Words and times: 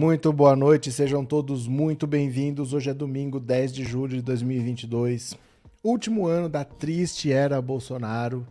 Muito 0.00 0.32
boa 0.32 0.56
noite, 0.56 0.90
sejam 0.90 1.26
todos 1.26 1.68
muito 1.68 2.06
bem-vindos. 2.06 2.72
Hoje 2.72 2.88
é 2.88 2.94
domingo, 2.94 3.38
10 3.38 3.70
de 3.70 3.84
julho 3.84 4.16
de 4.16 4.22
2022, 4.22 5.36
último 5.84 6.26
ano 6.26 6.48
da 6.48 6.64
triste 6.64 7.30
era 7.30 7.60
Bolsonaro, 7.60 8.46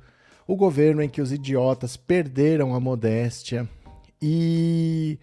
o 0.45 0.55
governo 0.55 1.01
em 1.01 1.09
que 1.09 1.23
os 1.23 1.31
idiotas 1.31 1.97
perderam 1.97 2.75
a 2.75 2.79
modéstia 2.79 3.67
e 4.21 5.17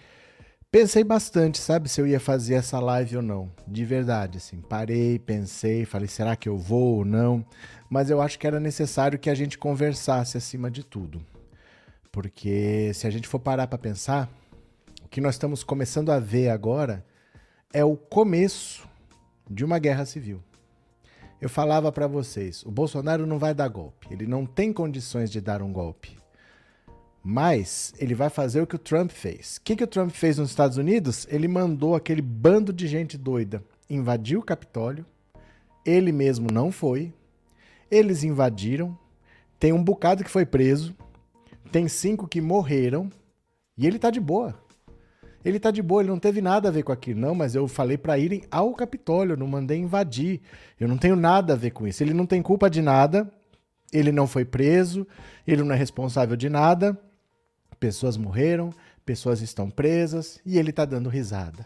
pensei 0.68 1.04
bastante, 1.04 1.58
sabe, 1.58 1.88
se 1.88 2.00
eu 2.00 2.08
ia 2.08 2.18
fazer 2.18 2.54
essa 2.54 2.80
live 2.80 3.18
ou 3.18 3.22
não, 3.22 3.48
de 3.64 3.84
verdade, 3.84 4.38
assim, 4.38 4.60
parei, 4.60 5.20
pensei, 5.20 5.84
falei, 5.84 6.08
será 6.08 6.34
que 6.34 6.48
eu 6.48 6.58
vou 6.58 6.96
ou 6.96 7.04
não? 7.04 7.46
Mas 7.88 8.10
eu 8.10 8.20
acho 8.20 8.36
que 8.36 8.48
era 8.48 8.58
necessário 8.58 9.16
que 9.16 9.30
a 9.30 9.34
gente 9.36 9.56
conversasse 9.56 10.36
acima 10.36 10.72
de 10.72 10.82
tudo, 10.82 11.24
porque 12.10 12.90
se 12.94 13.06
a 13.06 13.10
gente 13.10 13.28
for 13.28 13.38
parar 13.38 13.68
para 13.68 13.78
pensar 13.78 14.28
o 15.06 15.08
que 15.08 15.20
nós 15.20 15.36
estamos 15.36 15.62
começando 15.62 16.10
a 16.10 16.18
ver 16.18 16.48
agora 16.48 17.06
é 17.72 17.84
o 17.84 17.96
começo 17.96 18.88
de 19.48 19.64
uma 19.64 19.78
guerra 19.78 20.04
civil. 20.04 20.42
Eu 21.40 21.48
falava 21.48 21.92
para 21.92 22.08
vocês, 22.08 22.64
o 22.64 22.72
Bolsonaro 22.72 23.24
não 23.24 23.38
vai 23.38 23.54
dar 23.54 23.68
golpe, 23.68 24.08
ele 24.10 24.26
não 24.26 24.44
tem 24.44 24.72
condições 24.72 25.30
de 25.30 25.40
dar 25.40 25.62
um 25.62 25.72
golpe. 25.72 26.18
Mas 27.22 27.94
ele 28.00 28.16
vai 28.16 28.28
fazer 28.28 28.60
o 28.60 28.66
que 28.66 28.74
o 28.74 28.80
Trump 28.80 29.12
fez. 29.12 29.58
O 29.58 29.62
que, 29.62 29.76
que 29.76 29.84
o 29.84 29.86
Trump 29.86 30.10
fez 30.10 30.38
nos 30.38 30.50
Estados 30.50 30.76
Unidos? 30.76 31.24
Ele 31.30 31.46
mandou 31.46 31.94
aquele 31.94 32.20
bando 32.20 32.72
de 32.72 32.88
gente 32.88 33.16
doida 33.16 33.62
invadir 33.88 34.36
o 34.36 34.42
Capitólio. 34.42 35.06
Ele 35.84 36.10
mesmo 36.10 36.50
não 36.52 36.72
foi. 36.72 37.14
Eles 37.88 38.24
invadiram. 38.24 38.98
Tem 39.60 39.72
um 39.72 39.84
bocado 39.84 40.24
que 40.24 40.30
foi 40.30 40.44
preso. 40.44 40.96
Tem 41.70 41.86
cinco 41.86 42.26
que 42.26 42.40
morreram. 42.40 43.08
E 43.78 43.86
ele 43.86 44.00
tá 44.00 44.10
de 44.10 44.18
boa. 44.18 44.65
Ele 45.46 45.60
tá 45.60 45.70
de 45.70 45.80
boa, 45.80 46.02
ele 46.02 46.10
não 46.10 46.18
teve 46.18 46.42
nada 46.42 46.66
a 46.66 46.72
ver 46.72 46.82
com 46.82 46.90
aquilo. 46.90 47.20
Não, 47.20 47.32
mas 47.32 47.54
eu 47.54 47.68
falei 47.68 47.96
para 47.96 48.18
irem 48.18 48.42
ao 48.50 48.74
Capitólio, 48.74 49.34
eu 49.34 49.36
não 49.36 49.46
mandei 49.46 49.78
invadir. 49.78 50.40
Eu 50.78 50.88
não 50.88 50.98
tenho 50.98 51.14
nada 51.14 51.52
a 51.52 51.56
ver 51.56 51.70
com 51.70 51.86
isso. 51.86 52.02
Ele 52.02 52.12
não 52.12 52.26
tem 52.26 52.42
culpa 52.42 52.68
de 52.68 52.82
nada, 52.82 53.32
ele 53.92 54.10
não 54.10 54.26
foi 54.26 54.44
preso, 54.44 55.06
ele 55.46 55.62
não 55.62 55.72
é 55.72 55.78
responsável 55.78 56.36
de 56.36 56.48
nada. 56.48 56.98
Pessoas 57.78 58.16
morreram, 58.16 58.70
pessoas 59.04 59.40
estão 59.40 59.70
presas 59.70 60.40
e 60.44 60.58
ele 60.58 60.72
tá 60.72 60.84
dando 60.84 61.08
risada. 61.08 61.64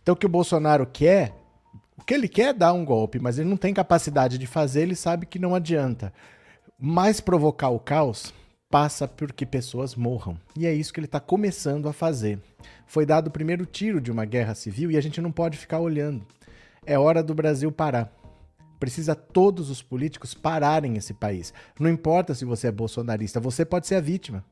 Então 0.00 0.14
o 0.14 0.16
que 0.16 0.26
o 0.26 0.28
Bolsonaro 0.28 0.86
quer, 0.86 1.34
o 1.98 2.04
que 2.04 2.14
ele 2.14 2.28
quer 2.28 2.50
é 2.50 2.52
dar 2.52 2.72
um 2.72 2.84
golpe, 2.84 3.18
mas 3.18 3.40
ele 3.40 3.48
não 3.48 3.56
tem 3.56 3.74
capacidade 3.74 4.38
de 4.38 4.46
fazer, 4.46 4.82
ele 4.82 4.94
sabe 4.94 5.26
que 5.26 5.36
não 5.40 5.52
adianta. 5.52 6.12
Mais 6.78 7.20
provocar 7.20 7.70
o 7.70 7.80
caos 7.80 8.32
passa 8.70 9.08
por 9.08 9.32
que 9.32 9.44
pessoas 9.44 9.96
morram. 9.96 10.38
E 10.56 10.64
é 10.64 10.72
isso 10.72 10.92
que 10.92 11.00
ele 11.00 11.06
está 11.06 11.18
começando 11.18 11.88
a 11.88 11.92
fazer. 11.92 12.38
Foi 12.90 13.06
dado 13.06 13.28
o 13.28 13.30
primeiro 13.30 13.64
tiro 13.64 14.00
de 14.00 14.10
uma 14.10 14.24
guerra 14.24 14.52
civil 14.52 14.90
e 14.90 14.96
a 14.96 15.00
gente 15.00 15.20
não 15.20 15.30
pode 15.30 15.56
ficar 15.56 15.78
olhando. 15.78 16.26
É 16.84 16.98
hora 16.98 17.22
do 17.22 17.32
Brasil 17.32 17.70
parar. 17.70 18.12
Precisa 18.80 19.14
todos 19.14 19.70
os 19.70 19.80
políticos 19.80 20.34
pararem 20.34 20.96
esse 20.96 21.14
país. 21.14 21.54
Não 21.78 21.88
importa 21.88 22.34
se 22.34 22.44
você 22.44 22.66
é 22.66 22.72
bolsonarista, 22.72 23.38
você 23.38 23.64
pode 23.64 23.86
ser 23.86 23.94
a 23.94 24.00
vítima. 24.00 24.44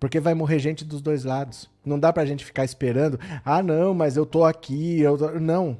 Porque 0.00 0.18
vai 0.18 0.32
morrer 0.32 0.58
gente 0.58 0.82
dos 0.82 1.02
dois 1.02 1.24
lados. 1.24 1.70
Não 1.84 2.00
dá 2.00 2.10
pra 2.10 2.24
gente 2.24 2.42
ficar 2.42 2.64
esperando. 2.64 3.20
Ah, 3.44 3.62
não, 3.62 3.92
mas 3.92 4.16
eu 4.16 4.24
tô 4.24 4.46
aqui. 4.46 5.00
Eu 5.00 5.18
tô... 5.18 5.32
Não. 5.38 5.76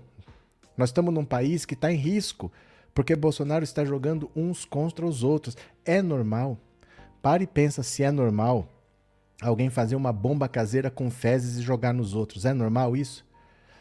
Nós 0.77 0.91
estamos 0.91 1.15
num 1.15 1.25
país 1.25 1.65
que 1.65 1.73
está 1.73 1.91
em 1.91 1.97
risco. 1.97 2.53
Porque 2.93 3.17
Bolsonaro 3.17 3.65
está 3.65 3.83
jogando 3.83 4.31
uns 4.37 4.67
contra 4.67 5.07
os 5.07 5.25
outros. 5.25 5.57
É 5.87 6.03
normal. 6.03 6.59
Para 7.23 7.43
e 7.43 7.47
pensa 7.47 7.83
se 7.83 8.03
é 8.03 8.11
normal 8.11 8.78
alguém 9.41 9.71
fazer 9.71 9.97
uma 9.97 10.13
bomba 10.13 10.49
caseira 10.49 10.91
com 10.91 11.11
fezes 11.11 11.59
e 11.59 11.63
jogar 11.63 11.93
nos 11.93 12.15
outros. 12.15 12.45
É 12.45 12.53
normal 12.53 12.97
isso? 12.97 13.25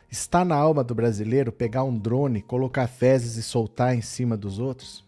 Está 0.10 0.46
na 0.46 0.56
alma 0.56 0.84
do 0.84 0.96
brasileiro 0.96 1.52
pegar 1.52 1.84
um 1.84 1.98
drone, 1.98 2.42
colocar 2.42 2.88
fezes 2.88 3.36
e 3.36 3.44
soltar 3.44 3.96
em 3.96 4.02
cima 4.02 4.38
dos 4.38 4.60
outros? 4.60 5.06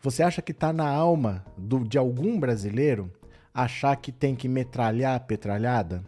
Você 0.00 0.22
acha 0.22 0.40
que 0.40 0.52
está 0.52 0.72
na 0.72 0.88
alma 0.88 1.44
do, 1.56 1.86
de 1.86 1.98
algum 1.98 2.38
brasileiro 2.38 3.12
achar 3.52 3.96
que 3.96 4.12
tem 4.12 4.34
que 4.34 4.48
metralhar 4.48 5.16
a 5.16 5.20
petralhada? 5.20 6.02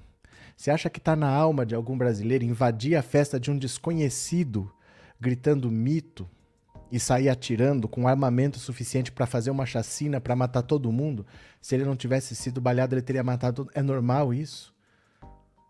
Você 0.56 0.70
acha 0.70 0.88
que 0.88 0.98
está 0.98 1.14
na 1.14 1.28
alma 1.28 1.66
de 1.66 1.74
algum 1.74 1.96
brasileiro 1.96 2.44
invadir 2.44 2.96
a 2.96 3.02
festa 3.02 3.38
de 3.38 3.50
um 3.50 3.58
desconhecido, 3.58 4.72
gritando 5.20 5.70
mito, 5.70 6.26
e 6.90 7.00
sair 7.00 7.28
atirando 7.28 7.88
com 7.88 8.06
armamento 8.06 8.58
suficiente 8.58 9.10
para 9.10 9.26
fazer 9.26 9.50
uma 9.50 9.66
chacina 9.66 10.20
para 10.20 10.36
matar 10.36 10.62
todo 10.62 10.92
mundo, 10.92 11.26
se 11.60 11.74
ele 11.74 11.84
não 11.84 11.96
tivesse 11.96 12.34
sido 12.34 12.60
baleado, 12.60 12.94
ele 12.94 13.02
teria 13.02 13.24
matado. 13.24 13.68
É 13.74 13.82
normal 13.82 14.32
isso? 14.32 14.74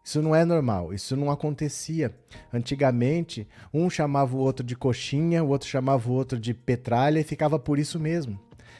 Isso 0.05 0.23
não 0.23 0.37
é 0.37 0.45
normal, 0.45 0.95
isso 0.95 1.17
não 1.17 1.31
acontecia. 1.31 2.15
Antigamente, 2.53 3.49
um 3.75 3.91
chamava 3.91 4.37
o 4.37 4.39
outro 4.39 4.65
de 4.65 4.77
coxinha, 4.77 5.43
o 5.43 5.49
outro 5.49 5.69
chamava 5.69 6.09
o 6.09 6.13
outro 6.13 6.39
de 6.39 6.55
petralha 6.55 7.19
e 7.19 7.25
ficava 7.25 7.59
por 7.59 7.77
isso 7.77 7.99
mesmo. 7.99 8.39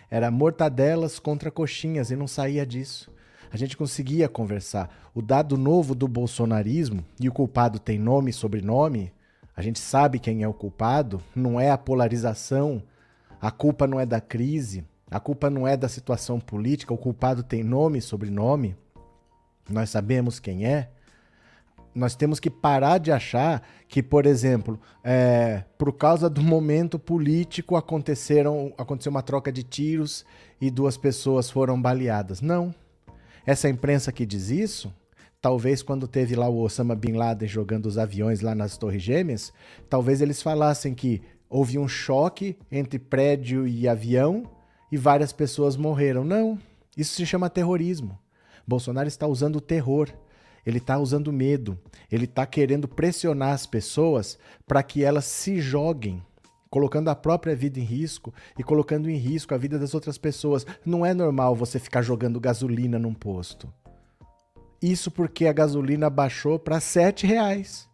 Era 0.09 0.31
mortadelas 0.31 1.19
contra 1.19 1.51
coxinhas 1.51 2.13
e 2.13 2.17
não 2.17 2.29
saía 2.29 2.65
disso. 2.65 3.11
A 3.51 3.57
gente 3.57 3.77
conseguia 3.77 4.29
conversar. 4.29 5.11
O 5.15 5.21
dado 5.21 5.57
novo 5.57 5.97
do 5.97 6.07
bolsonarismo, 6.07 7.05
e 7.21 7.29
o 7.29 7.33
culpado 7.33 7.79
tem 7.79 7.99
nome 7.99 8.31
e 8.31 8.35
sobrenome, 8.35 9.13
a 9.57 9.63
gente 9.63 9.81
sabe 9.81 10.19
quem 10.19 10.43
é 10.43 10.49
o 10.49 10.53
culpado, 10.53 11.23
não 11.35 11.59
é 11.59 11.71
a 11.71 11.79
polarização, 11.79 12.83
a 13.41 13.51
culpa 13.51 13.87
não 13.87 13.99
é 13.99 14.05
da 14.05 14.21
crise, 14.21 14.85
a 15.11 15.19
culpa 15.19 15.49
não 15.49 15.67
é 15.67 15.79
da 15.79 15.89
situação 15.89 16.39
política, 16.39 16.93
o 16.93 16.99
culpado 16.99 17.43
tem 17.43 17.65
nome 17.65 17.99
e 17.99 18.03
sobrenome, 18.03 18.77
nós 19.67 19.89
sabemos 19.89 20.39
quem 20.39 20.67
é. 20.67 20.91
Nós 21.95 22.15
temos 22.15 22.39
que 22.39 22.51
parar 22.51 22.99
de 22.99 23.11
achar 23.11 23.67
que, 23.89 24.03
por 24.03 24.27
exemplo, 24.27 24.79
é, 25.03 25.65
por 25.79 25.91
causa 25.95 26.29
do 26.29 26.43
momento 26.43 26.99
político 26.99 27.75
aconteceram, 27.75 28.75
aconteceu 28.77 29.09
uma 29.09 29.23
troca 29.23 29.51
de 29.51 29.63
tiros 29.63 30.27
e 30.61 30.71
duas 30.71 30.99
pessoas 30.99 31.51
foram 31.51 31.81
baleadas. 31.81 32.43
Não. 32.43 32.75
Essa 33.47 33.71
imprensa 33.71 34.13
que 34.13 34.27
diz 34.27 34.51
isso 34.51 34.93
talvez 35.47 35.81
quando 35.81 36.09
teve 36.09 36.35
lá 36.35 36.49
o 36.49 36.59
Osama 36.59 36.97
Bin 36.97 37.13
Laden 37.13 37.49
jogando 37.49 37.87
os 37.87 37.99
aviões 37.99 38.41
lá 38.41 38.53
nas 38.53 38.77
Torres 38.77 39.01
Gêmeas, 39.01 39.53
talvez 39.89 40.21
eles 40.21 40.43
falassem 40.43 40.93
que 40.93 41.23
houve 41.49 41.79
um 41.79 41.87
choque 41.87 42.59
entre 42.69 42.99
prédio 42.99 43.65
e 43.65 43.87
avião 43.87 44.43
e 44.91 44.97
várias 44.97 45.33
pessoas 45.33 45.77
morreram. 45.77 46.25
Não, 46.25 46.59
isso 46.97 47.15
se 47.15 47.25
chama 47.25 47.49
terrorismo. 47.49 48.19
Bolsonaro 48.67 49.07
está 49.07 49.29
usando 49.29 49.55
o 49.55 49.61
terror, 49.61 50.09
ele 50.67 50.79
está 50.79 50.99
usando 50.99 51.33
medo, 51.33 51.79
ele 52.11 52.25
está 52.25 52.45
querendo 52.45 52.89
pressionar 52.89 53.53
as 53.53 53.67
pessoas 53.67 54.37
para 54.67 54.83
que 54.83 55.05
elas 55.05 55.27
se 55.27 55.61
joguem, 55.61 56.21
colocando 56.69 57.09
a 57.09 57.15
própria 57.15 57.55
vida 57.55 57.79
em 57.79 57.85
risco 57.85 58.35
e 58.59 58.65
colocando 58.65 59.09
em 59.09 59.17
risco 59.17 59.55
a 59.55 59.59
vida 59.59 59.79
das 59.79 59.95
outras 59.95 60.19
pessoas. 60.19 60.67
Não 60.85 61.07
é 61.07 61.15
normal 61.15 61.55
você 61.55 61.79
ficar 61.79 62.03
jogando 62.03 62.41
gasolina 62.41 62.99
num 62.99 63.15
posto. 63.15 63.73
Isso 64.81 65.11
porque 65.11 65.47
a 65.47 65.53
gasolina 65.53 66.11
baixou 66.11 66.59
para 66.59 66.79
R$ 66.79 67.15
reais. 67.23 67.89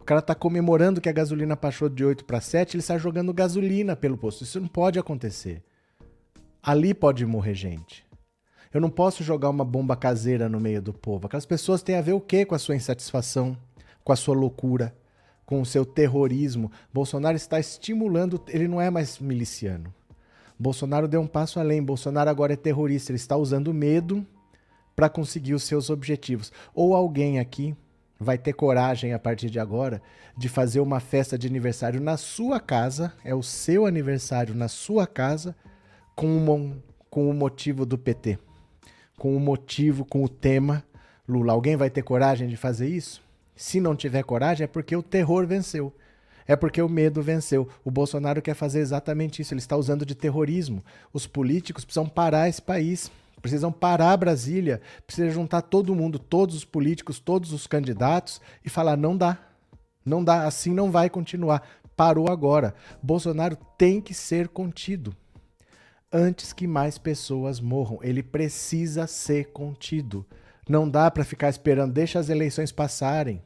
O 0.00 0.04
cara 0.04 0.20
está 0.20 0.34
comemorando 0.34 1.00
que 1.00 1.08
a 1.08 1.12
gasolina 1.12 1.54
baixou 1.54 1.88
de 1.88 2.04
8 2.04 2.24
para 2.24 2.40
7, 2.40 2.74
ele 2.74 2.80
está 2.80 2.98
jogando 2.98 3.32
gasolina 3.32 3.94
pelo 3.94 4.18
posto. 4.18 4.42
Isso 4.42 4.60
não 4.60 4.66
pode 4.66 4.98
acontecer. 4.98 5.62
Ali 6.62 6.92
pode 6.92 7.24
morrer 7.24 7.54
gente. 7.54 8.04
Eu 8.72 8.80
não 8.80 8.90
posso 8.90 9.22
jogar 9.22 9.50
uma 9.50 9.64
bomba 9.64 9.94
caseira 9.94 10.48
no 10.48 10.58
meio 10.58 10.80
do 10.80 10.92
povo. 10.92 11.26
Aquelas 11.26 11.46
pessoas 11.46 11.82
têm 11.82 11.96
a 11.96 12.00
ver 12.00 12.14
o 12.14 12.20
quê 12.20 12.44
com 12.44 12.54
a 12.54 12.58
sua 12.58 12.74
insatisfação, 12.74 13.56
com 14.02 14.12
a 14.12 14.16
sua 14.16 14.34
loucura, 14.34 14.94
com 15.44 15.60
o 15.60 15.66
seu 15.66 15.84
terrorismo? 15.84 16.72
Bolsonaro 16.92 17.36
está 17.36 17.60
estimulando, 17.60 18.42
ele 18.48 18.66
não 18.66 18.80
é 18.80 18.90
mais 18.90 19.18
miliciano. 19.18 19.92
Bolsonaro 20.58 21.06
deu 21.06 21.20
um 21.20 21.26
passo 21.26 21.60
além. 21.60 21.82
Bolsonaro 21.82 22.30
agora 22.30 22.54
é 22.54 22.56
terrorista. 22.56 23.12
Ele 23.12 23.16
está 23.16 23.36
usando 23.36 23.74
medo 23.74 24.26
para 24.94 25.08
conseguir 25.08 25.54
os 25.54 25.64
seus 25.64 25.90
objetivos. 25.90 26.52
Ou 26.74 26.94
alguém 26.94 27.38
aqui 27.38 27.74
vai 28.18 28.38
ter 28.38 28.52
coragem 28.52 29.12
a 29.12 29.18
partir 29.18 29.50
de 29.50 29.58
agora 29.58 30.00
de 30.36 30.48
fazer 30.48 30.80
uma 30.80 31.00
festa 31.00 31.36
de 31.36 31.46
aniversário 31.46 32.00
na 32.00 32.16
sua 32.16 32.58
casa, 32.58 33.12
é 33.24 33.34
o 33.34 33.42
seu 33.42 33.84
aniversário 33.84 34.54
na 34.54 34.68
sua 34.68 35.06
casa, 35.06 35.54
com, 36.14 36.26
um, 36.26 36.80
com 37.10 37.28
o 37.28 37.34
motivo 37.34 37.84
do 37.84 37.98
PT, 37.98 38.38
com 39.18 39.36
o 39.36 39.40
motivo, 39.40 40.04
com 40.04 40.24
o 40.24 40.28
tema 40.28 40.84
Lula. 41.28 41.52
Alguém 41.52 41.76
vai 41.76 41.90
ter 41.90 42.02
coragem 42.02 42.48
de 42.48 42.56
fazer 42.56 42.88
isso? 42.88 43.22
Se 43.54 43.80
não 43.80 43.94
tiver 43.94 44.22
coragem, 44.24 44.64
é 44.64 44.68
porque 44.68 44.96
o 44.96 45.02
terror 45.02 45.46
venceu. 45.46 45.92
É 46.46 46.56
porque 46.56 46.82
o 46.82 46.88
medo 46.88 47.22
venceu. 47.22 47.68
O 47.84 47.90
Bolsonaro 47.90 48.42
quer 48.42 48.54
fazer 48.54 48.80
exatamente 48.80 49.40
isso. 49.40 49.54
Ele 49.54 49.60
está 49.60 49.76
usando 49.76 50.04
de 50.04 50.14
terrorismo. 50.14 50.84
Os 51.12 51.26
políticos 51.26 51.84
precisam 51.84 52.08
parar 52.08 52.48
esse 52.48 52.60
país 52.60 53.10
Precisam 53.42 53.72
parar 53.72 54.16
Brasília, 54.16 54.80
precisa 55.04 55.28
juntar 55.28 55.62
todo 55.62 55.94
mundo, 55.94 56.18
todos 56.18 56.54
os 56.54 56.64
políticos, 56.64 57.18
todos 57.18 57.52
os 57.52 57.66
candidatos 57.66 58.40
e 58.64 58.70
falar: 58.70 58.96
não 58.96 59.16
dá. 59.16 59.36
Não 60.04 60.22
dá, 60.22 60.46
assim 60.46 60.72
não 60.72 60.90
vai 60.90 61.10
continuar. 61.10 61.62
Parou 61.96 62.30
agora. 62.30 62.74
Bolsonaro 63.02 63.56
tem 63.76 64.00
que 64.00 64.14
ser 64.14 64.48
contido 64.48 65.14
antes 66.12 66.52
que 66.52 66.66
mais 66.66 66.98
pessoas 66.98 67.60
morram. 67.60 67.98
Ele 68.02 68.22
precisa 68.22 69.06
ser 69.06 69.52
contido. 69.52 70.26
Não 70.68 70.88
dá 70.88 71.10
para 71.10 71.24
ficar 71.24 71.48
esperando, 71.48 71.92
deixa 71.92 72.18
as 72.18 72.28
eleições 72.28 72.70
passarem. 72.70 73.42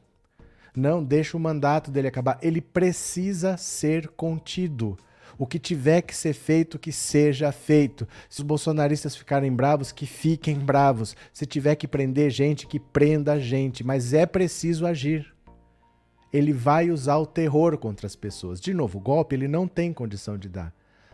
Não, 0.75 1.03
deixa 1.03 1.35
o 1.35 1.39
mandato 1.39 1.89
dele 1.89 2.07
acabar. 2.07 2.37
Ele 2.41 2.61
precisa 2.61 3.57
ser 3.57 4.09
contido. 4.09 4.97
O 5.37 5.45
que 5.45 5.59
tiver 5.59 6.01
que 6.01 6.15
ser 6.15 6.33
feito, 6.33 6.79
que 6.79 6.91
seja 6.91 7.51
feito. 7.51 8.07
Se 8.27 8.39
os 8.39 8.45
bolsonaristas 8.45 9.15
ficarem 9.15 9.53
bravos, 9.53 9.91
que 9.91 10.05
fiquem 10.05 10.57
bravos. 10.57 11.15
Se 11.31 11.45
tiver 11.45 11.75
que 11.75 11.87
prender 11.87 12.31
gente, 12.31 12.65
que 12.65 12.79
prenda 12.79 13.39
gente. 13.39 13.83
Mas 13.83 14.13
é 14.13 14.25
preciso 14.25 14.85
agir. 14.85 15.31
Ele 16.33 16.51
vai 16.51 16.89
usar 16.89 17.17
o 17.17 17.25
terror 17.25 17.77
contra 17.77 18.07
as 18.07 18.15
pessoas. 18.15 18.59
De 18.59 18.73
novo, 18.73 18.97
o 18.97 19.01
golpe 19.01 19.35
ele 19.35 19.47
não 19.47 19.67
tem 19.67 19.93
condição 19.93 20.37
de 20.37 20.49
dar. 20.49 20.73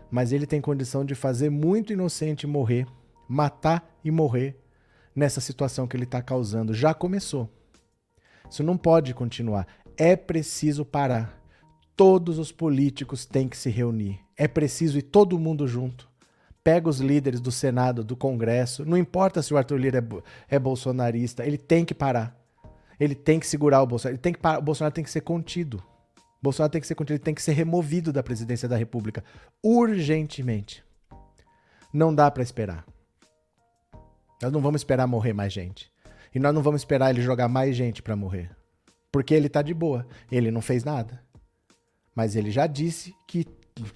Mas 0.10 0.32
ele 0.32 0.46
tem 0.46 0.62
condição 0.62 1.04
de 1.04 1.16
fazer 1.16 1.50
muito 1.50 1.92
inocente 1.92 2.48
morrer, 2.48 2.88
matar 3.28 3.92
e 4.04 4.10
morrer 4.12 4.58
nessa 5.16 5.42
situação 5.42 5.86
que 5.86 5.98
ele 5.98 6.06
está 6.06 6.22
causando. 6.22 6.74
Já 6.74 6.94
começou. 6.94 7.50
Isso 8.50 8.64
não 8.64 8.78
pode 8.78 9.14
continuar. 9.14 9.68
É 9.98 10.16
preciso 10.16 10.86
parar 10.86 11.43
todos 12.04 12.38
os 12.38 12.52
políticos 12.52 13.26
têm 13.26 13.48
que 13.48 13.56
se 13.56 13.70
reunir. 13.70 14.20
É 14.36 14.46
preciso 14.46 14.98
ir 14.98 15.04
todo 15.04 15.40
mundo 15.40 15.66
junto. 15.66 16.10
Pega 16.62 16.90
os 16.90 17.00
líderes 17.00 17.40
do 17.40 17.50
Senado, 17.50 18.04
do 18.04 18.14
Congresso, 18.14 18.84
não 18.84 18.98
importa 18.98 19.42
se 19.42 19.54
o 19.54 19.58
Arthur 19.58 19.78
Lira 19.78 20.00
é, 20.00 20.56
é 20.56 20.60
bolsonarista, 20.60 21.46
ele 21.46 21.58
tem 21.58 21.86
que 21.86 21.94
parar. 21.94 22.38
Ele 23.00 23.16
tem 23.16 23.40
que 23.40 23.48
segurar 23.48 23.82
o 23.82 23.88
Bolsonaro. 23.88 24.16
Ele 24.16 24.22
tem 24.22 24.34
que 24.34 24.40
parar, 24.40 24.60
o 24.60 24.62
Bolsonaro 24.62 24.94
tem 24.94 25.04
que 25.04 25.10
ser 25.10 25.22
contido. 25.22 25.78
O 26.18 26.44
Bolsonaro 26.44 26.74
tem 26.74 26.82
que 26.82 26.88
ser 26.88 26.96
contido, 26.96 27.16
ele 27.16 27.24
tem 27.24 27.34
que 27.34 27.42
ser 27.42 27.54
removido 27.54 28.12
da 28.12 28.22
presidência 28.22 28.68
da 28.68 28.76
República 28.76 29.24
urgentemente. 29.64 30.84
Não 31.94 32.14
dá 32.14 32.30
para 32.30 32.44
esperar. 32.44 32.86
Nós 34.42 34.52
não 34.52 34.60
vamos 34.60 34.82
esperar 34.82 35.08
morrer 35.08 35.32
mais 35.32 35.54
gente. 35.54 35.90
E 36.36 36.40
nós 36.40 36.54
não 36.54 36.62
vamos 36.62 36.82
esperar 36.82 37.12
ele 37.12 37.22
jogar 37.22 37.48
mais 37.48 37.78
gente 37.78 38.04
para 38.04 38.14
morrer. 38.14 38.52
Porque 39.10 39.34
ele 39.34 39.48
tá 39.48 39.62
de 39.62 39.74
boa. 39.74 40.06
Ele 40.30 40.52
não 40.52 40.62
fez 40.62 40.84
nada. 40.84 41.24
Mas 42.16 42.36
ele 42.36 42.52
já 42.52 42.68
disse 42.68 43.14
que 43.28 43.46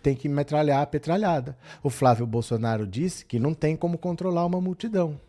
tem 0.01 0.15
que 0.15 0.27
metralhar 0.27 0.81
a 0.81 0.87
petralhada. 0.87 1.57
O 1.83 1.89
Flávio 1.89 2.25
Bolsonaro 2.25 2.87
disse 2.87 3.25
que 3.25 3.39
não 3.39 3.53
tem 3.53 3.75
como 3.75 3.97
controlar 3.97 4.45
uma 4.45 4.59
multidão. 4.59 5.19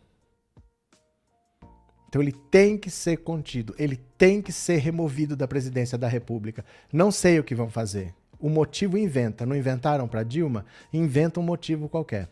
Então 2.08 2.22
ele 2.22 2.32
tem 2.32 2.78
que 2.78 2.90
ser 2.90 3.18
contido, 3.18 3.74
ele 3.78 3.96
tem 4.16 4.40
que 4.40 4.50
ser 4.50 4.78
removido 4.78 5.36
da 5.36 5.46
presidência 5.46 5.98
da 5.98 6.08
República. 6.08 6.64
Não 6.90 7.10
sei 7.10 7.38
o 7.38 7.44
que 7.44 7.54
vão 7.54 7.68
fazer. 7.68 8.14
O 8.40 8.48
motivo 8.48 8.96
inventa. 8.96 9.44
Não 9.44 9.54
inventaram 9.54 10.08
para 10.08 10.22
Dilma? 10.22 10.64
Inventa 10.92 11.40
um 11.40 11.42
motivo 11.42 11.88
qualquer. 11.88 12.28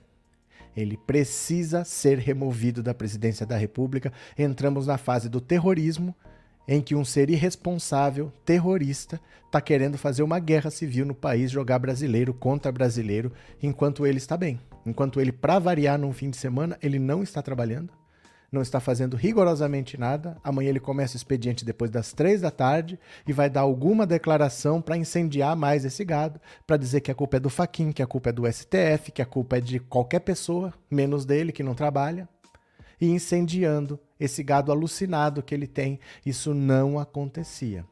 Ele 0.74 0.96
precisa 0.96 1.84
ser 1.84 2.18
removido 2.18 2.82
da 2.82 2.94
presidência 2.94 3.44
da 3.44 3.56
República. 3.56 4.12
Entramos 4.38 4.86
na 4.86 4.96
fase 4.96 5.28
do 5.28 5.40
terrorismo 5.40 6.14
em 6.68 6.80
que 6.80 6.94
um 6.94 7.04
ser 7.04 7.30
irresponsável, 7.30 8.32
terrorista, 8.44 9.20
está 9.44 9.60
querendo 9.60 9.96
fazer 9.96 10.22
uma 10.22 10.38
guerra 10.38 10.70
civil 10.70 11.06
no 11.06 11.14
país, 11.14 11.50
jogar 11.50 11.78
brasileiro 11.78 12.34
contra 12.34 12.72
brasileiro, 12.72 13.32
enquanto 13.62 14.06
ele 14.06 14.18
está 14.18 14.36
bem. 14.36 14.60
Enquanto 14.84 15.20
ele, 15.20 15.32
para 15.32 15.58
variar 15.58 15.98
num 15.98 16.12
fim 16.12 16.30
de 16.30 16.36
semana, 16.36 16.78
ele 16.82 16.98
não 16.98 17.22
está 17.22 17.40
trabalhando, 17.40 17.92
não 18.50 18.62
está 18.62 18.80
fazendo 18.80 19.16
rigorosamente 19.16 19.98
nada. 19.98 20.36
Amanhã 20.42 20.70
ele 20.70 20.80
começa 20.80 21.14
o 21.14 21.16
expediente 21.16 21.64
depois 21.64 21.90
das 21.90 22.12
três 22.12 22.40
da 22.40 22.50
tarde 22.50 22.98
e 23.26 23.32
vai 23.32 23.50
dar 23.50 23.62
alguma 23.62 24.06
declaração 24.06 24.80
para 24.80 24.96
incendiar 24.96 25.56
mais 25.56 25.84
esse 25.84 26.04
gado, 26.04 26.40
para 26.66 26.76
dizer 26.76 27.00
que 27.00 27.10
a 27.10 27.14
culpa 27.14 27.36
é 27.36 27.40
do 27.40 27.50
Faquin, 27.50 27.92
que 27.92 28.02
a 28.02 28.06
culpa 28.06 28.30
é 28.30 28.32
do 28.32 28.50
STF, 28.50 29.12
que 29.12 29.22
a 29.22 29.26
culpa 29.26 29.58
é 29.58 29.60
de 29.60 29.78
qualquer 29.78 30.20
pessoa, 30.20 30.72
menos 30.90 31.24
dele, 31.24 31.52
que 31.52 31.62
não 31.62 31.74
trabalha 31.74 32.28
e 33.00 33.08
incendiando 33.08 33.98
esse 34.18 34.42
gado 34.42 34.72
alucinado 34.72 35.42
que 35.42 35.54
ele 35.54 35.66
tem. 35.66 36.00
Isso 36.24 36.54
não 36.54 36.98
acontecia. 36.98 37.84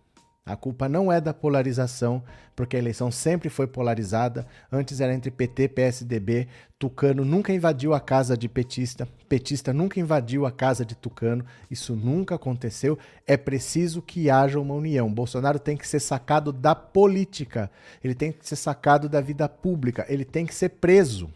A 0.47 0.57
culpa 0.57 0.91
não 0.91 1.11
é 1.11 1.23
da 1.23 1.33
polarização, 1.33 2.23
porque 2.55 2.77
a 2.77 2.79
eleição 2.79 3.11
sempre 3.11 3.49
foi 3.49 3.67
polarizada. 3.67 4.47
Antes 4.71 5.01
era 5.01 5.15
entre 5.15 5.31
PT 5.31 5.69
PSDB. 5.69 6.49
Tucano 6.79 7.25
nunca 7.25 7.51
invadiu 7.51 7.95
a 7.95 8.01
casa 8.01 8.37
de 8.37 8.47
petista. 8.47 9.09
Petista 9.27 9.73
nunca 9.73 9.99
invadiu 9.99 10.45
a 10.45 10.53
casa 10.53 10.85
de 10.85 10.95
Tucano. 10.95 11.47
Isso 11.71 11.97
nunca 11.97 12.35
aconteceu. 12.35 12.99
É 13.27 13.39
preciso 13.39 14.03
que 14.03 14.29
haja 14.29 14.61
uma 14.61 14.75
união. 14.75 15.11
Bolsonaro 15.11 15.59
tem 15.59 15.79
que 15.79 15.89
ser 15.89 16.01
sacado 16.01 16.53
da 16.53 16.75
política. 16.75 17.71
Ele 18.03 18.15
tem 18.15 18.31
que 18.31 18.47
ser 18.47 18.57
sacado 18.57 19.09
da 19.09 19.23
vida 19.23 19.49
pública. 19.49 20.05
Ele 20.11 20.27
tem 20.27 20.45
que 20.45 20.55
ser 20.55 20.69
preso. 20.69 21.31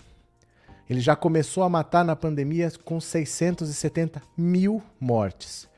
Ele 0.88 1.00
já 1.00 1.14
começou 1.14 1.62
a 1.62 1.68
matar 1.68 2.04
na 2.04 2.16
pandemia 2.16 2.70
com 2.84 3.00
670 3.00 4.22
mil 4.36 4.82
mortes. 4.98 5.68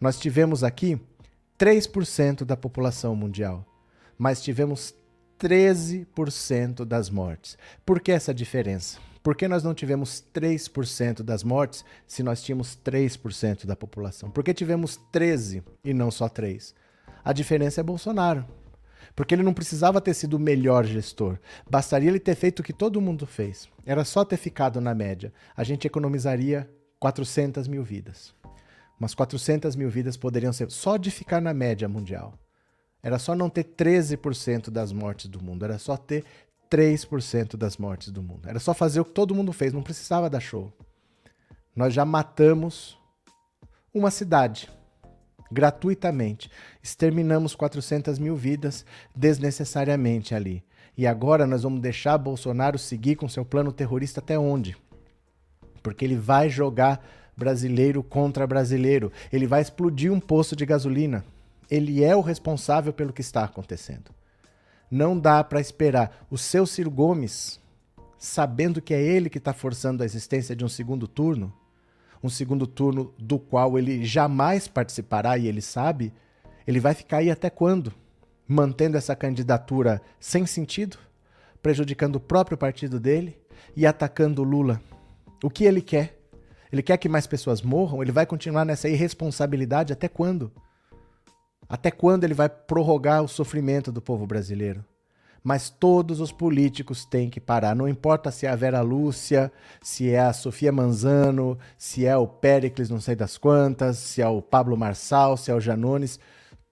Nós 0.00 0.18
tivemos 0.18 0.62
aqui 0.62 1.00
3% 1.58 2.44
da 2.44 2.56
população 2.56 3.16
mundial, 3.16 3.64
mas 4.18 4.42
tivemos 4.42 4.94
13% 5.40 6.84
das 6.84 7.08
mortes. 7.08 7.56
Por 7.86 8.00
que 8.00 8.12
essa 8.12 8.34
diferença? 8.34 8.98
Por 9.22 9.34
que 9.34 9.48
nós 9.48 9.62
não 9.62 9.74
tivemos 9.74 10.24
3% 10.34 11.22
das 11.22 11.42
mortes 11.42 11.84
se 12.06 12.22
nós 12.22 12.42
tínhamos 12.42 12.78
3% 12.84 13.66
da 13.66 13.76
população? 13.76 14.30
Por 14.30 14.44
que 14.44 14.54
tivemos 14.54 15.00
13 15.10 15.62
e 15.84 15.92
não 15.92 16.10
só 16.10 16.28
3? 16.28 16.74
A 17.24 17.32
diferença 17.32 17.80
é 17.80 17.84
Bolsonaro. 17.84 18.46
Porque 19.18 19.34
ele 19.34 19.42
não 19.42 19.52
precisava 19.52 20.00
ter 20.00 20.14
sido 20.14 20.34
o 20.34 20.38
melhor 20.38 20.84
gestor. 20.84 21.40
Bastaria 21.68 22.08
ele 22.08 22.20
ter 22.20 22.36
feito 22.36 22.60
o 22.60 22.62
que 22.62 22.72
todo 22.72 23.00
mundo 23.00 23.26
fez. 23.26 23.68
Era 23.84 24.04
só 24.04 24.24
ter 24.24 24.36
ficado 24.36 24.80
na 24.80 24.94
média. 24.94 25.32
A 25.56 25.64
gente 25.64 25.88
economizaria 25.88 26.70
400 27.00 27.66
mil 27.66 27.82
vidas. 27.82 28.32
Umas 28.96 29.16
400 29.16 29.74
mil 29.74 29.90
vidas 29.90 30.16
poderiam 30.16 30.52
ser 30.52 30.70
só 30.70 30.96
de 30.96 31.10
ficar 31.10 31.40
na 31.40 31.52
média 31.52 31.88
mundial. 31.88 32.32
Era 33.02 33.18
só 33.18 33.34
não 33.34 33.50
ter 33.50 33.64
13% 33.64 34.70
das 34.70 34.92
mortes 34.92 35.26
do 35.26 35.42
mundo. 35.42 35.64
Era 35.64 35.80
só 35.80 35.96
ter 35.96 36.24
3% 36.70 37.56
das 37.56 37.76
mortes 37.76 38.12
do 38.12 38.22
mundo. 38.22 38.48
Era 38.48 38.60
só 38.60 38.72
fazer 38.72 39.00
o 39.00 39.04
que 39.04 39.10
todo 39.10 39.34
mundo 39.34 39.52
fez. 39.52 39.72
Não 39.72 39.82
precisava 39.82 40.30
dar 40.30 40.38
show. 40.38 40.72
Nós 41.74 41.92
já 41.92 42.04
matamos 42.04 42.96
uma 43.92 44.12
cidade 44.12 44.70
gratuitamente. 45.50 46.50
Exterminamos 46.82 47.54
400 47.54 48.18
mil 48.18 48.36
vidas 48.36 48.84
desnecessariamente 49.14 50.34
ali. 50.34 50.62
E 50.96 51.06
agora 51.06 51.46
nós 51.46 51.62
vamos 51.62 51.80
deixar 51.80 52.18
Bolsonaro 52.18 52.78
seguir 52.78 53.16
com 53.16 53.28
seu 53.28 53.44
plano 53.44 53.72
terrorista 53.72 54.20
até 54.20 54.38
onde? 54.38 54.76
Porque 55.82 56.04
ele 56.04 56.16
vai 56.16 56.50
jogar 56.50 57.04
brasileiro 57.36 58.02
contra 58.02 58.46
brasileiro. 58.46 59.12
Ele 59.32 59.46
vai 59.46 59.62
explodir 59.62 60.12
um 60.12 60.18
posto 60.18 60.56
de 60.56 60.66
gasolina. 60.66 61.24
Ele 61.70 62.02
é 62.02 62.16
o 62.16 62.20
responsável 62.20 62.92
pelo 62.92 63.12
que 63.12 63.20
está 63.20 63.44
acontecendo. 63.44 64.10
Não 64.90 65.18
dá 65.18 65.44
para 65.44 65.60
esperar. 65.60 66.26
O 66.28 66.36
seu 66.36 66.66
Ciro 66.66 66.90
Gomes, 66.90 67.60
sabendo 68.18 68.82
que 68.82 68.92
é 68.92 69.00
ele 69.00 69.30
que 69.30 69.38
está 69.38 69.52
forçando 69.52 70.02
a 70.02 70.06
existência 70.06 70.56
de 70.56 70.64
um 70.64 70.68
segundo 70.68 71.06
turno, 71.06 71.52
um 72.22 72.28
segundo 72.28 72.66
turno 72.66 73.12
do 73.18 73.38
qual 73.38 73.78
ele 73.78 74.04
jamais 74.04 74.66
participará 74.66 75.38
e 75.38 75.46
ele 75.46 75.60
sabe, 75.60 76.12
ele 76.66 76.80
vai 76.80 76.94
ficar 76.94 77.18
aí 77.18 77.30
até 77.30 77.48
quando? 77.48 77.92
Mantendo 78.46 78.96
essa 78.96 79.14
candidatura 79.14 80.00
sem 80.18 80.46
sentido, 80.46 80.98
prejudicando 81.62 82.16
o 82.16 82.20
próprio 82.20 82.56
partido 82.56 82.98
dele 82.98 83.38
e 83.76 83.86
atacando 83.86 84.42
Lula. 84.42 84.80
O 85.42 85.50
que 85.50 85.64
ele 85.64 85.80
quer? 85.80 86.18
Ele 86.72 86.82
quer 86.82 86.96
que 86.96 87.08
mais 87.08 87.26
pessoas 87.26 87.62
morram? 87.62 88.02
Ele 88.02 88.12
vai 88.12 88.26
continuar 88.26 88.64
nessa 88.64 88.88
irresponsabilidade 88.88 89.92
até 89.92 90.08
quando? 90.08 90.52
Até 91.68 91.90
quando 91.90 92.24
ele 92.24 92.34
vai 92.34 92.48
prorrogar 92.48 93.22
o 93.22 93.28
sofrimento 93.28 93.92
do 93.92 94.00
povo 94.00 94.26
brasileiro? 94.26 94.84
Mas 95.42 95.70
todos 95.70 96.20
os 96.20 96.32
políticos 96.32 97.04
têm 97.04 97.30
que 97.30 97.40
parar. 97.40 97.74
Não 97.74 97.88
importa 97.88 98.30
se 98.30 98.46
é 98.46 98.50
a 98.50 98.56
Vera 98.56 98.80
Lúcia, 98.80 99.52
se 99.82 100.10
é 100.10 100.20
a 100.20 100.32
Sofia 100.32 100.72
Manzano, 100.72 101.58
se 101.76 102.04
é 102.04 102.16
o 102.16 102.26
Pericles, 102.26 102.90
não 102.90 103.00
sei 103.00 103.14
das 103.16 103.38
quantas, 103.38 103.98
se 103.98 104.20
é 104.20 104.28
o 104.28 104.42
Pablo 104.42 104.76
Marçal, 104.76 105.36
se 105.36 105.50
é 105.50 105.54
o 105.54 105.60
Janones. 105.60 106.18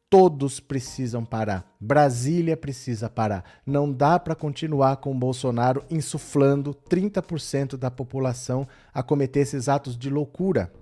Todos 0.08 0.60
precisam 0.60 1.24
parar. 1.24 1.74
Brasília 1.80 2.56
precisa 2.56 3.10
parar. 3.10 3.44
Não 3.66 3.92
dá 3.92 4.18
para 4.20 4.36
continuar 4.36 4.98
com 4.98 5.10
o 5.10 5.18
Bolsonaro 5.18 5.82
insuflando 5.90 6.72
30% 6.72 7.76
da 7.76 7.90
população 7.90 8.68
a 8.94 9.02
cometer 9.02 9.40
esses 9.40 9.68
atos 9.68 9.96
de 9.96 10.08
loucura. 10.08 10.72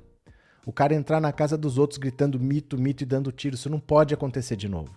O 0.66 0.72
cara 0.72 0.94
entrar 0.94 1.20
na 1.20 1.32
casa 1.32 1.58
dos 1.58 1.78
outros 1.78 1.98
gritando 1.98 2.40
mito, 2.40 2.78
mito 2.78 3.02
e 3.02 3.06
dando 3.06 3.32
tiro. 3.32 3.54
Isso 3.54 3.70
não 3.70 3.80
pode 3.80 4.14
acontecer 4.14 4.56
de 4.56 4.68
novo. 4.68 4.94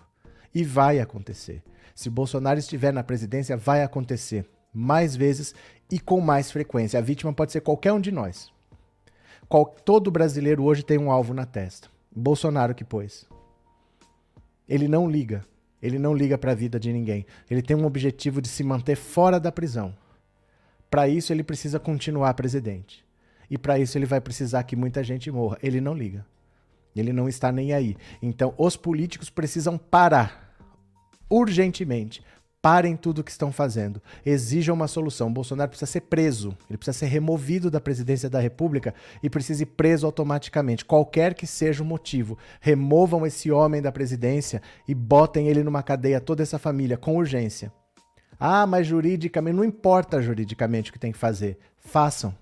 E 0.54 0.64
vai 0.64 1.00
acontecer. 1.00 1.62
Se 1.98 2.12
Bolsonaro 2.12 2.60
estiver 2.60 2.94
na 2.94 3.04
presidência, 3.04 3.58
vai 3.58 3.82
acontecer 3.82 4.48
mais 4.72 5.16
vezes 5.16 5.56
e 5.92 6.00
com 6.00 6.22
mais 6.22 6.52
frequência. 6.52 7.00
A 7.00 7.02
vítima 7.02 7.34
pode 7.34 7.52
ser 7.52 7.62
qualquer 7.62 7.92
um 7.92 8.00
de 8.00 8.12
nós. 8.12 8.54
Qual, 9.50 9.66
todo 9.66 10.12
brasileiro 10.12 10.64
hoje 10.64 10.84
tem 10.84 11.00
um 11.00 11.10
alvo 11.10 11.34
na 11.34 11.44
testa. 11.44 11.90
Bolsonaro 12.16 12.76
que 12.76 12.84
pôs. 12.84 13.26
Ele 14.70 14.88
não 14.88 15.10
liga. 15.10 15.44
Ele 15.82 15.98
não 15.98 16.14
liga 16.14 16.38
para 16.38 16.52
a 16.52 16.56
vida 16.56 16.80
de 16.80 16.94
ninguém. 16.94 17.26
Ele 17.50 17.64
tem 17.64 17.76
um 17.76 17.88
objetivo 17.88 18.44
de 18.44 18.48
se 18.48 18.64
manter 18.64 18.96
fora 18.96 19.40
da 19.40 19.52
prisão. 19.52 19.92
Para 20.92 21.08
isso, 21.08 21.34
ele 21.34 21.44
precisa 21.44 21.80
continuar 21.80 22.36
presidente. 22.36 23.04
E 23.50 23.58
para 23.58 23.80
isso, 23.80 23.98
ele 23.98 24.06
vai 24.06 24.22
precisar 24.22 24.62
que 24.62 24.76
muita 24.76 25.04
gente 25.04 25.32
morra. 25.32 25.58
Ele 25.64 25.82
não 25.82 25.96
liga. 25.96 26.24
Ele 26.96 27.12
não 27.12 27.28
está 27.28 27.52
nem 27.52 27.74
aí. 27.74 27.98
Então, 28.22 28.54
os 28.56 28.78
políticos 28.78 29.32
precisam 29.32 29.80
parar 29.80 30.47
urgentemente. 31.30 32.24
Parem 32.62 32.98
tudo 32.98 33.20
o 33.20 33.24
que 33.24 33.32
estão 33.32 33.52
fazendo. 33.52 34.02
Exijam 34.26 34.76
uma 34.76 34.88
solução. 34.88 35.32
Bolsonaro 35.32 35.70
precisa 35.70 35.90
ser 35.90 36.02
preso. 36.02 36.58
Ele 36.70 36.78
precisa 36.78 36.98
ser 36.98 37.06
removido 37.06 37.70
da 37.70 37.80
presidência 37.80 38.30
da 38.30 38.40
República 38.40 38.94
e 39.22 39.30
precisa 39.30 39.64
ir 39.64 39.68
preso 39.68 40.06
automaticamente. 40.06 40.84
Qualquer 40.84 41.34
que 41.34 41.48
seja 41.48 41.84
o 41.84 41.86
motivo. 41.86 42.38
Removam 42.60 43.26
esse 43.26 43.52
homem 43.52 43.82
da 43.82 43.92
presidência 43.92 44.62
e 44.88 44.94
botem 44.94 45.48
ele 45.48 45.64
numa 45.64 45.84
cadeia, 45.84 46.20
toda 46.20 46.44
essa 46.44 46.60
família, 46.60 46.98
com 46.98 47.16
urgência. 47.16 47.72
Ah, 48.40 48.68
mas 48.68 48.88
juridicamente. 48.88 49.56
Não 49.56 49.64
importa 49.64 50.22
juridicamente 50.22 50.90
o 50.90 50.94
que 50.94 51.00
tem 51.00 51.12
que 51.12 51.18
fazer. 51.18 51.58
Façam. 51.78 52.36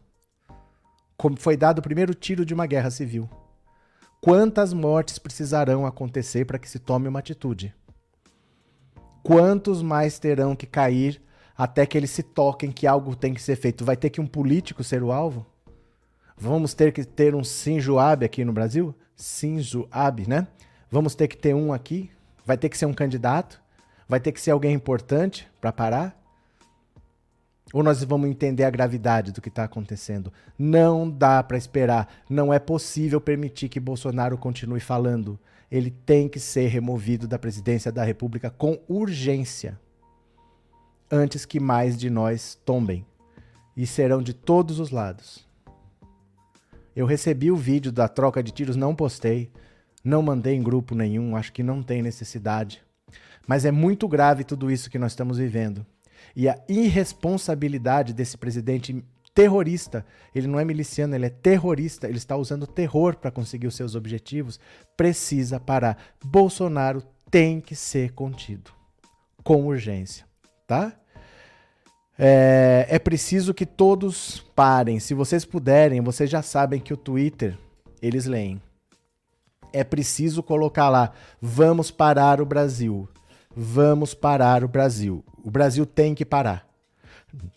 Como 1.17 1.37
foi 1.37 1.55
dado 1.55 1.79
o 1.79 1.83
primeiro 1.83 2.15
tiro 2.15 2.45
de 2.45 2.53
uma 2.53 2.65
guerra 2.65 2.89
civil. 2.89 3.29
Quantas 4.21 4.73
mortes 4.73 5.19
precisarão 5.19 5.85
acontecer 5.85 6.45
para 6.45 6.57
que 6.57 6.69
se 6.69 6.79
tome 6.79 7.07
uma 7.07 7.19
atitude? 7.19 7.75
Quantos 9.25 9.81
mais 9.81 10.19
terão 10.19 10.55
que 10.55 10.67
cair 10.67 11.19
até 11.57 11.83
que 11.83 11.97
eles 11.97 12.11
se 12.11 12.21
toquem 12.21 12.71
que 12.71 12.85
algo 12.85 13.15
tem 13.15 13.33
que 13.33 13.41
ser 13.41 13.55
feito? 13.55 13.83
Vai 13.83 13.97
ter 13.97 14.11
que 14.11 14.21
um 14.21 14.27
político 14.27 14.83
ser 14.83 15.01
o 15.01 15.11
alvo? 15.11 15.43
Vamos 16.37 16.75
ter 16.75 16.93
que 16.93 17.03
ter 17.03 17.33
um 17.33 17.43
Sinjo 17.43 17.97
Abe 17.97 18.23
aqui 18.23 18.45
no 18.45 18.53
Brasil? 18.53 18.93
Sinjo 19.15 19.87
Abe, 19.89 20.29
né? 20.29 20.47
Vamos 20.91 21.15
ter 21.15 21.27
que 21.27 21.35
ter 21.35 21.55
um 21.55 21.73
aqui? 21.73 22.11
Vai 22.45 22.55
ter 22.55 22.69
que 22.69 22.77
ser 22.77 22.85
um 22.85 22.93
candidato? 22.93 23.59
Vai 24.07 24.19
ter 24.19 24.31
que 24.31 24.39
ser 24.39 24.51
alguém 24.51 24.75
importante 24.75 25.47
para 25.59 25.71
parar? 25.71 26.15
Ou 27.73 27.81
nós 27.81 28.03
vamos 28.03 28.29
entender 28.29 28.63
a 28.63 28.69
gravidade 28.69 29.31
do 29.31 29.41
que 29.41 29.49
está 29.49 29.63
acontecendo? 29.63 30.31
Não 30.55 31.09
dá 31.09 31.41
para 31.41 31.57
esperar. 31.57 32.07
Não 32.29 32.53
é 32.53 32.59
possível 32.59 33.19
permitir 33.19 33.69
que 33.69 33.79
Bolsonaro 33.79 34.37
continue 34.37 34.79
falando. 34.79 35.39
Ele 35.71 35.89
tem 35.89 36.27
que 36.29 36.39
ser 36.39 36.67
removido 36.67 37.27
da 37.27 37.39
presidência 37.39 37.91
da 37.91 38.03
República 38.03 38.49
com 38.49 38.79
urgência. 38.87 39.79
Antes 41.11 41.45
que 41.45 41.59
mais 41.59 41.97
de 41.97 42.09
nós 42.09 42.59
tombem. 42.65 43.05
E 43.75 43.85
serão 43.85 44.21
de 44.21 44.33
todos 44.33 44.79
os 44.79 44.89
lados. 44.89 45.45
Eu 46.95 47.05
recebi 47.05 47.51
o 47.51 47.57
vídeo 47.57 47.91
da 47.91 48.07
troca 48.07 48.41
de 48.41 48.51
tiros, 48.51 48.75
não 48.75 48.95
postei. 48.95 49.51
Não 50.03 50.21
mandei 50.21 50.55
em 50.55 50.63
grupo 50.63 50.93
nenhum, 50.95 51.35
acho 51.35 51.51
que 51.51 51.63
não 51.63 51.81
tem 51.81 52.01
necessidade. 52.01 52.81
Mas 53.47 53.65
é 53.65 53.71
muito 53.71 54.07
grave 54.07 54.43
tudo 54.43 54.71
isso 54.71 54.89
que 54.89 54.99
nós 54.99 55.11
estamos 55.11 55.37
vivendo 55.37 55.85
e 56.35 56.49
a 56.49 56.61
irresponsabilidade 56.67 58.13
desse 58.13 58.37
presidente 58.37 59.03
terrorista, 59.35 60.05
ele 60.33 60.47
não 60.47 60.57
é 60.57 60.63
miliciano, 60.63 61.13
ele 61.13 61.25
é 61.25 61.29
terrorista, 61.29 62.07
ele 62.07 62.17
está 62.17 62.37
usando 62.37 62.65
terror 62.65 63.17
para 63.17 63.29
conseguir 63.29 63.67
os 63.67 63.75
seus 63.75 63.93
objetivos, 63.93 64.59
precisa 64.95 65.59
parar. 65.59 65.97
Bolsonaro 66.23 67.03
tem 67.29 67.59
que 67.59 67.75
ser 67.75 68.13
contido 68.13 68.71
com 69.43 69.67
urgência, 69.67 70.25
tá? 70.65 70.93
É, 72.17 72.87
é 72.89 72.97
preciso 72.97 73.53
que 73.53 73.65
todos 73.65 74.39
parem. 74.55 75.01
Se 75.01 75.13
vocês 75.13 75.43
puderem, 75.43 75.99
vocês 75.99 76.29
já 76.29 76.41
sabem 76.41 76.79
que 76.79 76.93
o 76.93 76.97
Twitter 76.97 77.57
eles 78.01 78.25
leem. 78.25 78.61
É 79.73 79.83
preciso 79.83 80.41
colocar 80.41 80.87
lá: 80.87 81.11
vamos 81.41 81.91
parar 81.91 82.39
o 82.39 82.45
Brasil. 82.45 83.09
Vamos 83.53 84.13
parar 84.13 84.63
o 84.63 84.67
Brasil. 84.67 85.25
O 85.43 85.51
Brasil 85.51 85.85
tem 85.85 86.15
que 86.15 86.23
parar. 86.23 86.65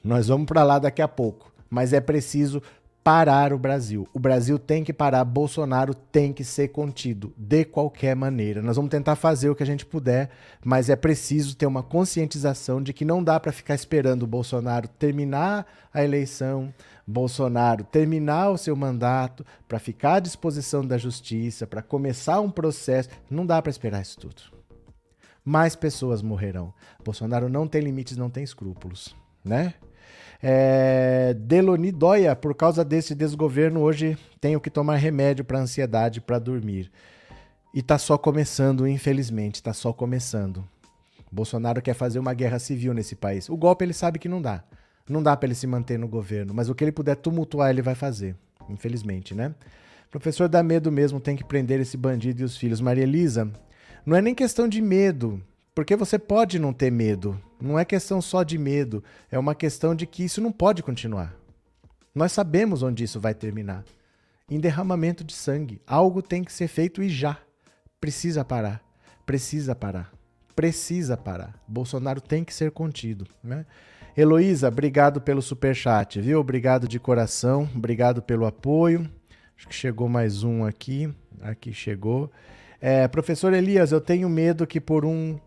Nós 0.03 0.29
vamos 0.29 0.47
para 0.47 0.65
lá 0.65 0.79
daqui 0.79 1.03
a 1.03 1.09
pouco, 1.09 1.48
mas 1.71 1.93
é 1.93 2.01
preciso 2.01 2.63
parar 3.09 3.55
o 3.55 3.59
Brasil. 3.59 4.07
O 4.13 4.19
Brasil 4.19 4.59
tem 4.59 4.85
que 4.85 4.93
parar, 4.93 5.25
Bolsonaro 5.25 5.95
tem 5.95 6.31
que 6.31 6.45
ser 6.45 6.69
contido 6.69 7.33
de 7.39 7.65
qualquer 7.65 8.15
maneira. 8.15 8.61
Nós 8.61 8.77
vamos 8.77 8.91
tentar 8.91 9.17
fazer 9.17 9.49
o 9.49 9.55
que 9.55 9.63
a 9.63 9.67
gente 9.67 9.87
puder, 9.87 10.29
mas 10.63 10.91
é 10.91 10.97
preciso 10.97 11.57
ter 11.57 11.65
uma 11.65 11.83
conscientização 11.83 12.83
de 12.83 12.93
que 12.93 13.07
não 13.07 13.25
dá 13.25 13.41
para 13.41 13.51
ficar 13.51 13.75
esperando 13.75 14.25
o 14.25 14.27
Bolsonaro 14.27 14.89
terminar 14.89 15.67
a 15.93 16.05
eleição, 16.05 16.73
Bolsonaro 17.07 17.83
terminar 17.85 18.51
o 18.51 18.59
seu 18.59 18.77
mandato 18.77 19.43
para 19.67 19.79
ficar 19.79 20.17
à 20.17 20.21
disposição 20.21 20.85
da 20.87 20.99
justiça, 20.99 21.67
para 21.67 21.81
começar 21.81 22.41
um 22.41 22.51
processo. 22.51 23.09
Não 23.31 23.47
dá 23.47 23.63
para 23.63 23.71
esperar 23.71 24.03
isso 24.03 24.19
tudo 24.19 24.59
mais 25.49 25.75
pessoas 25.75 26.21
morrerão. 26.21 26.75
Bolsonaro 27.03 27.49
não 27.49 27.67
tem 27.67 27.81
limites, 27.81 28.19
não 28.19 28.29
tem 28.29 28.45
escrúpulos, 28.45 29.17
né? 29.43 29.73
É, 30.41 31.35
Deloni 31.35 31.91
Dóia, 31.91 32.35
por 32.37 32.55
causa 32.55 32.85
desse 32.85 33.15
desgoverno, 33.15 33.81
hoje 33.81 34.17
tenho 34.41 34.61
que 34.61 34.71
tomar 34.71 34.97
remédio 34.97 35.45
para 35.45 35.59
ansiedade, 35.59 36.21
para 36.21 36.39
dormir. 36.39 36.91
E 37.75 37.83
tá 37.83 37.99
só 37.99 38.17
começando, 38.17 38.87
infelizmente, 38.87 39.63
tá 39.63 39.73
só 39.73 39.93
começando. 39.93 40.65
Bolsonaro 41.31 41.83
quer 41.83 41.95
fazer 41.95 42.19
uma 42.19 42.33
guerra 42.33 42.59
civil 42.59 42.95
nesse 42.95 43.15
país. 43.15 43.49
O 43.49 43.57
golpe 43.57 43.85
ele 43.85 43.93
sabe 43.93 44.19
que 44.19 44.29
não 44.29 44.41
dá. 44.41 44.65
Não 45.09 45.23
dá 45.23 45.37
para 45.37 45.47
ele 45.47 45.55
se 45.55 45.67
manter 45.67 45.99
no 45.99 46.09
governo, 46.09 46.55
mas 46.55 46.69
o 46.69 46.75
que 46.75 46.85
ele 46.85 46.93
puder 46.93 47.17
tumultuar 47.17 47.71
ele 47.71 47.83
vai 47.83 47.95
fazer, 47.95 48.37
infelizmente, 48.69 49.35
né? 49.35 49.55
Professor 50.11 50.49
dá 50.49 50.63
medo 50.63 50.91
mesmo, 50.91 51.21
tem 51.21 51.37
que 51.37 51.45
prender 51.45 51.81
esse 51.81 51.97
bandido 51.97 52.41
e 52.41 52.45
os 52.45 52.57
filhos. 52.57 52.81
Maria 52.81 53.05
Elisa, 53.05 53.51
não 54.07 54.17
é 54.17 54.23
nem 54.23 54.35
questão 54.35 54.69
de 54.69 54.81
medo, 54.81 55.43
porque 55.75 55.97
você 55.97 56.19
pode 56.19 56.59
não 56.59 56.73
ter 56.73 56.91
medo. 56.91 57.39
Não 57.61 57.79
é 57.79 57.85
questão 57.85 58.21
só 58.21 58.43
de 58.43 58.57
medo, 58.57 59.03
é 59.31 59.39
uma 59.39 59.55
questão 59.55 59.95
de 59.95 60.07
que 60.07 60.25
isso 60.25 60.41
não 60.41 60.53
pode 60.53 60.83
continuar. 60.83 61.35
Nós 62.15 62.33
sabemos 62.33 62.83
onde 62.83 63.05
isso 63.05 63.21
vai 63.21 63.35
terminar. 63.35 63.85
Em 64.51 64.59
derramamento 64.59 65.23
de 65.23 65.35
sangue. 65.35 65.81
Algo 65.87 66.23
tem 66.23 66.43
que 66.43 66.53
ser 66.53 66.69
feito 66.69 67.03
e 67.03 67.09
já. 67.09 67.37
Precisa 68.01 68.45
parar. 68.45 68.83
Precisa 69.27 69.75
parar. 69.75 70.13
Precisa 70.57 71.17
parar. 71.17 71.55
Bolsonaro 71.69 72.21
tem 72.21 72.43
que 72.43 72.55
ser 72.55 72.71
contido. 72.71 73.27
Né? 73.43 73.67
Heloísa, 74.17 74.69
obrigado 74.69 75.21
pelo 75.21 75.41
super 75.41 75.77
chat, 75.77 76.21
viu? 76.21 76.41
Obrigado 76.41 76.89
de 76.89 76.99
coração, 76.99 77.69
obrigado 77.73 78.21
pelo 78.21 78.47
apoio. 78.47 79.09
Acho 79.57 79.69
que 79.69 79.75
chegou 79.75 80.09
mais 80.09 80.43
um 80.43 80.65
aqui. 80.65 81.13
Aqui 81.41 81.73
chegou. 81.73 82.31
É, 82.81 83.07
professor 83.07 83.53
Elias, 83.53 83.93
eu 83.93 84.01
tenho 84.01 84.29
medo 84.29 84.67
que 84.67 84.81
por 84.81 85.05
um 85.05 85.39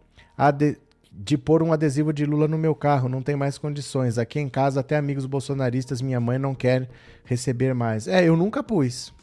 de 1.11 1.37
pôr 1.37 1.61
um 1.61 1.73
adesivo 1.73 2.13
de 2.13 2.25
Lula 2.25 2.47
no 2.47 2.57
meu 2.57 2.73
carro, 2.73 3.09
não 3.09 3.21
tem 3.21 3.35
mais 3.35 3.57
condições. 3.57 4.17
Aqui 4.17 4.39
em 4.39 4.47
casa, 4.47 4.79
até 4.79 4.95
amigos 4.95 5.25
bolsonaristas, 5.25 6.01
minha 6.01 6.19
mãe 6.19 6.39
não 6.39 6.55
quer 6.55 6.89
receber 7.25 7.73
mais. 7.73 8.07
É, 8.07 8.23
eu 8.23 8.37
nunca 8.37 8.63
pus. 8.63 9.13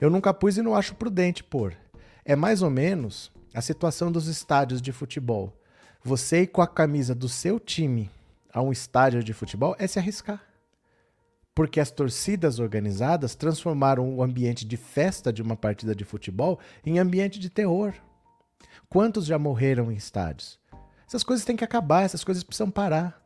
Eu 0.00 0.10
nunca 0.10 0.32
pus 0.32 0.56
e 0.56 0.62
não 0.62 0.74
acho 0.74 0.94
prudente 0.94 1.42
pôr. 1.42 1.74
É 2.24 2.36
mais 2.36 2.62
ou 2.62 2.70
menos 2.70 3.32
a 3.52 3.60
situação 3.60 4.12
dos 4.12 4.28
estádios 4.28 4.80
de 4.80 4.92
futebol. 4.92 5.52
Você 6.04 6.42
ir 6.42 6.46
com 6.46 6.62
a 6.62 6.68
camisa 6.68 7.14
do 7.14 7.28
seu 7.28 7.58
time 7.58 8.10
a 8.52 8.62
um 8.62 8.70
estádio 8.70 9.24
de 9.24 9.32
futebol 9.32 9.74
é 9.78 9.86
se 9.86 9.98
arriscar 9.98 10.40
porque 11.56 11.80
as 11.80 11.90
torcidas 11.90 12.58
organizadas 12.58 13.34
transformaram 13.34 14.14
o 14.14 14.22
ambiente 14.22 14.66
de 14.66 14.76
festa 14.76 15.32
de 15.32 15.40
uma 15.40 15.56
partida 15.56 15.94
de 15.94 16.04
futebol 16.04 16.60
em 16.84 16.98
ambiente 16.98 17.40
de 17.40 17.48
terror. 17.48 17.94
Quantos 18.90 19.24
já 19.24 19.38
morreram 19.38 19.90
em 19.90 19.96
estádios? 19.96 20.60
Essas 21.06 21.22
coisas 21.22 21.44
têm 21.44 21.56
que 21.56 21.64
acabar, 21.64 22.02
essas 22.02 22.24
coisas 22.24 22.42
precisam 22.42 22.70
parar. 22.70 23.20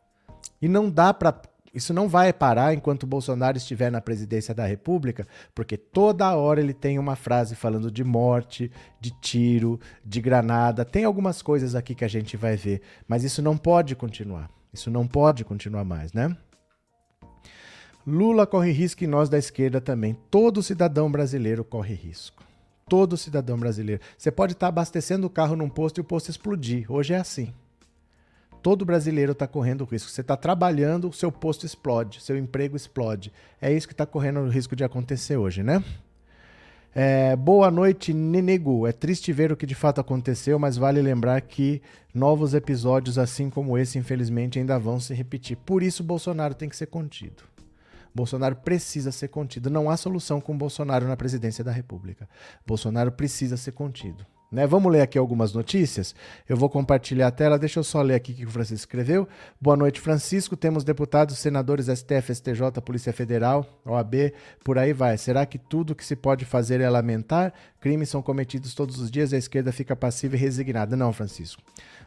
E 0.60 0.68
não 0.68 0.90
dá 0.90 1.14
para 1.14 1.32
isso 1.72 1.94
não 1.94 2.08
vai 2.08 2.32
parar 2.32 2.74
enquanto 2.74 3.06
Bolsonaro 3.06 3.56
estiver 3.56 3.92
na 3.92 4.00
presidência 4.00 4.52
da 4.52 4.66
República, 4.66 5.26
porque 5.54 5.76
toda 5.76 6.34
hora 6.34 6.60
ele 6.60 6.74
tem 6.74 6.98
uma 6.98 7.14
frase 7.14 7.54
falando 7.54 7.90
de 7.92 8.02
morte, 8.02 8.70
de 9.00 9.12
tiro, 9.20 9.78
de 10.04 10.20
granada. 10.20 10.84
Tem 10.84 11.04
algumas 11.04 11.42
coisas 11.42 11.76
aqui 11.76 11.94
que 11.94 12.04
a 12.04 12.08
gente 12.08 12.36
vai 12.36 12.56
ver, 12.56 12.82
mas 13.06 13.22
isso 13.22 13.40
não 13.40 13.56
pode 13.56 13.94
continuar. 13.94 14.50
Isso 14.72 14.90
não 14.90 15.06
pode 15.06 15.44
continuar 15.44 15.84
mais, 15.84 16.12
né? 16.12 16.36
Lula 18.04 18.46
corre 18.46 18.72
risco 18.72 19.04
e 19.04 19.06
nós 19.06 19.28
da 19.28 19.38
esquerda 19.38 19.80
também. 19.80 20.16
Todo 20.30 20.62
cidadão 20.62 21.10
brasileiro 21.10 21.62
corre 21.64 21.94
risco. 21.94 22.42
Todo 22.88 23.16
cidadão 23.16 23.56
brasileiro. 23.56 24.02
Você 24.18 24.32
pode 24.32 24.54
estar 24.54 24.66
abastecendo 24.66 25.26
o 25.26 25.30
carro 25.30 25.54
num 25.54 25.68
posto 25.68 25.98
e 25.98 26.00
o 26.00 26.04
posto 26.04 26.30
explodir. 26.30 26.90
Hoje 26.90 27.14
é 27.14 27.18
assim. 27.18 27.52
Todo 28.62 28.84
brasileiro 28.84 29.32
está 29.32 29.46
correndo 29.46 29.84
risco. 29.84 30.10
Você 30.10 30.20
está 30.20 30.36
trabalhando, 30.36 31.08
o 31.08 31.12
seu 31.12 31.32
posto 31.32 31.64
explode, 31.64 32.22
seu 32.22 32.36
emprego 32.36 32.76
explode. 32.76 33.32
É 33.60 33.72
isso 33.72 33.86
que 33.86 33.94
está 33.94 34.04
correndo 34.04 34.40
o 34.40 34.48
risco 34.48 34.76
de 34.76 34.84
acontecer 34.84 35.36
hoje, 35.36 35.62
né? 35.62 35.82
É, 36.94 37.36
boa 37.36 37.70
noite, 37.70 38.12
Nenego. 38.12 38.86
É 38.86 38.92
triste 38.92 39.32
ver 39.32 39.52
o 39.52 39.56
que 39.56 39.64
de 39.64 39.74
fato 39.74 40.00
aconteceu, 40.00 40.58
mas 40.58 40.76
vale 40.76 41.00
lembrar 41.00 41.40
que 41.40 41.80
novos 42.12 42.52
episódios 42.52 43.16
assim 43.16 43.48
como 43.48 43.78
esse, 43.78 43.98
infelizmente, 43.98 44.58
ainda 44.58 44.78
vão 44.78 44.98
se 44.98 45.14
repetir. 45.14 45.56
Por 45.56 45.82
isso, 45.82 46.02
Bolsonaro 46.02 46.54
tem 46.54 46.68
que 46.68 46.76
ser 46.76 46.86
contido. 46.86 47.44
Bolsonaro 48.12 48.56
precisa 48.56 49.12
ser 49.12 49.28
contido. 49.28 49.70
Não 49.70 49.88
há 49.88 49.96
solução 49.96 50.40
com 50.40 50.58
Bolsonaro 50.58 51.06
na 51.06 51.16
presidência 51.16 51.62
da 51.62 51.70
República. 51.70 52.28
Bolsonaro 52.66 53.12
precisa 53.12 53.56
ser 53.56 53.72
contido. 53.72 54.26
Né? 54.50 54.66
Vamos 54.66 54.90
ler 54.90 55.00
aqui 55.00 55.16
algumas 55.16 55.52
notícias? 55.52 56.12
Eu 56.48 56.56
vou 56.56 56.68
compartilhar 56.68 57.28
a 57.28 57.30
tela, 57.30 57.56
deixa 57.56 57.78
eu 57.78 57.84
só 57.84 58.02
ler 58.02 58.14
aqui 58.14 58.32
o 58.32 58.34
que 58.34 58.44
o 58.46 58.50
Francisco 58.50 58.80
escreveu. 58.80 59.28
Boa 59.60 59.76
noite, 59.76 60.00
Francisco. 60.00 60.56
Temos 60.56 60.82
deputados, 60.82 61.38
senadores, 61.38 61.86
STF, 61.86 62.34
STJ, 62.34 62.80
Polícia 62.84 63.12
Federal, 63.12 63.64
OAB, 63.84 64.32
por 64.64 64.76
aí 64.76 64.92
vai. 64.92 65.16
Será 65.16 65.46
que 65.46 65.56
tudo 65.56 65.94
que 65.94 66.04
se 66.04 66.16
pode 66.16 66.44
fazer 66.44 66.80
é 66.80 66.90
lamentar? 66.90 67.54
Crimes 67.80 68.08
são 68.08 68.20
cometidos 68.20 68.74
todos 68.74 68.98
os 68.98 69.08
dias 69.08 69.30
e 69.30 69.36
a 69.36 69.38
esquerda 69.38 69.70
fica 69.70 69.94
passiva 69.94 70.34
e 70.34 70.38
resignada. 70.38 70.96
Não, 70.96 71.12
Francisco. 71.12 71.62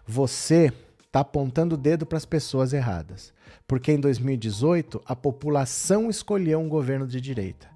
Você 0.06 0.74
está 1.06 1.22
apontando 1.22 1.76
o 1.76 1.78
dedo 1.78 2.06
para 2.06 2.18
as 2.18 2.26
pessoas 2.26 2.74
erradas. 2.74 3.34
Porque 3.66 3.92
em 3.94 4.00
2018 4.00 5.02
a 5.06 5.16
população 5.16 6.10
escolheu 6.10 6.60
um 6.60 6.68
governo 6.68 7.08
de 7.08 7.22
direita. 7.22 7.70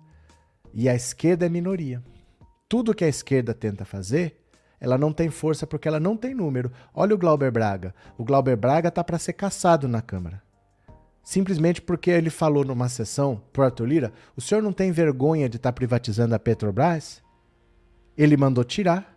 E 0.74 0.90
a 0.90 0.96
esquerda 0.96 1.46
é 1.46 1.50
minoria. 1.50 2.04
Tudo 2.68 2.94
que 2.94 3.06
a 3.06 3.08
esquerda 3.08 3.54
tenta 3.54 3.86
fazer 3.86 4.36
ela 4.80 4.98
não 4.98 5.12
tem 5.12 5.30
força 5.30 5.66
porque 5.66 5.88
ela 5.88 6.00
não 6.00 6.16
tem 6.16 6.34
número. 6.34 6.72
Olha 6.94 7.16
o 7.16 7.18
Glauber 7.18 7.52
Braga. 7.52 7.94
O 8.18 8.24
Glauber 8.24 8.56
Braga 8.56 8.92
tá 8.92 9.04
para 9.04 9.18
ser 9.18 9.34
caçado 9.34 9.88
na 9.88 10.02
Câmara. 10.02 10.42
Simplesmente 11.24 11.82
porque 11.82 12.10
ele 12.10 12.30
falou 12.30 12.64
numa 12.64 12.88
sessão 12.88 13.42
pro 13.52 13.64
Arthur 13.64 13.86
Lira, 13.86 14.14
o 14.36 14.42
senhor 14.42 14.62
não 14.62 14.72
tem 14.72 14.92
vergonha 14.92 15.50
de 15.50 15.58
estar 15.58 15.72
tá 15.72 15.74
privatizando 15.74 16.34
a 16.34 16.40
Petrobras? 16.40 17.22
Ele 18.18 18.38
mandou 18.38 18.64
tirar, 18.64 19.14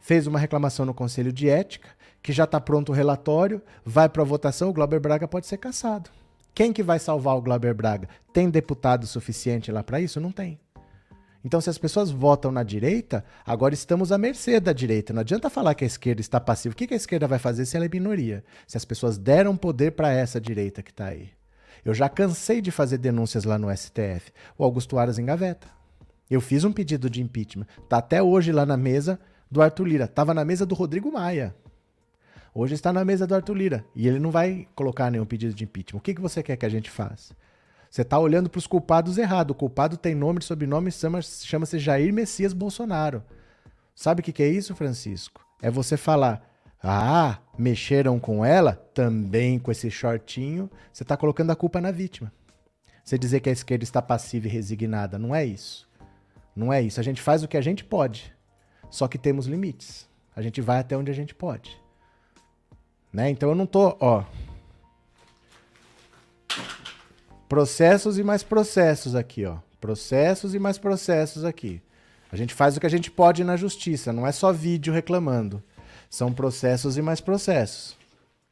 fez 0.00 0.26
uma 0.26 0.38
reclamação 0.38 0.84
no 0.84 0.92
Conselho 0.92 1.32
de 1.32 1.48
Ética, 1.48 1.88
que 2.22 2.32
já 2.32 2.44
está 2.44 2.60
pronto 2.60 2.92
o 2.92 2.94
relatório, 2.94 3.62
vai 3.84 4.08
para 4.08 4.22
a 4.22 4.26
votação, 4.26 4.68
o 4.68 4.72
Glauber 4.74 5.00
Braga 5.00 5.26
pode 5.26 5.46
ser 5.46 5.56
caçado. 5.56 6.10
Quem 6.54 6.72
que 6.72 6.82
vai 6.82 6.98
salvar 6.98 7.36
o 7.36 7.40
Glauber 7.40 7.72
Braga? 7.72 8.08
Tem 8.32 8.50
deputado 8.50 9.06
suficiente 9.06 9.72
lá 9.72 9.82
para 9.82 10.00
isso? 10.00 10.20
Não 10.20 10.32
tem. 10.32 10.58
Então, 11.44 11.60
se 11.60 11.70
as 11.70 11.78
pessoas 11.78 12.10
votam 12.10 12.50
na 12.50 12.62
direita, 12.62 13.24
agora 13.46 13.72
estamos 13.72 14.10
à 14.10 14.18
mercê 14.18 14.58
da 14.58 14.72
direita. 14.72 15.12
Não 15.12 15.20
adianta 15.20 15.48
falar 15.48 15.74
que 15.74 15.84
a 15.84 15.86
esquerda 15.86 16.20
está 16.20 16.40
passiva. 16.40 16.72
O 16.72 16.76
que 16.76 16.92
a 16.92 16.96
esquerda 16.96 17.28
vai 17.28 17.38
fazer 17.38 17.64
se 17.64 17.76
ela 17.76 17.86
é 17.86 17.88
minoria? 17.88 18.44
Se 18.66 18.76
as 18.76 18.84
pessoas 18.84 19.16
deram 19.16 19.56
poder 19.56 19.92
para 19.92 20.12
essa 20.12 20.40
direita 20.40 20.82
que 20.82 20.90
está 20.90 21.06
aí. 21.06 21.30
Eu 21.84 21.94
já 21.94 22.08
cansei 22.08 22.60
de 22.60 22.70
fazer 22.70 22.98
denúncias 22.98 23.44
lá 23.44 23.56
no 23.56 23.74
STF. 23.74 24.32
O 24.56 24.64
Augusto 24.64 24.98
Aras 24.98 25.18
engaveta. 25.18 25.68
Eu 26.28 26.40
fiz 26.40 26.64
um 26.64 26.72
pedido 26.72 27.08
de 27.08 27.22
impeachment. 27.22 27.66
Está 27.82 27.98
até 27.98 28.22
hoje 28.22 28.52
lá 28.52 28.66
na 28.66 28.76
mesa 28.76 29.18
do 29.50 29.62
Arthur 29.62 29.84
Lira. 29.84 30.04
Estava 30.04 30.34
na 30.34 30.44
mesa 30.44 30.66
do 30.66 30.74
Rodrigo 30.74 31.10
Maia. 31.12 31.54
Hoje 32.52 32.74
está 32.74 32.92
na 32.92 33.04
mesa 33.04 33.26
do 33.26 33.34
Arthur 33.34 33.54
Lira. 33.54 33.84
E 33.94 34.08
ele 34.08 34.18
não 34.18 34.30
vai 34.30 34.66
colocar 34.74 35.10
nenhum 35.10 35.24
pedido 35.24 35.54
de 35.54 35.64
impeachment. 35.64 35.98
O 35.98 36.02
que, 36.02 36.14
que 36.14 36.20
você 36.20 36.42
quer 36.42 36.56
que 36.56 36.66
a 36.66 36.68
gente 36.68 36.90
faça? 36.90 37.34
Você 37.90 38.02
está 38.02 38.18
olhando 38.18 38.50
para 38.50 38.58
os 38.58 38.66
culpados 38.66 39.18
errado. 39.18 39.52
O 39.52 39.54
culpado 39.54 39.96
tem 39.96 40.14
nome 40.14 40.40
e 40.40 40.44
sobrenome, 40.44 40.90
chama-se 40.92 41.78
Jair 41.78 42.12
Messias 42.12 42.52
Bolsonaro. 42.52 43.22
Sabe 43.94 44.20
o 44.20 44.24
que, 44.24 44.32
que 44.32 44.42
é 44.42 44.48
isso, 44.48 44.74
Francisco? 44.74 45.44
É 45.60 45.70
você 45.70 45.96
falar, 45.96 46.48
ah, 46.82 47.38
mexeram 47.58 48.20
com 48.20 48.44
ela, 48.44 48.74
também 48.94 49.58
com 49.58 49.72
esse 49.72 49.90
shortinho, 49.90 50.70
você 50.92 51.02
está 51.02 51.16
colocando 51.16 51.50
a 51.50 51.56
culpa 51.56 51.80
na 51.80 51.90
vítima. 51.90 52.32
Você 53.04 53.18
dizer 53.18 53.40
que 53.40 53.48
a 53.48 53.52
esquerda 53.52 53.84
está 53.84 54.02
passiva 54.02 54.46
e 54.46 54.50
resignada, 54.50 55.18
não 55.18 55.34
é 55.34 55.44
isso. 55.44 55.88
Não 56.54 56.72
é 56.72 56.82
isso. 56.82 57.00
A 57.00 57.02
gente 57.02 57.22
faz 57.22 57.42
o 57.42 57.48
que 57.48 57.56
a 57.56 57.60
gente 57.60 57.82
pode, 57.82 58.34
só 58.90 59.08
que 59.08 59.18
temos 59.18 59.46
limites. 59.46 60.08
A 60.36 60.42
gente 60.42 60.60
vai 60.60 60.78
até 60.78 60.96
onde 60.96 61.10
a 61.10 61.14
gente 61.14 61.34
pode. 61.34 61.80
Né? 63.12 63.30
Então 63.30 63.48
eu 63.48 63.54
não 63.54 63.66
tô, 63.66 63.96
ó, 63.98 64.24
Processos 67.48 68.18
e 68.18 68.22
mais 68.22 68.42
processos 68.42 69.14
aqui, 69.14 69.46
ó. 69.46 69.56
Processos 69.80 70.54
e 70.54 70.58
mais 70.58 70.76
processos 70.76 71.46
aqui. 71.46 71.80
A 72.30 72.36
gente 72.36 72.52
faz 72.52 72.76
o 72.76 72.80
que 72.80 72.86
a 72.86 72.90
gente 72.90 73.10
pode 73.10 73.42
na 73.42 73.56
justiça, 73.56 74.12
não 74.12 74.26
é 74.26 74.32
só 74.32 74.52
vídeo 74.52 74.92
reclamando. 74.92 75.62
São 76.10 76.30
processos 76.30 76.98
e 76.98 77.02
mais 77.02 77.22
processos. 77.22 77.96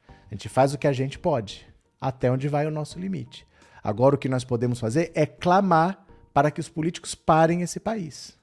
A 0.09 0.33
gente 0.33 0.49
faz 0.49 0.73
o 0.73 0.79
que 0.79 0.87
a 0.87 0.93
gente 0.93 1.19
pode, 1.19 1.67
até 2.01 2.31
onde 2.31 2.47
vai 2.47 2.65
o 2.65 2.71
nosso 2.71 2.99
limite. 2.99 3.45
Agora 3.83 4.15
o 4.15 4.17
que 4.17 4.27
nós 4.27 4.43
podemos 4.43 4.79
fazer 4.79 5.11
é 5.13 5.27
clamar 5.27 6.03
para 6.33 6.49
que 6.49 6.59
os 6.59 6.67
políticos 6.67 7.13
parem 7.13 7.61
esse 7.61 7.79
país. 7.79 8.35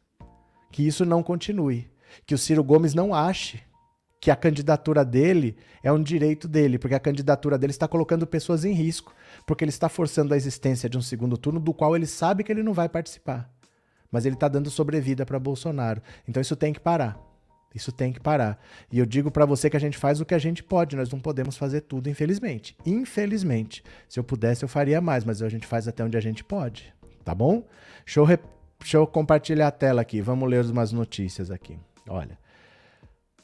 Que 0.70 0.86
isso 0.86 1.04
não 1.04 1.20
continue. 1.20 1.90
Que 2.24 2.34
o 2.34 2.38
Ciro 2.38 2.62
Gomes 2.62 2.94
não 2.94 3.12
ache 3.12 3.60
que 4.24 4.30
a 4.30 4.36
candidatura 4.36 5.04
dele 5.04 5.54
é 5.82 5.92
um 5.92 6.02
direito 6.02 6.48
dele, 6.48 6.78
porque 6.78 6.94
a 6.94 7.00
candidatura 7.00 7.58
dele 7.58 7.72
está 7.72 7.86
colocando 7.86 8.26
pessoas 8.26 8.64
em 8.64 8.72
risco 8.72 9.14
porque 9.46 9.64
ele 9.64 9.70
está 9.70 9.88
forçando 9.88 10.34
a 10.34 10.36
existência 10.36 10.88
de 10.88 10.96
um 10.96 11.02
segundo 11.02 11.36
turno 11.36 11.60
do 11.60 11.74
qual 11.74 11.94
ele 11.94 12.06
sabe 12.06 12.44
que 12.44 12.52
ele 12.52 12.62
não 12.62 12.72
vai 12.72 12.88
participar. 12.88 13.50
Mas 14.10 14.24
ele 14.24 14.36
está 14.36 14.48
dando 14.48 14.70
sobrevida 14.70 15.26
para 15.26 15.38
Bolsonaro. 15.38 16.00
Então 16.28 16.40
isso 16.40 16.56
tem 16.56 16.72
que 16.72 16.80
parar. 16.80 17.18
Isso 17.74 17.90
tem 17.90 18.12
que 18.12 18.20
parar. 18.20 18.58
E 18.90 19.00
eu 19.00 19.04
digo 19.04 19.30
para 19.30 19.44
você 19.44 19.68
que 19.68 19.76
a 19.76 19.80
gente 19.80 19.98
faz 19.98 20.20
o 20.20 20.24
que 20.24 20.34
a 20.34 20.38
gente 20.38 20.62
pode, 20.62 20.94
nós 20.94 21.10
não 21.10 21.18
podemos 21.18 21.56
fazer 21.56 21.80
tudo, 21.80 22.08
infelizmente. 22.08 22.76
Infelizmente. 22.86 23.82
Se 24.08 24.20
eu 24.20 24.22
pudesse, 24.22 24.64
eu 24.64 24.68
faria 24.68 25.00
mais, 25.00 25.24
mas 25.24 25.42
a 25.42 25.48
gente 25.48 25.66
faz 25.66 25.88
até 25.88 26.04
onde 26.04 26.16
a 26.16 26.20
gente 26.20 26.44
pode. 26.44 26.94
Tá 27.24 27.34
bom? 27.34 27.66
Deixa 28.04 28.20
eu, 28.20 28.24
re... 28.24 28.38
Deixa 28.78 28.96
eu 28.96 29.06
compartilhar 29.06 29.66
a 29.66 29.72
tela 29.72 30.02
aqui. 30.02 30.20
Vamos 30.20 30.48
ler 30.48 30.64
umas 30.66 30.92
notícias 30.92 31.50
aqui. 31.50 31.76
Olha. 32.08 32.38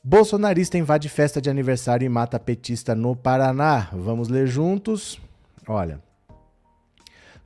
Bolsonarista 0.02 0.78
invade 0.78 1.08
festa 1.08 1.42
de 1.42 1.50
aniversário 1.50 2.06
e 2.06 2.08
mata 2.08 2.38
petista 2.38 2.94
no 2.94 3.16
Paraná. 3.16 3.88
Vamos 3.92 4.28
ler 4.28 4.46
juntos. 4.46 5.20
Olha. 5.70 6.02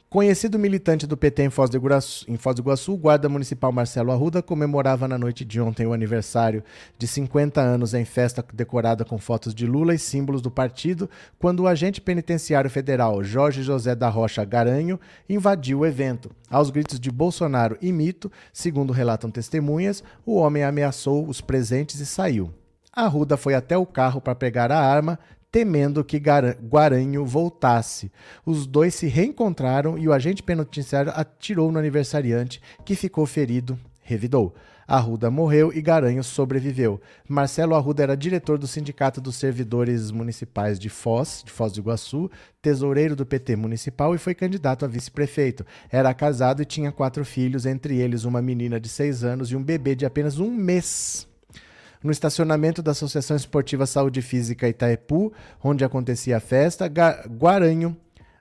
Conhecido 0.09 0.59
militante 0.59 1.07
do 1.07 1.15
PT 1.15 1.43
em 1.43 1.51
Foz, 1.51 1.69
do 1.69 1.77
Iguaçu, 1.77 2.25
em 2.27 2.39
Foz 2.39 2.57
do 2.57 2.63
Iguaçu, 2.63 2.95
o 2.95 2.97
guarda 2.97 3.29
municipal 3.29 3.71
Marcelo 3.71 4.13
Arruda 4.13 4.41
comemorava 4.41 5.07
na 5.07 5.19
noite 5.19 5.45
de 5.45 5.61
ontem 5.61 5.85
o 5.85 5.93
aniversário 5.93 6.65
de 6.97 7.07
50 7.07 7.61
anos 7.61 7.93
em 7.93 8.05
festa 8.07 8.43
decorada 8.55 9.05
com 9.05 9.19
fotos 9.19 9.55
de 9.55 9.67
Lula 9.67 9.95
e 9.95 9.99
símbolos 9.99 10.41
do 10.41 10.51
partido, 10.51 11.11
quando 11.39 11.61
o 11.61 11.67
agente 11.67 12.01
penitenciário 12.01 12.71
federal 12.71 13.23
Jorge 13.23 13.63
José 13.63 13.95
da 13.95 14.09
Rocha 14.09 14.43
Garanho 14.43 14.99
invadiu 15.29 15.81
o 15.81 15.87
evento. 15.87 16.31
Aos 16.49 16.71
gritos 16.71 16.99
de 16.99 17.11
Bolsonaro 17.11 17.77
e 17.83 17.93
mito, 17.93 18.33
segundo 18.55 18.91
relatam 18.91 19.31
testemunhas, 19.31 20.03
o 20.25 20.37
homem 20.37 20.63
ameaçou 20.63 21.29
os 21.29 21.43
presentes 21.43 22.01
e 22.01 22.07
saiu. 22.07 22.51
Arruda 22.91 23.37
foi 23.37 23.55
até 23.55 23.77
o 23.77 23.85
carro 23.85 24.21
para 24.21 24.37
pegar 24.37 24.71
a 24.71 24.79
arma, 24.79 25.19
temendo 25.55 26.03
que 26.03 26.21
Guaranho 26.21 27.25
voltasse. 27.25 28.11
Os 28.45 28.67
dois 28.67 28.93
se 28.93 29.07
reencontraram 29.07 29.97
e 29.97 30.09
o 30.09 30.13
agente 30.13 30.43
penitenciário 30.43 31.13
atirou 31.15 31.71
no 31.71 31.79
aniversariante, 31.79 32.61
que 32.85 32.97
ficou 32.97 33.25
ferido, 33.25 33.79
revidou. 34.03 34.53
Arruda 34.85 35.31
morreu 35.31 35.73
e 35.73 35.81
Garanho 35.81 36.25
sobreviveu. 36.25 37.01
Marcelo 37.29 37.77
Arruda 37.77 38.03
era 38.03 38.17
diretor 38.17 38.59
do 38.59 38.67
Sindicato 38.67 39.21
dos 39.21 39.37
Servidores 39.37 40.11
Municipais 40.11 40.77
de 40.77 40.89
Foz, 40.89 41.45
de 41.45 41.53
Foz 41.53 41.73
do 41.73 41.79
Iguaçu, 41.79 42.29
tesoureiro 42.61 43.15
do 43.15 43.25
PT 43.25 43.55
municipal 43.55 44.13
e 44.13 44.19
foi 44.19 44.35
candidato 44.35 44.85
a 44.85 44.89
vice-prefeito. 44.89 45.65
Era 45.89 46.13
casado 46.13 46.63
e 46.63 46.67
tinha 46.67 46.91
quatro 46.91 47.25
filhos, 47.25 47.65
entre 47.65 47.99
eles 47.99 48.25
uma 48.25 48.43
menina 48.43 48.81
de 48.81 48.89
seis 48.89 49.23
anos 49.23 49.53
e 49.53 49.57
um 49.57 49.63
bebê 49.63 49.95
de 49.95 50.05
apenas 50.05 50.41
um 50.41 50.51
mês 50.51 51.29
no 52.05 52.13
estacionamento 52.13 52.83
da 52.83 52.91
Associação 52.91 53.35
Esportiva 53.35 53.87
Saúde 53.87 54.21
Física 54.21 54.69
Itaipu, 54.69 55.33
onde 55.63 55.87
acontecia 55.87 56.37
a 56.37 56.41
festa, 56.41 56.87
Guaranho 56.87 57.97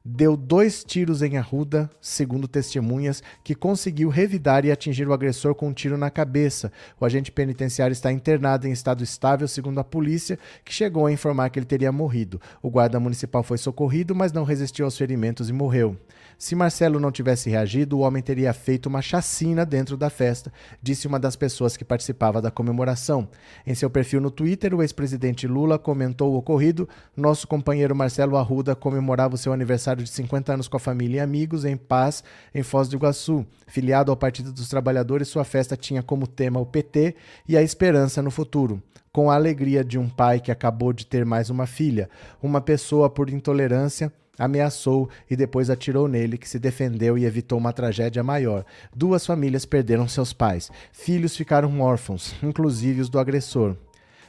deu 0.06 0.36
dois 0.36 0.84
tiros 0.84 1.22
em 1.22 1.38
Arruda, 1.38 1.90
segundo 2.02 2.46
testemunhas, 2.46 3.24
que 3.42 3.56
conseguiu 3.56 4.10
revidar 4.10 4.66
e 4.66 4.72
atingir 4.72 5.08
o 5.08 5.14
agressor 5.14 5.56
com 5.56 5.70
um 5.70 5.74
tiro 5.74 5.98
na 5.98 6.10
cabeça. 6.10 6.74
O 7.00 7.06
agente 7.06 7.32
penitenciário 7.32 7.94
está 7.94 8.12
internado 8.12 8.68
em 8.68 8.72
estado 8.74 9.02
estável, 9.02 9.48
segundo 9.48 9.80
a 9.80 9.84
polícia, 9.84 10.38
que 10.66 10.74
chegou 10.74 11.06
a 11.06 11.12
informar 11.12 11.50
que 11.50 11.58
ele 11.58 11.66
teria 11.66 11.92
morrido. 11.92 12.42
O 12.62 12.70
guarda 12.70 13.00
municipal 13.00 13.44
foi 13.44 13.58
socorrido, 13.58 14.14
mas 14.14 14.34
não 14.34 14.44
resistiu 14.44 14.84
aos 14.84 14.98
ferimentos 14.98 15.50
e 15.50 15.54
morreu. 15.54 15.96
Se 16.44 16.56
Marcelo 16.56 17.00
não 17.00 17.10
tivesse 17.10 17.50
reagido, 17.50 17.98
o 17.98 18.02
homem 18.02 18.22
teria 18.22 18.52
feito 18.52 18.88
uma 18.88 19.02
chacina 19.02 19.66
dentro 19.66 19.96
da 19.96 20.10
festa, 20.10 20.52
disse 20.82 21.08
uma 21.08 21.18
das 21.18 21.38
pessoas 21.38 21.78
que 21.78 21.86
participava 21.86 22.42
da 22.42 22.52
comemoração. 22.52 23.30
Em 23.66 23.74
seu 23.74 23.90
perfil 23.90 24.20
no 24.20 24.30
Twitter, 24.30 24.76
o 24.76 24.82
ex-presidente 24.82 25.48
Lula 25.48 25.80
comentou 25.80 26.34
o 26.34 26.36
ocorrido. 26.36 26.86
Nosso 27.16 27.48
companheiro 27.48 27.96
Marcelo 27.96 28.36
Arruda 28.36 28.76
comemorava 28.76 29.36
o 29.36 29.38
seu 29.38 29.54
aniversário 29.54 30.04
de 30.04 30.10
50 30.10 30.56
anos 30.56 30.68
com 30.68 30.76
a 30.76 30.82
família 30.82 31.20
e 31.20 31.22
amigos, 31.22 31.64
em 31.64 31.78
paz, 31.78 32.26
em 32.54 32.62
Foz 32.62 32.90
do 32.90 32.98
Iguaçu. 32.98 33.46
Filiado 33.66 34.12
ao 34.12 34.18
Partido 34.18 34.52
dos 34.52 34.68
Trabalhadores, 34.68 35.30
sua 35.30 35.46
festa 35.46 35.78
tinha 35.78 36.04
como 36.04 36.28
tema 36.28 36.60
o 36.60 36.66
PT 36.66 37.16
e 37.48 37.56
a 37.56 37.64
esperança 37.64 38.22
no 38.22 38.30
futuro 38.30 38.84
com 39.14 39.30
a 39.30 39.36
alegria 39.36 39.84
de 39.84 40.00
um 40.00 40.10
pai 40.10 40.40
que 40.40 40.52
acabou 40.52 40.92
de 40.92 41.06
ter 41.06 41.24
mais 41.24 41.52
uma 41.52 41.68
filha. 41.68 42.10
Uma 42.42 42.60
pessoa, 42.60 43.12
por 43.12 43.30
intolerância, 43.30 44.12
ameaçou 44.38 45.10
e 45.30 45.36
depois 45.36 45.70
atirou 45.70 46.08
nele, 46.08 46.38
que 46.38 46.50
se 46.50 46.60
defendeu 46.60 47.18
e 47.18 47.26
evitou 47.26 47.58
uma 47.58 47.74
tragédia 47.74 48.24
maior. 48.24 48.66
Duas 48.96 49.26
famílias 49.26 49.66
perderam 49.66 50.08
seus 50.08 50.34
pais. 50.34 50.72
Filhos 50.92 51.36
ficaram 51.36 51.82
órfãos, 51.82 52.36
inclusive 52.44 53.02
os 53.02 53.10
do 53.10 53.20
agressor. 53.20 53.76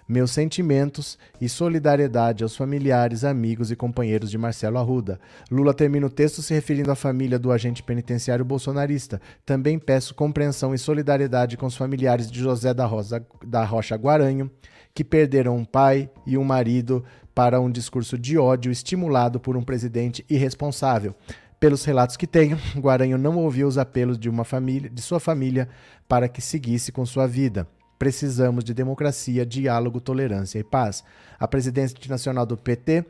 Meus 0.07 0.33
sentimentos 0.33 1.19
e 1.41 1.49
solidariedade 1.49 2.43
aos 2.43 2.55
familiares, 2.55 3.25
amigos 3.25 3.71
e 3.71 3.77
companheiros 3.77 4.31
de 4.31 4.37
Marcelo 4.37 4.79
Arruda. 4.79 5.19
Lula 5.51 5.73
termina 5.73 6.07
o 6.07 6.11
texto 6.11 6.43
se 6.43 6.53
referindo 6.53 6.91
à 6.91 6.95
família 6.95 7.39
do 7.39 7.51
agente 7.51 7.83
penitenciário 7.83 8.45
bolsonarista. 8.45 9.19
Também 9.47 9.79
peço 9.79 10.15
compreensão 10.15 10.75
e 10.75 10.79
solidariedade 10.79 11.57
com 11.57 11.65
os 11.65 11.77
familiares 11.77 12.31
de 12.31 12.39
José 12.39 12.75
da, 12.75 12.85
Rosa, 12.85 13.27
da 13.47 13.65
Rocha 13.65 13.97
Guaranho, 13.97 14.51
que 14.95 15.03
perderam 15.03 15.57
um 15.57 15.65
pai 15.65 16.11
e 16.27 16.37
um 16.37 16.45
marido 16.45 17.03
para 17.35 17.61
um 17.61 17.71
discurso 17.71 18.17
de 18.17 18.39
ódio 18.39 18.71
estimulado 18.71 19.41
por 19.41 19.57
um 19.57 19.63
presidente 19.63 20.25
irresponsável. 20.31 21.15
Pelos 21.59 21.85
relatos 21.85 22.17
que 22.17 22.27
tenho, 22.27 22.59
Guaranho 22.79 23.19
não 23.19 23.37
ouviu 23.39 23.67
os 23.67 23.79
apelos 23.79 24.19
de 24.19 24.29
uma 24.29 24.45
família, 24.45 24.91
de 24.91 25.03
sua 25.03 25.19
família, 25.19 25.69
para 26.09 26.29
que 26.29 26.41
seguisse 26.41 26.93
com 26.93 27.05
sua 27.05 27.27
vida. 27.27 27.67
Precisamos 27.99 28.65
de 28.65 28.75
democracia, 28.75 29.47
diálogo, 29.47 30.01
tolerância 30.01 30.59
e 30.59 30.65
paz. 30.65 31.03
A 31.39 31.49
presidente 31.49 32.09
nacional 32.09 32.45
do 32.45 32.57
PT, 32.57 33.05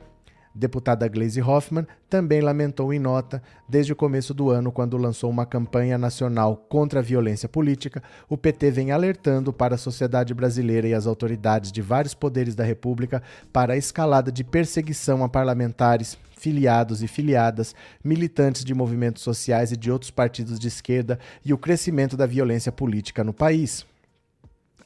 deputada 0.55 1.09
Gleisi 1.09 1.43
Hoffmann, 1.43 1.87
também 2.09 2.41
lamentou 2.41 2.93
em 2.93 2.99
nota, 2.99 3.43
desde 3.69 3.93
o 3.93 3.97
começo 3.97 4.33
do 4.33 4.51
ano, 4.51 4.71
quando 4.71 4.97
lançou 4.97 5.29
uma 5.29 5.45
campanha 5.45 5.99
nacional 5.99 6.57
contra 6.69 7.01
a 7.01 7.03
violência 7.03 7.49
política, 7.49 8.03
o 8.29 8.37
PT 8.37 8.71
vem 8.71 8.93
alertando 8.93 9.53
para 9.53 9.75
a 9.75 9.79
sociedade 9.79 10.33
brasileira 10.33 10.87
e 10.87 10.95
as 10.95 11.07
autoridades 11.07 11.73
de 11.73 11.83
vários 11.83 12.15
poderes 12.15 12.55
da 12.55 12.63
República 12.63 13.23
para 13.53 13.75
a 13.75 13.77
escalada 13.77 14.31
de 14.31 14.45
perseguição 14.45 15.25
a 15.25 15.29
parlamentares, 15.29 16.17
filiados 16.37 17.03
e 17.03 17.09
filiadas, 17.09 17.75
militantes 18.03 18.65
de 18.65 18.75
movimentos 18.75 19.23
sociais 19.23 19.73
e 19.73 19.77
de 19.77 19.91
outros 19.91 20.11
partidos 20.11 20.59
de 20.59 20.69
esquerda 20.69 21.19
e 21.45 21.53
o 21.53 21.59
crescimento 21.59 22.17
da 22.17 22.27
violência 22.27 22.71
política 22.71 23.25
no 23.25 23.33
país. 23.33 23.87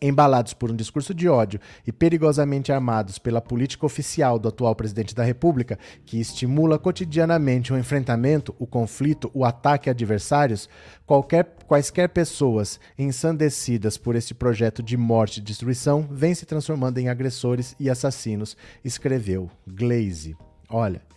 Embalados 0.00 0.54
por 0.54 0.70
um 0.70 0.76
discurso 0.76 1.12
de 1.12 1.28
ódio 1.28 1.60
e 1.86 1.92
perigosamente 1.92 2.70
armados 2.70 3.18
pela 3.18 3.40
política 3.40 3.84
oficial 3.84 4.38
do 4.38 4.48
atual 4.48 4.74
presidente 4.74 5.14
da 5.14 5.24
República, 5.24 5.78
que 6.06 6.20
estimula 6.20 6.78
cotidianamente 6.78 7.72
o 7.72 7.78
enfrentamento, 7.78 8.54
o 8.58 8.66
conflito, 8.66 9.30
o 9.34 9.44
ataque 9.44 9.88
a 9.88 9.92
adversários, 9.92 10.68
qualquer, 11.04 11.56
quaisquer 11.66 12.08
pessoas 12.08 12.78
ensandecidas 12.98 13.96
por 13.96 14.14
esse 14.14 14.34
projeto 14.34 14.82
de 14.82 14.96
morte 14.96 15.38
e 15.38 15.42
destruição 15.42 16.06
vêm 16.10 16.34
se 16.34 16.46
transformando 16.46 16.98
em 16.98 17.08
agressores 17.08 17.74
e 17.80 17.90
assassinos, 17.90 18.56
escreveu 18.84 19.50
Glaze. 19.66 20.36
Olha, 20.70 21.07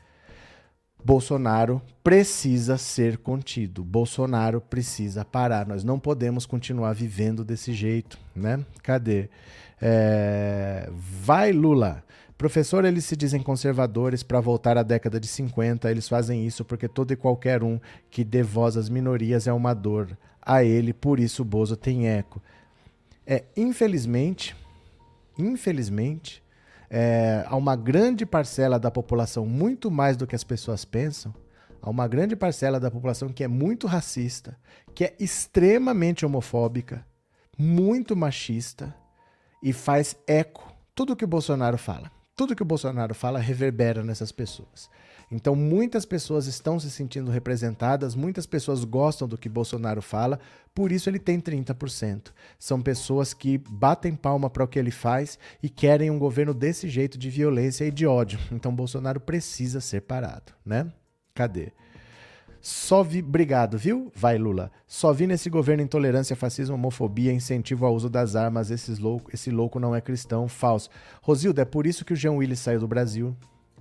Bolsonaro 1.03 1.81
precisa 2.03 2.77
ser 2.77 3.17
contido. 3.17 3.83
Bolsonaro 3.83 4.61
precisa 4.61 5.25
parar. 5.25 5.67
Nós 5.67 5.83
não 5.83 5.99
podemos 5.99 6.45
continuar 6.45 6.93
vivendo 6.93 7.43
desse 7.43 7.73
jeito, 7.73 8.17
né? 8.35 8.63
Cadê? 8.83 9.29
É... 9.81 10.89
Vai, 10.91 11.51
Lula. 11.51 12.03
Professor, 12.37 12.85
eles 12.85 13.05
se 13.05 13.15
dizem 13.15 13.41
conservadores 13.41 14.23
para 14.23 14.39
voltar 14.39 14.77
à 14.77 14.83
década 14.83 15.19
de 15.19 15.27
50. 15.27 15.89
Eles 15.91 16.07
fazem 16.09 16.45
isso 16.45 16.65
porque 16.65 16.87
todo 16.87 17.11
e 17.11 17.15
qualquer 17.15 17.63
um 17.63 17.79
que 18.09 18.23
dê 18.23 18.41
voz 18.41 18.77
às 18.77 18.89
minorias 18.89 19.47
é 19.47 19.53
uma 19.53 19.73
dor 19.73 20.17
a 20.41 20.63
ele, 20.63 20.91
por 20.91 21.19
isso 21.19 21.43
o 21.43 21.45
Bozo 21.45 21.75
tem 21.75 22.07
eco. 22.07 22.41
É, 23.27 23.43
infelizmente, 23.55 24.55
infelizmente, 25.37 26.40
é, 26.93 27.45
há 27.47 27.55
uma 27.55 27.73
grande 27.73 28.25
parcela 28.25 28.77
da 28.77 28.91
população, 28.91 29.45
muito 29.45 29.89
mais 29.89 30.17
do 30.17 30.27
que 30.27 30.35
as 30.35 30.43
pessoas 30.43 30.83
pensam, 30.83 31.33
há 31.81 31.89
uma 31.89 32.05
grande 32.05 32.35
parcela 32.35 32.81
da 32.81 32.91
população 32.91 33.29
que 33.29 33.45
é 33.45 33.47
muito 33.47 33.87
racista, 33.87 34.57
que 34.93 35.05
é 35.05 35.15
extremamente 35.17 36.25
homofóbica, 36.25 37.05
muito 37.57 38.13
machista 38.13 38.93
e 39.63 39.71
faz 39.71 40.17
eco 40.27 40.69
tudo 40.93 41.15
que 41.15 41.23
o 41.23 41.27
Bolsonaro 41.27 41.77
fala. 41.77 42.11
Tudo 42.41 42.55
que 42.55 42.63
o 42.63 42.65
Bolsonaro 42.65 43.13
fala 43.13 43.37
reverbera 43.37 44.03
nessas 44.03 44.31
pessoas. 44.31 44.89
Então, 45.31 45.55
muitas 45.55 46.05
pessoas 46.05 46.47
estão 46.47 46.79
se 46.79 46.89
sentindo 46.89 47.29
representadas, 47.29 48.15
muitas 48.15 48.47
pessoas 48.47 48.83
gostam 48.83 49.27
do 49.27 49.37
que 49.37 49.47
Bolsonaro 49.47 50.01
fala, 50.01 50.39
por 50.73 50.91
isso 50.91 51.07
ele 51.07 51.19
tem 51.19 51.39
30%. 51.39 52.31
São 52.57 52.81
pessoas 52.81 53.31
que 53.31 53.59
batem 53.59 54.15
palma 54.15 54.49
para 54.49 54.63
o 54.63 54.67
que 54.67 54.79
ele 54.79 54.89
faz 54.89 55.37
e 55.61 55.69
querem 55.69 56.09
um 56.09 56.17
governo 56.17 56.51
desse 56.51 56.89
jeito 56.89 57.15
de 57.15 57.29
violência 57.29 57.85
e 57.85 57.91
de 57.91 58.07
ódio. 58.07 58.39
Então, 58.51 58.73
Bolsonaro 58.73 59.19
precisa 59.19 59.79
ser 59.79 60.01
parado, 60.01 60.51
né? 60.65 60.91
Cadê? 61.35 61.71
Só 62.61 63.01
vi. 63.01 63.19
Obrigado, 63.19 63.77
viu? 63.77 64.11
Vai, 64.15 64.37
Lula. 64.37 64.71
Só 64.85 65.11
vi 65.11 65.25
nesse 65.25 65.49
governo 65.49 65.81
intolerância, 65.83 66.35
fascismo, 66.35 66.75
homofobia, 66.75 67.33
incentivo 67.33 67.85
ao 67.85 67.95
uso 67.95 68.09
das 68.09 68.35
armas. 68.35 68.69
Esses 68.69 68.99
louco, 68.99 69.31
esse 69.33 69.49
louco 69.49 69.79
não 69.79 69.95
é 69.95 69.99
cristão. 69.99 70.47
Falso. 70.47 70.89
Rosilda, 71.21 71.63
é 71.63 71.65
por 71.65 71.87
isso 71.87 72.05
que 72.05 72.13
o 72.13 72.15
Jean 72.15 72.33
Willis 72.33 72.59
saiu 72.59 72.79
do 72.79 72.87
Brasil. 72.87 73.35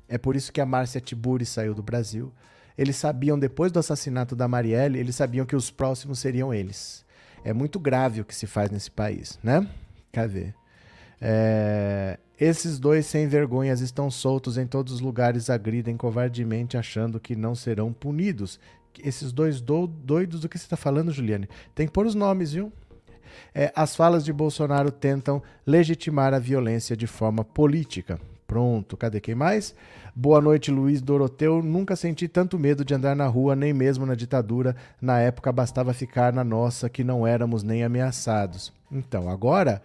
É 0.09 0.17
por 0.17 0.35
isso 0.35 0.53
que 0.53 0.61
a 0.61 0.67
Márcia 0.67 1.01
Tiburi 1.01 1.45
saiu 1.45 1.75
do 1.75 1.83
Brasil. 1.83 2.33
Eles 2.77 2.97
sabiam, 2.97 3.39
depois 3.39 3.71
do 3.71 3.79
assassinato 3.79 4.35
da 4.35 4.49
Marielle, 4.49 4.99
eles 4.99 5.15
sabiam 5.15 5.45
que 5.45 5.55
os 5.55 5.71
próximos 5.71 6.19
seriam 6.19 6.53
eles. 6.53 7.05
É 7.45 7.53
muito 7.53 7.79
grave 7.79 8.21
o 8.21 8.25
que 8.25 8.35
se 8.35 8.47
faz 8.47 8.71
nesse 8.71 8.91
país, 8.91 9.39
né? 9.43 9.69
Quer 10.11 10.29
ver? 10.29 10.60
É... 11.21 12.19
Esses 12.39 12.79
dois 12.79 13.05
sem 13.05 13.29
vergonhas 13.29 13.81
estão 13.81 14.11
soltos 14.11 14.57
em 14.57 14.67
todos 14.67 14.95
os 14.95 15.01
lugares, 15.01 15.51
agridem 15.51 15.97
covardemente, 15.97 16.79
achando 16.79 17.21
que 17.21 17.37
não 17.37 17.55
serão 17.55 17.93
punidos. 17.93 18.59
Esses 19.05 19.31
dois 19.31 19.61
do... 19.61 19.87
doidos 19.87 20.41
do 20.41 20.49
que 20.49 20.59
você 20.59 20.65
está 20.65 20.77
falando, 20.77 21.13
Juliane? 21.13 21.49
Tem 21.75 21.87
que 21.87 21.93
pôr 21.93 22.07
os 22.07 22.15
nomes, 22.15 22.53
viu? 22.53 22.73
É, 23.55 23.73
as 23.77 23.95
falas 23.95 24.25
de 24.25 24.33
Bolsonaro 24.33 24.91
tentam 24.91 25.43
legitimar 25.67 26.33
a 26.33 26.39
violência 26.39 26.97
de 26.97 27.07
forma 27.07 27.45
política. 27.45 28.19
Pronto, 28.47 28.97
cadê 28.97 29.21
quem 29.21 29.35
mais? 29.35 29.75
Boa 30.15 30.41
noite, 30.41 30.73
Luiz 30.73 31.01
Doroteu. 31.01 31.63
Nunca 31.63 31.95
senti 31.95 32.27
tanto 32.27 32.59
medo 32.59 32.85
de 32.85 32.93
andar 32.93 33.15
na 33.15 33.27
rua, 33.27 33.55
nem 33.55 33.73
mesmo 33.73 34.05
na 34.05 34.17
ditadura. 34.17 34.75
Na 35.01 35.21
época 35.21 35.53
bastava 35.53 35.95
ficar 35.95 36.33
na 36.33 36.43
nossa, 36.43 36.89
que 36.89 37.05
não 37.05 37.25
éramos 37.25 37.63
nem 37.63 37.85
ameaçados. 37.85 38.73
Então, 38.91 39.29
agora, 39.29 39.81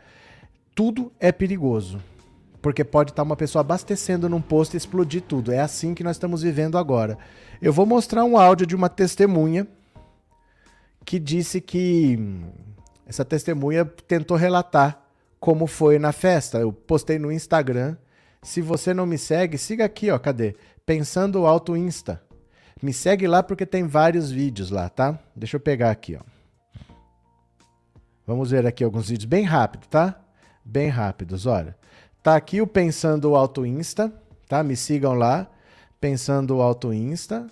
tudo 0.75 1.11
é 1.19 1.31
perigoso. 1.31 1.99
Porque 2.61 2.83
pode 2.83 3.11
estar 3.11 3.23
uma 3.23 3.35
pessoa 3.35 3.61
abastecendo 3.61 4.27
num 4.27 4.41
posto 4.41 4.73
e 4.73 4.77
explodir 4.77 5.21
tudo. 5.21 5.51
É 5.51 5.59
assim 5.59 5.93
que 5.93 6.03
nós 6.03 6.17
estamos 6.17 6.41
vivendo 6.41 6.77
agora. 6.77 7.17
Eu 7.61 7.71
vou 7.71 7.85
mostrar 7.85 8.25
um 8.25 8.38
áudio 8.38 8.67
de 8.67 8.75
uma 8.75 8.89
testemunha 8.89 9.65
que 11.05 11.19
disse 11.19 11.61
que 11.61 12.19
essa 13.05 13.23
testemunha 13.23 13.85
tentou 13.85 14.35
relatar 14.35 15.01
como 15.39 15.67
foi 15.67 15.97
na 15.99 16.11
festa. 16.11 16.57
Eu 16.57 16.73
postei 16.73 17.17
no 17.17 17.31
Instagram 17.31 17.95
se 18.41 18.61
você 18.61 18.93
não 18.93 19.05
me 19.05 19.17
segue, 19.17 19.57
siga 19.57 19.85
aqui, 19.85 20.11
ó, 20.11 20.19
cadê? 20.19 20.55
Pensando 20.85 21.45
Alto 21.45 21.77
Insta. 21.77 22.21
Me 22.81 22.91
segue 22.93 23.27
lá 23.27 23.41
porque 23.41 23.65
tem 23.65 23.88
vários 23.88 24.29
vídeos 24.29 24.69
lá, 24.69 24.89
tá? 24.89 25.19
Deixa 25.35 25.55
eu 25.55 25.59
pegar 25.59 25.91
aqui, 25.91 26.15
ó. 26.15 26.21
Vamos 28.25 28.51
ver 28.51 28.65
aqui 28.65 28.83
alguns 28.83 29.09
vídeos 29.09 29.25
bem 29.25 29.43
rápido, 29.43 29.88
tá? 29.88 30.19
Bem 30.65 30.89
rápidos, 30.89 31.45
olha. 31.45 31.75
Tá 32.23 32.36
aqui 32.36 32.60
o 32.60 32.65
Pensando 32.65 33.36
Alto 33.36 33.63
Insta, 33.67 34.12
tá? 34.49 34.63
Me 34.63 34.75
sigam 34.75 35.13
lá. 35.13 35.47
Pensando 36.01 36.60
Alto 36.60 36.91
Insta. 36.91 37.45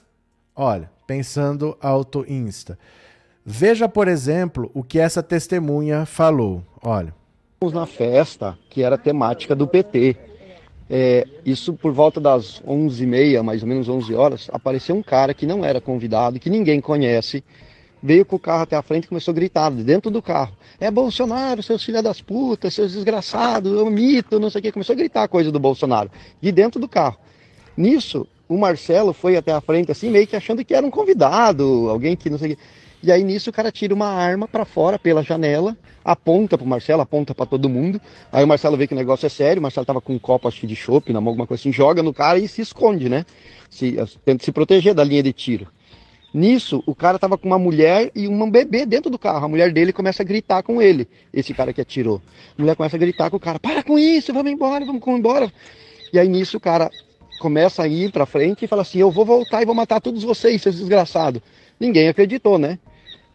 Olha, 0.56 0.90
Pensando 1.06 1.78
Alto 1.80 2.26
Insta. 2.28 2.78
Veja, 3.46 3.88
por 3.88 4.08
exemplo, 4.08 4.72
o 4.74 4.84
que 4.84 4.98
essa 4.98 5.22
testemunha 5.22 6.08
falou. 6.08 6.64
Olha. 6.82 7.14
Na 7.72 7.86
festa 7.86 8.58
que 8.70 8.82
era 8.82 8.98
temática 8.98 9.56
do 9.56 9.68
PT. 9.68 10.18
É, 10.90 11.26
isso 11.46 11.74
por 11.74 11.94
volta 11.94 12.20
das 12.20 12.62
11h30, 12.62 13.42
mais 13.42 13.62
ou 13.62 13.70
menos 13.70 13.88
11 13.88 14.14
horas, 14.16 14.50
apareceu 14.52 14.96
um 14.96 15.04
cara 15.04 15.34
que 15.34 15.46
não 15.46 15.64
era 15.64 15.80
convidado, 15.80 16.40
que 16.40 16.50
ninguém 16.50 16.82
conhece, 16.82 17.44
veio 18.04 18.26
com 18.26 18.36
o 18.36 18.40
carro 18.40 18.64
até 18.64 18.76
a 18.76 18.82
frente 18.82 19.06
e 19.06 19.08
começou 19.08 19.32
a 19.32 19.36
gritar 19.36 19.72
dentro 19.72 20.12
do 20.12 20.22
carro. 20.22 20.52
É 20.78 20.92
Bolsonaro, 20.92 21.64
seus 21.64 21.82
filhos 21.82 22.04
das 22.04 22.20
putas, 22.20 22.74
seus 22.74 22.92
desgraçados, 22.92 23.72
eu 23.72 23.90
mito, 23.90 24.42
não 24.42 24.50
sei 24.50 24.60
o 24.60 24.62
que. 24.62 24.72
Começou 24.74 24.94
a 24.94 24.98
gritar 24.98 25.28
coisa 25.30 25.50
do 25.50 25.60
Bolsonaro, 25.60 26.12
de 26.42 26.52
dentro 26.52 26.82
do 26.82 26.90
carro. 26.90 27.18
Nisso, 27.78 28.28
o 28.50 28.58
Marcelo 28.58 29.14
foi 29.14 29.38
até 29.38 29.54
a 29.54 29.62
frente, 29.62 29.90
assim, 29.90 30.10
meio 30.10 30.28
que 30.28 30.36
achando 30.36 30.66
que 30.66 30.74
era 30.74 30.86
um 30.86 30.92
convidado, 30.92 31.90
alguém 31.90 32.16
que 32.16 32.30
não 32.30 32.38
sei 32.38 32.52
o 32.52 32.56
que. 32.58 32.62
E 33.02 33.12
aí 33.12 33.22
nisso 33.22 33.50
o 33.50 33.54
cara 33.54 33.70
tira 33.70 33.94
uma 33.94 34.08
arma 34.08 34.48
para 34.48 34.64
fora 34.64 34.98
pela 34.98 35.24
janela, 35.24 35.76
aponta 36.06 36.58
pro 36.58 36.66
Marcelo, 36.66 37.02
aponta 37.02 37.36
para 37.36 37.46
todo 37.46 37.68
mundo. 37.68 38.00
Aí 38.32 38.44
o 38.44 38.48
Marcelo 38.48 38.78
vê 38.78 38.88
que 38.88 38.94
o 38.94 38.98
negócio 38.98 39.26
é 39.26 39.30
sério, 39.30 39.60
o 39.60 39.64
Marcelo 39.64 39.86
tava 39.86 40.00
com 40.00 40.14
um 40.14 40.20
copo 40.20 40.48
acho 40.48 40.66
de 40.66 40.76
chopp, 40.76 41.12
na 41.12 41.20
mão, 41.20 41.32
alguma 41.32 41.48
coisa 41.48 41.60
assim, 41.60 41.72
joga 41.72 42.02
no 42.02 42.14
cara 42.14 42.40
e 42.40 42.48
se 42.48 42.62
esconde, 42.62 43.10
né? 43.10 43.26
Se, 43.70 43.98
tenta 44.24 44.46
se 44.46 44.54
proteger 44.54 44.94
da 44.94 45.04
linha 45.04 45.22
de 45.22 45.34
tiro. 45.34 45.68
Nisso, 46.34 46.82
o 46.88 46.96
cara 46.96 47.20
tava 47.20 47.38
com 47.38 47.48
uma 47.48 47.60
mulher 47.60 48.10
e 48.16 48.28
um 48.28 48.50
bebê 48.50 48.88
dentro 48.88 49.12
do 49.12 49.20
carro. 49.20 49.46
A 49.46 49.48
mulher 49.48 49.72
dele 49.72 49.94
começa 49.94 50.24
a 50.24 50.26
gritar 50.26 50.64
com 50.64 50.82
ele, 50.82 51.08
esse 51.32 51.54
cara 51.54 51.72
que 51.72 51.80
atirou. 51.80 52.20
A 52.58 52.62
mulher 52.62 52.76
começa 52.76 52.96
a 52.96 53.00
gritar 53.00 53.30
com 53.30 53.38
o 53.38 53.40
cara: 53.40 53.60
Para 53.60 53.84
com 53.84 54.00
isso, 54.00 54.34
vamos 54.34 54.52
embora, 54.52 54.84
vamos 54.84 55.06
embora. 55.08 55.54
E 56.12 56.18
aí 56.18 56.28
nisso 56.28 56.58
o 56.58 56.60
cara 56.60 56.90
começa 57.40 57.84
a 57.84 57.88
ir 57.88 58.12
pra 58.12 58.26
frente 58.26 58.66
e 58.66 58.68
fala 58.68 58.82
assim: 58.82 58.98
Eu 58.98 59.12
vou 59.12 59.24
voltar 59.24 59.62
e 59.62 59.66
vou 59.66 59.76
matar 59.76 60.02
todos 60.02 60.24
vocês, 60.24 60.60
seus 60.60 60.78
desgraçados. 60.78 61.40
Ninguém 61.80 62.08
acreditou, 62.08 62.58
né? 62.58 62.80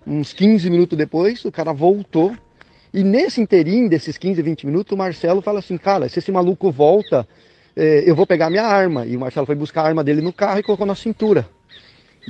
Uns 0.05 0.33
15 0.33 0.69
minutos 0.69 0.97
depois, 0.97 1.45
o 1.45 1.53
cara 1.53 1.73
voltou 1.73 2.35
E 2.95 3.05
nesse 3.05 3.41
inteirinho 3.41 3.89
desses 3.89 4.17
15, 4.17 4.41
20 4.41 4.67
minutos, 4.67 4.93
o 4.93 4.97
Marcelo 4.97 5.43
fala 5.43 5.59
assim, 5.59 5.77
cara, 5.77 6.09
se 6.09 6.19
esse 6.19 6.33
maluco 6.33 6.71
volta, 6.73 7.29
eh, 7.77 8.05
eu 8.07 8.17
vou 8.17 8.27
pegar 8.27 8.49
minha 8.49 8.65
arma. 8.65 9.07
E 9.07 9.17
o 9.17 9.21
Marcelo 9.21 9.47
foi 9.47 9.55
buscar 9.55 9.83
a 9.83 9.87
arma 9.87 10.03
dele 10.03 10.23
no 10.23 10.33
carro 10.33 10.59
e 10.59 10.63
colocou 10.63 10.87
na 10.87 10.95
cintura. 10.95 11.47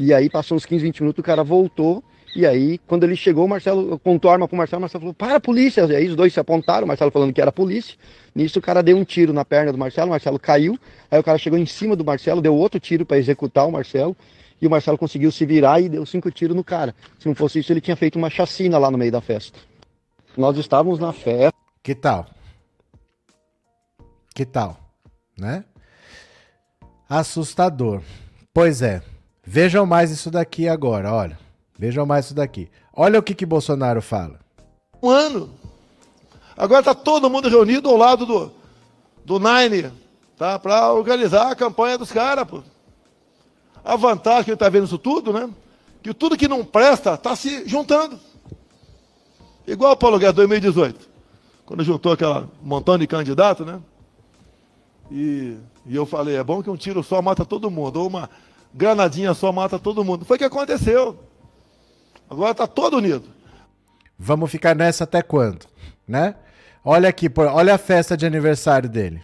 E 0.01 0.15
aí 0.15 0.31
passou 0.31 0.57
uns 0.57 0.65
15, 0.65 0.85
20 0.85 1.01
minutos, 1.01 1.21
o 1.21 1.25
cara 1.25 1.43
voltou. 1.43 2.05
E 2.37 2.47
aí, 2.47 2.79
quando 2.87 3.03
ele 3.03 3.17
chegou, 3.17 3.47
o 3.47 3.49
Marcelo 3.49 3.95
apontou 3.95 4.31
a 4.31 4.35
arma 4.35 4.47
pro 4.47 4.57
Marcelo, 4.57 4.79
o 4.79 4.83
Marcelo 4.83 5.01
falou, 5.01 5.15
para 5.15 5.35
a 5.35 5.41
polícia. 5.41 5.81
E 5.87 5.97
aí 5.97 6.09
os 6.09 6.15
dois 6.15 6.33
se 6.33 6.39
apontaram, 6.39 6.85
o 6.85 6.89
Marcelo 6.89 7.11
falando 7.11 7.33
que 7.33 7.41
era 7.41 7.49
a 7.49 7.53
polícia. 7.53 7.97
Nisso 8.33 8.61
o 8.61 8.63
cara 8.63 8.81
deu 8.81 8.97
um 8.97 9.05
tiro 9.05 9.33
na 9.33 9.45
perna 9.45 9.73
do 9.73 9.79
Marcelo, 9.79 10.07
o 10.07 10.11
Marcelo 10.11 10.39
caiu. 10.39 10.79
Aí 11.11 11.19
o 11.19 11.25
cara 11.25 11.37
chegou 11.37 11.59
em 11.59 11.67
cima 11.67 11.97
do 11.97 12.05
Marcelo, 12.05 12.41
deu 12.41 12.55
outro 12.55 12.79
tiro 12.79 13.05
para 13.05 13.19
executar 13.19 13.67
o 13.67 13.73
Marcelo. 13.73 14.17
E 14.63 14.69
o 14.69 14.71
Marcelo 14.71 14.97
conseguiu 14.97 15.33
se 15.33 15.45
virar 15.45 15.81
e 15.81 15.89
deu 15.89 16.07
cinco 16.07 16.31
tiros 16.31 16.55
no 16.55 16.63
cara. 16.63 16.95
Se 17.19 17.27
não 17.27 17.35
fosse 17.35 17.59
isso, 17.59 17.73
ele 17.73 17.81
tinha 17.81 17.97
feito 17.97 18.17
uma 18.17 18.31
chacina 18.31 18.79
lá 18.79 18.93
no 18.93 18.99
meio 18.99 19.11
da 19.11 19.21
festa. 19.21 19.59
Nós 20.37 20.57
estávamos 20.59 21.01
na 21.01 21.13
festa. 21.13 21.59
Que 21.83 21.95
tal? 21.95 22.27
Que 24.33 24.45
tal? 24.45 24.79
Né? 25.37 25.65
Assustador. 27.09 28.01
Pois 28.55 28.81
é. 28.81 29.03
Vejam 29.51 29.87
mais 29.87 30.11
isso 30.11 30.31
daqui 30.31 30.69
agora, 30.69 31.11
olha. 31.11 31.39
Vejam 31.79 32.05
mais 32.05 32.27
isso 32.27 32.35
daqui. 32.35 32.69
Olha 32.93 33.19
o 33.19 33.23
que 33.23 33.35
que 33.35 33.47
Bolsonaro 33.47 34.03
fala. 34.03 34.39
Um 35.03 35.09
ano. 35.09 35.51
Agora 36.55 36.81
está 36.81 36.95
todo 36.95 37.31
mundo 37.31 37.49
reunido 37.49 37.89
ao 37.89 37.97
lado 37.97 38.27
do, 38.27 38.53
do 39.25 39.39
Nine, 39.39 39.91
tá? 40.37 40.59
Para 40.59 40.93
organizar 40.93 41.51
a 41.51 41.57
campanha 41.57 41.97
dos 41.97 42.13
caras, 42.13 42.47
pô. 42.47 42.63
A 43.83 43.97
vantagem 43.97 44.45
que 44.45 44.51
ele 44.51 44.57
está 44.57 44.69
vendo 44.69 44.85
isso 44.85 44.99
tudo, 44.99 45.33
né? 45.33 45.49
Que 46.03 46.13
tudo 46.13 46.37
que 46.37 46.47
não 46.47 46.63
presta 46.63 47.15
está 47.15 47.35
se 47.35 47.67
juntando. 47.67 48.21
Igual 49.67 49.93
o 49.93 49.97
Paulo 49.97 50.19
Guedes 50.19 50.37
2018, 50.37 51.09
quando 51.65 51.83
juntou 51.83 52.13
aquela 52.13 52.51
montão 52.63 52.99
de 52.99 53.07
candidato, 53.07 53.65
né? 53.65 53.81
E, 55.11 55.57
e 55.87 55.97
eu 55.97 56.05
falei, 56.05 56.37
é 56.37 56.45
bom 56.45 56.63
que 56.63 56.69
um 56.69 56.77
tiro 56.77 57.03
só 57.03 57.23
mata 57.23 57.47
todo 57.47 57.71
mundo, 57.71 57.99
ou 58.01 58.09
uma 58.09 58.29
granadinha 58.75 59.35
só 59.35 59.53
mata 59.53 59.79
todo 59.79 60.05
mundo. 60.05 60.25
Foi 60.25 60.37
o 60.37 60.39
que 60.39 60.45
aconteceu. 60.45 61.19
Agora 62.29 62.53
está 62.53 62.67
todo 62.67 62.97
unido. 62.99 63.25
Vamos 64.19 64.51
ficar 64.51 64.75
nessa 64.75 65.05
até 65.05 65.23
quando, 65.23 65.67
né? 66.07 66.35
Olha 66.85 67.09
aqui, 67.09 67.31
olha 67.53 67.75
a 67.75 67.79
festa 67.79 68.17
de 68.17 68.27
aniversário 68.27 68.89
dele. 68.89 69.23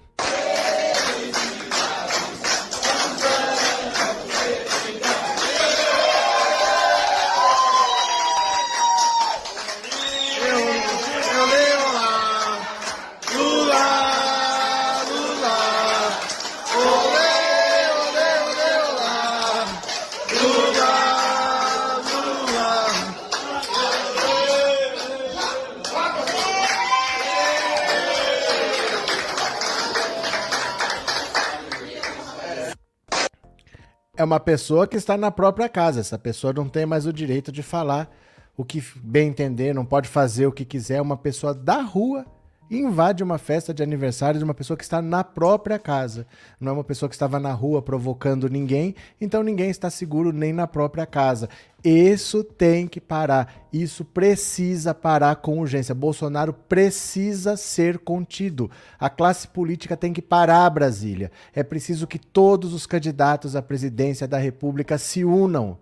É 34.25 34.27
uma 34.27 34.41
pessoa 34.41 34.87
que 34.87 34.97
está 34.97 35.17
na 35.17 35.31
própria 35.31 35.69
casa. 35.69 36.01
Essa 36.01 36.19
pessoa 36.19 36.53
não 36.53 36.69
tem 36.69 36.85
mais 36.85 37.07
o 37.07 37.13
direito 37.13 37.53
de 37.53 37.63
falar 37.63 38.11
o 38.57 38.65
que 38.65 38.83
bem 38.97 39.29
entender, 39.29 39.75
não 39.75 39.85
pode 39.85 40.09
fazer 40.09 40.47
o 40.47 40.53
que 40.53 40.65
quiser. 40.65 40.97
É 40.97 41.03
uma 41.03 41.17
pessoa 41.17 41.55
da 41.55 41.81
rua 41.81 42.25
invade 42.71 43.23
uma 43.23 43.39
festa 43.39 43.75
de 43.75 43.83
aniversário 43.83 44.39
de 44.39 44.45
uma 44.45 44.55
pessoa 44.55 44.77
que 44.77 44.83
está 44.85 45.03
na 45.03 45.23
própria 45.23 45.79
casa. 45.79 46.27
Não 46.59 46.71
é 46.71 46.75
uma 46.75 46.85
pessoa 46.85 47.09
que 47.09 47.15
estava 47.15 47.39
na 47.39 47.53
rua 47.53 47.83
provocando 47.83 48.49
ninguém, 48.49 48.95
então 49.21 49.43
ninguém 49.43 49.71
está 49.71 49.91
seguro 49.91 50.33
nem 50.33 50.53
na 50.53 50.67
própria 50.67 51.07
casa. 51.07 51.49
Isso 51.85 52.43
tem 52.43 52.87
que 52.87 53.01
parar. 53.01 53.69
Isso 53.71 54.05
precisa 54.05 54.95
parar 54.95 55.37
com 55.37 55.59
urgência. 55.59 55.95
Bolsonaro 55.95 56.53
precisa 56.53 57.57
ser 57.57 57.99
contido. 57.99 58.71
A 58.99 59.11
classe 59.11 59.47
política 59.47 59.97
tem 59.97 60.13
que 60.13 60.23
parar, 60.23 60.69
Brasília. 60.71 61.31
É 61.55 61.63
preciso 61.63 62.07
que 62.07 62.19
todos 62.19 62.73
os 62.73 62.87
candidatos 62.87 63.55
à 63.55 63.61
presidência 63.61 64.27
da 64.27 64.39
República 64.39 64.97
se 64.97 65.25
unam 65.25 65.79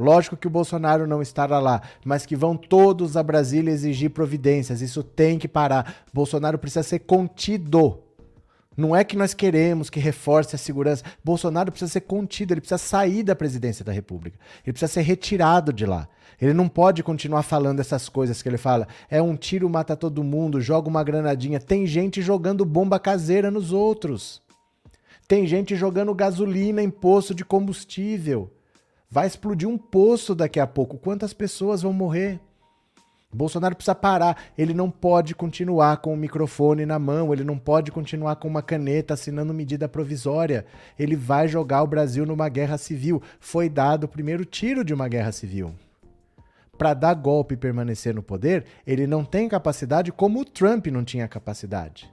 Lógico 0.00 0.36
que 0.36 0.46
o 0.46 0.50
Bolsonaro 0.50 1.06
não 1.06 1.20
estará 1.20 1.58
lá, 1.58 1.82
mas 2.04 2.24
que 2.24 2.34
vão 2.34 2.56
todos 2.56 3.16
a 3.16 3.22
Brasília 3.22 3.70
exigir 3.70 4.10
providências. 4.10 4.80
Isso 4.80 5.02
tem 5.02 5.38
que 5.38 5.46
parar. 5.46 5.94
Bolsonaro 6.12 6.58
precisa 6.58 6.82
ser 6.82 7.00
contido. 7.00 8.02
Não 8.76 8.96
é 8.96 9.04
que 9.04 9.16
nós 9.16 9.34
queremos 9.34 9.90
que 9.90 10.00
reforce 10.00 10.54
a 10.54 10.58
segurança. 10.58 11.04
Bolsonaro 11.22 11.70
precisa 11.70 11.92
ser 11.92 12.00
contido, 12.00 12.52
ele 12.52 12.60
precisa 12.60 12.78
sair 12.78 13.22
da 13.22 13.36
presidência 13.36 13.84
da 13.84 13.92
República. 13.92 14.38
Ele 14.64 14.72
precisa 14.72 14.90
ser 14.90 15.02
retirado 15.02 15.72
de 15.72 15.84
lá. 15.84 16.08
Ele 16.40 16.54
não 16.54 16.68
pode 16.68 17.02
continuar 17.02 17.42
falando 17.42 17.80
essas 17.80 18.08
coisas 18.08 18.40
que 18.40 18.48
ele 18.48 18.56
fala. 18.56 18.88
É 19.10 19.20
um 19.20 19.36
tiro 19.36 19.68
mata 19.68 19.94
todo 19.94 20.24
mundo, 20.24 20.60
joga 20.60 20.88
uma 20.88 21.04
granadinha. 21.04 21.60
Tem 21.60 21.86
gente 21.86 22.22
jogando 22.22 22.64
bomba 22.64 22.98
caseira 22.98 23.50
nos 23.50 23.72
outros. 23.72 24.40
Tem 25.28 25.46
gente 25.46 25.76
jogando 25.76 26.14
gasolina 26.14 26.82
em 26.82 26.88
poço 26.88 27.34
de 27.34 27.44
combustível. 27.44 28.50
Vai 29.10 29.26
explodir 29.26 29.68
um 29.68 29.76
poço 29.76 30.36
daqui 30.36 30.60
a 30.60 30.66
pouco. 30.68 30.96
Quantas 30.96 31.32
pessoas 31.32 31.82
vão 31.82 31.92
morrer? 31.92 32.38
Bolsonaro 33.32 33.74
precisa 33.74 33.94
parar. 33.94 34.36
Ele 34.56 34.72
não 34.72 34.88
pode 34.88 35.34
continuar 35.34 35.96
com 35.96 36.14
o 36.14 36.16
microfone 36.16 36.86
na 36.86 36.96
mão, 36.96 37.32
ele 37.32 37.42
não 37.42 37.58
pode 37.58 37.90
continuar 37.90 38.36
com 38.36 38.46
uma 38.46 38.62
caneta 38.62 39.14
assinando 39.14 39.52
medida 39.52 39.88
provisória. 39.88 40.64
Ele 40.96 41.16
vai 41.16 41.48
jogar 41.48 41.82
o 41.82 41.88
Brasil 41.88 42.24
numa 42.24 42.48
guerra 42.48 42.78
civil. 42.78 43.20
Foi 43.40 43.68
dado 43.68 44.04
o 44.04 44.08
primeiro 44.08 44.44
tiro 44.44 44.84
de 44.84 44.94
uma 44.94 45.08
guerra 45.08 45.32
civil. 45.32 45.74
Para 46.78 46.94
dar 46.94 47.14
golpe 47.14 47.54
e 47.54 47.58
permanecer 47.58 48.14
no 48.14 48.22
poder, 48.22 48.64
ele 48.86 49.08
não 49.08 49.24
tem 49.24 49.48
capacidade 49.48 50.12
como 50.12 50.40
o 50.40 50.44
Trump 50.44 50.86
não 50.86 51.04
tinha 51.04 51.26
capacidade. 51.26 52.08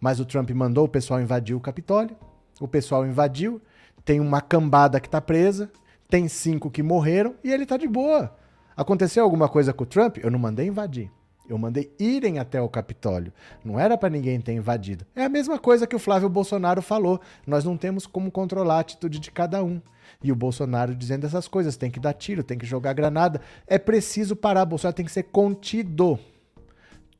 Mas 0.00 0.20
o 0.20 0.24
Trump 0.24 0.50
mandou 0.50 0.84
o 0.84 0.88
pessoal 0.88 1.20
invadir 1.20 1.56
o 1.56 1.60
Capitólio, 1.60 2.16
o 2.60 2.68
pessoal 2.68 3.04
invadiu, 3.04 3.60
tem 4.04 4.20
uma 4.20 4.40
cambada 4.40 5.00
que 5.00 5.08
está 5.08 5.20
presa, 5.20 5.70
tem 6.08 6.28
cinco 6.28 6.70
que 6.70 6.82
morreram 6.82 7.34
e 7.42 7.52
ele 7.52 7.66
tá 7.66 7.76
de 7.76 7.88
boa. 7.88 8.36
Aconteceu 8.76 9.24
alguma 9.24 9.48
coisa 9.48 9.72
com 9.72 9.84
o 9.84 9.86
Trump? 9.86 10.18
Eu 10.18 10.30
não 10.30 10.38
mandei 10.38 10.66
invadir. 10.66 11.10
Eu 11.48 11.56
mandei 11.56 11.92
irem 11.98 12.38
até 12.38 12.60
o 12.60 12.68
Capitólio. 12.68 13.32
Não 13.64 13.78
era 13.78 13.96
para 13.96 14.10
ninguém 14.10 14.40
ter 14.40 14.52
invadido. 14.52 15.06
É 15.14 15.24
a 15.24 15.28
mesma 15.28 15.58
coisa 15.58 15.86
que 15.86 15.94
o 15.94 15.98
Flávio 15.98 16.28
Bolsonaro 16.28 16.82
falou. 16.82 17.20
Nós 17.46 17.64
não 17.64 17.76
temos 17.76 18.06
como 18.06 18.30
controlar 18.30 18.76
a 18.76 18.80
atitude 18.80 19.18
de 19.18 19.30
cada 19.30 19.62
um. 19.62 19.80
E 20.22 20.32
o 20.32 20.36
Bolsonaro 20.36 20.94
dizendo 20.94 21.24
essas 21.24 21.46
coisas: 21.46 21.76
tem 21.76 21.90
que 21.90 22.00
dar 22.00 22.12
tiro, 22.12 22.42
tem 22.42 22.58
que 22.58 22.66
jogar 22.66 22.92
granada. 22.92 23.40
É 23.66 23.78
preciso 23.78 24.34
parar. 24.34 24.64
Bolsonaro 24.64 24.96
tem 24.96 25.06
que 25.06 25.12
ser 25.12 25.24
contido. 25.24 26.18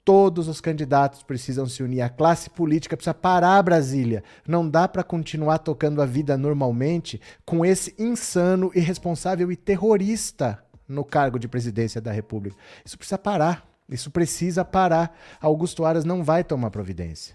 Todos 0.06 0.46
os 0.46 0.60
candidatos 0.60 1.24
precisam 1.24 1.66
se 1.66 1.82
unir. 1.82 2.00
A 2.00 2.08
classe 2.08 2.48
política 2.48 2.96
precisa 2.96 3.12
parar 3.12 3.60
Brasília. 3.60 4.22
Não 4.46 4.70
dá 4.70 4.86
para 4.86 5.02
continuar 5.02 5.58
tocando 5.58 6.00
a 6.00 6.06
vida 6.06 6.38
normalmente 6.38 7.20
com 7.44 7.66
esse 7.66 7.92
insano, 7.98 8.70
irresponsável 8.72 9.50
e 9.50 9.56
terrorista 9.56 10.62
no 10.88 11.04
cargo 11.04 11.40
de 11.40 11.48
presidência 11.48 12.00
da 12.00 12.12
República. 12.12 12.56
Isso 12.84 12.96
precisa 12.96 13.18
parar. 13.18 13.66
Isso 13.88 14.08
precisa 14.08 14.64
parar. 14.64 15.12
Augusto 15.40 15.84
Aras 15.84 16.04
não 16.04 16.22
vai 16.22 16.44
tomar 16.44 16.70
providência. 16.70 17.34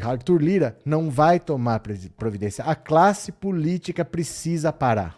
Arthur 0.00 0.40
Lira 0.40 0.78
não 0.84 1.10
vai 1.10 1.40
tomar 1.40 1.82
providência. 2.16 2.62
A 2.62 2.76
classe 2.76 3.32
política 3.32 4.04
precisa 4.04 4.72
parar. 4.72 5.17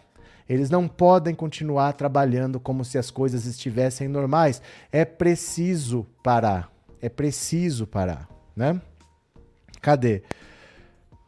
Eles 0.50 0.68
não 0.68 0.88
podem 0.88 1.32
continuar 1.32 1.92
trabalhando 1.92 2.58
como 2.58 2.84
se 2.84 2.98
as 2.98 3.08
coisas 3.08 3.46
estivessem 3.46 4.08
normais. 4.08 4.60
É 4.90 5.04
preciso 5.04 6.04
parar. 6.24 6.68
É 7.00 7.08
preciso 7.08 7.86
parar, 7.86 8.28
né? 8.56 8.82
Cadê? 9.80 10.24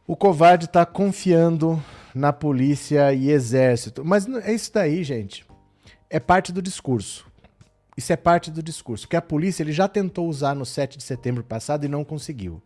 O 0.05 0.17
covarde 0.17 0.65
está 0.65 0.85
confiando 0.85 1.81
na 2.13 2.33
polícia 2.33 3.13
e 3.13 3.31
exército. 3.31 4.03
Mas 4.03 4.27
é 4.27 4.51
isso 4.51 4.73
daí, 4.73 5.05
gente. 5.05 5.45
É 6.09 6.19
parte 6.19 6.51
do 6.51 6.61
discurso. 6.61 7.25
Isso 7.95 8.11
é 8.11 8.17
parte 8.17 8.51
do 8.51 8.61
discurso. 8.61 9.07
Que 9.07 9.15
a 9.15 9.21
polícia 9.21 9.63
ele 9.63 9.71
já 9.71 9.87
tentou 9.87 10.27
usar 10.27 10.53
no 10.53 10.65
7 10.65 10.97
de 10.97 11.03
setembro 11.03 11.45
passado 11.45 11.85
e 11.85 11.87
não 11.87 12.03
conseguiu. 12.03 12.61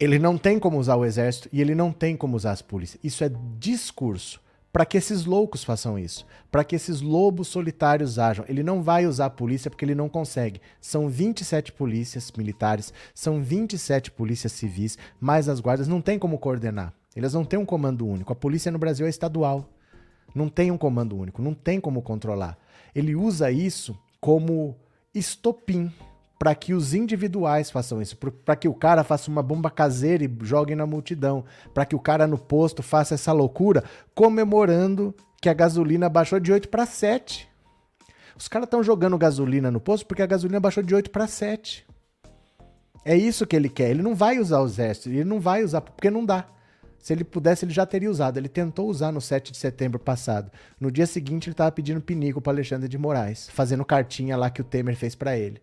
Ele 0.00 0.18
não 0.18 0.36
tem 0.36 0.58
como 0.58 0.76
usar 0.76 0.96
o 0.96 1.04
exército 1.04 1.48
e 1.52 1.60
ele 1.60 1.76
não 1.76 1.92
tem 1.92 2.16
como 2.16 2.36
usar 2.36 2.50
as 2.50 2.62
polícias. 2.62 2.98
Isso 3.04 3.22
é 3.22 3.30
discurso 3.60 4.40
para 4.78 4.86
que 4.86 4.96
esses 4.96 5.24
loucos 5.24 5.64
façam 5.64 5.98
isso, 5.98 6.24
para 6.52 6.62
que 6.62 6.76
esses 6.76 7.00
lobos 7.00 7.48
solitários 7.48 8.16
ajam. 8.16 8.44
Ele 8.48 8.62
não 8.62 8.80
vai 8.80 9.08
usar 9.08 9.26
a 9.26 9.30
polícia 9.30 9.68
porque 9.68 9.84
ele 9.84 9.92
não 9.92 10.08
consegue. 10.08 10.60
São 10.80 11.08
27 11.08 11.72
polícias 11.72 12.30
militares, 12.38 12.92
são 13.12 13.42
27 13.42 14.12
polícias 14.12 14.52
civis, 14.52 14.96
mais 15.18 15.48
as 15.48 15.58
guardas, 15.58 15.88
não 15.88 16.00
tem 16.00 16.16
como 16.16 16.38
coordenar. 16.38 16.94
Eles 17.16 17.34
não 17.34 17.44
têm 17.44 17.58
um 17.58 17.64
comando 17.64 18.06
único. 18.06 18.32
A 18.32 18.36
polícia 18.36 18.70
no 18.70 18.78
Brasil 18.78 19.04
é 19.04 19.10
estadual. 19.10 19.68
Não 20.32 20.48
tem 20.48 20.70
um 20.70 20.78
comando 20.78 21.18
único, 21.18 21.42
não 21.42 21.54
tem 21.54 21.80
como 21.80 22.00
controlar. 22.00 22.56
Ele 22.94 23.16
usa 23.16 23.50
isso 23.50 23.98
como 24.20 24.76
estopim 25.12 25.92
para 26.38 26.54
que 26.54 26.72
os 26.72 26.94
individuais 26.94 27.70
façam 27.70 28.00
isso, 28.00 28.16
para 28.16 28.54
que 28.54 28.68
o 28.68 28.74
cara 28.74 29.02
faça 29.02 29.30
uma 29.30 29.42
bomba 29.42 29.70
caseira 29.70 30.24
e 30.24 30.30
jogue 30.42 30.74
na 30.74 30.86
multidão, 30.86 31.44
para 31.74 31.84
que 31.84 31.96
o 31.96 32.00
cara 32.00 32.26
no 32.26 32.38
posto 32.38 32.82
faça 32.82 33.14
essa 33.14 33.32
loucura, 33.32 33.82
comemorando 34.14 35.14
que 35.40 35.48
a 35.48 35.54
gasolina 35.54 36.08
baixou 36.08 36.38
de 36.38 36.52
8 36.52 36.68
para 36.68 36.86
7. 36.86 37.48
Os 38.36 38.46
caras 38.46 38.66
estão 38.66 38.82
jogando 38.84 39.18
gasolina 39.18 39.70
no 39.70 39.80
posto 39.80 40.06
porque 40.06 40.22
a 40.22 40.26
gasolina 40.26 40.60
baixou 40.60 40.82
de 40.82 40.94
8 40.94 41.10
para 41.10 41.26
7. 41.26 41.84
É 43.04 43.16
isso 43.16 43.46
que 43.46 43.56
ele 43.56 43.68
quer. 43.68 43.90
Ele 43.90 44.02
não 44.02 44.14
vai 44.14 44.38
usar 44.38 44.60
o 44.60 44.66
exército, 44.66 45.08
ele 45.08 45.24
não 45.24 45.40
vai 45.40 45.64
usar 45.64 45.80
porque 45.80 46.10
não 46.10 46.24
dá. 46.24 46.46
Se 46.98 47.12
ele 47.12 47.24
pudesse, 47.24 47.64
ele 47.64 47.72
já 47.72 47.86
teria 47.86 48.10
usado. 48.10 48.36
Ele 48.36 48.48
tentou 48.48 48.88
usar 48.88 49.10
no 49.10 49.20
7 49.20 49.52
de 49.52 49.58
setembro 49.58 49.98
passado. 49.98 50.50
No 50.78 50.90
dia 50.90 51.06
seguinte, 51.06 51.46
ele 51.46 51.54
estava 51.54 51.72
pedindo 51.72 52.00
pinico 52.00 52.40
para 52.40 52.52
Alexandre 52.52 52.88
de 52.88 52.98
Moraes, 52.98 53.48
fazendo 53.50 53.84
cartinha 53.84 54.36
lá 54.36 54.50
que 54.50 54.60
o 54.60 54.64
Temer 54.64 54.96
fez 54.96 55.14
para 55.14 55.36
ele. 55.36 55.60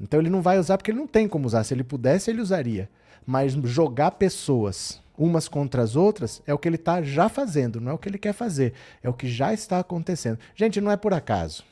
Então 0.00 0.18
ele 0.20 0.30
não 0.30 0.40
vai 0.40 0.58
usar 0.58 0.78
porque 0.78 0.90
ele 0.90 0.98
não 0.98 1.06
tem 1.06 1.28
como 1.28 1.46
usar. 1.46 1.64
Se 1.64 1.74
ele 1.74 1.84
pudesse, 1.84 2.30
ele 2.30 2.40
usaria. 2.40 2.88
Mas 3.26 3.52
jogar 3.52 4.12
pessoas 4.12 5.00
umas 5.16 5.46
contra 5.46 5.82
as 5.82 5.96
outras 5.96 6.42
é 6.46 6.54
o 6.54 6.58
que 6.58 6.66
ele 6.66 6.76
está 6.76 7.02
já 7.02 7.28
fazendo, 7.28 7.78
não 7.78 7.92
é 7.92 7.94
o 7.94 7.98
que 7.98 8.08
ele 8.08 8.16
quer 8.16 8.32
fazer. 8.32 8.72
É 9.02 9.08
o 9.08 9.12
que 9.12 9.28
já 9.28 9.52
está 9.52 9.78
acontecendo. 9.78 10.38
Gente, 10.54 10.80
não 10.80 10.90
é 10.90 10.96
por 10.96 11.12
acaso. 11.12 11.62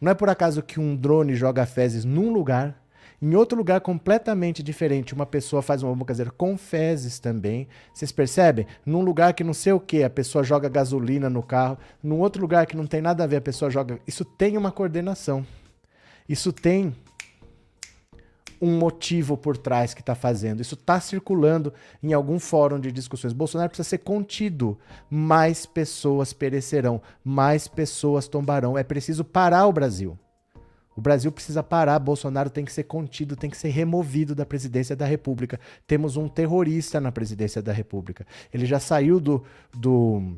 Não 0.00 0.10
é 0.10 0.14
por 0.14 0.28
acaso 0.28 0.62
que 0.62 0.80
um 0.80 0.96
drone 0.96 1.34
joga 1.36 1.64
fezes 1.64 2.04
num 2.04 2.32
lugar, 2.32 2.76
em 3.22 3.34
outro 3.36 3.56
lugar 3.56 3.80
completamente 3.80 4.62
diferente, 4.62 5.14
uma 5.14 5.24
pessoa 5.24 5.62
faz 5.62 5.82
uma 5.82 5.92
bomba 5.92 6.04
caseira 6.04 6.30
com 6.30 6.58
fezes 6.58 7.18
também. 7.18 7.66
Vocês 7.92 8.12
percebem? 8.12 8.66
Num 8.84 9.00
lugar 9.00 9.32
que 9.32 9.42
não 9.42 9.54
sei 9.54 9.72
o 9.72 9.80
que, 9.80 10.02
a 10.02 10.10
pessoa 10.10 10.44
joga 10.44 10.68
gasolina 10.68 11.30
no 11.30 11.42
carro. 11.42 11.78
Num 12.02 12.18
outro 12.18 12.42
lugar 12.42 12.66
que 12.66 12.76
não 12.76 12.86
tem 12.86 13.00
nada 13.00 13.24
a 13.24 13.26
ver, 13.26 13.36
a 13.36 13.40
pessoa 13.40 13.70
joga. 13.70 13.98
Isso 14.06 14.24
tem 14.24 14.58
uma 14.58 14.70
coordenação. 14.70 15.46
Isso 16.28 16.52
tem 16.52 16.94
um 18.60 18.78
motivo 18.78 19.36
por 19.36 19.56
trás 19.56 19.94
que 19.94 20.00
está 20.00 20.14
fazendo. 20.14 20.60
Isso 20.60 20.74
está 20.74 21.00
circulando 21.00 21.72
em 22.02 22.12
algum 22.12 22.38
fórum 22.38 22.78
de 22.80 22.92
discussões. 22.92 23.32
Bolsonaro 23.32 23.70
precisa 23.70 23.88
ser 23.88 23.98
contido. 23.98 24.78
Mais 25.10 25.66
pessoas 25.66 26.32
perecerão, 26.32 27.00
mais 27.22 27.68
pessoas 27.68 28.28
tombarão. 28.28 28.76
É 28.76 28.82
preciso 28.82 29.24
parar 29.24 29.66
o 29.66 29.72
Brasil. 29.72 30.18
O 30.96 31.00
Brasil 31.00 31.30
precisa 31.32 31.62
parar. 31.62 31.98
Bolsonaro 31.98 32.50
tem 32.50 32.64
que 32.64 32.72
ser 32.72 32.84
contido, 32.84 33.36
tem 33.36 33.50
que 33.50 33.56
ser 33.56 33.68
removido 33.68 34.34
da 34.34 34.46
presidência 34.46 34.94
da 34.94 35.06
República. 35.06 35.58
Temos 35.86 36.16
um 36.16 36.28
terrorista 36.28 37.00
na 37.00 37.10
presidência 37.10 37.60
da 37.60 37.72
República. 37.72 38.26
Ele 38.52 38.64
já 38.64 38.78
saiu 38.78 39.18
do, 39.18 39.42
do 39.76 40.36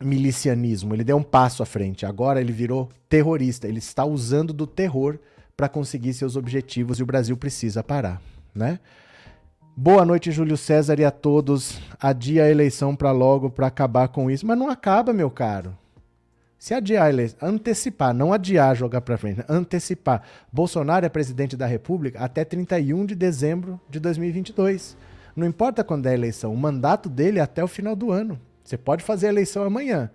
milicianismo, 0.00 0.94
ele 0.94 1.04
deu 1.04 1.16
um 1.16 1.22
passo 1.22 1.62
à 1.62 1.66
frente. 1.66 2.04
Agora 2.04 2.40
ele 2.40 2.52
virou 2.52 2.90
terrorista. 3.08 3.66
Ele 3.66 3.78
está 3.78 4.04
usando 4.04 4.52
do 4.52 4.66
terror 4.66 5.18
para 5.58 5.68
conseguir 5.68 6.14
seus 6.14 6.36
objetivos 6.36 7.00
e 7.00 7.02
o 7.02 7.06
Brasil 7.06 7.36
precisa 7.36 7.82
parar, 7.82 8.22
né? 8.54 8.78
Boa 9.76 10.04
noite, 10.04 10.30
Júlio 10.30 10.56
César 10.56 11.00
e 11.00 11.04
a 11.04 11.10
todos. 11.10 11.80
Adia 12.00 12.44
a 12.44 12.48
eleição 12.48 12.94
para 12.94 13.10
logo 13.10 13.50
para 13.50 13.66
acabar 13.66 14.06
com 14.06 14.30
isso, 14.30 14.46
mas 14.46 14.56
não 14.56 14.70
acaba, 14.70 15.12
meu 15.12 15.28
caro. 15.28 15.76
Se 16.60 16.74
adiar 16.74 17.06
a 17.06 17.08
eleição, 17.08 17.38
antecipar, 17.42 18.14
não 18.14 18.32
adiar 18.32 18.76
jogar 18.76 19.00
para 19.00 19.18
frente, 19.18 19.44
antecipar. 19.48 20.22
Bolsonaro 20.52 21.04
é 21.04 21.08
presidente 21.08 21.56
da 21.56 21.66
República 21.66 22.20
até 22.20 22.44
31 22.44 23.04
de 23.04 23.16
dezembro 23.16 23.80
de 23.90 23.98
2022. 23.98 24.96
Não 25.34 25.44
importa 25.44 25.82
quando 25.82 26.06
é 26.06 26.10
a 26.10 26.14
eleição, 26.14 26.54
o 26.54 26.56
mandato 26.56 27.08
dele 27.08 27.40
é 27.40 27.42
até 27.42 27.64
o 27.64 27.68
final 27.68 27.96
do 27.96 28.12
ano. 28.12 28.38
Você 28.62 28.76
pode 28.76 29.02
fazer 29.02 29.26
a 29.26 29.30
eleição 29.30 29.64
amanhã, 29.64 30.08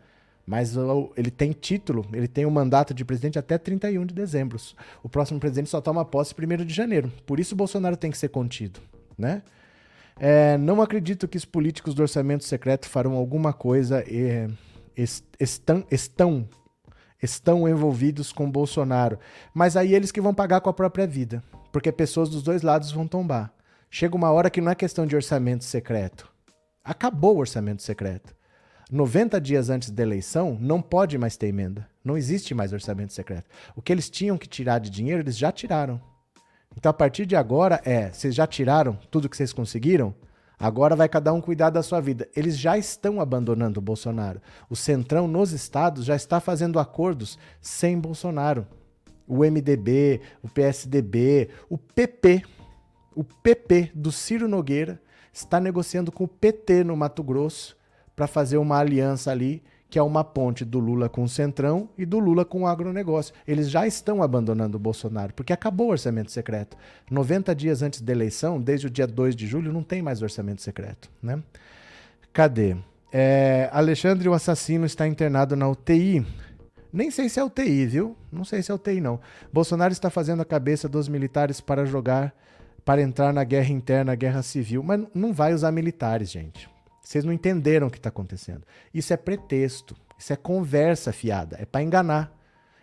mas 0.45 0.75
ele 1.15 1.31
tem 1.31 1.51
título, 1.51 2.05
ele 2.13 2.27
tem 2.27 2.45
o 2.45 2.49
um 2.49 2.51
mandato 2.51 2.93
de 2.93 3.05
presidente 3.05 3.39
até 3.39 3.57
31 3.57 4.05
de 4.05 4.13
dezembro. 4.13 4.57
O 5.01 5.07
próximo 5.07 5.39
presidente 5.39 5.69
só 5.69 5.79
toma 5.79 6.03
posse 6.03 6.35
1 6.37 6.65
de 6.65 6.73
janeiro. 6.73 7.11
Por 7.25 7.39
isso 7.39 7.53
o 7.53 7.57
Bolsonaro 7.57 7.95
tem 7.95 8.11
que 8.11 8.17
ser 8.17 8.29
contido, 8.29 8.81
né? 9.17 9.41
É, 10.19 10.57
não 10.57 10.81
acredito 10.81 11.27
que 11.27 11.37
os 11.37 11.45
políticos 11.45 11.95
do 11.95 12.01
orçamento 12.01 12.43
secreto 12.43 12.87
farão 12.87 13.13
alguma 13.13 13.51
coisa 13.51 14.03
e 14.07 14.47
est 14.95 15.23
estão, 15.39 15.83
estão, 15.89 16.47
estão 17.21 17.67
envolvidos 17.67 18.31
com 18.31 18.49
Bolsonaro. 18.49 19.17
Mas 19.53 19.75
aí 19.75 19.95
eles 19.95 20.11
que 20.11 20.21
vão 20.21 20.33
pagar 20.33 20.61
com 20.61 20.69
a 20.69 20.73
própria 20.73 21.07
vida, 21.07 21.41
porque 21.71 21.91
pessoas 21.91 22.29
dos 22.29 22.43
dois 22.43 22.61
lados 22.61 22.91
vão 22.91 23.07
tombar. 23.07 23.51
Chega 23.89 24.15
uma 24.15 24.31
hora 24.31 24.49
que 24.49 24.61
não 24.61 24.71
é 24.71 24.75
questão 24.75 25.05
de 25.05 25.15
orçamento 25.15 25.63
secreto. 25.63 26.31
Acabou 26.83 27.35
o 27.35 27.39
orçamento 27.39 27.81
secreto. 27.81 28.35
90 28.91 29.39
dias 29.39 29.69
antes 29.69 29.89
da 29.89 30.03
eleição, 30.03 30.57
não 30.59 30.81
pode 30.81 31.17
mais 31.17 31.37
ter 31.37 31.47
emenda. 31.47 31.87
Não 32.03 32.17
existe 32.17 32.53
mais 32.53 32.73
orçamento 32.73 33.13
secreto. 33.13 33.49
O 33.75 33.81
que 33.81 33.91
eles 33.91 34.09
tinham 34.09 34.37
que 34.37 34.47
tirar 34.47 34.79
de 34.79 34.89
dinheiro, 34.89 35.21
eles 35.21 35.37
já 35.37 35.51
tiraram. 35.51 36.01
Então, 36.77 36.89
a 36.89 36.93
partir 36.93 37.25
de 37.25 37.35
agora, 37.35 37.81
é: 37.85 38.11
vocês 38.11 38.35
já 38.35 38.45
tiraram 38.45 38.97
tudo 39.09 39.29
que 39.29 39.37
vocês 39.37 39.53
conseguiram? 39.53 40.13
Agora 40.59 40.95
vai 40.95 41.09
cada 41.09 41.33
um 41.33 41.41
cuidar 41.41 41.69
da 41.69 41.83
sua 41.83 41.99
vida. 41.99 42.29
Eles 42.35 42.57
já 42.57 42.77
estão 42.77 43.19
abandonando 43.19 43.79
o 43.79 43.83
Bolsonaro. 43.83 44.41
O 44.69 44.75
Centrão 44.75 45.27
nos 45.27 45.51
estados 45.51 46.05
já 46.05 46.15
está 46.15 46.39
fazendo 46.39 46.79
acordos 46.79 47.37
sem 47.59 47.99
Bolsonaro. 47.99 48.65
O 49.27 49.39
MDB, 49.39 50.21
o 50.41 50.49
PSDB, 50.49 51.49
o 51.69 51.77
PP, 51.77 52.43
o 53.15 53.23
PP 53.23 53.91
do 53.93 54.11
Ciro 54.11 54.47
Nogueira 54.47 55.01
está 55.31 55.59
negociando 55.59 56.11
com 56.11 56.25
o 56.25 56.27
PT 56.27 56.83
no 56.83 56.95
Mato 56.95 57.23
Grosso 57.23 57.75
para 58.15 58.27
fazer 58.27 58.57
uma 58.57 58.77
aliança 58.77 59.31
ali, 59.31 59.63
que 59.93 59.99
é 59.99 60.01
uma 60.01 60.23
ponte 60.23 60.65
do 60.65 60.79
Lula 60.79 61.07
com 61.07 61.21
o 61.21 61.29
Centrão 61.29 61.87
e 61.95 62.03
do 62.03 62.17
Lula 62.17 62.43
com 62.43 62.63
o 62.63 62.67
agronegócio. 62.67 63.31
Eles 63.47 63.69
já 63.69 63.85
estão 63.85 64.23
abandonando 64.23 64.75
o 64.75 64.79
Bolsonaro, 64.79 65.33
porque 65.35 65.53
acabou 65.53 65.89
o 65.89 65.91
orçamento 65.91 66.31
secreto. 66.31 66.75
90 67.11 67.53
dias 67.53 67.83
antes 67.83 68.01
da 68.01 68.11
eleição, 68.11 68.59
desde 68.59 68.87
o 68.87 68.89
dia 68.89 69.05
2 69.05 69.35
de 69.35 69.45
julho, 69.45 69.71
não 69.71 69.83
tem 69.83 70.01
mais 70.01 70.23
orçamento 70.23 70.63
secreto. 70.63 71.11
Né? 71.21 71.43
Cadê? 72.33 72.75
É, 73.11 73.69
Alexandre, 73.71 74.27
o 74.27 74.33
assassino, 74.33 74.87
está 74.87 75.07
internado 75.07 75.55
na 75.55 75.69
UTI. 75.69 76.25
Nem 76.91 77.11
sei 77.11 77.29
se 77.29 77.39
é 77.39 77.43
UTI, 77.43 77.85
viu? 77.85 78.17
Não 78.31 78.43
sei 78.43 78.63
se 78.63 78.71
é 78.71 78.73
UTI, 78.73 78.99
não. 78.99 79.19
Bolsonaro 79.53 79.93
está 79.93 80.09
fazendo 80.09 80.41
a 80.41 80.45
cabeça 80.45 80.89
dos 80.89 81.07
militares 81.07 81.61
para 81.61 81.85
jogar, 81.85 82.33
para 82.83 82.99
entrar 82.99 83.31
na 83.31 83.43
guerra 83.43 83.69
interna, 83.69 84.15
guerra 84.15 84.41
civil. 84.41 84.81
Mas 84.81 85.01
não 85.13 85.31
vai 85.31 85.53
usar 85.53 85.71
militares, 85.71 86.31
gente. 86.31 86.72
Vocês 87.03 87.25
não 87.25 87.33
entenderam 87.33 87.87
o 87.87 87.91
que 87.91 87.97
está 87.97 88.09
acontecendo. 88.09 88.63
Isso 88.93 89.13
é 89.13 89.17
pretexto. 89.17 89.95
Isso 90.17 90.31
é 90.31 90.35
conversa 90.37 91.11
fiada. 91.11 91.57
É 91.59 91.65
para 91.65 91.83
enganar. 91.83 92.33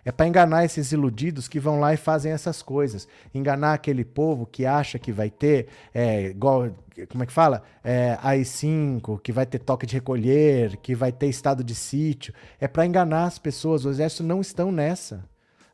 É 0.04 0.12
para 0.12 0.26
enganar 0.26 0.64
esses 0.64 0.92
iludidos 0.92 1.46
que 1.48 1.60
vão 1.60 1.78
lá 1.78 1.92
e 1.92 1.96
fazem 1.96 2.32
essas 2.32 2.62
coisas. 2.62 3.08
Enganar 3.34 3.74
aquele 3.74 4.04
povo 4.04 4.46
que 4.46 4.64
acha 4.66 4.98
que 4.98 5.12
vai 5.12 5.30
ter, 5.30 5.68
é, 5.94 6.28
igual, 6.28 6.70
como 7.08 7.22
é 7.22 7.26
que 7.26 7.32
fala? 7.32 7.62
É, 7.82 8.18
AI-5, 8.22 9.20
que 9.20 9.32
vai 9.32 9.46
ter 9.46 9.58
toque 9.58 9.86
de 9.86 9.94
recolher, 9.94 10.76
que 10.78 10.94
vai 10.94 11.12
ter 11.12 11.28
estado 11.28 11.62
de 11.62 11.74
sítio. 11.74 12.32
É 12.58 12.68
para 12.68 12.86
enganar 12.86 13.24
as 13.24 13.38
pessoas. 13.38 13.84
Os 13.84 13.92
exércitos 13.96 14.26
não 14.26 14.40
estão 14.40 14.70
nessa. 14.70 15.24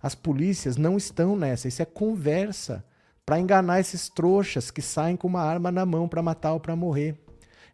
As 0.02 0.14
polícias 0.14 0.76
não 0.76 0.96
estão 0.96 1.37
nessa. 1.37 1.68
Isso 1.68 1.82
é 1.82 1.85
conversa. 1.85 2.85
Para 3.24 3.40
enganar 3.40 3.80
esses 3.80 4.09
trouxas 4.09 4.70
que 4.70 4.80
saem 4.80 5.16
com 5.16 5.26
uma 5.26 5.42
arma 5.42 5.72
na 5.72 5.85
mão 5.85 6.09
para 6.09 6.22
matar 6.22 6.52
ou 6.52 6.61
para 6.61 6.76
morrer. 6.76 7.16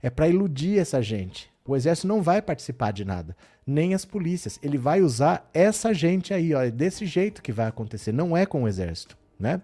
É 0.02 0.10
para 0.10 0.28
iludir 0.28 0.78
essa 0.78 1.00
gente. 1.00 1.50
O 1.64 1.76
exército 1.76 2.08
não 2.08 2.20
vai 2.20 2.42
participar 2.42 2.92
de 2.92 3.04
nada, 3.04 3.36
nem 3.64 3.94
as 3.94 4.04
polícias. 4.04 4.58
Ele 4.62 4.76
vai 4.76 5.00
usar 5.00 5.48
essa 5.54 5.94
gente 5.94 6.34
aí, 6.34 6.52
ó, 6.54 6.62
é 6.62 6.70
desse 6.70 7.06
jeito 7.06 7.40
que 7.40 7.52
vai 7.52 7.66
acontecer, 7.66 8.10
não 8.10 8.36
é 8.36 8.44
com 8.44 8.64
o 8.64 8.68
exército, 8.68 9.16
né? 9.38 9.60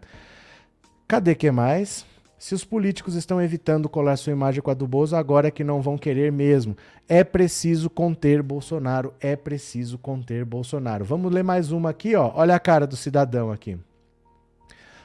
Cadê 1.09 1.35
que 1.35 1.51
mais? 1.51 2.07
Se 2.39 2.55
os 2.55 2.65
políticos 2.65 3.17
estão 3.17 3.43
evitando 3.43 3.89
colar 3.89 4.17
sua 4.17 4.33
imagem 4.33 4.63
com 4.63 4.71
a 4.71 4.75
do 4.75 4.87
Bozo, 4.87 5.17
agora 5.17 5.49
é 5.49 5.51
que 5.51 5.65
não 5.65 5.83
vão 5.83 5.99
querer 5.99 6.31
mesmo. 6.31 6.77
É 7.09 7.25
preciso 7.25 7.91
conter 7.91 8.45
Bolsonaro, 8.45 9.13
é 9.21 9.35
preciso 9.35 9.99
conter 9.99 10.45
Bolsonaro. 10.45 11.05
Vamos 11.05 11.33
ler 11.33 11.43
mais 11.43 11.73
uma 11.73 11.91
aqui, 11.91 12.15
ó. 12.15 12.31
Olha 12.37 12.55
a 12.55 12.61
cara 12.61 12.87
do 12.87 12.95
cidadão 12.95 13.51
aqui. 13.51 13.77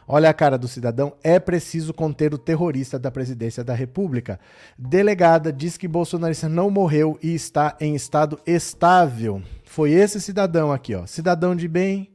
Olha 0.07 0.29
a 0.29 0.33
cara 0.33 0.57
do 0.57 0.67
cidadão. 0.67 1.13
É 1.23 1.39
preciso 1.39 1.93
conter 1.93 2.33
o 2.33 2.37
terrorista 2.37 2.99
da 2.99 3.09
presidência 3.09 3.63
da 3.63 3.73
República. 3.73 4.39
Delegada 4.77 5.51
diz 5.51 5.77
que 5.77 5.87
bolsonarista 5.87 6.47
não 6.47 6.69
morreu 6.69 7.17
e 7.21 7.33
está 7.33 7.75
em 7.79 7.95
estado 7.95 8.39
estável. 8.45 9.41
Foi 9.63 9.91
esse 9.91 10.21
cidadão 10.21 10.71
aqui, 10.71 10.93
ó. 10.93 11.05
Cidadão 11.05 11.55
de 11.55 11.67
bem, 11.67 12.12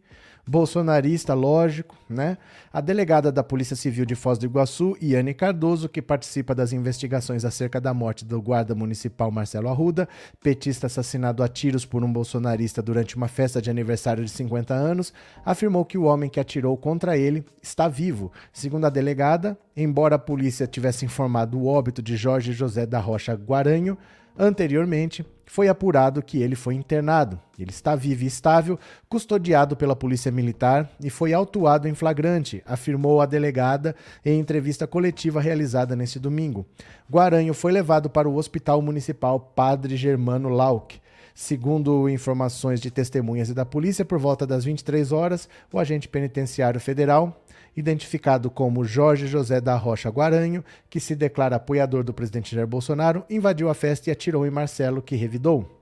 bolsonarista, 0.49 1.35
lógico, 1.35 1.95
né? 2.09 2.39
A 2.73 2.81
delegada 2.81 3.31
da 3.31 3.43
Polícia 3.43 3.77
Civil 3.77 4.07
de 4.07 4.15
Foz 4.15 4.39
do 4.39 4.47
Iguaçu, 4.47 4.97
Iane 5.01 5.35
Cardoso, 5.35 5.89
que 5.89 6.01
participa 6.01 6.55
das 6.55 6.73
investigações 6.73 7.45
acerca 7.45 7.81
da 7.81 7.93
morte 7.93 8.25
do 8.25 8.41
guarda 8.41 8.75
municipal 8.75 9.31
Marcelo 9.31 9.69
Arruda, 9.69 10.09
petista 10.41 10.87
assassinado 10.87 11.43
a 11.43 11.49
tiros 11.49 11.85
por 11.85 12.03
um 12.03 12.11
bolsonarista 12.11 12.81
durante 12.81 13.17
uma 13.17 13.29
festa 13.29 13.61
de 13.61 13.69
aniversário 13.69 14.25
de 14.25 14.31
50 14.31 14.73
anos, 14.73 15.13
afirmou 15.45 15.85
que 15.85 15.99
o 15.99 16.05
homem 16.05 16.31
que 16.31 16.41
atirou 16.41 16.77
contra 16.77 17.17
ele 17.17 17.45
está 17.63 17.87
vivo. 17.87 18.33
Segundo 18.53 18.87
a 18.87 18.91
delegada, 18.91 19.59
embora 19.77 20.17
a 20.17 20.19
polícia 20.19 20.67
tivesse 20.67 21.05
informado 21.05 21.59
o 21.59 21.67
óbito 21.67 22.01
de 22.01 22.17
Jorge 22.17 22.53
José 22.53 22.87
da 22.87 22.99
Rocha 22.99 23.35
Guaranho, 23.35 23.99
Anteriormente, 24.39 25.27
foi 25.47 25.67
apurado 25.67 26.23
que 26.23 26.41
ele 26.41 26.55
foi 26.55 26.75
internado. 26.75 27.41
Ele 27.59 27.71
está 27.71 27.97
vivo 27.97 28.23
e 28.23 28.27
estável, 28.27 28.79
custodiado 29.09 29.77
pela 29.77 29.97
Polícia 29.97 30.31
Militar 30.31 30.89
e 31.03 31.11
foi 31.11 31.33
autuado 31.33 31.89
em 31.89 31.95
flagrante, 31.95 32.63
afirmou 32.65 33.21
a 33.21 33.27
delegada 33.27 33.97
em 34.25 34.39
entrevista 34.39 34.87
coletiva 34.87 35.41
realizada 35.41 35.97
neste 35.97 36.21
domingo. 36.21 36.65
Guaranho 37.11 37.53
foi 37.53 37.73
levado 37.73 38.09
para 38.09 38.29
o 38.29 38.37
Hospital 38.37 38.81
Municipal 38.81 39.41
Padre 39.41 39.97
Germano 39.97 40.49
Lauck. 40.49 41.01
Segundo 41.35 42.09
informações 42.09 42.81
de 42.81 42.91
testemunhas 42.91 43.49
e 43.49 43.55
da 43.55 43.65
polícia, 43.65 44.05
por 44.05 44.19
volta 44.19 44.47
das 44.47 44.65
23 44.65 45.13
horas, 45.13 45.49
o 45.73 45.79
agente 45.79 46.09
penitenciário 46.09 46.81
federal 46.81 47.45
identificado 47.77 48.51
como 48.51 48.85
Jorge 48.85 49.27
José 49.27 49.61
da 49.61 49.77
Rocha 49.77 50.11
Guaranho, 50.11 50.65
que 50.89 51.01
se 51.01 51.15
declara 51.15 51.57
apoiador 51.57 52.03
do 52.05 52.15
presidente 52.15 52.55
Jair 52.55 52.67
Bolsonaro, 52.67 53.25
invadiu 53.31 53.69
a 53.69 53.75
festa 53.75 54.11
e 54.11 54.13
atirou 54.13 54.47
em 54.47 54.51
Marcelo, 54.51 55.03
que 55.03 55.17
revidou. 55.17 55.79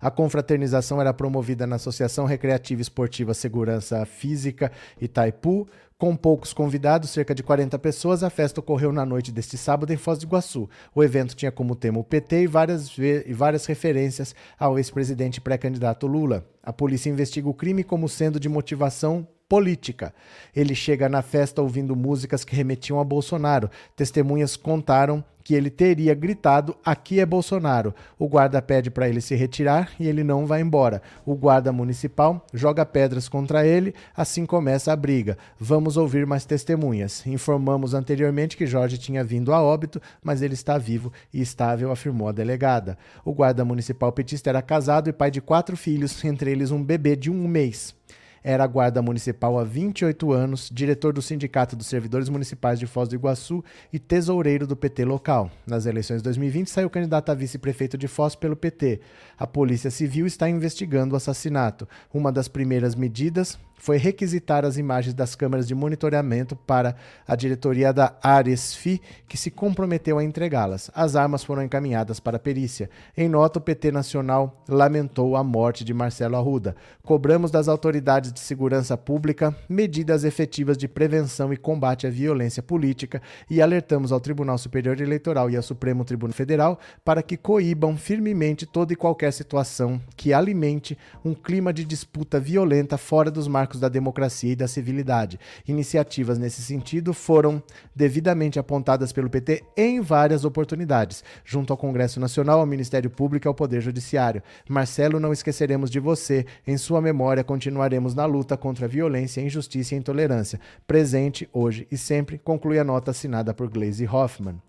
A 0.00 0.10
confraternização 0.10 0.98
era 0.98 1.12
promovida 1.12 1.66
na 1.66 1.76
Associação 1.76 2.24
Recreativa 2.24 2.80
Esportiva 2.80 3.34
Segurança 3.34 4.04
Física 4.06 4.72
Itaipu. 4.98 5.68
Com 5.98 6.16
poucos 6.16 6.54
convidados, 6.54 7.10
cerca 7.10 7.34
de 7.34 7.42
40 7.42 7.78
pessoas, 7.78 8.22
a 8.24 8.30
festa 8.30 8.60
ocorreu 8.60 8.90
na 8.90 9.04
noite 9.04 9.30
deste 9.30 9.58
sábado 9.58 9.92
em 9.92 9.98
Foz 9.98 10.18
do 10.18 10.24
Iguaçu. 10.24 10.70
O 10.94 11.04
evento 11.04 11.36
tinha 11.36 11.52
como 11.52 11.76
tema 11.76 11.98
o 11.98 12.04
PT 12.04 12.44
e 12.44 12.46
várias, 12.46 12.96
e 12.96 13.34
várias 13.34 13.66
referências 13.66 14.34
ao 14.58 14.78
ex-presidente 14.78 15.42
pré-candidato 15.42 16.06
Lula. 16.06 16.46
A 16.62 16.72
polícia 16.72 17.10
investiga 17.10 17.50
o 17.50 17.54
crime 17.54 17.84
como 17.84 18.08
sendo 18.08 18.40
de 18.40 18.48
motivação 18.48 19.28
política. 19.50 20.14
Ele 20.54 20.76
chega 20.76 21.08
na 21.08 21.22
festa 21.22 21.60
ouvindo 21.60 21.96
músicas 21.96 22.44
que 22.44 22.54
remetiam 22.54 23.00
a 23.00 23.04
Bolsonaro. 23.04 23.68
Testemunhas 23.96 24.56
contaram 24.56 25.24
que 25.42 25.56
ele 25.56 25.70
teria 25.70 26.14
gritado: 26.14 26.76
Aqui 26.84 27.18
é 27.18 27.26
Bolsonaro. 27.26 27.92
O 28.16 28.28
guarda 28.28 28.62
pede 28.62 28.92
para 28.92 29.08
ele 29.08 29.20
se 29.20 29.34
retirar 29.34 29.90
e 29.98 30.06
ele 30.06 30.22
não 30.22 30.46
vai 30.46 30.60
embora. 30.60 31.02
O 31.26 31.34
guarda 31.34 31.72
municipal 31.72 32.46
joga 32.54 32.86
pedras 32.86 33.28
contra 33.28 33.66
ele, 33.66 33.92
assim 34.16 34.46
começa 34.46 34.92
a 34.92 34.96
briga. 34.96 35.36
Vamos 35.58 35.96
ouvir 35.96 36.24
mais 36.24 36.44
testemunhas. 36.44 37.26
Informamos 37.26 37.92
anteriormente 37.92 38.56
que 38.56 38.66
Jorge 38.66 38.98
tinha 38.98 39.24
vindo 39.24 39.52
a 39.52 39.60
óbito, 39.60 40.00
mas 40.22 40.42
ele 40.42 40.54
está 40.54 40.78
vivo 40.78 41.12
e 41.34 41.40
estável, 41.40 41.90
afirmou 41.90 42.28
a 42.28 42.32
delegada. 42.32 42.96
O 43.24 43.32
guarda 43.32 43.64
municipal 43.64 44.12
petista 44.12 44.48
era 44.48 44.62
casado 44.62 45.10
e 45.10 45.12
pai 45.12 45.32
de 45.32 45.40
quatro 45.40 45.76
filhos, 45.76 46.24
entre 46.24 46.52
eles 46.52 46.70
um 46.70 46.80
bebê 46.80 47.16
de 47.16 47.28
um 47.28 47.48
mês. 47.48 47.98
Era 48.42 48.66
guarda 48.66 49.02
municipal 49.02 49.58
há 49.58 49.64
28 49.64 50.32
anos, 50.32 50.70
diretor 50.72 51.12
do 51.12 51.20
Sindicato 51.20 51.76
dos 51.76 51.86
Servidores 51.86 52.28
Municipais 52.28 52.78
de 52.78 52.86
Foz 52.86 53.08
do 53.08 53.14
Iguaçu 53.14 53.62
e 53.92 53.98
tesoureiro 53.98 54.66
do 54.66 54.76
PT 54.76 55.04
local. 55.04 55.50
Nas 55.66 55.86
eleições 55.86 56.18
de 56.18 56.24
2020, 56.24 56.68
saiu 56.68 56.88
candidato 56.88 57.30
a 57.30 57.34
vice-prefeito 57.34 57.98
de 57.98 58.08
Foz 58.08 58.34
pelo 58.34 58.56
PT. 58.56 59.00
A 59.38 59.46
Polícia 59.46 59.90
Civil 59.90 60.26
está 60.26 60.48
investigando 60.48 61.14
o 61.14 61.16
assassinato. 61.16 61.86
Uma 62.12 62.32
das 62.32 62.48
primeiras 62.48 62.94
medidas 62.94 63.58
foi 63.80 63.96
requisitar 63.96 64.64
as 64.64 64.76
imagens 64.76 65.14
das 65.14 65.34
câmeras 65.34 65.66
de 65.66 65.74
monitoramento 65.74 66.54
para 66.54 66.94
a 67.26 67.34
diretoria 67.34 67.92
da 67.92 68.14
Aresfi, 68.22 69.00
que 69.26 69.38
se 69.38 69.50
comprometeu 69.50 70.18
a 70.18 70.24
entregá-las. 70.24 70.90
As 70.94 71.16
armas 71.16 71.42
foram 71.42 71.62
encaminhadas 71.62 72.20
para 72.20 72.36
a 72.36 72.40
perícia. 72.40 72.90
Em 73.16 73.28
nota, 73.28 73.58
o 73.58 73.62
PT 73.62 73.90
Nacional 73.90 74.62
lamentou 74.68 75.34
a 75.34 75.42
morte 75.42 75.82
de 75.82 75.94
Marcelo 75.94 76.36
Arruda. 76.36 76.76
Cobramos 77.02 77.50
das 77.50 77.68
autoridades 77.68 78.32
de 78.32 78.40
segurança 78.40 78.96
pública 78.96 79.56
medidas 79.68 80.24
efetivas 80.24 80.76
de 80.76 80.86
prevenção 80.86 81.52
e 81.52 81.56
combate 81.56 82.06
à 82.06 82.10
violência 82.10 82.62
política 82.62 83.22
e 83.48 83.62
alertamos 83.62 84.12
ao 84.12 84.20
Tribunal 84.20 84.58
Superior 84.58 85.00
Eleitoral 85.00 85.50
e 85.50 85.56
ao 85.56 85.62
Supremo 85.62 86.04
Tribunal 86.04 86.34
Federal 86.34 86.78
para 87.04 87.22
que 87.22 87.36
coíbam 87.36 87.96
firmemente 87.96 88.66
toda 88.66 88.92
e 88.92 88.96
qualquer 88.96 89.32
situação 89.32 90.00
que 90.16 90.32
alimente 90.32 90.98
um 91.24 91.34
clima 91.34 91.72
de 91.72 91.84
disputa 91.84 92.38
violenta 92.38 92.98
fora 92.98 93.30
dos 93.30 93.48
marcos 93.48 93.69
marcos 93.70 93.80
da 93.80 93.88
democracia 93.88 94.52
e 94.52 94.56
da 94.56 94.66
civilidade. 94.66 95.38
Iniciativas 95.66 96.38
nesse 96.38 96.60
sentido 96.60 97.14
foram 97.14 97.62
devidamente 97.94 98.58
apontadas 98.58 99.12
pelo 99.12 99.30
PT 99.30 99.62
em 99.76 100.00
várias 100.00 100.44
oportunidades, 100.44 101.22
junto 101.44 101.72
ao 101.72 101.76
Congresso 101.76 102.18
Nacional, 102.18 102.58
ao 102.58 102.66
Ministério 102.66 103.08
Público 103.08 103.46
e 103.46 103.48
ao 103.48 103.54
Poder 103.54 103.80
Judiciário. 103.80 104.42
Marcelo, 104.68 105.20
não 105.20 105.32
esqueceremos 105.32 105.90
de 105.90 106.00
você. 106.00 106.44
Em 106.66 106.76
sua 106.76 107.00
memória, 107.00 107.44
continuaremos 107.44 108.14
na 108.14 108.26
luta 108.26 108.56
contra 108.56 108.86
a 108.86 108.88
violência, 108.88 109.40
a 109.40 109.46
injustiça 109.46 109.94
e 109.94 109.96
a 109.96 110.00
intolerância. 110.00 110.58
Presente, 110.86 111.48
hoje 111.52 111.86
e 111.90 111.96
sempre, 111.96 112.38
conclui 112.38 112.78
a 112.78 112.84
nota 112.84 113.12
assinada 113.12 113.54
por 113.54 113.68
Glaze 113.68 114.06
Hoffman. 114.06 114.60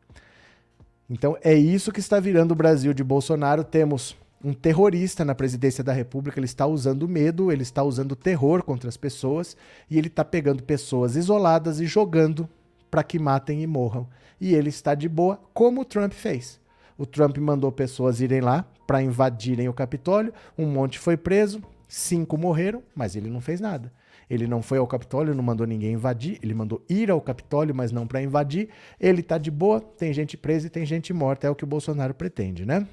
Então 1.09 1.35
é 1.43 1.53
isso 1.53 1.91
que 1.91 1.99
está 1.99 2.19
virando 2.19 2.51
o 2.51 2.55
Brasil 2.55 2.93
de 2.93 3.03
Bolsonaro. 3.03 3.63
Temos 3.63 4.15
um 4.43 4.53
terrorista 4.53 5.23
na 5.23 5.35
presidência 5.35 5.83
da 5.83 5.93
República, 5.93 6.39
ele 6.39 6.45
está 6.45 6.65
usando 6.65 7.07
medo, 7.07 7.51
ele 7.51 7.63
está 7.63 7.83
usando 7.83 8.15
terror 8.15 8.63
contra 8.63 8.89
as 8.89 8.97
pessoas 8.97 9.55
e 9.89 9.97
ele 9.97 10.07
está 10.07 10.25
pegando 10.25 10.63
pessoas 10.63 11.15
isoladas 11.15 11.79
e 11.79 11.85
jogando 11.85 12.49
para 12.89 13.03
que 13.03 13.19
matem 13.19 13.61
e 13.61 13.67
morram. 13.67 14.07
E 14.39 14.53
ele 14.53 14.69
está 14.69 14.95
de 14.95 15.07
boa, 15.07 15.39
como 15.53 15.81
o 15.81 15.85
Trump 15.85 16.13
fez. 16.13 16.59
O 16.97 17.05
Trump 17.05 17.37
mandou 17.37 17.71
pessoas 17.71 18.19
irem 18.19 18.41
lá 18.41 18.65
para 18.85 19.01
invadirem 19.01 19.69
o 19.69 19.73
Capitólio, 19.73 20.33
um 20.57 20.65
monte 20.65 20.99
foi 20.99 21.15
preso, 21.15 21.61
cinco 21.87 22.37
morreram, 22.37 22.83
mas 22.95 23.15
ele 23.15 23.29
não 23.29 23.39
fez 23.39 23.61
nada. 23.61 23.91
Ele 24.29 24.47
não 24.47 24.61
foi 24.61 24.77
ao 24.77 24.87
Capitólio, 24.87 25.35
não 25.35 25.43
mandou 25.43 25.67
ninguém 25.67 25.93
invadir, 25.93 26.39
ele 26.41 26.53
mandou 26.53 26.81
ir 26.89 27.11
ao 27.11 27.19
Capitólio, 27.19 27.75
mas 27.75 27.91
não 27.91 28.07
para 28.07 28.21
invadir. 28.21 28.69
Ele 28.99 29.19
está 29.21 29.37
de 29.37 29.51
boa, 29.51 29.81
tem 29.81 30.13
gente 30.13 30.37
presa 30.37 30.67
e 30.67 30.69
tem 30.69 30.85
gente 30.85 31.13
morta, 31.13 31.47
é 31.47 31.49
o 31.49 31.55
que 31.55 31.65
o 31.65 31.67
Bolsonaro 31.67 32.13
pretende, 32.13 32.65
né? 32.65 32.87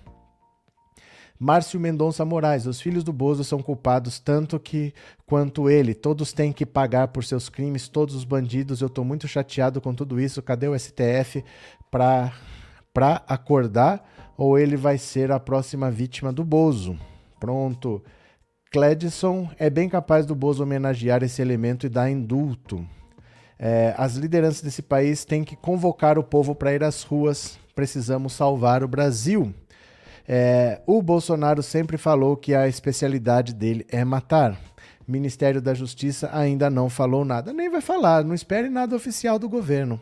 Márcio 1.38 1.78
Mendonça 1.78 2.24
Moraes, 2.24 2.66
os 2.66 2.80
filhos 2.80 3.04
do 3.04 3.12
Bozo 3.12 3.44
são 3.44 3.62
culpados 3.62 4.18
tanto 4.18 4.58
que 4.58 4.92
quanto 5.24 5.70
ele. 5.70 5.94
Todos 5.94 6.32
têm 6.32 6.52
que 6.52 6.66
pagar 6.66 7.08
por 7.08 7.24
seus 7.24 7.48
crimes, 7.48 7.88
todos 7.88 8.14
os 8.14 8.24
bandidos. 8.24 8.80
Eu 8.80 8.88
estou 8.88 9.04
muito 9.04 9.28
chateado 9.28 9.80
com 9.80 9.94
tudo 9.94 10.20
isso. 10.20 10.42
Cadê 10.42 10.66
o 10.66 10.78
STF 10.78 11.44
para 11.90 12.32
para 12.92 13.22
acordar 13.28 14.04
ou 14.36 14.58
ele 14.58 14.76
vai 14.76 14.98
ser 14.98 15.30
a 15.30 15.38
próxima 15.38 15.88
vítima 15.88 16.32
do 16.32 16.44
Bozo? 16.44 16.98
Pronto. 17.38 18.02
Cledson 18.72 19.48
é 19.56 19.70
bem 19.70 19.88
capaz 19.88 20.26
do 20.26 20.34
Bozo 20.34 20.64
homenagear 20.64 21.22
esse 21.22 21.40
elemento 21.40 21.86
e 21.86 21.88
dar 21.88 22.10
indulto. 22.10 22.84
É, 23.58 23.94
as 23.96 24.14
lideranças 24.14 24.62
desse 24.62 24.82
país 24.82 25.24
têm 25.24 25.44
que 25.44 25.54
convocar 25.54 26.18
o 26.18 26.24
povo 26.24 26.54
para 26.54 26.72
ir 26.72 26.82
às 26.82 27.02
ruas. 27.02 27.58
Precisamos 27.74 28.32
salvar 28.32 28.82
o 28.82 28.88
Brasil. 28.88 29.54
É, 30.30 30.82
o 30.86 31.00
Bolsonaro 31.00 31.62
sempre 31.62 31.96
falou 31.96 32.36
que 32.36 32.54
a 32.54 32.68
especialidade 32.68 33.54
dele 33.54 33.86
é 33.88 34.04
matar. 34.04 34.60
Ministério 35.06 35.62
da 35.62 35.72
Justiça 35.72 36.28
ainda 36.30 36.68
não 36.68 36.90
falou 36.90 37.24
nada, 37.24 37.50
nem 37.50 37.70
vai 37.70 37.80
falar, 37.80 38.22
não 38.22 38.34
espere 38.34 38.68
nada 38.68 38.94
oficial 38.94 39.38
do 39.38 39.48
governo. 39.48 39.98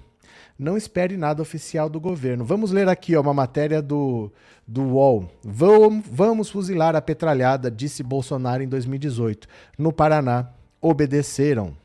Não 0.58 0.76
espere 0.76 1.16
nada 1.16 1.40
oficial 1.40 1.88
do 1.88 2.00
governo. 2.00 2.44
Vamos 2.44 2.72
ler 2.72 2.88
aqui 2.88 3.14
ó, 3.14 3.20
uma 3.20 3.32
matéria 3.32 3.80
do, 3.80 4.32
do 4.66 4.82
UOL. 4.82 5.30
Vamos, 5.44 6.04
vamos 6.10 6.50
fuzilar 6.50 6.96
a 6.96 7.00
petralhada, 7.00 7.70
disse 7.70 8.02
Bolsonaro 8.02 8.64
em 8.64 8.68
2018. 8.68 9.46
No 9.78 9.92
Paraná, 9.92 10.48
obedeceram. 10.80 11.76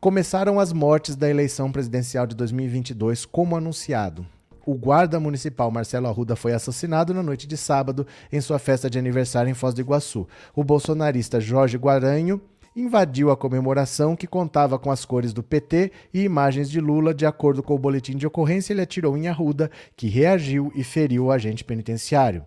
Começaram 0.00 0.58
as 0.58 0.72
mortes 0.72 1.16
da 1.16 1.28
eleição 1.28 1.70
presidencial 1.70 2.26
de 2.26 2.34
2022, 2.34 3.26
como 3.26 3.56
anunciado 3.56 4.24
o 4.64 4.74
guarda 4.74 5.18
municipal 5.18 5.70
Marcelo 5.70 6.06
Arruda 6.06 6.36
foi 6.36 6.52
assassinado 6.52 7.14
na 7.14 7.22
noite 7.22 7.46
de 7.46 7.56
sábado 7.56 8.06
em 8.32 8.40
sua 8.40 8.58
festa 8.58 8.90
de 8.90 8.98
aniversário 8.98 9.50
em 9.50 9.54
Foz 9.54 9.74
do 9.74 9.80
Iguaçu. 9.80 10.26
O 10.54 10.62
bolsonarista 10.64 11.40
Jorge 11.40 11.76
Guaranho 11.76 12.40
invadiu 12.74 13.30
a 13.30 13.36
comemoração 13.36 14.14
que 14.14 14.26
contava 14.26 14.78
com 14.78 14.90
as 14.90 15.04
cores 15.04 15.32
do 15.32 15.42
PT 15.42 15.90
e 16.14 16.22
imagens 16.22 16.70
de 16.70 16.80
Lula. 16.80 17.12
De 17.12 17.26
acordo 17.26 17.62
com 17.62 17.74
o 17.74 17.78
boletim 17.78 18.16
de 18.16 18.26
ocorrência, 18.26 18.72
ele 18.72 18.82
atirou 18.82 19.16
em 19.16 19.28
Arruda, 19.28 19.70
que 19.96 20.08
reagiu 20.08 20.72
e 20.74 20.84
feriu 20.84 21.26
o 21.26 21.32
agente 21.32 21.64
penitenciário. 21.64 22.46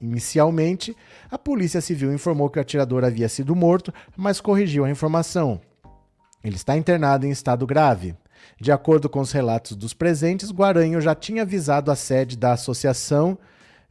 Inicialmente, 0.00 0.96
a 1.30 1.36
Polícia 1.36 1.80
Civil 1.80 2.12
informou 2.12 2.48
que 2.48 2.58
o 2.58 2.62
atirador 2.62 3.04
havia 3.04 3.28
sido 3.28 3.54
morto, 3.54 3.92
mas 4.16 4.40
corrigiu 4.40 4.84
a 4.84 4.90
informação. 4.90 5.60
Ele 6.42 6.56
está 6.56 6.74
internado 6.74 7.26
em 7.26 7.30
estado 7.30 7.66
grave. 7.66 8.16
De 8.60 8.70
acordo 8.70 9.08
com 9.08 9.20
os 9.20 9.32
relatos 9.32 9.74
dos 9.74 9.94
presentes, 9.94 10.50
Guaranho 10.50 11.00
já 11.00 11.14
tinha 11.14 11.42
avisado 11.42 11.90
a 11.90 11.96
sede 11.96 12.36
da 12.36 12.52
associação 12.52 13.38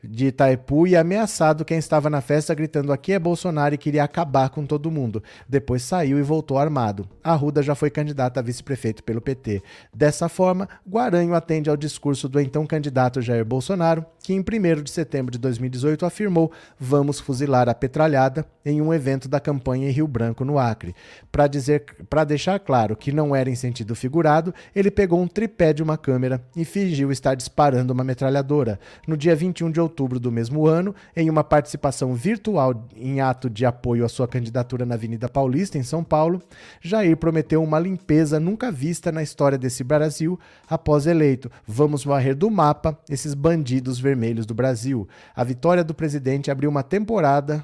de 0.03 0.27
Itaipu 0.27 0.87
e 0.87 0.95
ameaçado 0.95 1.65
quem 1.65 1.77
estava 1.77 2.09
na 2.09 2.21
festa 2.21 2.53
gritando 2.53 2.93
aqui 2.93 3.13
é 3.13 3.19
Bolsonaro 3.19 3.75
e 3.75 3.77
queria 3.77 4.03
acabar 4.03 4.49
com 4.49 4.65
todo 4.65 4.91
mundo. 4.91 5.21
Depois 5.47 5.83
saiu 5.83 6.17
e 6.17 6.23
voltou 6.23 6.57
armado. 6.57 7.07
Arruda 7.23 7.61
já 7.61 7.75
foi 7.75 7.89
candidata 7.89 8.39
a 8.39 8.43
vice-prefeito 8.43 9.03
pelo 9.03 9.21
PT. 9.21 9.61
Dessa 9.93 10.29
forma, 10.29 10.69
Guaranho 10.87 11.33
atende 11.33 11.69
ao 11.69 11.77
discurso 11.77 12.29
do 12.29 12.39
então 12.39 12.65
candidato 12.65 13.21
Jair 13.21 13.43
Bolsonaro, 13.43 14.05
que 14.21 14.33
em 14.33 14.39
1 14.39 14.83
de 14.83 14.91
setembro 14.91 15.31
de 15.31 15.37
2018 15.37 16.05
afirmou 16.05 16.51
vamos 16.79 17.19
fuzilar 17.19 17.67
a 17.67 17.73
petralhada 17.73 18.45
em 18.65 18.81
um 18.81 18.93
evento 18.93 19.27
da 19.27 19.39
campanha 19.39 19.89
em 19.89 19.91
Rio 19.91 20.07
Branco, 20.07 20.45
no 20.45 20.57
Acre. 20.57 20.95
Para 21.31 21.47
dizer, 21.47 21.83
para 22.09 22.23
deixar 22.23 22.59
claro 22.59 22.95
que 22.95 23.11
não 23.11 23.35
era 23.35 23.49
em 23.49 23.55
sentido 23.55 23.95
figurado, 23.95 24.53
ele 24.75 24.91
pegou 24.91 25.19
um 25.19 25.27
tripé 25.27 25.73
de 25.73 25.83
uma 25.83 25.97
câmera 25.97 26.41
e 26.55 26.63
fingiu 26.63 27.11
estar 27.11 27.35
disparando 27.35 27.91
uma 27.91 28.03
metralhadora. 28.03 28.79
No 29.07 29.17
dia 29.17 29.35
21 29.35 29.71
de 29.71 29.79
outubro 29.79 29.88
do 29.89 30.31
mesmo 30.31 30.67
ano, 30.67 30.95
em 31.15 31.29
uma 31.29 31.43
participação 31.43 32.13
virtual 32.13 32.87
em 32.95 33.19
ato 33.19 33.49
de 33.49 33.65
apoio 33.65 34.05
à 34.05 34.09
sua 34.09 34.27
candidatura 34.27 34.85
na 34.85 34.95
Avenida 34.95 35.27
Paulista, 35.27 35.77
em 35.77 35.83
São 35.83 36.03
Paulo, 36.03 36.41
Jair 36.81 37.17
prometeu 37.17 37.63
uma 37.63 37.79
limpeza 37.79 38.39
nunca 38.39 38.71
vista 38.71 39.11
na 39.11 39.23
história 39.23 39.57
desse 39.57 39.83
Brasil 39.83 40.39
após 40.69 41.05
eleito. 41.07 41.51
Vamos 41.67 42.03
varrer 42.03 42.35
do 42.35 42.49
mapa 42.49 42.97
esses 43.09 43.33
bandidos 43.33 43.99
vermelhos 43.99 44.45
do 44.45 44.53
Brasil. 44.53 45.07
A 45.35 45.43
vitória 45.43 45.83
do 45.83 45.93
presidente 45.93 46.51
abriu 46.51 46.69
uma 46.69 46.83
temporada 46.83 47.63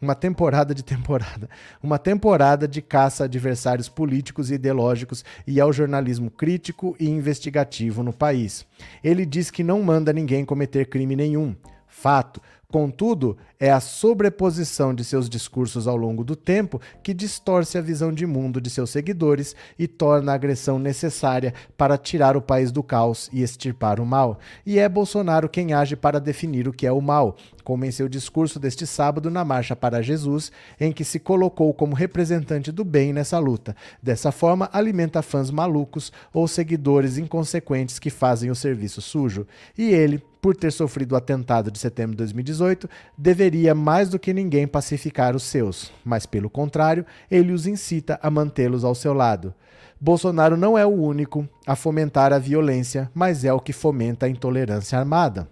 uma 0.00 0.14
temporada 0.14 0.74
de 0.74 0.82
temporada, 0.82 1.48
uma 1.82 1.98
temporada 1.98 2.68
de 2.68 2.82
caça 2.82 3.24
a 3.24 3.26
adversários 3.26 3.88
políticos 3.88 4.50
e 4.50 4.54
ideológicos 4.54 5.24
e 5.46 5.60
ao 5.60 5.72
jornalismo 5.72 6.30
crítico 6.30 6.96
e 7.00 7.08
investigativo 7.08 8.02
no 8.02 8.12
país. 8.12 8.66
Ele 9.02 9.24
diz 9.24 9.50
que 9.50 9.64
não 9.64 9.82
manda 9.82 10.12
ninguém 10.12 10.44
cometer 10.44 10.86
crime 10.86 11.16
nenhum. 11.16 11.54
Fato. 11.86 12.42
Contudo, 12.76 13.38
é 13.58 13.70
a 13.70 13.80
sobreposição 13.80 14.94
de 14.94 15.02
seus 15.02 15.30
discursos 15.30 15.88
ao 15.88 15.96
longo 15.96 16.22
do 16.22 16.36
tempo 16.36 16.78
que 17.02 17.14
distorce 17.14 17.78
a 17.78 17.80
visão 17.80 18.12
de 18.12 18.26
mundo 18.26 18.60
de 18.60 18.68
seus 18.68 18.90
seguidores 18.90 19.56
e 19.78 19.88
torna 19.88 20.30
a 20.32 20.34
agressão 20.34 20.78
necessária 20.78 21.54
para 21.74 21.96
tirar 21.96 22.36
o 22.36 22.42
país 22.42 22.70
do 22.70 22.82
caos 22.82 23.30
e 23.32 23.42
extirpar 23.42 23.98
o 23.98 24.04
mal. 24.04 24.38
E 24.66 24.78
é 24.78 24.86
Bolsonaro 24.90 25.48
quem 25.48 25.72
age 25.72 25.96
para 25.96 26.20
definir 26.20 26.68
o 26.68 26.72
que 26.72 26.86
é 26.86 26.92
o 26.92 27.00
mal, 27.00 27.36
como 27.64 27.86
em 27.86 27.90
seu 27.90 28.10
discurso 28.10 28.60
deste 28.60 28.86
sábado 28.86 29.30
na 29.30 29.42
Marcha 29.42 29.74
para 29.74 30.02
Jesus, 30.02 30.52
em 30.78 30.92
que 30.92 31.02
se 31.02 31.18
colocou 31.18 31.72
como 31.72 31.94
representante 31.94 32.70
do 32.70 32.84
bem 32.84 33.10
nessa 33.10 33.38
luta. 33.38 33.74
Dessa 34.02 34.30
forma, 34.30 34.68
alimenta 34.70 35.22
fãs 35.22 35.50
malucos 35.50 36.12
ou 36.30 36.46
seguidores 36.46 37.16
inconsequentes 37.16 37.98
que 37.98 38.10
fazem 38.10 38.50
o 38.50 38.54
serviço 38.54 39.00
sujo. 39.00 39.46
E 39.78 39.88
ele, 39.94 40.22
por 40.46 40.54
ter 40.54 40.70
sofrido 40.70 41.10
o 41.10 41.16
atentado 41.16 41.72
de 41.72 41.78
setembro 41.80 42.12
de 42.12 42.18
2018, 42.18 42.88
deveria 43.18 43.74
mais 43.74 44.08
do 44.08 44.16
que 44.16 44.32
ninguém 44.32 44.64
pacificar 44.64 45.34
os 45.34 45.42
seus, 45.42 45.90
mas 46.04 46.24
pelo 46.24 46.48
contrário, 46.48 47.04
ele 47.28 47.50
os 47.50 47.66
incita 47.66 48.16
a 48.22 48.30
mantê-los 48.30 48.84
ao 48.84 48.94
seu 48.94 49.12
lado. 49.12 49.52
Bolsonaro 50.00 50.56
não 50.56 50.78
é 50.78 50.86
o 50.86 50.90
único 50.90 51.48
a 51.66 51.74
fomentar 51.74 52.32
a 52.32 52.38
violência, 52.38 53.10
mas 53.12 53.44
é 53.44 53.52
o 53.52 53.58
que 53.58 53.72
fomenta 53.72 54.26
a 54.26 54.28
intolerância 54.28 54.96
armada. 54.96 55.48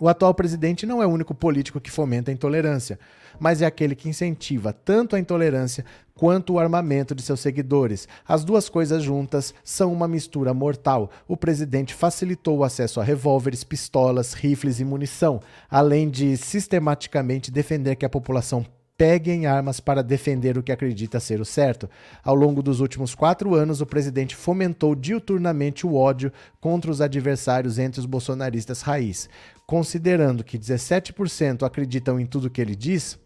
O 0.00 0.08
atual 0.08 0.32
presidente 0.32 0.86
não 0.86 1.02
é 1.02 1.06
o 1.06 1.10
único 1.10 1.34
político 1.34 1.78
que 1.78 1.90
fomenta 1.90 2.30
a 2.30 2.34
intolerância, 2.34 2.98
mas 3.38 3.62
é 3.62 3.66
aquele 3.66 3.94
que 3.94 4.08
incentiva 4.08 4.72
tanto 4.72 5.16
a 5.16 5.18
intolerância 5.18 5.84
quanto 6.14 6.54
o 6.54 6.58
armamento 6.58 7.14
de 7.14 7.22
seus 7.22 7.40
seguidores. 7.40 8.08
As 8.26 8.42
duas 8.42 8.68
coisas 8.68 9.02
juntas 9.02 9.54
são 9.62 9.92
uma 9.92 10.08
mistura 10.08 10.54
mortal. 10.54 11.10
O 11.28 11.36
presidente 11.36 11.94
facilitou 11.94 12.58
o 12.58 12.64
acesso 12.64 13.00
a 13.00 13.04
revólveres, 13.04 13.62
pistolas, 13.62 14.32
rifles 14.32 14.80
e 14.80 14.84
munição, 14.84 15.40
além 15.70 16.08
de 16.08 16.36
sistematicamente 16.36 17.50
defender 17.50 17.96
que 17.96 18.06
a 18.06 18.10
população 18.10 18.64
peguem 18.96 19.44
armas 19.46 19.78
para 19.78 20.02
defender 20.02 20.56
o 20.56 20.62
que 20.62 20.72
acredita 20.72 21.20
ser 21.20 21.40
o 21.40 21.44
certo. 21.44 21.88
Ao 22.24 22.34
longo 22.34 22.62
dos 22.62 22.80
últimos 22.80 23.14
quatro 23.14 23.54
anos, 23.54 23.80
o 23.80 23.86
presidente 23.86 24.34
fomentou 24.34 24.94
diuturnamente 24.94 25.86
o 25.86 25.94
ódio 25.94 26.32
contra 26.60 26.90
os 26.90 27.00
adversários 27.00 27.78
entre 27.78 28.00
os 28.00 28.06
bolsonaristas 28.06 28.80
raiz. 28.80 29.28
Considerando 29.66 30.42
que 30.42 30.58
17% 30.58 31.62
acreditam 31.62 32.18
em 32.18 32.24
tudo 32.24 32.48
que 32.48 32.60
ele 32.60 32.74
diz, 32.74 33.18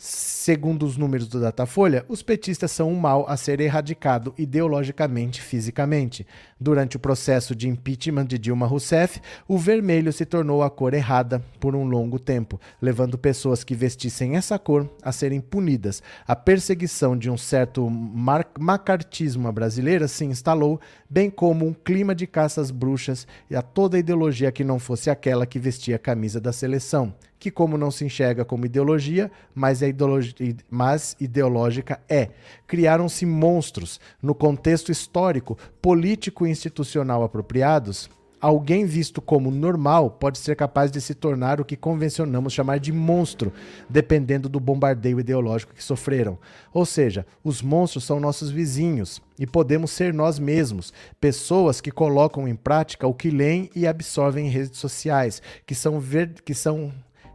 Segundo 0.00 0.86
os 0.86 0.96
números 0.96 1.26
do 1.26 1.40
Datafolha, 1.40 2.04
os 2.08 2.22
petistas 2.22 2.70
são 2.70 2.88
um 2.88 2.94
mal 2.94 3.28
a 3.28 3.36
ser 3.36 3.60
erradicado 3.60 4.32
ideologicamente 4.38 5.40
e 5.40 5.42
fisicamente. 5.42 6.24
Durante 6.58 6.96
o 6.96 7.00
processo 7.00 7.52
de 7.52 7.68
impeachment 7.68 8.26
de 8.26 8.38
Dilma 8.38 8.64
Rousseff, 8.64 9.20
o 9.48 9.58
vermelho 9.58 10.12
se 10.12 10.24
tornou 10.24 10.62
a 10.62 10.70
cor 10.70 10.94
errada 10.94 11.42
por 11.58 11.74
um 11.74 11.82
longo 11.82 12.16
tempo, 12.16 12.60
levando 12.80 13.18
pessoas 13.18 13.64
que 13.64 13.74
vestissem 13.74 14.36
essa 14.36 14.56
cor 14.56 14.88
a 15.02 15.10
serem 15.10 15.40
punidas. 15.40 16.00
A 16.28 16.36
perseguição 16.36 17.18
de 17.18 17.28
um 17.28 17.36
certo 17.36 17.90
macartismo 17.90 19.50
brasileira 19.50 20.06
se 20.06 20.24
instalou, 20.24 20.80
bem 21.10 21.28
como 21.28 21.66
um 21.66 21.74
clima 21.74 22.14
de 22.14 22.28
caças 22.28 22.70
bruxas 22.70 23.26
e 23.50 23.56
a 23.56 23.62
toda 23.62 23.98
ideologia 23.98 24.52
que 24.52 24.62
não 24.62 24.78
fosse 24.78 25.10
aquela 25.10 25.44
que 25.44 25.58
vestia 25.58 25.96
a 25.96 25.98
camisa 25.98 26.40
da 26.40 26.52
seleção 26.52 27.12
que, 27.38 27.50
como 27.50 27.78
não 27.78 27.90
se 27.90 28.04
enxerga 28.04 28.44
como 28.44 28.66
ideologia, 28.66 29.30
mas, 29.54 29.82
é 29.82 29.88
ideologi 29.88 30.56
mas 30.70 31.16
ideológica 31.20 32.00
é. 32.08 32.30
Criaram-se 32.66 33.24
monstros 33.24 34.00
no 34.22 34.34
contexto 34.34 34.90
histórico, 34.90 35.56
político 35.80 36.46
e 36.46 36.50
institucional 36.50 37.22
apropriados. 37.22 38.10
Alguém 38.40 38.86
visto 38.86 39.20
como 39.20 39.50
normal 39.50 40.10
pode 40.10 40.38
ser 40.38 40.54
capaz 40.54 40.92
de 40.92 41.00
se 41.00 41.12
tornar 41.12 41.60
o 41.60 41.64
que 41.64 41.76
convencionamos 41.76 42.52
chamar 42.52 42.78
de 42.78 42.92
monstro, 42.92 43.52
dependendo 43.90 44.48
do 44.48 44.60
bombardeio 44.60 45.18
ideológico 45.18 45.74
que 45.74 45.82
sofreram. 45.82 46.38
Ou 46.72 46.86
seja, 46.86 47.26
os 47.42 47.60
monstros 47.60 48.04
são 48.04 48.20
nossos 48.20 48.48
vizinhos 48.48 49.20
e 49.40 49.44
podemos 49.44 49.90
ser 49.90 50.14
nós 50.14 50.38
mesmos, 50.38 50.92
pessoas 51.20 51.80
que 51.80 51.90
colocam 51.90 52.46
em 52.46 52.54
prática 52.54 53.08
o 53.08 53.14
que 53.14 53.28
leem 53.28 53.70
e 53.74 53.88
absorvem 53.88 54.46
em 54.46 54.50
redes 54.50 54.78
sociais, 54.78 55.42
que 55.66 55.74
são, 55.74 55.98
ver 55.98 56.34
que 56.44 56.54
são 56.54 56.92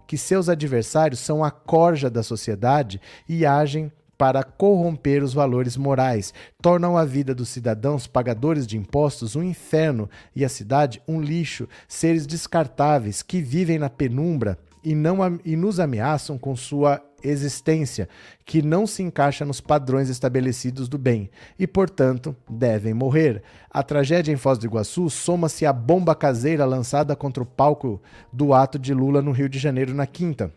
que 0.08 0.18
seus 0.18 0.50
adversários 0.50 1.20
são 1.20 1.44
a 1.44 1.52
corja 1.52 2.10
da 2.10 2.24
sociedade 2.24 3.00
e 3.28 3.46
agem 3.46 3.92
para 4.18 4.44
corromper 4.44 5.24
os 5.24 5.34
valores 5.34 5.76
morais, 5.76 6.34
tornam 6.62 6.98
a 6.98 7.04
vida 7.04 7.34
dos 7.36 7.50
cidadãos 7.50 8.08
pagadores 8.08 8.66
de 8.66 8.78
impostos 8.78 9.36
um 9.36 9.44
inferno 9.44 10.10
e 10.36 10.46
a 10.46 10.50
cidade 10.50 11.02
um 11.08 11.20
lixo, 11.20 11.68
seres 11.88 12.26
descartáveis 12.26 13.22
que 13.22 13.42
vivem 13.42 13.78
na 13.78 13.90
penumbra 13.90 14.58
e, 14.84 14.94
não, 14.96 15.18
e 15.44 15.56
nos 15.56 15.80
ameaçam 15.80 16.38
com 16.38 16.56
sua 16.56 17.02
existência, 17.24 18.10
que 18.46 18.62
não 18.62 18.86
se 18.86 19.02
encaixa 19.02 19.46
nos 19.46 19.62
padrões 19.62 20.10
estabelecidos 20.10 20.90
do 20.90 20.98
bem 20.98 21.30
e, 21.58 21.66
portanto, 21.66 22.36
devem 22.50 22.94
morrer. 22.94 23.42
A 23.70 23.82
tragédia 23.82 24.32
em 24.32 24.38
Foz 24.38 24.58
do 24.58 24.66
Iguaçu 24.66 25.10
soma-se 25.10 25.66
à 25.66 25.74
bomba 25.74 26.14
caseira 26.14 26.66
lançada 26.66 27.16
contra 27.16 27.42
o 27.42 27.46
palco 27.46 28.02
do 28.32 28.54
ato 28.54 28.78
de 28.78 28.94
Lula 28.94 29.22
no 29.22 29.32
Rio 29.32 29.50
de 29.50 29.60
Janeiro 29.60 29.94
na 29.94 30.06
quinta 30.06 30.52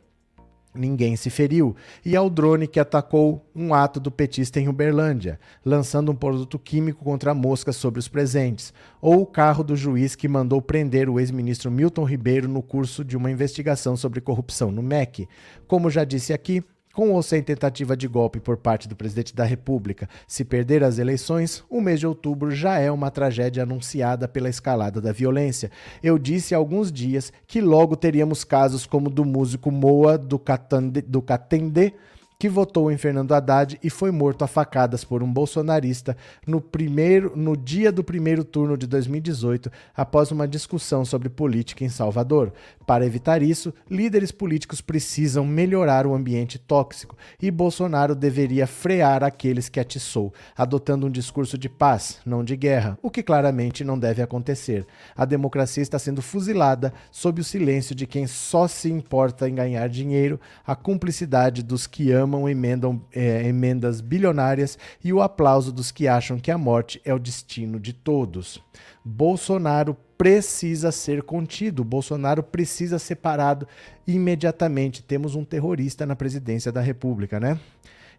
ninguém 0.77 1.17
se 1.17 1.31
feriu, 1.31 1.75
e 2.05 2.15
ao 2.15 2.31
drone 2.31 2.67
que 2.67 2.79
atacou 2.79 3.45
um 3.55 3.75
ato 3.75 3.99
do 3.99 4.11
petista 4.11 4.61
em 4.61 4.69
Uberlândia, 4.69 5.41
lançando 5.65 6.13
um 6.13 6.15
produto 6.15 6.59
químico 6.59 7.05
contra 7.05 7.35
moscas 7.35 7.77
sobre 7.77 7.99
os 7.99 8.09
presentes, 8.09 8.73
ou 9.01 9.23
o 9.23 9.27
carro 9.27 9.65
do 9.65 9.75
juiz 9.75 10.15
que 10.15 10.29
mandou 10.29 10.61
prender 10.61 11.09
o 11.09 11.19
ex-ministro 11.19 11.71
Milton 11.71 12.05
Ribeiro 12.05 12.49
no 12.49 12.63
curso 12.63 13.05
de 13.05 13.17
uma 13.17 13.31
investigação 13.31 13.97
sobre 13.97 14.21
corrupção 14.21 14.71
no 14.71 14.83
MEC. 14.83 15.29
Como 15.67 15.91
já 15.91 16.05
disse 16.05 16.33
aqui, 16.33 16.63
com 16.97 17.13
ou 17.13 17.23
sem 17.23 17.43
tentativa 17.43 17.95
de 17.95 18.09
golpe 18.09 18.41
por 18.41 18.57
parte 18.57 18.89
do 18.89 18.97
presidente 18.97 19.37
da 19.37 19.45
República, 19.45 20.09
se 20.27 20.47
perder 20.47 20.83
as 20.83 20.99
eleições, 20.99 21.63
o 21.69 21.79
mês 21.79 22.01
de 22.01 22.07
outubro 22.07 22.51
já 22.51 22.79
é 22.79 22.91
uma 22.91 23.11
tragédia 23.11 23.65
anunciada 23.65 24.27
pela 24.27 24.49
escalada 24.49 24.99
da 24.99 25.13
violência. 25.13 25.71
Eu 26.03 26.19
disse 26.19 26.55
há 26.55 26.59
alguns 26.59 26.91
dias 26.91 27.31
que 27.47 27.61
logo 27.61 27.97
teríamos 27.97 28.45
casos 28.45 28.87
como 28.87 29.11
do 29.11 29.27
músico 29.27 29.71
Moa 29.71 30.17
do 30.17 30.39
Catende, 30.39 31.03
do 31.03 31.21
Catendê, 31.21 31.93
que 32.39 32.49
votou 32.49 32.91
em 32.93 32.99
Fernando 32.99 33.33
Haddad 33.33 33.79
e 33.83 33.89
foi 33.89 34.11
morto 34.11 34.43
a 34.45 34.47
facadas 34.47 35.05
por 35.05 35.23
um 35.23 35.33
bolsonarista 35.33 36.17
no, 36.47 36.61
primeiro, 36.61 37.33
no 37.35 37.57
dia 37.57 37.91
do 37.91 38.05
primeiro 38.05 38.45
turno 38.45 38.77
de 38.77 38.87
2018, 38.87 39.71
após 39.97 40.31
uma 40.31 40.47
discussão 40.47 41.05
sobre 41.05 41.31
política 41.31 41.83
em 41.83 41.89
Salvador. 41.89 42.53
Para 42.87 43.07
evitar 43.07 43.43
isso, 43.43 43.73
líderes 43.91 44.31
políticos 44.31 44.81
precisam 44.81 45.47
melhorar 45.47 46.07
o 46.07 46.15
ambiente 46.15 46.59
tóxico 46.59 47.17
e 47.41 47.51
Bolsonaro 47.51 48.15
deveria 48.15 48.67
frear 48.67 49.25
aqueles 49.25 49.69
que 49.69 49.81
atiçou, 49.81 50.33
adotando 50.57 51.07
um 51.07 51.11
discurso 51.11 51.57
de 51.57 51.69
paz, 51.69 52.19
não 52.25 52.45
de 52.45 52.55
guerra, 52.55 52.99
o 53.03 53.11
que 53.11 53.23
claramente 53.23 53.83
não 53.83 53.99
deve 53.99 54.21
acontecer. 54.21 54.87
A 55.17 55.25
democracia 55.25 55.83
está 55.83 55.99
sendo 55.99 56.21
fuzilada 56.21 56.93
sob 57.11 57.41
o 57.41 57.45
silêncio 57.45 57.95
de 57.95 58.07
quem 58.07 58.27
só 58.27 58.69
se 58.69 58.91
importa 58.91 59.49
em 59.49 59.55
ganhar 59.55 59.89
dinheiro, 59.89 60.39
a 60.67 60.77
cumplicidade 60.77 61.63
dos 61.63 61.87
que 61.87 62.13
amam 62.13 62.26
amam 62.27 62.49
emendam, 62.49 63.01
é, 63.15 63.47
emendas 63.47 64.01
bilionárias 64.01 64.77
e 65.03 65.13
o 65.13 65.23
aplauso 65.23 65.73
dos 65.73 65.93
que 65.93 66.09
acham 66.09 66.39
que 66.39 66.51
a 66.51 66.59
morte 66.59 67.01
é 67.05 67.15
o 67.15 67.19
destino 67.19 67.79
de 67.79 67.93
todos. 67.93 68.61
Bolsonaro 69.05 69.97
precisa 70.19 70.91
ser 70.91 71.23
contido, 71.23 71.85
Bolsonaro 71.85 72.43
precisa 72.43 72.99
ser 72.99 73.17
parado 73.17 73.69
imediatamente. 74.07 75.03
Temos 75.03 75.35
um 75.35 75.45
terrorista 75.45 76.05
na 76.05 76.17
presidência 76.17 76.73
da 76.73 76.81
República, 76.81 77.39
né? 77.39 77.59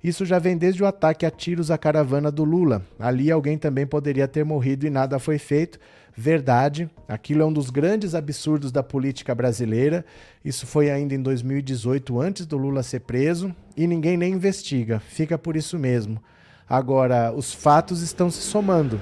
Isso 0.03 0.25
já 0.25 0.37
vem 0.39 0.55
desde 0.55 0.83
o 0.83 0.85
ataque 0.85 1.25
a 1.25 1.31
tiros 1.31 1.71
à 1.71 1.77
caravana 1.77 2.31
do 2.31 2.43
Lula. 2.43 2.85
Ali 2.99 3.31
alguém 3.31 3.57
também 3.57 3.85
poderia 3.85 4.27
ter 4.27 4.45
morrido 4.45 4.85
e 4.85 4.89
nada 4.89 5.19
foi 5.19 5.39
feito. 5.39 5.79
Verdade, 6.19 6.89
aquilo 7.07 7.43
é 7.43 7.45
um 7.45 7.53
dos 7.53 7.69
grandes 7.69 8.15
absurdos 8.15 8.71
da 8.71 8.81
política 8.81 9.35
brasileira. 9.35 10.03
Isso 10.43 10.65
foi 10.65 10.89
ainda 10.89 11.13
em 11.13 11.21
2018, 11.21 12.19
antes 12.19 12.47
do 12.47 12.57
Lula 12.57 12.81
ser 12.81 13.01
preso, 13.01 13.55
e 13.75 13.85
ninguém 13.85 14.17
nem 14.17 14.33
investiga. 14.33 14.99
Fica 14.99 15.37
por 15.37 15.55
isso 15.55 15.77
mesmo. 15.77 16.19
Agora, 16.67 17.31
os 17.31 17.53
fatos 17.53 18.01
estão 18.01 18.31
se 18.31 18.41
somando. 18.41 18.99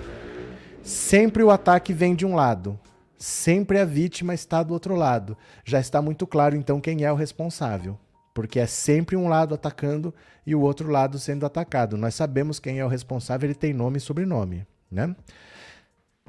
Sempre 0.84 1.41
o 1.41 1.49
ataque 1.49 1.93
vem 1.93 2.13
de 2.13 2.26
um 2.26 2.36
lado, 2.36 2.78
sempre 3.18 3.80
a 3.80 3.86
vítima 3.86 4.34
está 4.34 4.61
do 4.61 4.74
outro 4.74 4.93
lado. 4.93 5.38
Já 5.63 5.80
está 5.80 6.01
muito 6.01 6.28
claro 6.28 6.53
então 6.53 6.82
quem 6.82 7.05
é 7.05 7.11
o 7.11 7.16
responsável 7.16 7.97
porque 8.34 8.59
é 8.59 8.68
sempre 8.68 9.16
um 9.16 9.30
lado 9.30 9.55
atacando 9.55 10.13
e 10.45 10.53
o 10.53 10.59
outro 10.59 10.91
lado 10.91 11.18
sendo 11.18 11.45
atacado. 11.45 11.95
Nós 11.95 12.16
sabemos 12.16 12.59
quem 12.59 12.80
é 12.80 12.86
o 12.86 12.89
responsável, 12.89 13.47
ele 13.47 13.55
tem 13.55 13.74
nome 13.74 13.97
e 13.97 14.01
sobrenome, 14.01 14.68
né? 14.91 15.16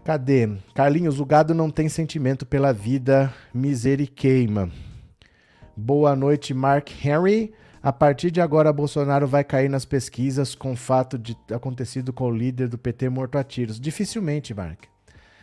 Cadê? 0.06 0.48
Carlinhos, 0.72 1.18
o 1.18 1.26
gado 1.26 1.52
não 1.52 1.68
tem 1.68 1.88
sentimento 1.88 2.46
pela 2.46 2.72
vida, 2.72 3.34
miséria 3.52 4.06
queima. 4.06 4.70
Boa 5.76 6.14
noite, 6.14 6.54
Mark 6.54 6.88
Henry. 7.04 7.52
A 7.82 7.92
partir 7.92 8.30
de 8.30 8.40
agora, 8.40 8.72
Bolsonaro 8.72 9.26
vai 9.26 9.42
cair 9.42 9.68
nas 9.68 9.84
pesquisas 9.84 10.54
com 10.54 10.74
o 10.74 10.76
fato 10.76 11.18
de 11.18 11.36
acontecido 11.52 12.12
com 12.12 12.26
o 12.26 12.30
líder 12.30 12.68
do 12.68 12.78
PT 12.78 13.08
morto 13.08 13.36
a 13.36 13.42
tiros. 13.42 13.80
Dificilmente, 13.80 14.54
Mark. 14.54 14.84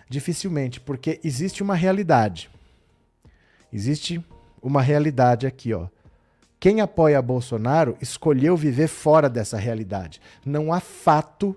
Dificilmente, 0.10 0.80
porque 0.80 1.20
existe 1.26 1.62
uma 1.62 1.76
realidade. 1.76 2.50
Existe 3.70 4.24
uma 4.62 4.82
realidade 4.82 5.46
aqui, 5.46 5.74
ó. 5.74 5.90
Quem 6.58 6.80
apoia 6.80 7.22
Bolsonaro 7.22 7.98
escolheu 8.00 8.56
viver 8.56 8.88
fora 8.88 9.30
dessa 9.30 9.58
realidade. 9.58 10.22
Não 10.46 10.72
há 10.72 10.80
fato 10.80 11.54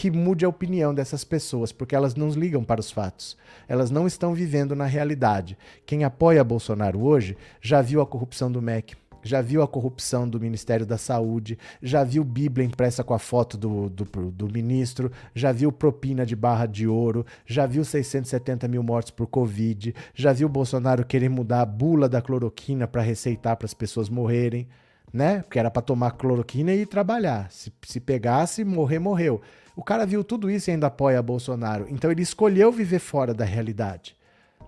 que 0.00 0.10
mude 0.10 0.46
a 0.46 0.48
opinião 0.48 0.94
dessas 0.94 1.24
pessoas, 1.24 1.72
porque 1.72 1.94
elas 1.94 2.14
não 2.14 2.30
ligam 2.30 2.64
para 2.64 2.80
os 2.80 2.90
fatos. 2.90 3.36
Elas 3.68 3.90
não 3.90 4.06
estão 4.06 4.32
vivendo 4.32 4.74
na 4.74 4.86
realidade. 4.86 5.58
Quem 5.84 6.04
apoia 6.04 6.42
Bolsonaro 6.42 7.04
hoje 7.04 7.36
já 7.60 7.82
viu 7.82 8.00
a 8.00 8.06
corrupção 8.06 8.50
do 8.50 8.62
MEC, 8.62 8.96
já 9.22 9.42
viu 9.42 9.60
a 9.60 9.68
corrupção 9.68 10.26
do 10.26 10.40
Ministério 10.40 10.86
da 10.86 10.96
Saúde, 10.96 11.58
já 11.82 12.02
viu 12.02 12.24
Bíblia 12.24 12.66
impressa 12.66 13.04
com 13.04 13.12
a 13.12 13.18
foto 13.18 13.58
do, 13.58 13.90
do, 13.90 14.04
do, 14.30 14.48
ministro, 14.50 15.12
já 15.34 15.52
viu 15.52 15.70
propina 15.70 16.24
de 16.24 16.34
barra 16.34 16.64
de 16.64 16.88
ouro, 16.88 17.26
já 17.44 17.66
viu 17.66 17.84
670 17.84 18.66
mil 18.68 18.82
mortes 18.82 19.10
por 19.10 19.26
Covid, 19.26 19.94
já 20.14 20.32
viu 20.32 20.48
Bolsonaro 20.48 21.04
querer 21.04 21.28
mudar 21.28 21.60
a 21.60 21.66
bula 21.66 22.08
da 22.08 22.22
cloroquina 22.22 22.88
para 22.88 23.02
receitar 23.02 23.54
para 23.54 23.66
as 23.66 23.74
pessoas 23.74 24.08
morrerem, 24.08 24.66
né? 25.12 25.42
Porque 25.42 25.58
era 25.58 25.70
para 25.70 25.82
tomar 25.82 26.12
cloroquina 26.12 26.72
e 26.72 26.86
trabalhar. 26.86 27.50
Se, 27.50 27.70
se 27.82 28.00
pegasse, 28.00 28.64
morrer, 28.64 28.98
morreu. 28.98 29.42
O 29.76 29.82
cara 29.82 30.06
viu 30.06 30.22
tudo 30.24 30.50
isso 30.50 30.70
e 30.70 30.72
ainda 30.72 30.88
apoia 30.88 31.22
Bolsonaro. 31.22 31.86
Então 31.88 32.10
ele 32.10 32.22
escolheu 32.22 32.70
viver 32.70 32.98
fora 32.98 33.32
da 33.32 33.44
realidade. 33.44 34.16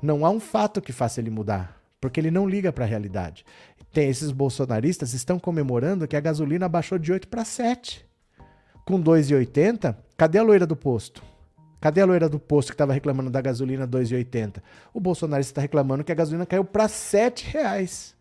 Não 0.01 0.25
há 0.25 0.31
um 0.31 0.41
fato 0.41 0.81
que 0.81 0.93
faça 0.93 1.21
ele 1.21 1.31
mudar 1.31 1.83
porque 2.03 2.19
ele 2.19 2.33
não 2.33 2.49
liga 2.49 2.73
para 2.73 2.85
a 2.85 2.89
realidade. 2.89 3.47
Tem 3.93 4.09
esses 4.09 4.33
bolsonaristas 4.33 5.15
estão 5.15 5.39
comemorando 5.39 6.09
que 6.09 6.17
a 6.17 6.21
gasolina 6.21 6.69
baixou 6.69 6.99
de 6.99 7.13
8 7.13 7.29
para 7.29 7.45
7. 7.45 8.05
Com 8.85 9.01
2,80, 9.01 9.95
cadê 10.17 10.39
a 10.39 10.43
loira 10.43 10.67
do 10.67 10.75
posto? 10.75 11.23
Cadê 11.81 12.01
a 12.01 12.05
loira 12.05 12.29
do 12.29 12.41
posto 12.41 12.71
que 12.71 12.75
estava 12.75 12.93
reclamando 12.93 13.31
da 13.31 13.41
gasolina 13.41 13.87
2,80? 13.87 14.61
O 14.93 14.99
bolsonarista 14.99 15.53
está 15.53 15.61
reclamando 15.61 16.03
que 16.03 16.11
a 16.11 16.15
gasolina 16.17 16.45
caiu 16.45 16.65
para 16.65 16.89
7 16.89 17.47
reais. 17.53 18.17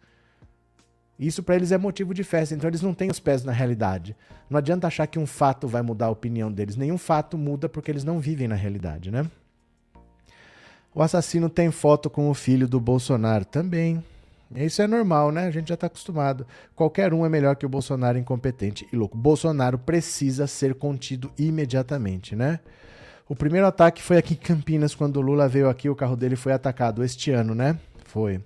Isso 1.21 1.43
para 1.43 1.55
eles 1.55 1.71
é 1.71 1.77
motivo 1.77 2.15
de 2.15 2.23
festa, 2.23 2.55
então 2.55 2.67
eles 2.67 2.81
não 2.81 2.95
têm 2.95 3.11
os 3.11 3.19
pés 3.19 3.43
na 3.43 3.51
realidade. 3.51 4.15
Não 4.49 4.57
adianta 4.57 4.87
achar 4.87 5.05
que 5.05 5.19
um 5.19 5.27
fato 5.27 5.67
vai 5.67 5.83
mudar 5.83 6.07
a 6.07 6.09
opinião 6.09 6.51
deles. 6.51 6.75
Nenhum 6.75 6.97
fato 6.97 7.37
muda 7.37 7.69
porque 7.69 7.91
eles 7.91 8.03
não 8.03 8.19
vivem 8.19 8.47
na 8.47 8.55
realidade, 8.55 9.11
né? 9.11 9.29
O 10.95 11.01
assassino 11.01 11.47
tem 11.47 11.69
foto 11.69 12.09
com 12.09 12.27
o 12.27 12.33
filho 12.33 12.67
do 12.67 12.79
Bolsonaro 12.79 13.45
também. 13.45 14.03
Isso 14.55 14.81
é 14.81 14.87
normal, 14.87 15.31
né? 15.31 15.45
A 15.45 15.51
gente 15.51 15.69
já 15.69 15.75
está 15.75 15.85
acostumado. 15.85 16.45
Qualquer 16.75 17.13
um 17.13 17.23
é 17.23 17.29
melhor 17.29 17.55
que 17.55 17.67
o 17.67 17.69
Bolsonaro 17.69 18.17
incompetente 18.17 18.87
e 18.91 18.95
louco. 18.95 19.15
Bolsonaro 19.15 19.77
precisa 19.77 20.47
ser 20.47 20.73
contido 20.73 21.31
imediatamente, 21.37 22.35
né? 22.35 22.59
O 23.29 23.35
primeiro 23.35 23.67
ataque 23.67 24.01
foi 24.01 24.17
aqui 24.17 24.33
em 24.33 24.37
Campinas, 24.37 24.95
quando 24.95 25.17
o 25.17 25.21
Lula 25.21 25.47
veio 25.47 25.69
aqui, 25.69 25.87
o 25.87 25.95
carro 25.95 26.15
dele 26.15 26.35
foi 26.35 26.51
atacado 26.51 27.03
este 27.03 27.29
ano, 27.29 27.53
né? 27.53 27.77
Foi. 28.05 28.41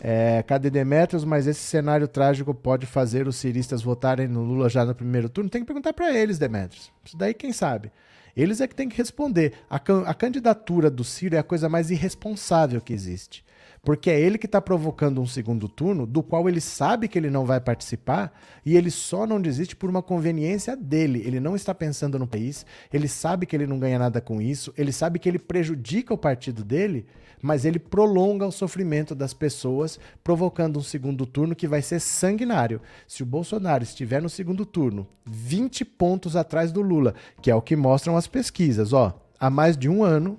É, 0.00 0.42
cadê 0.42 0.70
Demetrios? 0.70 1.24
Mas 1.24 1.46
esse 1.46 1.60
cenário 1.60 2.08
trágico 2.08 2.54
pode 2.54 2.86
fazer 2.86 3.28
os 3.28 3.36
ciristas 3.36 3.82
votarem 3.82 4.26
no 4.26 4.42
Lula 4.42 4.68
já 4.68 4.84
no 4.84 4.94
primeiro 4.94 5.28
turno? 5.28 5.50
Tem 5.50 5.60
que 5.60 5.66
perguntar 5.66 5.92
para 5.92 6.16
eles, 6.16 6.38
Demetrios. 6.38 6.90
Isso 7.04 7.16
daí 7.16 7.34
quem 7.34 7.52
sabe? 7.52 7.92
Eles 8.34 8.60
é 8.60 8.66
que 8.66 8.74
tem 8.74 8.88
que 8.88 8.96
responder. 8.96 9.52
A, 9.68 9.76
a 10.06 10.14
candidatura 10.14 10.90
do 10.90 11.04
Ciro 11.04 11.36
é 11.36 11.38
a 11.38 11.42
coisa 11.42 11.68
mais 11.68 11.90
irresponsável 11.90 12.80
que 12.80 12.92
existe. 12.92 13.44
Porque 13.82 14.10
é 14.10 14.20
ele 14.20 14.36
que 14.36 14.46
está 14.46 14.60
provocando 14.60 15.22
um 15.22 15.26
segundo 15.26 15.66
turno, 15.66 16.06
do 16.06 16.22
qual 16.22 16.48
ele 16.48 16.60
sabe 16.60 17.08
que 17.08 17.18
ele 17.18 17.30
não 17.30 17.46
vai 17.46 17.58
participar, 17.58 18.30
e 18.64 18.76
ele 18.76 18.90
só 18.90 19.26
não 19.26 19.40
desiste 19.40 19.74
por 19.74 19.88
uma 19.88 20.02
conveniência 20.02 20.76
dele. 20.76 21.22
Ele 21.24 21.40
não 21.40 21.56
está 21.56 21.74
pensando 21.74 22.18
no 22.18 22.26
país, 22.26 22.66
ele 22.92 23.08
sabe 23.08 23.46
que 23.46 23.56
ele 23.56 23.66
não 23.66 23.78
ganha 23.78 23.98
nada 23.98 24.20
com 24.20 24.40
isso, 24.40 24.72
ele 24.76 24.92
sabe 24.92 25.18
que 25.18 25.28
ele 25.28 25.38
prejudica 25.38 26.12
o 26.12 26.18
partido 26.18 26.62
dele, 26.62 27.06
mas 27.42 27.64
ele 27.64 27.78
prolonga 27.78 28.46
o 28.46 28.52
sofrimento 28.52 29.14
das 29.14 29.32
pessoas, 29.32 29.98
provocando 30.22 30.78
um 30.78 30.82
segundo 30.82 31.26
turno 31.26 31.54
que 31.54 31.68
vai 31.68 31.82
ser 31.82 32.00
sanguinário. 32.00 32.80
Se 33.06 33.22
o 33.22 33.26
Bolsonaro 33.26 33.82
estiver 33.82 34.20
no 34.20 34.28
segundo 34.28 34.66
turno, 34.66 35.06
20 35.24 35.84
pontos 35.84 36.36
atrás 36.36 36.72
do 36.72 36.82
Lula, 36.82 37.14
que 37.40 37.50
é 37.50 37.54
o 37.54 37.62
que 37.62 37.76
mostram 37.76 38.16
as 38.16 38.26
pesquisas, 38.26 38.92
ó, 38.92 39.18
há 39.38 39.48
mais 39.50 39.76
de 39.76 39.88
um 39.88 40.02
ano, 40.04 40.38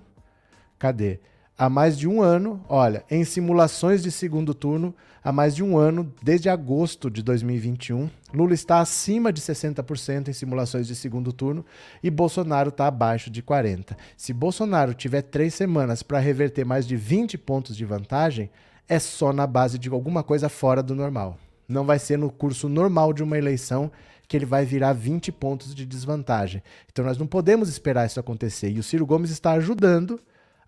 cadê? 0.77 1.19
há 1.61 1.69
mais 1.69 1.95
de 1.95 2.07
um 2.07 2.23
ano, 2.23 2.59
olha, 2.67 3.05
em 3.07 3.23
simulações 3.23 4.01
de 4.01 4.11
segundo 4.11 4.51
turno, 4.51 4.95
há 5.23 5.31
mais 5.31 5.55
de 5.55 5.63
um 5.63 5.77
ano, 5.77 6.11
desde 6.21 6.49
agosto 6.49 7.09
de 7.09 7.21
2021, 7.21 8.09
Lula 8.33 8.53
está 8.53 8.79
acima 8.79 9.31
de 9.31 9.41
60% 9.41 10.29
em 10.29 10.33
simulações 10.33 10.87
de 10.87 10.95
segundo 10.95 11.31
turno 11.31 11.65
e 12.01 12.09
Bolsonaro 12.09 12.69
está 12.69 12.87
abaixo 12.87 13.29
de 13.29 13.43
40%. 13.43 13.95
Se 14.17 14.33
Bolsonaro 14.33 14.93
tiver 14.93 15.21
três 15.21 15.53
semanas 15.53 16.01
para 16.01 16.19
reverter 16.19 16.65
mais 16.65 16.87
de 16.87 16.95
20 16.95 17.37
pontos 17.37 17.75
de 17.75 17.85
vantagem, 17.85 18.49
é 18.87 18.99
só 18.99 19.31
na 19.31 19.45
base 19.45 19.77
de 19.77 19.89
alguma 19.89 20.23
coisa 20.23 20.49
fora 20.49 20.81
do 20.81 20.95
normal. 20.95 21.37
Não 21.67 21.85
vai 21.85 21.99
ser 21.99 22.17
no 22.17 22.29
curso 22.29 22.67
normal 22.67 23.13
de 23.13 23.23
uma 23.23 23.37
eleição 23.37 23.91
que 24.27 24.37
ele 24.37 24.45
vai 24.45 24.65
virar 24.65 24.93
20 24.93 25.31
pontos 25.31 25.75
de 25.75 25.85
desvantagem. 25.85 26.63
Então 26.91 27.03
nós 27.03 27.17
não 27.17 27.27
podemos 27.27 27.69
esperar 27.69 28.05
isso 28.05 28.19
acontecer. 28.19 28.69
E 28.69 28.79
o 28.79 28.83
Ciro 28.83 29.05
Gomes 29.05 29.29
está 29.29 29.51
ajudando 29.51 30.19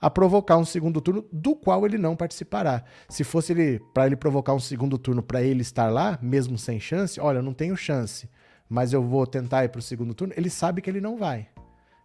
a 0.04 0.10
provocar 0.10 0.58
um 0.58 0.66
segundo 0.66 1.00
turno 1.00 1.24
do 1.32 1.56
qual 1.56 1.86
ele 1.86 1.98
não 1.98 2.14
participará. 2.14 2.84
Se 3.08 3.24
fosse 3.24 3.54
ele 3.54 3.80
para 3.94 4.06
ele 4.06 4.18
provocar 4.18 4.54
um 4.54 4.60
segundo 4.60 4.98
turno 4.98 5.24
para 5.24 5.42
ele 5.42 5.62
estar 5.62 5.90
lá, 5.90 6.20
mesmo 6.22 6.58
sem 6.58 6.78
chance, 6.78 7.22
olha, 7.22 7.38
eu 7.38 7.42
não 7.42 7.54
tenho 7.54 7.74
chance, 7.78 8.30
mas 8.68 8.92
eu 8.92 9.02
vou 9.02 9.26
tentar 9.26 9.64
ir 9.64 9.70
para 9.70 9.80
o 9.80 9.82
segundo 9.82 10.14
turno, 10.14 10.34
ele 10.36 10.50
sabe 10.50 10.82
que 10.82 10.90
ele 10.90 11.00
não 11.00 11.18
vai. 11.18 11.48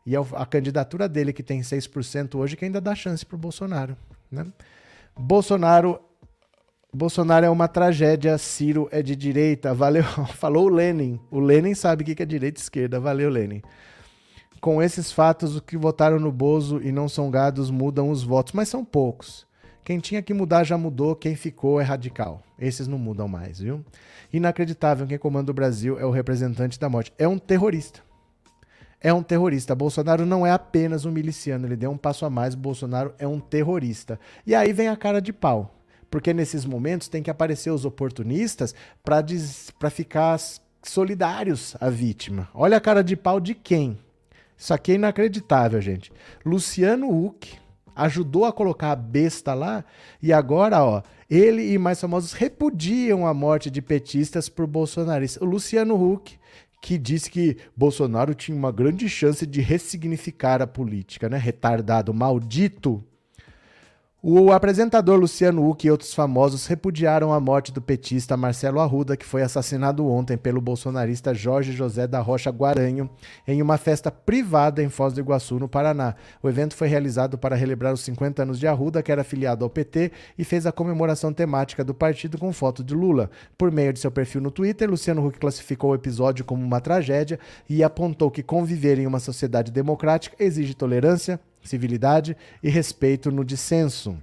E 0.06 0.14
é 0.14 0.18
a 0.36 0.46
candidatura 0.46 1.08
dele, 1.08 1.32
que 1.32 1.42
tem 1.42 1.60
6% 1.60 2.36
hoje, 2.36 2.56
que 2.56 2.64
ainda 2.64 2.80
dá 2.80 2.94
chance 2.94 3.26
para 3.26 3.34
o 3.34 3.38
Bolsonaro. 3.38 3.96
Né? 4.30 4.46
Bolsonaro. 5.18 6.00
Bolsonaro 6.94 7.46
é 7.46 7.50
uma 7.50 7.66
tragédia, 7.66 8.38
Ciro 8.38 8.88
é 8.92 9.02
de 9.02 9.16
direita. 9.16 9.74
Valeu. 9.74 10.04
Falou 10.38 10.66
o 10.66 10.68
Lenin. 10.68 11.18
O 11.32 11.40
Lenin 11.40 11.74
sabe 11.74 12.04
o 12.04 12.06
que 12.06 12.22
é 12.22 12.24
direita 12.24 12.60
e 12.60 12.62
esquerda. 12.62 13.00
Valeu, 13.00 13.28
Lenin. 13.28 13.60
Com 14.60 14.82
esses 14.82 15.12
fatos, 15.12 15.54
os 15.54 15.60
que 15.60 15.76
votaram 15.76 16.18
no 16.18 16.32
Bozo 16.32 16.80
e 16.82 16.90
não 16.90 17.08
são 17.08 17.30
gados 17.30 17.70
mudam 17.70 18.10
os 18.10 18.22
votos, 18.22 18.52
mas 18.52 18.68
são 18.68 18.84
poucos. 18.84 19.46
Quem 19.84 20.00
tinha 20.00 20.20
que 20.20 20.34
mudar 20.34 20.64
já 20.64 20.76
mudou, 20.76 21.14
quem 21.14 21.34
ficou 21.34 21.80
é 21.80 21.84
radical. 21.84 22.42
Esses 22.58 22.86
não 22.86 22.98
mudam 22.98 23.28
mais, 23.28 23.60
viu? 23.60 23.84
Inacreditável, 24.32 25.06
quem 25.06 25.16
comanda 25.16 25.50
o 25.50 25.54
Brasil 25.54 25.98
é 25.98 26.04
o 26.04 26.10
representante 26.10 26.78
da 26.78 26.88
morte. 26.88 27.12
É 27.16 27.26
um 27.26 27.38
terrorista. 27.38 28.00
É 29.00 29.12
um 29.12 29.22
terrorista. 29.22 29.74
Bolsonaro 29.74 30.26
não 30.26 30.44
é 30.44 30.50
apenas 30.50 31.04
um 31.04 31.12
miliciano, 31.12 31.66
ele 31.66 31.76
deu 31.76 31.90
um 31.90 31.96
passo 31.96 32.26
a 32.26 32.30
mais. 32.30 32.54
Bolsonaro 32.54 33.14
é 33.18 33.26
um 33.26 33.38
terrorista. 33.38 34.18
E 34.44 34.54
aí 34.54 34.72
vem 34.72 34.88
a 34.88 34.96
cara 34.96 35.22
de 35.22 35.32
pau. 35.32 35.74
Porque 36.10 36.34
nesses 36.34 36.64
momentos 36.64 37.08
tem 37.08 37.22
que 37.22 37.30
aparecer 37.30 37.70
os 37.70 37.84
oportunistas 37.84 38.74
para 39.04 39.90
ficar 39.90 40.38
solidários 40.82 41.76
à 41.80 41.88
vítima. 41.88 42.48
Olha 42.52 42.76
a 42.76 42.80
cara 42.80 43.04
de 43.04 43.16
pau 43.16 43.38
de 43.38 43.54
quem? 43.54 43.98
Isso 44.58 44.74
aqui 44.74 44.92
é 44.92 44.94
inacreditável, 44.96 45.80
gente. 45.80 46.10
Luciano 46.44 47.08
Huck 47.08 47.56
ajudou 47.94 48.44
a 48.44 48.52
colocar 48.52 48.90
a 48.90 48.96
besta 48.96 49.54
lá 49.54 49.84
e 50.20 50.32
agora, 50.32 50.84
ó, 50.84 51.02
Ele 51.30 51.72
e 51.72 51.78
mais 51.78 52.00
famosos 52.00 52.32
repudiam 52.32 53.24
a 53.24 53.32
morte 53.32 53.70
de 53.70 53.80
petistas 53.80 54.48
por 54.48 54.66
bolsonaristas. 54.66 55.40
O 55.40 55.44
Luciano 55.44 55.94
Huck, 55.94 56.36
que 56.82 56.98
disse 56.98 57.30
que 57.30 57.56
Bolsonaro 57.76 58.34
tinha 58.34 58.56
uma 58.56 58.72
grande 58.72 59.08
chance 59.08 59.46
de 59.46 59.60
ressignificar 59.60 60.60
a 60.60 60.66
política, 60.66 61.28
né? 61.28 61.38
Retardado, 61.38 62.12
maldito. 62.12 63.04
O 64.20 64.50
apresentador 64.50 65.16
Luciano 65.16 65.70
Huck 65.70 65.86
e 65.86 65.90
outros 65.92 66.12
famosos 66.12 66.66
repudiaram 66.66 67.32
a 67.32 67.38
morte 67.38 67.70
do 67.70 67.80
petista 67.80 68.36
Marcelo 68.36 68.80
Arruda, 68.80 69.16
que 69.16 69.24
foi 69.24 69.42
assassinado 69.42 70.04
ontem 70.08 70.36
pelo 70.36 70.60
bolsonarista 70.60 71.32
Jorge 71.32 71.70
José 71.70 72.04
da 72.04 72.18
Rocha 72.18 72.50
Guaranho 72.50 73.08
em 73.46 73.62
uma 73.62 73.78
festa 73.78 74.10
privada 74.10 74.82
em 74.82 74.88
Foz 74.88 75.12
do 75.12 75.20
Iguaçu, 75.20 75.60
no 75.60 75.68
Paraná. 75.68 76.16
O 76.42 76.48
evento 76.48 76.74
foi 76.74 76.88
realizado 76.88 77.38
para 77.38 77.54
relembrar 77.54 77.92
os 77.92 78.00
50 78.00 78.42
anos 78.42 78.58
de 78.58 78.66
Arruda, 78.66 79.04
que 79.04 79.12
era 79.12 79.20
afiliado 79.20 79.64
ao 79.64 79.70
PT, 79.70 80.10
e 80.36 80.42
fez 80.42 80.66
a 80.66 80.72
comemoração 80.72 81.32
temática 81.32 81.84
do 81.84 81.94
partido 81.94 82.38
com 82.38 82.52
foto 82.52 82.82
de 82.82 82.96
Lula. 82.96 83.30
Por 83.56 83.70
meio 83.70 83.92
de 83.92 84.00
seu 84.00 84.10
perfil 84.10 84.40
no 84.40 84.50
Twitter, 84.50 84.90
Luciano 84.90 85.24
Huck 85.24 85.38
classificou 85.38 85.92
o 85.92 85.94
episódio 85.94 86.44
como 86.44 86.64
uma 86.64 86.80
tragédia 86.80 87.38
e 87.70 87.84
apontou 87.84 88.32
que 88.32 88.42
conviver 88.42 88.98
em 88.98 89.06
uma 89.06 89.20
sociedade 89.20 89.70
democrática 89.70 90.34
exige 90.40 90.74
tolerância, 90.74 91.38
civilidade 91.68 92.36
e 92.62 92.68
respeito 92.68 93.30
no 93.30 93.44
dissenso. 93.44 94.18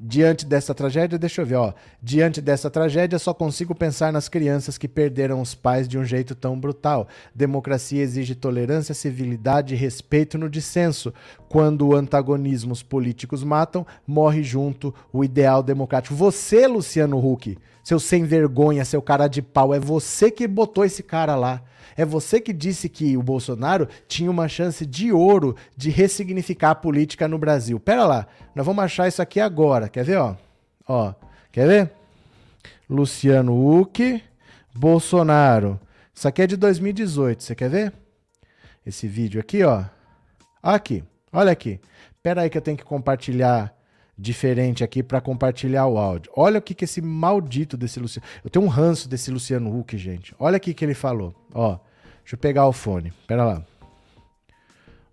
Diante 0.00 0.46
dessa 0.46 0.72
tragédia, 0.72 1.18
deixa 1.18 1.42
eu 1.42 1.46
ver, 1.46 1.56
ó. 1.56 1.72
Diante 2.00 2.40
dessa 2.40 2.70
tragédia, 2.70 3.18
só 3.18 3.34
consigo 3.34 3.74
pensar 3.74 4.12
nas 4.12 4.28
crianças 4.28 4.78
que 4.78 4.86
perderam 4.86 5.40
os 5.40 5.56
pais 5.56 5.88
de 5.88 5.98
um 5.98 6.04
jeito 6.04 6.36
tão 6.36 6.58
brutal. 6.58 7.08
Democracia 7.34 8.00
exige 8.00 8.36
tolerância, 8.36 8.94
civilidade 8.94 9.74
e 9.74 9.76
respeito 9.76 10.38
no 10.38 10.48
dissenso. 10.48 11.12
Quando 11.48 11.94
antagonismos 11.94 12.82
políticos 12.82 13.42
matam, 13.42 13.86
morre 14.06 14.42
junto 14.42 14.94
o 15.12 15.24
ideal 15.24 15.62
democrático. 15.62 16.14
Você, 16.14 16.66
Luciano 16.66 17.18
Huck, 17.18 17.56
seu 17.82 17.98
sem 17.98 18.24
vergonha, 18.24 18.84
seu 18.84 19.00
cara 19.00 19.28
de 19.28 19.40
pau, 19.40 19.74
é 19.74 19.80
você 19.80 20.30
que 20.30 20.46
botou 20.46 20.84
esse 20.84 21.02
cara 21.02 21.34
lá. 21.34 21.62
É 21.96 22.04
você 22.04 22.40
que 22.40 22.52
disse 22.52 22.88
que 22.88 23.16
o 23.16 23.22
Bolsonaro 23.22 23.88
tinha 24.06 24.30
uma 24.30 24.46
chance 24.46 24.84
de 24.84 25.10
ouro 25.10 25.56
de 25.76 25.90
ressignificar 25.90 26.70
a 26.70 26.74
política 26.74 27.26
no 27.26 27.38
Brasil. 27.38 27.80
Pera 27.80 28.04
lá, 28.04 28.26
nós 28.54 28.64
vamos 28.64 28.84
achar 28.84 29.08
isso 29.08 29.22
aqui 29.22 29.40
agora. 29.40 29.88
Quer 29.88 30.04
ver, 30.04 30.18
ó? 30.18 30.36
Ó, 30.86 31.14
quer 31.50 31.66
ver? 31.66 31.90
Luciano 32.88 33.80
Huck, 33.80 34.22
Bolsonaro. 34.74 35.80
Isso 36.14 36.28
aqui 36.28 36.42
é 36.42 36.46
de 36.46 36.56
2018, 36.56 37.42
você 37.42 37.54
quer 37.54 37.70
ver? 37.70 37.92
Esse 38.84 39.08
vídeo 39.08 39.40
aqui, 39.40 39.62
ó. 39.64 39.84
Aqui, 40.62 41.02
olha 41.32 41.52
aqui. 41.52 41.80
Pera 42.22 42.42
aí 42.42 42.50
que 42.50 42.58
eu 42.58 42.62
tenho 42.62 42.76
que 42.76 42.84
compartilhar 42.84 43.74
diferente 44.16 44.82
aqui 44.82 45.02
para 45.02 45.20
compartilhar 45.20 45.86
o 45.86 45.96
áudio. 45.96 46.32
Olha 46.34 46.58
o 46.58 46.62
que, 46.62 46.74
que 46.74 46.84
esse 46.84 47.00
maldito 47.00 47.76
desse 47.76 48.00
Luciano. 48.00 48.26
Eu 48.42 48.50
tenho 48.50 48.64
um 48.64 48.68
ranço 48.68 49.08
desse 49.08 49.30
Luciano 49.30 49.78
Huck, 49.78 49.96
gente. 49.96 50.34
Olha 50.38 50.56
aqui 50.56 50.74
que 50.74 50.84
ele 50.84 50.94
falou. 50.94 51.34
Ó. 51.54 51.78
Deixa 52.22 52.34
eu 52.34 52.38
pegar 52.38 52.66
o 52.66 52.72
fone. 52.72 53.12
Pera 53.26 53.44
lá. 53.44 53.64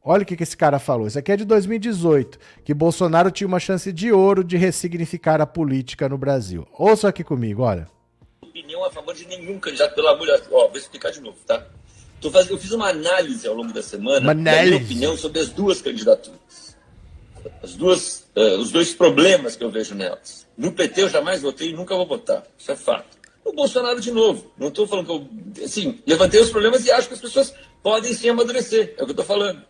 Olha 0.04 0.22
o 0.22 0.26
que, 0.26 0.36
que 0.36 0.44
esse 0.44 0.56
cara 0.56 0.78
falou. 0.78 1.08
Isso 1.08 1.18
aqui 1.18 1.32
é 1.32 1.38
de 1.38 1.46
2018, 1.46 2.38
que 2.64 2.76
Bolsonaro 2.76 3.32
tinha 3.32 3.48
uma 3.48 3.60
chance 3.60 3.92
de 3.92 4.12
ouro 4.12 4.44
de 4.44 4.56
ressignificar 4.56 5.42
a 5.42 5.48
política 5.48 6.08
no 6.08 6.16
Brasil. 6.16 6.68
Ouça 6.74 7.08
aqui 7.08 7.24
comigo, 7.24 7.64
olha. 7.64 7.88
Opinião 8.40 8.86
a 8.86 8.92
favor 8.92 9.16
de 9.16 9.26
nenhum 9.26 9.60
candidato, 9.60 9.96
pelo 9.96 10.10
amor 10.10 10.28
de 10.28 10.34
Deus. 10.34 10.48
Ó, 10.52 10.68
vou 10.68 10.78
explicar 10.78 11.12
de 11.12 11.22
novo, 11.22 11.38
tá? 11.48 11.66
Fazendo, 12.32 12.52
eu 12.52 12.58
fiz 12.58 12.72
uma 12.72 12.90
análise 12.90 13.48
ao 13.48 13.56
longo 13.56 13.74
da 13.74 13.82
semana 13.82 14.20
uma 14.20 14.36
da 14.36 14.64
minha 14.64 14.78
opinião 14.78 15.18
sobre 15.18 15.40
as 15.40 15.50
duas 15.50 15.82
candidaturas. 15.82 16.76
As 17.62 17.76
duas, 17.76 18.26
uh, 18.36 18.58
os 18.60 18.72
dois 18.72 18.94
problemas 18.94 19.56
que 19.56 19.64
eu 19.64 19.70
vejo 19.70 19.94
nelas. 19.94 20.48
No 20.58 20.72
PT 20.72 21.04
eu 21.04 21.10
jamais 21.10 21.42
votei 21.42 21.70
e 21.70 21.74
nunca 21.74 21.96
vou 21.96 22.08
votar. 22.08 22.44
Isso 22.58 22.72
é 22.72 22.76
fato 22.76 23.16
o 23.46 23.54
Bolsonaro 23.54 24.02
de 24.02 24.12
novo. 24.12 24.52
Não 24.58 24.70
estou 24.70 24.88
falando 24.88 25.06
que 25.06 25.12
eu, 25.62 25.64
assim, 25.64 26.00
levantei 26.06 26.42
os 26.42 26.50
problemas 26.50 26.84
e 26.86 26.92
acho 26.92 27.08
que 27.08 27.14
as 27.14 27.22
pessoas 27.22 27.54
podem 27.84 28.12
sim 28.14 28.30
amadurecer. 28.30 28.96
É 28.98 29.04
o 29.04 29.06
que 29.06 29.12
eu 29.12 29.12
estou 29.12 29.26
falando. 29.26 29.62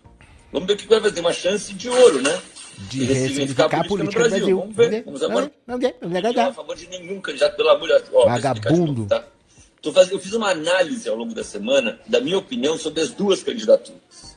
Vamos 0.52 0.68
ver 0.68 0.74
o 0.74 0.78
que 0.78 0.88
vai 0.88 1.02
fazer. 1.02 1.20
Uma 1.20 1.34
chance 1.34 1.74
de 1.74 1.90
ouro, 1.90 2.22
né? 2.22 2.42
De, 2.90 3.04
ressignificar 3.04 3.66
a 3.66 3.84
política 3.84 4.24
no 4.24 4.30
Brasil. 4.30 4.60
Vamos 4.60 4.76
ver. 4.76 5.04
Vamos 5.04 5.24
agora. 5.24 5.52
Não, 5.68 5.78
não, 5.78 5.94
não, 6.02 6.22
não, 6.22 6.34
não, 6.34 6.48
a 6.48 6.54
favor 6.54 6.76
de 6.76 6.88
nenhum 6.88 7.20
candidato, 7.20 7.58
pelo 7.58 7.70
amor 7.70 7.88
de 7.88 8.10
Deus. 8.10 8.26
Vagabundo. 8.26 9.06
Tá? 9.08 9.20
Tô 9.20 9.35
fazendo, 9.94 10.14
eu 10.14 10.20
fiz 10.20 10.34
uma 10.34 10.52
análise 10.52 11.08
ao 11.08 11.16
longo 11.16 11.34
da 11.34 11.44
semana 11.44 12.00
da 12.08 12.20
minha 12.22 12.38
opinião 12.38 12.78
sobre 12.78 13.02
as 13.02 13.12
duas 13.12 13.44
candidaturas. 13.44 14.36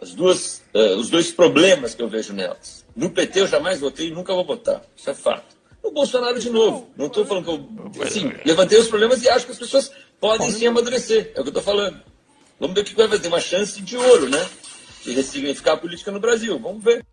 As 0.00 0.14
duas, 0.14 0.62
uh, 0.74 0.96
os 0.96 1.10
dois 1.10 1.30
problemas 1.32 1.94
que 1.94 2.02
eu 2.02 2.08
vejo 2.08 2.32
nelas. 2.32 2.84
No 2.94 3.10
PT 3.10 3.40
eu 3.40 3.46
jamais 3.46 3.80
votei 3.80 4.08
e 4.08 4.10
nunca 4.10 4.32
vou 4.32 4.44
votar. 4.44 4.82
Isso 4.96 5.10
é 5.10 5.14
fato 5.14 5.62
o 5.82 5.90
Bolsonaro 5.90 6.38
de 6.38 6.48
novo. 6.48 6.88
Não 6.96 7.06
estou 7.06 7.24
falando 7.26 7.44
que 7.44 7.50
eu 7.98 8.02
assim, 8.02 8.32
levantei 8.44 8.78
os 8.78 8.88
problemas 8.88 9.22
e 9.22 9.28
acho 9.28 9.46
que 9.46 9.52
as 9.52 9.58
pessoas 9.58 9.90
podem 10.20 10.50
sim 10.50 10.66
amadurecer. 10.66 11.32
É 11.34 11.40
o 11.40 11.42
que 11.42 11.48
eu 11.48 11.58
estou 11.58 11.62
falando. 11.62 12.00
Vamos 12.58 12.74
ver 12.74 12.82
o 12.82 12.84
que 12.84 12.94
vai 12.94 13.08
fazer. 13.08 13.28
Uma 13.28 13.40
chance 13.40 13.82
de 13.82 13.96
ouro, 13.96 14.28
né? 14.28 14.48
De 15.02 15.12
ressignificar 15.12 15.72
a 15.72 15.76
política 15.76 16.12
no 16.12 16.20
Brasil. 16.20 16.58
Vamos 16.58 16.82
ver. 16.82 17.04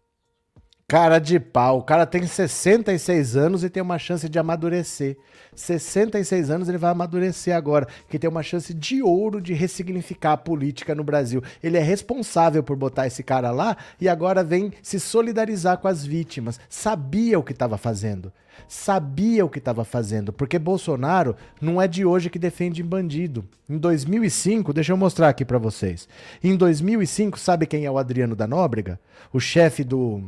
Cara 0.90 1.20
de 1.20 1.40
pau. 1.40 1.78
O 1.78 1.84
cara 1.84 2.04
tem 2.04 2.26
66 2.26 3.38
anos 3.38 3.64
e 3.64 3.70
tem 3.70 3.82
uma 3.82 4.00
chance 4.00 4.28
de 4.28 4.40
amadurecer. 4.40 5.18
66 5.56 6.50
anos 6.50 6.68
ele 6.68 6.80
vai 6.80 6.90
amadurecer 6.90 7.56
agora, 7.56 7.88
que 8.10 8.18
tem 8.18 8.28
uma 8.28 8.42
chance 8.42 8.74
de 8.74 9.04
ouro 9.04 9.40
de 9.40 9.54
ressignificar 9.54 10.32
a 10.32 10.38
política 10.38 10.96
no 10.96 11.04
Brasil. 11.04 11.44
Ele 11.62 11.78
é 11.78 11.80
responsável 11.80 12.64
por 12.64 12.76
botar 12.76 13.06
esse 13.06 13.22
cara 13.22 13.52
lá 13.52 13.78
e 14.02 14.10
agora 14.10 14.44
vem 14.44 14.74
se 14.82 15.00
solidarizar 15.00 15.78
com 15.78 15.88
as 15.88 16.04
vítimas. 16.04 16.60
Sabia 16.68 17.38
o 17.38 17.44
que 17.44 17.52
estava 17.52 17.78
fazendo. 17.78 18.34
Sabia 18.68 19.46
o 19.46 19.50
que 19.50 19.60
estava 19.60 19.86
fazendo, 19.86 20.34
porque 20.34 20.58
Bolsonaro 20.58 21.36
não 21.62 21.80
é 21.80 21.88
de 21.88 22.04
hoje 22.04 22.32
que 22.32 22.40
defende 22.40 22.82
bandido. 22.82 23.48
Em 23.70 23.78
2005, 23.78 24.74
deixa 24.74 24.92
eu 24.92 24.98
mostrar 24.98 25.30
aqui 25.30 25.46
para 25.46 25.60
vocês. 25.60 26.10
Em 26.44 26.56
2005, 26.58 27.40
sabe 27.40 27.68
quem 27.68 27.86
é 27.86 27.92
o 27.92 28.00
Adriano 28.00 28.36
da 28.36 28.48
Nóbrega? 28.48 29.00
O 29.32 29.40
chefe 29.40 29.84
do 29.84 30.24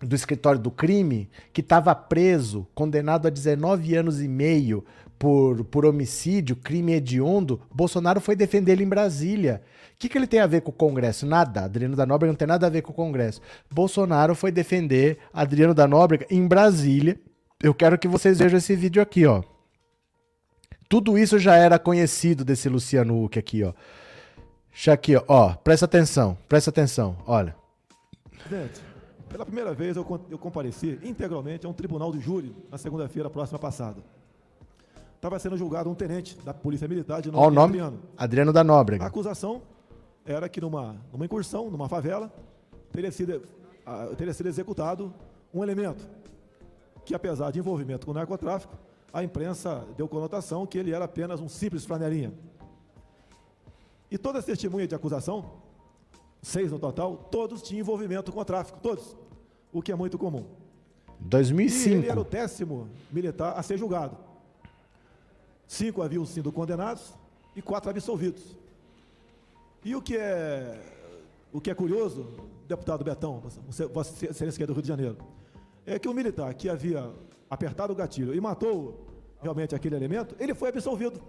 do 0.00 0.16
escritório 0.16 0.60
do 0.60 0.70
crime, 0.70 1.28
que 1.52 1.60
estava 1.60 1.94
preso, 1.94 2.66
condenado 2.74 3.26
a 3.26 3.30
19 3.30 3.94
anos 3.94 4.22
e 4.22 4.28
meio 4.28 4.84
por, 5.18 5.64
por 5.64 5.84
homicídio, 5.84 6.56
crime 6.56 6.94
hediondo, 6.94 7.60
Bolsonaro 7.70 8.20
foi 8.20 8.34
defender 8.34 8.72
ele 8.72 8.84
em 8.84 8.88
Brasília. 8.88 9.62
O 9.92 9.98
que, 9.98 10.08
que 10.08 10.16
ele 10.16 10.26
tem 10.26 10.40
a 10.40 10.46
ver 10.46 10.62
com 10.62 10.70
o 10.70 10.74
Congresso? 10.74 11.26
Nada. 11.26 11.64
Adriano 11.64 11.94
da 11.94 12.06
Nóbrega 12.06 12.32
não 12.32 12.38
tem 12.38 12.48
nada 12.48 12.66
a 12.66 12.70
ver 12.70 12.80
com 12.80 12.90
o 12.90 12.94
Congresso. 12.94 13.42
Bolsonaro 13.70 14.34
foi 14.34 14.50
defender 14.50 15.18
Adriano 15.30 15.74
da 15.74 15.86
Nóbrega 15.86 16.26
em 16.30 16.48
Brasília. 16.48 17.20
Eu 17.62 17.74
quero 17.74 17.98
que 17.98 18.08
vocês 18.08 18.38
vejam 18.38 18.56
esse 18.56 18.74
vídeo 18.74 19.02
aqui, 19.02 19.26
ó. 19.26 19.42
Tudo 20.88 21.18
isso 21.18 21.38
já 21.38 21.54
era 21.54 21.78
conhecido 21.78 22.42
desse 22.42 22.70
Luciano 22.70 23.22
Huck 23.22 23.38
aqui, 23.38 23.62
ó. 23.62 23.74
Deixa 24.72 24.94
aqui, 24.94 25.14
ó. 25.28 25.52
Presta 25.52 25.84
atenção, 25.84 26.38
presta 26.48 26.70
atenção, 26.70 27.18
olha. 27.26 27.54
Gente. 28.48 28.89
Pela 29.30 29.46
primeira 29.46 29.72
vez 29.72 29.96
eu, 29.96 30.04
eu 30.28 30.38
compareci 30.38 30.98
integralmente 31.04 31.64
a 31.64 31.68
um 31.68 31.72
tribunal 31.72 32.10
de 32.10 32.18
júri 32.18 32.54
na 32.68 32.76
segunda-feira 32.76 33.30
próxima 33.30 33.60
passada. 33.60 34.02
Estava 35.14 35.38
sendo 35.38 35.56
julgado 35.56 35.88
um 35.88 35.94
tenente 35.94 36.36
da 36.38 36.52
Polícia 36.52 36.88
Militar 36.88 37.22
de 37.22 37.30
nome, 37.30 37.46
o 37.46 37.50
nome 37.50 37.78
Adriano. 37.78 38.02
Adriano 38.16 38.52
da 38.52 38.64
Nóbrega. 38.64 39.04
A 39.04 39.06
acusação 39.06 39.62
era 40.24 40.48
que 40.48 40.60
numa, 40.60 40.96
numa 41.12 41.24
incursão, 41.24 41.70
numa 41.70 41.88
favela, 41.88 42.32
teria 42.90 43.12
sido, 43.12 43.36
uh, 43.86 44.16
teria 44.16 44.34
sido 44.34 44.48
executado 44.48 45.14
um 45.54 45.62
elemento 45.62 46.08
que, 47.04 47.14
apesar 47.14 47.52
de 47.52 47.60
envolvimento 47.60 48.06
com 48.06 48.10
o 48.10 48.14
narcotráfico, 48.14 48.76
a 49.12 49.22
imprensa 49.22 49.86
deu 49.96 50.08
conotação 50.08 50.66
que 50.66 50.76
ele 50.76 50.92
era 50.92 51.04
apenas 51.04 51.40
um 51.40 51.48
simples 51.48 51.84
flanelinha. 51.84 52.32
E 54.10 54.18
toda 54.18 54.40
a 54.40 54.42
testemunha 54.42 54.88
de 54.88 54.94
acusação 54.94 55.44
seis 56.42 56.70
no 56.70 56.78
total, 56.78 57.16
todos 57.30 57.62
tinham 57.62 57.80
envolvimento 57.80 58.32
com 58.32 58.40
o 58.40 58.44
tráfico, 58.44 58.78
todos, 58.80 59.16
o 59.72 59.82
que 59.82 59.92
é 59.92 59.94
muito 59.94 60.18
comum. 60.18 60.44
2005. 61.20 61.88
E 61.88 61.98
ele 61.98 62.08
era 62.08 62.20
o 62.20 62.24
décimo 62.24 62.88
militar 63.10 63.54
a 63.56 63.62
ser 63.62 63.78
julgado. 63.78 64.16
Cinco 65.66 66.02
haviam 66.02 66.24
sido 66.24 66.50
condenados 66.50 67.14
e 67.54 67.62
quatro 67.62 67.90
absolvidos. 67.90 68.56
E 69.84 69.94
o 69.94 70.02
que 70.02 70.16
é, 70.16 70.80
o 71.52 71.60
que 71.60 71.70
é 71.70 71.74
curioso, 71.74 72.26
deputado 72.66 73.04
Betão, 73.04 73.42
Vossa 73.92 74.26
Excelência 74.26 74.66
do 74.66 74.72
Rio 74.72 74.82
de 74.82 74.88
Janeiro, 74.88 75.16
é 75.86 75.98
que 75.98 76.08
o 76.08 76.14
militar 76.14 76.52
que 76.54 76.68
havia 76.68 77.10
apertado 77.48 77.92
o 77.92 77.96
gatilho 77.96 78.34
e 78.34 78.40
matou 78.40 79.06
realmente 79.40 79.74
aquele 79.74 79.96
elemento, 79.96 80.34
ele 80.38 80.54
foi 80.54 80.68
absolvido. 80.68 81.20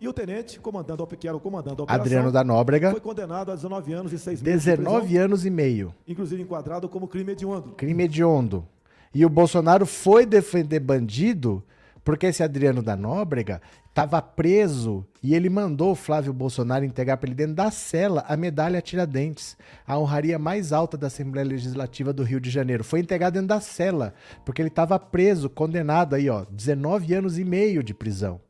E 0.00 0.06
o 0.06 0.12
tenente, 0.12 0.60
comandando, 0.60 1.06
que 1.06 1.26
era 1.26 1.36
o 1.36 1.40
comandante 1.40 1.76
da 1.76 1.82
operação, 1.82 2.04
Adriano 2.04 2.30
da 2.30 2.44
Nóbrega, 2.44 2.90
foi 2.92 3.00
condenado 3.00 3.50
a 3.50 3.54
19 3.54 3.92
anos 3.92 4.12
e 4.12 4.18
6 4.18 4.42
meses. 4.42 4.64
19 4.64 5.16
anos 5.16 5.44
e 5.44 5.50
meio. 5.50 5.92
Inclusive 6.06 6.40
enquadrado 6.40 6.88
como 6.88 7.08
crime 7.08 7.32
hediondo. 7.32 7.70
Crime 7.70 8.04
hediondo. 8.04 8.66
E 9.12 9.24
o 9.24 9.28
Bolsonaro 9.28 9.86
foi 9.86 10.26
defender 10.26 10.80
bandido 10.80 11.64
Porque 12.08 12.24
esse 12.24 12.42
Adriano 12.42 12.82
da 12.82 12.96
Nóbrega 12.96 13.60
estava 13.90 14.22
preso 14.22 15.04
e 15.22 15.34
ele 15.34 15.50
mandou 15.50 15.90
o 15.90 15.94
Flávio 15.94 16.32
Bolsonaro 16.32 16.82
entregar 16.82 17.18
para 17.18 17.28
ele 17.28 17.34
dentro 17.34 17.54
da 17.54 17.70
cela 17.70 18.24
a 18.26 18.34
medalha 18.34 18.80
Tiradentes, 18.80 19.58
a 19.86 19.98
honraria 19.98 20.38
mais 20.38 20.72
alta 20.72 20.96
da 20.96 21.08
Assembleia 21.08 21.46
Legislativa 21.46 22.10
do 22.10 22.22
Rio 22.22 22.40
de 22.40 22.48
Janeiro. 22.48 22.82
Foi 22.82 23.00
entregado 23.00 23.34
dentro 23.34 23.48
da 23.48 23.60
cela, 23.60 24.14
porque 24.42 24.62
ele 24.62 24.70
estava 24.70 24.98
preso, 24.98 25.50
condenado 25.50 26.14
aí, 26.14 26.30
ó, 26.30 26.46
19 26.50 27.12
anos 27.12 27.38
e 27.38 27.44
meio 27.44 27.82
de 27.82 27.92
prisão. 27.92 28.40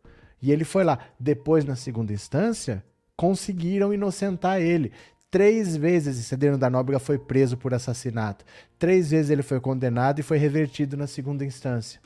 E 0.40 0.52
ele 0.52 0.64
foi 0.64 0.84
lá. 0.84 0.98
Depois, 1.18 1.64
na 1.64 1.76
segunda 1.76 2.12
instância, 2.12 2.84
conseguiram 3.16 3.92
inocentar 3.92 4.60
ele. 4.60 4.92
Três 5.30 5.76
vezes 5.76 6.18
esse 6.18 6.34
Adriano 6.34 6.56
da 6.56 6.70
Nóbrega 6.70 6.98
foi 6.98 7.18
preso 7.18 7.56
por 7.56 7.74
assassinato. 7.74 8.44
Três 8.78 9.10
vezes 9.10 9.30
ele 9.30 9.42
foi 9.42 9.60
condenado 9.60 10.20
e 10.20 10.22
foi 10.22 10.38
revertido 10.38 10.96
na 10.96 11.06
segunda 11.06 11.44
instância. 11.44 12.00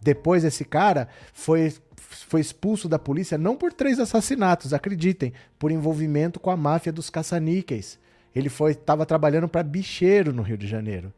Depois 0.00 0.44
esse 0.44 0.64
cara 0.64 1.08
foi, 1.32 1.72
foi 1.96 2.40
expulso 2.40 2.88
da 2.88 2.98
polícia 2.98 3.38
não 3.38 3.56
por 3.56 3.72
três 3.72 3.98
assassinatos, 3.98 4.74
acreditem, 4.74 5.32
por 5.58 5.70
envolvimento 5.70 6.38
com 6.38 6.50
a 6.50 6.56
máfia 6.56 6.92
dos 6.92 7.08
caça-níqueis. 7.08 7.98
Ele 8.34 8.48
estava 8.48 9.06
trabalhando 9.06 9.48
para 9.48 9.62
bicheiro 9.62 10.32
no 10.32 10.42
Rio 10.42 10.58
de 10.58 10.66
Janeiro. 10.66 11.12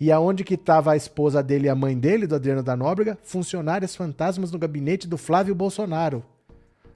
E 0.00 0.10
aonde 0.10 0.44
que 0.44 0.54
estava 0.54 0.92
a 0.92 0.96
esposa 0.96 1.42
dele 1.42 1.66
e 1.66 1.68
a 1.68 1.74
mãe 1.74 1.96
dele, 1.96 2.26
do 2.26 2.34
Adriano 2.34 2.62
da 2.62 2.76
Nóbrega? 2.76 3.18
Funcionárias 3.22 3.94
fantasmas 3.94 4.50
no 4.50 4.58
gabinete 4.58 5.06
do 5.06 5.16
Flávio 5.16 5.54
Bolsonaro. 5.54 6.24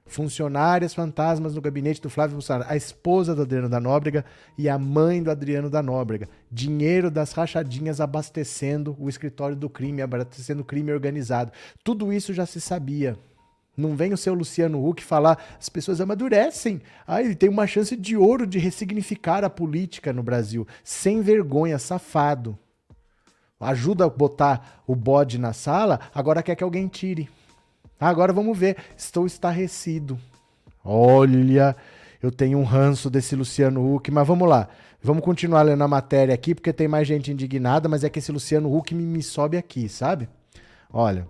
Funcionárias 0.08 0.94
fantasmas 0.94 1.54
no 1.54 1.60
gabinete 1.60 2.00
do 2.00 2.08
Flávio 2.08 2.34
Bolsonaro. 2.34 2.64
A 2.68 2.76
esposa 2.76 3.34
do 3.34 3.42
Adriano 3.42 3.68
da 3.68 3.80
Nóbrega 3.80 4.24
e 4.56 4.68
a 4.68 4.78
mãe 4.78 5.20
do 5.20 5.30
Adriano 5.30 5.68
da 5.68 5.82
Nóbrega. 5.82 6.28
Dinheiro 6.50 7.10
das 7.10 7.32
rachadinhas 7.32 8.00
abastecendo 8.00 8.96
o 9.00 9.08
escritório 9.08 9.56
do 9.56 9.68
crime, 9.68 10.02
abastecendo 10.02 10.62
o 10.62 10.64
crime 10.64 10.92
organizado. 10.92 11.50
Tudo 11.82 12.12
isso 12.12 12.32
já 12.32 12.46
se 12.46 12.60
sabia. 12.60 13.18
Não 13.76 13.96
vem 13.96 14.12
o 14.12 14.16
seu 14.16 14.32
Luciano 14.32 14.88
Huck 14.88 15.02
falar, 15.02 15.38
as 15.60 15.68
pessoas 15.68 16.00
amadurecem. 16.00 16.80
Ah, 17.06 17.20
ele 17.20 17.34
tem 17.34 17.48
uma 17.48 17.66
chance 17.66 17.94
de 17.94 18.16
ouro 18.16 18.46
de 18.46 18.58
ressignificar 18.58 19.44
a 19.44 19.50
política 19.50 20.12
no 20.12 20.22
Brasil. 20.22 20.66
Sem 20.82 21.20
vergonha, 21.20 21.78
safado 21.78 22.58
ajuda 23.60 24.04
a 24.04 24.08
botar 24.08 24.82
o 24.86 24.94
bode 24.94 25.38
na 25.38 25.52
sala, 25.52 26.00
agora 26.14 26.42
quer 26.42 26.54
que 26.54 26.64
alguém 26.64 26.88
tire. 26.88 27.28
Agora 27.98 28.32
vamos 28.32 28.56
ver. 28.56 28.76
Estou 28.96 29.26
estarrecido. 29.26 30.18
Olha, 30.84 31.74
eu 32.22 32.30
tenho 32.30 32.58
um 32.58 32.64
ranço 32.64 33.08
desse 33.08 33.34
Luciano 33.34 33.94
Huck, 33.94 34.10
mas 34.10 34.26
vamos 34.26 34.48
lá. 34.48 34.68
Vamos 35.02 35.24
continuar 35.24 35.62
lendo 35.62 35.82
a 35.84 35.88
matéria 35.88 36.34
aqui, 36.34 36.54
porque 36.54 36.72
tem 36.72 36.88
mais 36.88 37.06
gente 37.06 37.30
indignada, 37.30 37.88
mas 37.88 38.04
é 38.04 38.10
que 38.10 38.18
esse 38.18 38.32
Luciano 38.32 38.74
Huck 38.74 38.94
me, 38.94 39.04
me 39.04 39.22
sobe 39.22 39.56
aqui, 39.56 39.88
sabe? 39.88 40.28
Olha, 40.92 41.28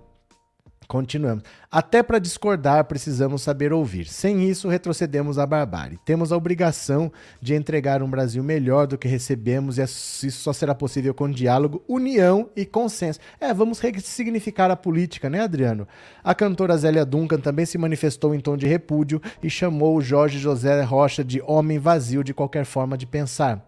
Continuamos. 0.87 1.43
Até 1.71 2.03
para 2.03 2.19
discordar, 2.19 2.85
precisamos 2.85 3.43
saber 3.43 3.73
ouvir. 3.73 4.07
Sem 4.07 4.49
isso, 4.49 4.69
retrocedemos 4.69 5.37
à 5.39 5.45
barbárie. 5.45 5.99
Temos 6.05 6.31
a 6.31 6.37
obrigação 6.37 7.13
de 7.41 7.55
entregar 7.55 8.03
um 8.03 8.09
Brasil 8.09 8.43
melhor 8.43 8.87
do 8.87 8.97
que 8.97 9.09
recebemos, 9.09 9.79
e 9.79 9.83
isso 9.83 10.31
só 10.31 10.53
será 10.53 10.75
possível 10.75 11.13
com 11.13 11.29
diálogo, 11.29 11.83
união 11.89 12.49
e 12.55 12.65
consenso. 12.65 13.19
É, 13.41 13.53
vamos 13.53 13.81
ressignificar 13.81 14.71
a 14.71 14.77
política, 14.77 15.29
né, 15.29 15.41
Adriano? 15.41 15.89
A 16.23 16.35
cantora 16.35 16.77
Zélia 16.79 17.05
Duncan 17.05 17.39
também 17.39 17.67
se 17.67 17.77
manifestou 17.77 18.35
em 18.35 18.41
tom 18.41 18.57
de 18.57 18.67
repúdio 18.67 19.21
e 19.43 19.51
chamou 19.51 20.01
Jorge 20.01 20.39
José 20.39 20.81
Rocha 20.83 21.25
de 21.25 21.43
homem 21.45 21.79
vazio 21.79 22.23
de 22.23 22.33
qualquer 22.33 22.65
forma 22.65 22.97
de 22.97 23.07
pensar. 23.07 23.67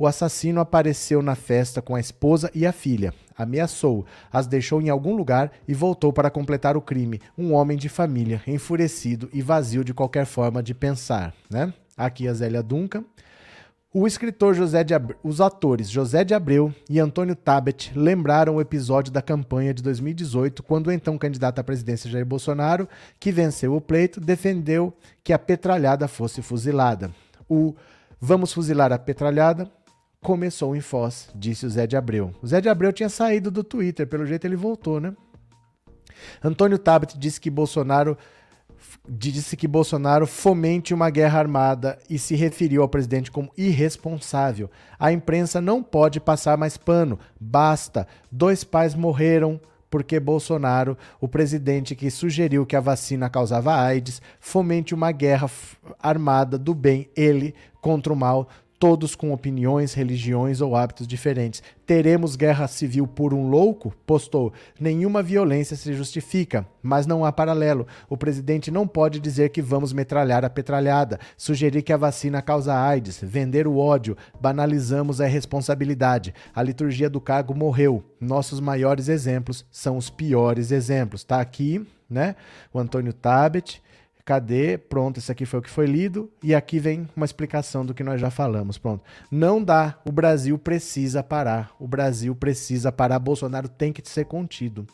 O 0.00 0.06
assassino 0.06 0.62
apareceu 0.62 1.20
na 1.20 1.34
festa 1.34 1.82
com 1.82 1.94
a 1.94 2.00
esposa 2.00 2.50
e 2.54 2.64
a 2.64 2.72
filha 2.72 3.12
ameaçou, 3.36 4.06
as 4.32 4.46
deixou 4.46 4.80
em 4.80 4.88
algum 4.88 5.14
lugar 5.14 5.52
e 5.68 5.74
voltou 5.74 6.10
para 6.10 6.30
completar 6.30 6.74
o 6.74 6.80
crime. 6.80 7.20
Um 7.36 7.52
homem 7.52 7.76
de 7.76 7.90
família, 7.90 8.40
enfurecido 8.46 9.28
e 9.30 9.42
vazio 9.42 9.84
de 9.84 9.92
qualquer 9.92 10.24
forma 10.24 10.62
de 10.62 10.72
pensar. 10.72 11.34
Né? 11.50 11.70
Aqui 11.94 12.26
a 12.26 12.32
Zélia 12.32 12.62
Duncan. 12.62 13.04
O 13.92 14.06
escritor 14.06 14.54
José 14.54 14.82
de 14.82 14.94
Abreu, 14.94 15.18
os 15.22 15.38
atores 15.38 15.90
José 15.90 16.24
de 16.24 16.32
Abreu 16.32 16.74
e 16.88 16.98
Antônio 16.98 17.36
Tabet 17.36 17.92
lembraram 17.94 18.56
o 18.56 18.60
episódio 18.62 19.12
da 19.12 19.20
campanha 19.20 19.74
de 19.74 19.82
2018, 19.82 20.62
quando 20.62 20.86
o 20.86 20.92
então 20.92 21.18
candidato 21.18 21.58
à 21.58 21.64
presidência 21.64 22.10
Jair 22.10 22.24
Bolsonaro, 22.24 22.88
que 23.18 23.30
venceu 23.30 23.76
o 23.76 23.82
pleito, 23.82 24.18
defendeu 24.18 24.94
que 25.22 25.30
a 25.30 25.38
petralhada 25.38 26.08
fosse 26.08 26.40
fuzilada. 26.40 27.10
O 27.46 27.74
Vamos 28.22 28.52
fuzilar 28.52 28.92
a 28.92 28.98
petralhada 28.98 29.70
começou 30.22 30.76
em 30.76 30.80
Foz, 30.80 31.30
disse 31.34 31.66
o 31.66 31.70
Zé 31.70 31.86
de 31.86 31.96
Abreu. 31.96 32.32
O 32.42 32.46
Zé 32.46 32.60
de 32.60 32.68
Abreu 32.68 32.92
tinha 32.92 33.08
saído 33.08 33.50
do 33.50 33.64
Twitter, 33.64 34.06
pelo 34.06 34.26
jeito 34.26 34.46
ele 34.46 34.56
voltou, 34.56 35.00
né? 35.00 35.14
Antônio 36.42 36.78
Tabet 36.78 37.18
disse 37.18 37.40
que 37.40 37.50
Bolsonaro 37.50 38.16
disse 39.08 39.56
que 39.56 39.68
Bolsonaro 39.68 40.26
fomente 40.26 40.94
uma 40.94 41.10
guerra 41.10 41.38
armada 41.38 41.98
e 42.08 42.18
se 42.18 42.34
referiu 42.34 42.82
ao 42.82 42.88
presidente 42.88 43.30
como 43.30 43.52
irresponsável. 43.56 44.70
A 44.98 45.12
imprensa 45.12 45.60
não 45.60 45.82
pode 45.82 46.18
passar 46.18 46.56
mais 46.56 46.76
pano. 46.76 47.18
Basta. 47.38 48.06
Dois 48.30 48.64
pais 48.64 48.94
morreram 48.94 49.60
porque 49.90 50.20
Bolsonaro, 50.20 50.96
o 51.20 51.26
presidente 51.26 51.96
que 51.96 52.10
sugeriu 52.10 52.64
que 52.64 52.76
a 52.76 52.80
vacina 52.80 53.28
causava 53.28 53.74
AIDS, 53.74 54.22
fomente 54.38 54.94
uma 54.94 55.10
guerra 55.10 55.50
armada 55.98 56.56
do 56.56 56.74
bem, 56.74 57.10
ele 57.16 57.54
contra 57.80 58.12
o 58.12 58.16
mal 58.16 58.48
todos 58.80 59.14
com 59.14 59.30
opiniões, 59.30 59.92
religiões 59.92 60.62
ou 60.62 60.74
hábitos 60.74 61.06
diferentes. 61.06 61.62
Teremos 61.84 62.34
guerra 62.34 62.66
civil 62.66 63.06
por 63.06 63.34
um 63.34 63.46
louco? 63.50 63.94
Postou. 64.06 64.54
Nenhuma 64.80 65.22
violência 65.22 65.76
se 65.76 65.92
justifica, 65.92 66.66
mas 66.82 67.06
não 67.06 67.22
há 67.22 67.30
paralelo. 67.30 67.86
O 68.08 68.16
presidente 68.16 68.70
não 68.70 68.88
pode 68.88 69.20
dizer 69.20 69.50
que 69.50 69.60
vamos 69.60 69.92
metralhar 69.92 70.46
a 70.46 70.50
petralhada, 70.50 71.20
sugerir 71.36 71.82
que 71.82 71.92
a 71.92 71.98
vacina 71.98 72.40
causa 72.40 72.74
AIDS, 72.74 73.20
vender 73.22 73.66
o 73.66 73.76
ódio, 73.76 74.16
banalizamos 74.40 75.20
a 75.20 75.28
irresponsabilidade. 75.28 76.32
A 76.54 76.62
liturgia 76.62 77.10
do 77.10 77.20
cargo 77.20 77.54
morreu. 77.54 78.02
Nossos 78.18 78.60
maiores 78.60 79.10
exemplos 79.10 79.66
são 79.70 79.98
os 79.98 80.08
piores 80.08 80.70
exemplos. 80.70 81.22
Tá 81.22 81.38
aqui, 81.38 81.86
né? 82.08 82.34
O 82.72 82.78
Antônio 82.78 83.12
Tabet 83.12 83.82
Cadê? 84.30 84.78
Pronto, 84.78 85.18
esse 85.18 85.32
aqui 85.32 85.44
foi 85.44 85.58
o 85.58 85.62
que 85.62 85.68
foi 85.68 85.86
lido. 85.86 86.30
E 86.40 86.54
aqui 86.54 86.78
vem 86.78 87.08
uma 87.16 87.26
explicação 87.26 87.84
do 87.84 87.92
que 87.92 88.04
nós 88.04 88.20
já 88.20 88.30
falamos. 88.30 88.78
Pronto. 88.78 89.02
Não 89.28 89.60
dá. 89.60 89.98
O 90.06 90.12
Brasil 90.12 90.56
precisa 90.56 91.20
parar. 91.20 91.72
O 91.80 91.88
Brasil 91.88 92.32
precisa 92.36 92.92
parar. 92.92 93.18
Bolsonaro 93.18 93.68
tem 93.68 93.92
que 93.92 94.08
ser 94.08 94.26
contido. 94.26 94.86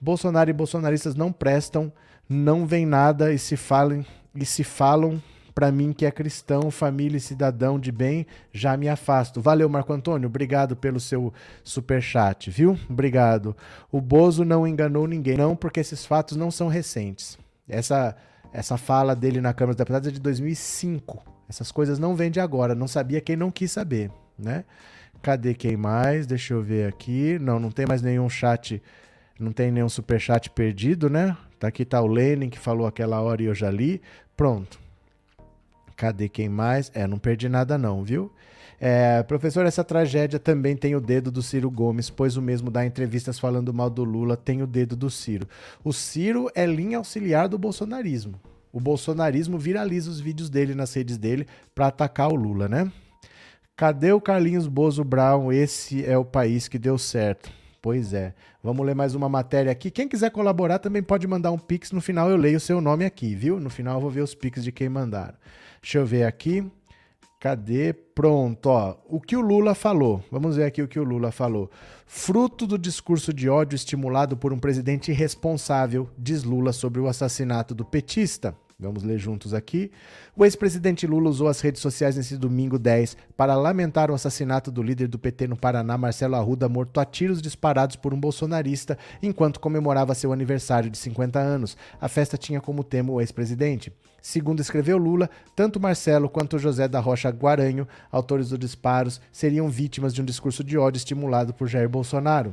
Bolsonaro 0.00 0.50
e 0.50 0.52
bolsonaristas 0.52 1.14
não 1.14 1.30
prestam, 1.30 1.92
não 2.28 2.66
vem 2.66 2.84
nada 2.84 3.32
e 3.32 3.38
se 3.38 3.56
falam 3.56 4.04
e 4.34 4.44
se 4.44 4.64
falam 4.64 5.22
para 5.54 5.70
mim 5.70 5.92
que 5.92 6.04
é 6.04 6.10
cristão, 6.10 6.68
família 6.68 7.16
e 7.16 7.20
cidadão 7.20 7.78
de 7.78 7.92
bem, 7.92 8.26
já 8.52 8.76
me 8.76 8.88
afasto. 8.88 9.40
Valeu, 9.40 9.68
Marco 9.68 9.92
Antônio, 9.92 10.26
obrigado 10.26 10.74
pelo 10.74 10.98
seu 10.98 11.32
super 11.62 12.02
chat, 12.02 12.50
viu? 12.50 12.76
Obrigado. 12.88 13.54
O 13.92 14.00
Bozo 14.00 14.44
não 14.44 14.66
enganou 14.66 15.06
ninguém, 15.06 15.36
não, 15.36 15.54
porque 15.54 15.78
esses 15.78 16.04
fatos 16.04 16.36
não 16.36 16.50
são 16.50 16.66
recentes. 16.66 17.38
Essa 17.68 18.16
essa 18.52 18.76
fala 18.76 19.14
dele 19.14 19.40
na 19.40 19.52
Câmara 19.52 19.74
dos 19.74 19.78
Deputados 19.78 20.08
é 20.08 20.10
de 20.10 20.20
2005. 20.20 21.22
Essas 21.48 21.70
coisas 21.70 21.98
não 21.98 22.14
vêm 22.14 22.30
de 22.30 22.40
agora. 22.40 22.74
Não 22.74 22.88
sabia 22.88 23.20
quem 23.20 23.36
não 23.36 23.50
quis 23.50 23.72
saber, 23.72 24.10
né? 24.38 24.64
Cadê 25.22 25.54
quem 25.54 25.76
mais? 25.76 26.26
Deixa 26.26 26.54
eu 26.54 26.62
ver 26.62 26.88
aqui. 26.88 27.38
Não, 27.38 27.58
não 27.60 27.70
tem 27.70 27.86
mais 27.86 28.02
nenhum 28.02 28.28
chat. 28.28 28.82
Não 29.38 29.52
tem 29.52 29.70
nenhum 29.70 29.88
super 29.88 30.20
chat 30.20 30.50
perdido, 30.50 31.08
né? 31.10 31.36
Tá 31.58 31.68
aqui 31.68 31.84
tá 31.84 32.00
o 32.00 32.06
Lenin 32.06 32.48
que 32.48 32.58
falou 32.58 32.86
aquela 32.86 33.20
hora 33.20 33.42
e 33.42 33.46
eu 33.46 33.54
já 33.54 33.70
li. 33.70 34.00
Pronto. 34.36 34.78
Cadê 35.96 36.28
quem 36.28 36.48
mais? 36.48 36.90
É, 36.94 37.06
não 37.06 37.18
perdi 37.18 37.48
nada 37.48 37.76
não, 37.76 38.02
viu? 38.02 38.32
É, 38.82 39.22
professor, 39.24 39.66
essa 39.66 39.84
tragédia 39.84 40.38
também 40.38 40.74
tem 40.74 40.96
o 40.96 41.00
dedo 41.00 41.30
do 41.30 41.42
Ciro 41.42 41.70
Gomes, 41.70 42.08
pois 42.08 42.38
o 42.38 42.42
mesmo 42.42 42.70
dá 42.70 42.86
entrevistas 42.86 43.38
falando 43.38 43.74
mal 43.74 43.90
do 43.90 44.02
Lula, 44.02 44.38
tem 44.38 44.62
o 44.62 44.66
dedo 44.66 44.96
do 44.96 45.10
Ciro. 45.10 45.46
O 45.84 45.92
Ciro 45.92 46.50
é 46.54 46.64
linha 46.64 46.96
auxiliar 46.96 47.46
do 47.46 47.58
bolsonarismo. 47.58 48.40
O 48.72 48.80
bolsonarismo 48.80 49.58
viraliza 49.58 50.10
os 50.10 50.18
vídeos 50.18 50.48
dele 50.48 50.74
nas 50.74 50.94
redes 50.94 51.18
dele 51.18 51.46
para 51.74 51.88
atacar 51.88 52.32
o 52.32 52.34
Lula, 52.34 52.68
né? 52.68 52.90
Cadê 53.76 54.12
o 54.12 54.20
Carlinhos 54.20 54.66
Bozo 54.66 55.04
Brown? 55.04 55.52
Esse 55.52 56.04
é 56.04 56.16
o 56.16 56.24
país 56.24 56.68
que 56.68 56.78
deu 56.78 56.96
certo. 56.96 57.50
Pois 57.82 58.12
é. 58.12 58.34
Vamos 58.62 58.84
ler 58.84 58.94
mais 58.94 59.14
uma 59.14 59.28
matéria 59.28 59.72
aqui. 59.72 59.90
Quem 59.90 60.06
quiser 60.06 60.30
colaborar 60.30 60.78
também 60.78 61.02
pode 61.02 61.26
mandar 61.26 61.50
um 61.50 61.58
pix. 61.58 61.90
No 61.90 62.00
final 62.00 62.30
eu 62.30 62.36
leio 62.36 62.58
o 62.58 62.60
seu 62.60 62.80
nome 62.80 63.04
aqui, 63.04 63.34
viu? 63.34 63.58
No 63.58 63.70
final 63.70 63.96
eu 63.96 64.00
vou 64.00 64.10
ver 64.10 64.20
os 64.20 64.34
pix 64.34 64.62
de 64.62 64.70
quem 64.70 64.88
mandaram. 64.88 65.34
Deixa 65.80 65.98
eu 65.98 66.06
ver 66.06 66.24
aqui. 66.24 66.70
Cadê? 67.40 67.94
Pronto, 67.94 68.66
ó. 68.66 68.98
O 69.08 69.18
que 69.18 69.34
o 69.34 69.40
Lula 69.40 69.74
falou. 69.74 70.22
Vamos 70.30 70.56
ver 70.56 70.64
aqui 70.64 70.82
o 70.82 70.86
que 70.86 71.00
o 71.00 71.04
Lula 71.04 71.32
falou. 71.32 71.70
Fruto 72.04 72.66
do 72.66 72.76
discurso 72.76 73.32
de 73.32 73.48
ódio 73.48 73.76
estimulado 73.76 74.36
por 74.36 74.52
um 74.52 74.58
presidente 74.58 75.10
irresponsável, 75.10 76.06
diz 76.18 76.44
Lula 76.44 76.70
sobre 76.70 77.00
o 77.00 77.08
assassinato 77.08 77.74
do 77.74 77.82
petista. 77.82 78.54
Vamos 78.78 79.02
ler 79.02 79.18
juntos 79.18 79.54
aqui. 79.54 79.90
O 80.36 80.44
ex-presidente 80.44 81.06
Lula 81.06 81.30
usou 81.30 81.48
as 81.48 81.62
redes 81.62 81.80
sociais 81.80 82.16
nesse 82.16 82.36
domingo 82.36 82.78
10 82.78 83.16
para 83.38 83.54
lamentar 83.54 84.10
o 84.10 84.14
assassinato 84.14 84.70
do 84.70 84.82
líder 84.82 85.08
do 85.08 85.18
PT 85.18 85.48
no 85.48 85.56
Paraná, 85.56 85.96
Marcelo 85.96 86.36
Arruda, 86.36 86.68
morto 86.68 87.00
a 87.00 87.06
tiros 87.06 87.40
disparados 87.40 87.96
por 87.96 88.12
um 88.12 88.20
bolsonarista, 88.20 88.98
enquanto 89.22 89.60
comemorava 89.60 90.14
seu 90.14 90.30
aniversário 90.30 90.90
de 90.90 90.98
50 90.98 91.38
anos. 91.38 91.74
A 91.98 92.08
festa 92.08 92.36
tinha 92.36 92.60
como 92.60 92.84
tema 92.84 93.12
o 93.12 93.20
ex-presidente. 93.20 93.90
Segundo 94.22 94.60
escreveu 94.60 94.98
Lula, 94.98 95.28
tanto 95.54 95.80
Marcelo 95.80 96.28
quanto 96.28 96.58
José 96.58 96.88
da 96.88 97.00
Rocha 97.00 97.30
Guaranho, 97.30 97.86
autores 98.10 98.50
dos 98.50 98.58
disparos, 98.58 99.20
seriam 99.32 99.68
vítimas 99.68 100.14
de 100.14 100.22
um 100.22 100.24
discurso 100.24 100.62
de 100.62 100.76
ódio 100.78 100.98
estimulado 100.98 101.52
por 101.52 101.68
Jair 101.68 101.88
Bolsonaro 101.88 102.52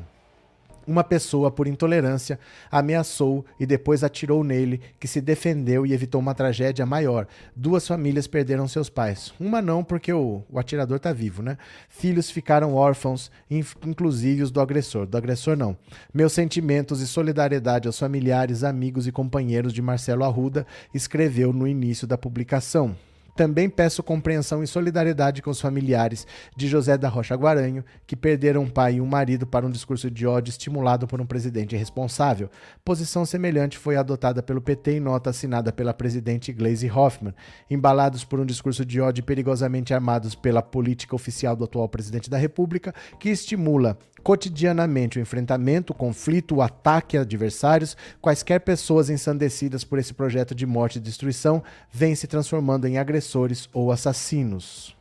uma 0.87 1.03
pessoa, 1.03 1.51
por 1.51 1.67
intolerância, 1.67 2.39
ameaçou 2.71 3.45
e 3.59 3.65
depois 3.65 4.03
atirou 4.03 4.43
nele, 4.43 4.81
que 4.99 5.07
se 5.07 5.19
defendeu 5.19 5.85
e 5.85 5.93
evitou 5.93 6.21
uma 6.21 6.33
tragédia 6.33 6.85
maior. 6.85 7.27
Duas 7.55 7.85
famílias 7.85 8.25
perderam 8.25 8.67
seus 8.67 8.89
pais. 8.89 9.33
Uma 9.39 9.61
não, 9.61 9.83
porque 9.83 10.13
o, 10.13 10.43
o 10.49 10.57
atirador 10.57 10.97
está 10.97 11.11
vivo, 11.11 11.43
né? 11.43 11.57
Filhos 11.89 12.31
ficaram 12.31 12.73
órfãos, 12.73 13.29
inclusive 13.49 14.41
os 14.43 14.51
do 14.51 14.61
agressor. 14.61 15.05
Do 15.05 15.17
agressor, 15.17 15.57
não. 15.57 15.77
Meus 16.13 16.31
sentimentos 16.31 17.01
e 17.01 17.07
solidariedade 17.07 17.87
aos 17.87 17.99
familiares, 17.99 18.63
amigos 18.63 19.05
e 19.07 19.11
companheiros 19.11 19.73
de 19.73 19.81
Marcelo 19.81 20.23
Arruda, 20.23 20.65
escreveu 20.93 21.51
no 21.51 21.67
início 21.67 22.07
da 22.07 22.17
publicação. 22.17 22.95
Também 23.37 23.69
peço 23.69 24.01
compreensão 24.01 24.63
e 24.63 24.67
solidariedade 24.67 25.43
com 25.43 25.51
os 25.51 25.61
familiares 25.61 26.25
de 26.55 26.67
José 26.67 26.97
da 26.97 27.07
Rocha 27.07 27.35
Guaranho, 27.35 27.85
que 28.07 28.15
perderam 28.15 28.63
um 28.63 28.67
pai 28.67 28.95
e 28.95 29.01
um 29.01 29.05
marido 29.05 29.45
para 29.45 29.63
um 29.63 29.69
discurso 29.69 30.09
de 30.09 30.25
ódio 30.25 30.49
estimulado 30.49 31.05
por 31.05 31.21
um 31.21 31.25
presidente 31.25 31.75
irresponsável. 31.75 32.49
Posição 32.83 33.27
semelhante 33.27 33.77
foi 33.77 33.95
adotada 33.95 34.41
pelo 34.41 34.59
PT 34.59 34.93
em 34.93 34.99
nota 34.99 35.29
assinada 35.29 35.71
pela 35.71 35.93
presidente 35.93 36.51
Gleisi 36.51 36.89
Hoffmann. 36.89 37.35
Embalados 37.69 38.23
por 38.23 38.39
um 38.39 38.45
discurso 38.45 38.83
de 38.83 38.99
ódio 38.99 39.23
perigosamente 39.23 39.93
armados 39.93 40.33
pela 40.33 40.63
política 40.63 41.15
oficial 41.15 41.55
do 41.55 41.63
atual 41.63 41.87
presidente 41.87 42.31
da 42.31 42.39
República, 42.39 42.91
que 43.19 43.29
estimula 43.29 43.99
cotidianamente 44.23 45.17
o 45.17 45.21
enfrentamento, 45.21 45.93
o 45.93 45.95
conflito, 45.95 46.55
o 46.55 46.61
ataque 46.61 47.17
a 47.17 47.21
adversários, 47.21 47.95
quaisquer 48.21 48.61
pessoas 48.61 49.09
ensandecidas 49.09 49.83
por 49.83 49.99
esse 49.99 50.13
projeto 50.13 50.53
de 50.53 50.65
morte 50.65 50.97
e 50.97 51.01
destruição 51.01 51.63
vêm 51.91 52.15
se 52.15 52.27
transformando 52.27 52.85
em 52.85 52.97
agressores 52.97 53.69
ou 53.73 53.91
assassinos. 53.91 54.95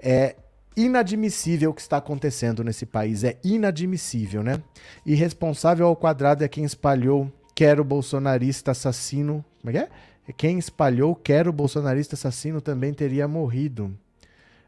É 0.00 0.36
inadmissível 0.76 1.70
o 1.70 1.74
que 1.74 1.80
está 1.80 1.96
acontecendo 1.96 2.62
nesse 2.62 2.84
país, 2.84 3.24
é 3.24 3.38
inadmissível, 3.42 4.42
né? 4.42 4.62
Irresponsável 5.04 5.86
ao 5.86 5.96
quadrado 5.96 6.44
é 6.44 6.48
quem 6.48 6.64
espalhou 6.64 7.32
quero 7.54 7.82
bolsonarista 7.82 8.72
assassino, 8.72 9.42
como 9.60 9.70
é 9.70 9.72
que 9.72 9.78
é? 9.78 10.32
Quem 10.36 10.58
espalhou 10.58 11.14
quero 11.14 11.52
bolsonarista 11.52 12.14
assassino 12.14 12.60
também 12.60 12.92
teria 12.92 13.26
morrido. 13.26 13.96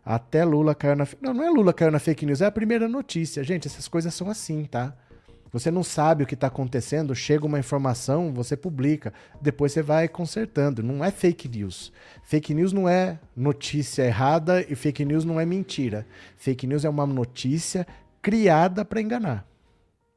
Até 0.08 0.42
Lula 0.42 0.74
caiu 0.74 0.96
na. 0.96 1.06
Não, 1.20 1.34
não 1.34 1.44
é 1.44 1.50
Lula 1.50 1.70
caiu 1.70 1.90
na 1.90 1.98
fake 1.98 2.24
news, 2.24 2.40
é 2.40 2.46
a 2.46 2.50
primeira 2.50 2.88
notícia. 2.88 3.44
Gente, 3.44 3.68
essas 3.68 3.86
coisas 3.86 4.14
são 4.14 4.30
assim, 4.30 4.64
tá? 4.64 4.96
Você 5.52 5.70
não 5.70 5.84
sabe 5.84 6.24
o 6.24 6.26
que 6.26 6.32
está 6.32 6.46
acontecendo, 6.46 7.14
chega 7.14 7.44
uma 7.44 7.58
informação, 7.58 8.32
você 8.32 8.56
publica, 8.56 9.12
depois 9.38 9.70
você 9.70 9.82
vai 9.82 10.08
consertando. 10.08 10.82
Não 10.82 11.04
é 11.04 11.10
fake 11.10 11.46
news. 11.46 11.92
Fake 12.22 12.54
news 12.54 12.72
não 12.72 12.88
é 12.88 13.18
notícia 13.36 14.02
errada 14.02 14.64
e 14.66 14.74
fake 14.74 15.04
news 15.04 15.26
não 15.26 15.38
é 15.38 15.44
mentira. 15.44 16.06
Fake 16.38 16.66
news 16.66 16.86
é 16.86 16.88
uma 16.88 17.06
notícia 17.06 17.86
criada 18.22 18.86
para 18.86 19.02
enganar. 19.02 19.46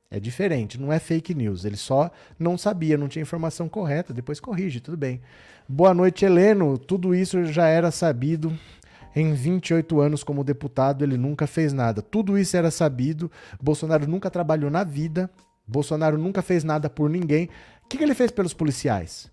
É 0.10 0.22
diferente, 0.22 0.80
não 0.80 0.92
é 0.94 1.00
fake 1.00 1.36
news. 1.36 1.66
Ele 1.66 1.76
só 1.76 2.10
não 2.40 2.58
sabia, 2.58 2.98
não 2.98 3.10
tinha 3.10 3.24
informação 3.24 3.68
correta, 3.68 4.14
depois 4.14 4.40
corrige, 4.40 4.80
tudo 4.80 4.96
bem. 4.96 5.20
Boa 5.68 5.94
noite, 5.94 6.24
Heleno. 6.24 6.78
Tudo 6.78 7.14
isso 7.14 7.44
já 7.44 7.68
era 7.68 7.92
sabido 7.92 8.58
em 9.16 9.34
28 9.34 10.00
anos 10.00 10.24
como 10.24 10.44
deputado, 10.44 11.04
ele 11.04 11.18
nunca 11.18 11.46
fez 11.48 11.74
nada. 11.74 12.02
Tudo 12.02 12.38
isso 12.38 12.56
era 12.56 12.72
sabido. 12.72 13.32
Bolsonaro 13.62 14.08
nunca 14.08 14.30
trabalhou 14.30 14.70
na 14.70 14.84
vida. 14.84 15.30
Bolsonaro 15.68 16.18
nunca 16.18 16.42
fez 16.42 16.64
nada 16.64 16.90
por 16.90 17.10
ninguém. 17.10 17.50
O 17.84 17.88
que, 17.88 17.98
que 17.98 18.04
ele 18.04 18.16
fez 18.16 18.32
pelos 18.32 18.54
policiais? 18.54 19.30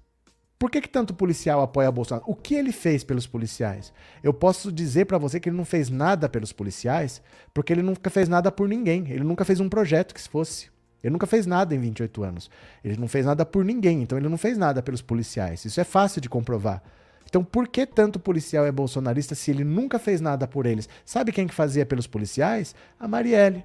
Por 0.59 0.71
que, 0.71 0.81
que 0.81 0.89
tanto 0.89 1.15
policial 1.15 1.61
apoia 1.63 1.91
Bolsonaro? 1.91 2.25
O 2.29 2.35
que 2.35 2.55
ele 2.55 2.73
fez 2.73 3.05
pelos 3.05 3.29
policiais? 3.29 3.93
Eu 4.23 4.35
posso 4.35 4.73
dizer 4.73 5.05
para 5.05 5.17
você 5.17 5.39
que 5.39 5.49
ele 5.49 5.57
não 5.57 5.65
fez 5.65 5.89
nada 5.89 6.29
pelos 6.29 6.53
policiais, 6.53 7.23
porque 7.55 7.73
ele 7.73 7.83
nunca 7.83 8.11
fez 8.11 8.29
nada 8.29 8.51
por 8.51 8.69
ninguém. 8.69 9.09
Ele 9.09 9.23
nunca 9.23 9.45
fez 9.45 9.61
um 9.61 9.69
projeto 9.69 10.13
que 10.13 10.21
se 10.21 10.29
fosse. 10.29 10.69
Ele 11.03 11.13
nunca 11.13 11.29
fez 11.29 11.47
nada 11.47 11.73
em 11.75 11.79
28 11.79 12.25
anos. 12.25 12.51
Ele 12.83 12.97
não 12.97 13.07
fez 13.07 13.25
nada 13.25 13.47
por 13.47 13.65
ninguém, 13.65 14.03
então 14.03 14.19
ele 14.19 14.29
não 14.29 14.37
fez 14.37 14.59
nada 14.59 14.83
pelos 14.83 15.01
policiais. 15.01 15.65
Isso 15.65 15.81
é 15.81 15.85
fácil 15.85 16.21
de 16.21 16.29
comprovar. 16.29 16.83
Então, 17.29 17.45
por 17.45 17.69
que 17.69 17.87
tanto 17.87 18.19
policial 18.19 18.65
é 18.65 18.73
bolsonarista 18.73 19.35
se 19.35 19.51
ele 19.51 19.63
nunca 19.63 19.99
fez 19.99 20.21
nada 20.21 20.49
por 20.49 20.65
eles? 20.65 20.89
Sabe 21.05 21.31
quem 21.31 21.47
que 21.47 21.55
fazia 21.55 21.85
pelos 21.85 22.07
policiais? 22.07 22.75
A 22.99 23.07
Marielle. 23.07 23.65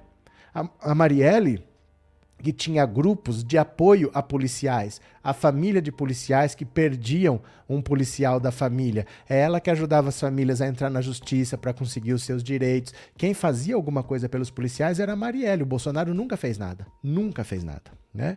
A, 0.54 0.68
a 0.82 0.94
Marielle 0.94 1.64
que 2.44 2.52
tinha 2.52 2.84
grupos 2.84 3.42
de 3.42 3.56
apoio 3.56 4.10
a 4.12 4.22
policiais, 4.22 5.00
a 5.22 5.32
família 5.32 5.80
de 5.80 5.90
policiais 5.90 6.54
que 6.54 6.64
perdiam 6.64 7.40
um 7.66 7.80
policial 7.80 8.38
da 8.38 8.50
família. 8.50 9.06
É 9.26 9.40
ela 9.40 9.60
que 9.60 9.70
ajudava 9.70 10.10
as 10.10 10.20
famílias 10.20 10.60
a 10.60 10.66
entrar 10.66 10.90
na 10.90 11.00
justiça 11.00 11.56
para 11.56 11.72
conseguir 11.72 12.12
os 12.12 12.22
seus 12.22 12.42
direitos. 12.42 12.92
Quem 13.16 13.32
fazia 13.32 13.74
alguma 13.74 14.02
coisa 14.02 14.28
pelos 14.28 14.50
policiais 14.50 15.00
era 15.00 15.14
a 15.14 15.16
Marielle. 15.16 15.62
O 15.62 15.66
Bolsonaro 15.66 16.12
nunca 16.12 16.36
fez 16.36 16.58
nada. 16.58 16.86
Nunca 17.02 17.44
fez 17.44 17.64
nada, 17.64 17.90
né? 18.12 18.36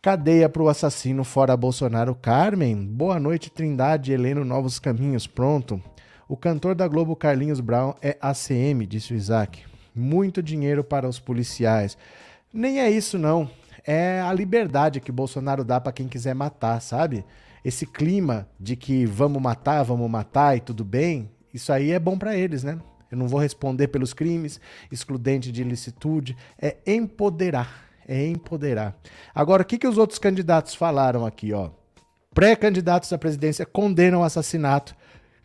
Cadeia 0.00 0.48
para 0.48 0.62
o 0.62 0.68
assassino 0.68 1.24
fora 1.24 1.56
Bolsonaro. 1.56 2.14
Carmen, 2.14 2.86
boa 2.86 3.18
noite, 3.18 3.50
Trindade, 3.50 4.12
Heleno, 4.12 4.44
Novos 4.44 4.78
Caminhos, 4.78 5.26
pronto. 5.26 5.82
O 6.28 6.36
cantor 6.36 6.76
da 6.76 6.86
Globo 6.86 7.16
Carlinhos 7.16 7.58
Brown 7.58 7.94
é 8.00 8.16
ACM, 8.20 8.86
disse 8.86 9.12
o 9.12 9.16
Isaac. 9.16 9.64
Muito 9.92 10.40
dinheiro 10.40 10.84
para 10.84 11.08
os 11.08 11.18
policiais. 11.18 11.98
Nem 12.52 12.78
é 12.80 12.88
isso, 12.88 13.18
não. 13.18 13.50
É 13.84 14.20
a 14.20 14.32
liberdade 14.32 15.00
que 15.00 15.10
Bolsonaro 15.10 15.64
dá 15.64 15.80
para 15.80 15.90
quem 15.90 16.06
quiser 16.06 16.32
matar, 16.32 16.80
sabe? 16.80 17.24
Esse 17.64 17.84
clima 17.84 18.48
de 18.58 18.76
que 18.76 19.04
vamos 19.04 19.42
matar, 19.42 19.82
vamos 19.82 20.08
matar 20.08 20.56
e 20.56 20.60
tudo 20.60 20.84
bem, 20.84 21.28
isso 21.52 21.72
aí 21.72 21.90
é 21.90 21.98
bom 21.98 22.16
para 22.16 22.36
eles, 22.36 22.62
né? 22.62 22.78
Eu 23.10 23.18
não 23.18 23.26
vou 23.26 23.40
responder 23.40 23.88
pelos 23.88 24.14
crimes, 24.14 24.60
excludente 24.92 25.50
de 25.50 25.62
ilicitude, 25.62 26.36
é 26.56 26.76
empoderar 26.86 27.87
é 28.08 28.26
empoderar. 28.26 28.96
Agora, 29.34 29.62
o 29.62 29.66
que, 29.66 29.78
que 29.78 29.86
os 29.86 29.98
outros 29.98 30.18
candidatos 30.18 30.74
falaram 30.74 31.26
aqui? 31.26 31.52
ó? 31.52 31.68
Pré-candidatos 32.34 33.12
à 33.12 33.18
presidência 33.18 33.66
condenam 33.66 34.20
o 34.20 34.24
assassinato 34.24 34.96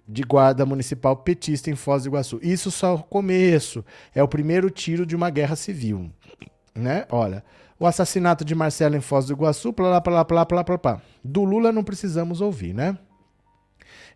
de 0.08 0.22
guarda 0.24 0.66
municipal 0.66 1.16
petista 1.18 1.70
em 1.70 1.76
Foz 1.76 2.04
do 2.04 2.10
Iguaçu. 2.10 2.40
Isso 2.42 2.72
só 2.72 2.88
é 2.88 2.94
o 2.94 3.04
começo. 3.04 3.84
É 4.16 4.24
o 4.24 4.28
primeiro 4.28 4.70
tiro 4.70 5.06
de 5.06 5.16
uma 5.16 5.30
guerra 5.30 5.56
civil. 5.56 6.10
Né? 6.76 7.06
Olha, 7.10 7.44
o 7.80 7.86
assassinato 7.86 8.46
de 8.46 8.56
Marcelo 8.56 8.96
em 8.96 9.02
Foz 9.02 9.26
do 9.26 9.34
Iguaçu, 9.34 9.74
plá, 9.74 10.00
plá, 10.02 10.24
plá, 10.24 10.46
plá, 10.46 10.64
plá, 10.64 10.78
plá. 10.78 11.02
Do 11.24 11.44
Lula 11.44 11.72
não 11.72 11.84
precisamos 11.84 12.42
ouvir, 12.42 12.74
né? 12.74 12.98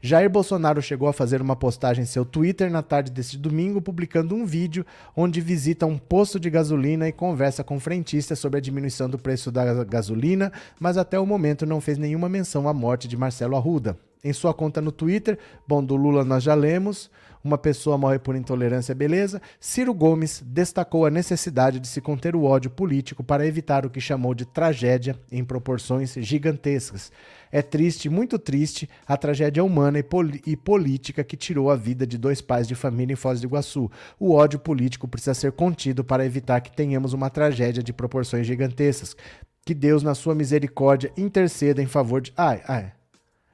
Jair 0.01 0.29
Bolsonaro 0.29 0.81
chegou 0.81 1.07
a 1.07 1.13
fazer 1.13 1.41
uma 1.41 1.55
postagem 1.55 2.03
em 2.03 2.07
seu 2.07 2.23
Twitter 2.23 2.69
na 2.69 2.81
tarde 2.81 3.11
deste 3.11 3.37
domingo, 3.37 3.81
publicando 3.81 4.35
um 4.35 4.45
vídeo 4.45 4.85
onde 5.15 5.41
visita 5.41 5.85
um 5.85 5.97
posto 5.97 6.39
de 6.39 6.49
gasolina 6.49 7.07
e 7.07 7.11
conversa 7.11 7.63
com 7.63 7.79
frentistas 7.79 8.39
sobre 8.39 8.59
a 8.59 8.61
diminuição 8.61 9.09
do 9.09 9.17
preço 9.17 9.51
da 9.51 9.83
gasolina, 9.83 10.51
mas 10.79 10.97
até 10.97 11.19
o 11.19 11.25
momento 11.25 11.65
não 11.65 11.81
fez 11.81 11.97
nenhuma 11.97 12.29
menção 12.29 12.67
à 12.67 12.73
morte 12.73 13.07
de 13.07 13.17
Marcelo 13.17 13.55
Arruda. 13.55 13.97
Em 14.24 14.34
sua 14.34 14.53
conta 14.53 14.82
no 14.82 14.91
Twitter, 14.91 15.38
bom, 15.68 15.84
do 15.84 15.95
Lula 15.95 16.26
nós 16.26 16.43
já 16.43 16.53
lemos, 16.53 17.09
uma 17.43 17.57
pessoa 17.57 17.97
morre 17.97 18.20
por 18.20 18.36
intolerância, 18.36 18.93
beleza. 18.93 19.41
Ciro 19.59 19.93
Gomes 19.93 20.43
destacou 20.45 21.05
a 21.05 21.09
necessidade 21.09 21.80
de 21.80 21.88
se 21.88 22.01
conter 22.01 22.36
o 22.36 22.43
ódio 22.43 22.70
político 22.70 23.24
para 23.24 23.45
evitar 23.45 23.86
o 23.86 23.89
que 23.89 24.01
chamou 24.01 24.34
de 24.34 24.45
tragédia 24.45 25.15
em 25.32 25.43
proporções 25.43 26.13
gigantescas. 26.13 27.11
É 27.51 27.61
triste, 27.61 28.09
muito 28.09 28.38
triste, 28.38 28.89
a 29.05 29.15
tragédia 29.15 29.63
humana 29.63 29.99
e, 29.99 30.05
e, 30.45 30.57
política 30.57 31.24
que 31.24 31.38
tirou 31.38 31.72
a 31.72 31.76
vida 31.76 32.05
de 32.05 32.18
dois 32.18 32.41
pais 32.41 32.68
de 32.68 32.76
família 32.76 33.13
em 33.13 33.15
Foz 33.15 33.39
do 33.39 33.47
Iguaçu. 33.47 33.89
O 34.20 34.34
ódio 34.34 34.59
político 34.59 35.07
precisa 35.07 35.34
ser 35.34 35.53
contido 35.53 36.03
para 36.03 36.26
evitar 36.26 36.59
que 36.59 36.76
tenhamos 36.76 37.13
uma 37.13 37.30
tragédia 37.30 37.82
de 37.82 37.93
proporções 37.93 38.45
gigantescas. 38.45 39.15
Que 39.65 39.74
Deus, 39.74 40.03
na 40.03 40.15
sua 40.15 40.36
misericórdia, 40.36 41.11
interceda 41.18 41.82
em 41.82 41.88
favor 41.88 42.22
de. 42.22 42.34
Ai, 42.36 42.61
ai. 42.68 42.96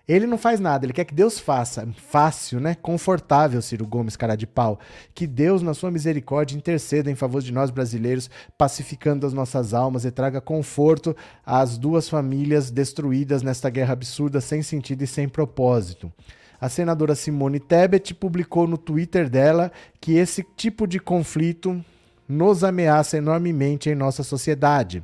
Ele 0.06 0.28
não 0.28 0.38
faz 0.38 0.60
nada, 0.60 0.86
ele 0.86 0.92
quer 0.92 1.06
que 1.06 1.14
Deus 1.14 1.40
faça. 1.40 1.88
Fácil, 1.96 2.60
né? 2.60 2.76
Confortável, 2.76 3.62
Ciro 3.62 3.88
Gomes, 3.88 4.18
cara 4.18 4.36
de 4.36 4.46
pau. 4.46 4.78
Que 5.16 5.26
Deus, 5.26 5.62
na 5.62 5.74
sua 5.74 5.90
misericórdia, 5.90 6.58
interceda 6.58 7.10
em 7.10 7.16
favor 7.16 7.42
de 7.42 7.54
nós 7.54 7.72
brasileiros, 7.72 8.30
pacificando 8.58 9.26
as 9.26 9.32
nossas 9.32 9.74
almas 9.74 10.04
e 10.04 10.12
traga 10.12 10.42
conforto 10.42 11.16
às 11.46 11.78
duas 11.78 12.10
famílias 12.10 12.70
destruídas 12.70 13.42
nesta 13.42 13.70
guerra 13.70 13.94
absurda, 13.94 14.42
sem 14.42 14.62
sentido 14.62 15.04
e 15.04 15.08
sem 15.08 15.30
propósito. 15.30 16.12
A 16.60 16.68
senadora 16.68 17.16
Simone 17.16 17.60
Tebet 17.60 18.14
publicou 18.14 18.68
no 18.68 18.78
Twitter 18.78 19.30
dela 19.30 19.72
que 20.02 20.14
esse 20.14 20.46
tipo 20.58 20.86
de 20.86 21.00
conflito 21.00 21.84
nos 22.28 22.64
ameaça 22.64 23.18
enormemente 23.18 23.90
em 23.90 23.96
nossa 23.96 24.24
sociedade. 24.24 25.02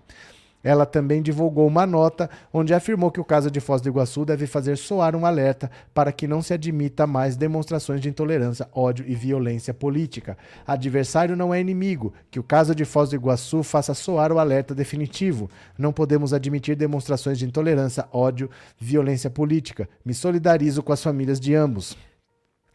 Ela 0.63 0.85
também 0.85 1.21
divulgou 1.21 1.67
uma 1.67 1.85
nota 1.85 2.29
onde 2.53 2.73
afirmou 2.73 3.11
que 3.11 3.19
o 3.19 3.25
caso 3.25 3.49
de 3.49 3.59
Foz 3.59 3.81
do 3.81 3.89
Iguaçu 3.89 4.25
deve 4.25 4.45
fazer 4.45 4.77
soar 4.77 5.15
um 5.15 5.25
alerta 5.25 5.71
para 5.93 6.11
que 6.11 6.27
não 6.27 6.41
se 6.41 6.53
admita 6.53 7.07
mais 7.07 7.35
demonstrações 7.37 8.01
de 8.01 8.09
intolerância, 8.09 8.67
ódio 8.73 9.05
e 9.07 9.15
violência 9.15 9.73
política. 9.73 10.37
Adversário 10.67 11.35
não 11.35 11.53
é 11.53 11.61
inimigo. 11.61 12.13
Que 12.29 12.39
o 12.39 12.43
caso 12.43 12.75
de 12.75 12.85
Foz 12.85 13.09
do 13.09 13.15
Iguaçu 13.15 13.63
faça 13.63 13.93
soar 13.93 14.31
o 14.31 14.39
alerta 14.39 14.75
definitivo. 14.75 15.49
Não 15.77 15.93
podemos 15.93 16.33
admitir 16.33 16.75
demonstrações 16.75 17.37
de 17.37 17.45
intolerância, 17.45 18.07
ódio, 18.11 18.49
violência 18.77 19.29
política. 19.29 19.87
Me 20.03 20.13
solidarizo 20.13 20.83
com 20.83 20.91
as 20.91 21.01
famílias 21.01 21.39
de 21.39 21.55
ambos. 21.55 21.95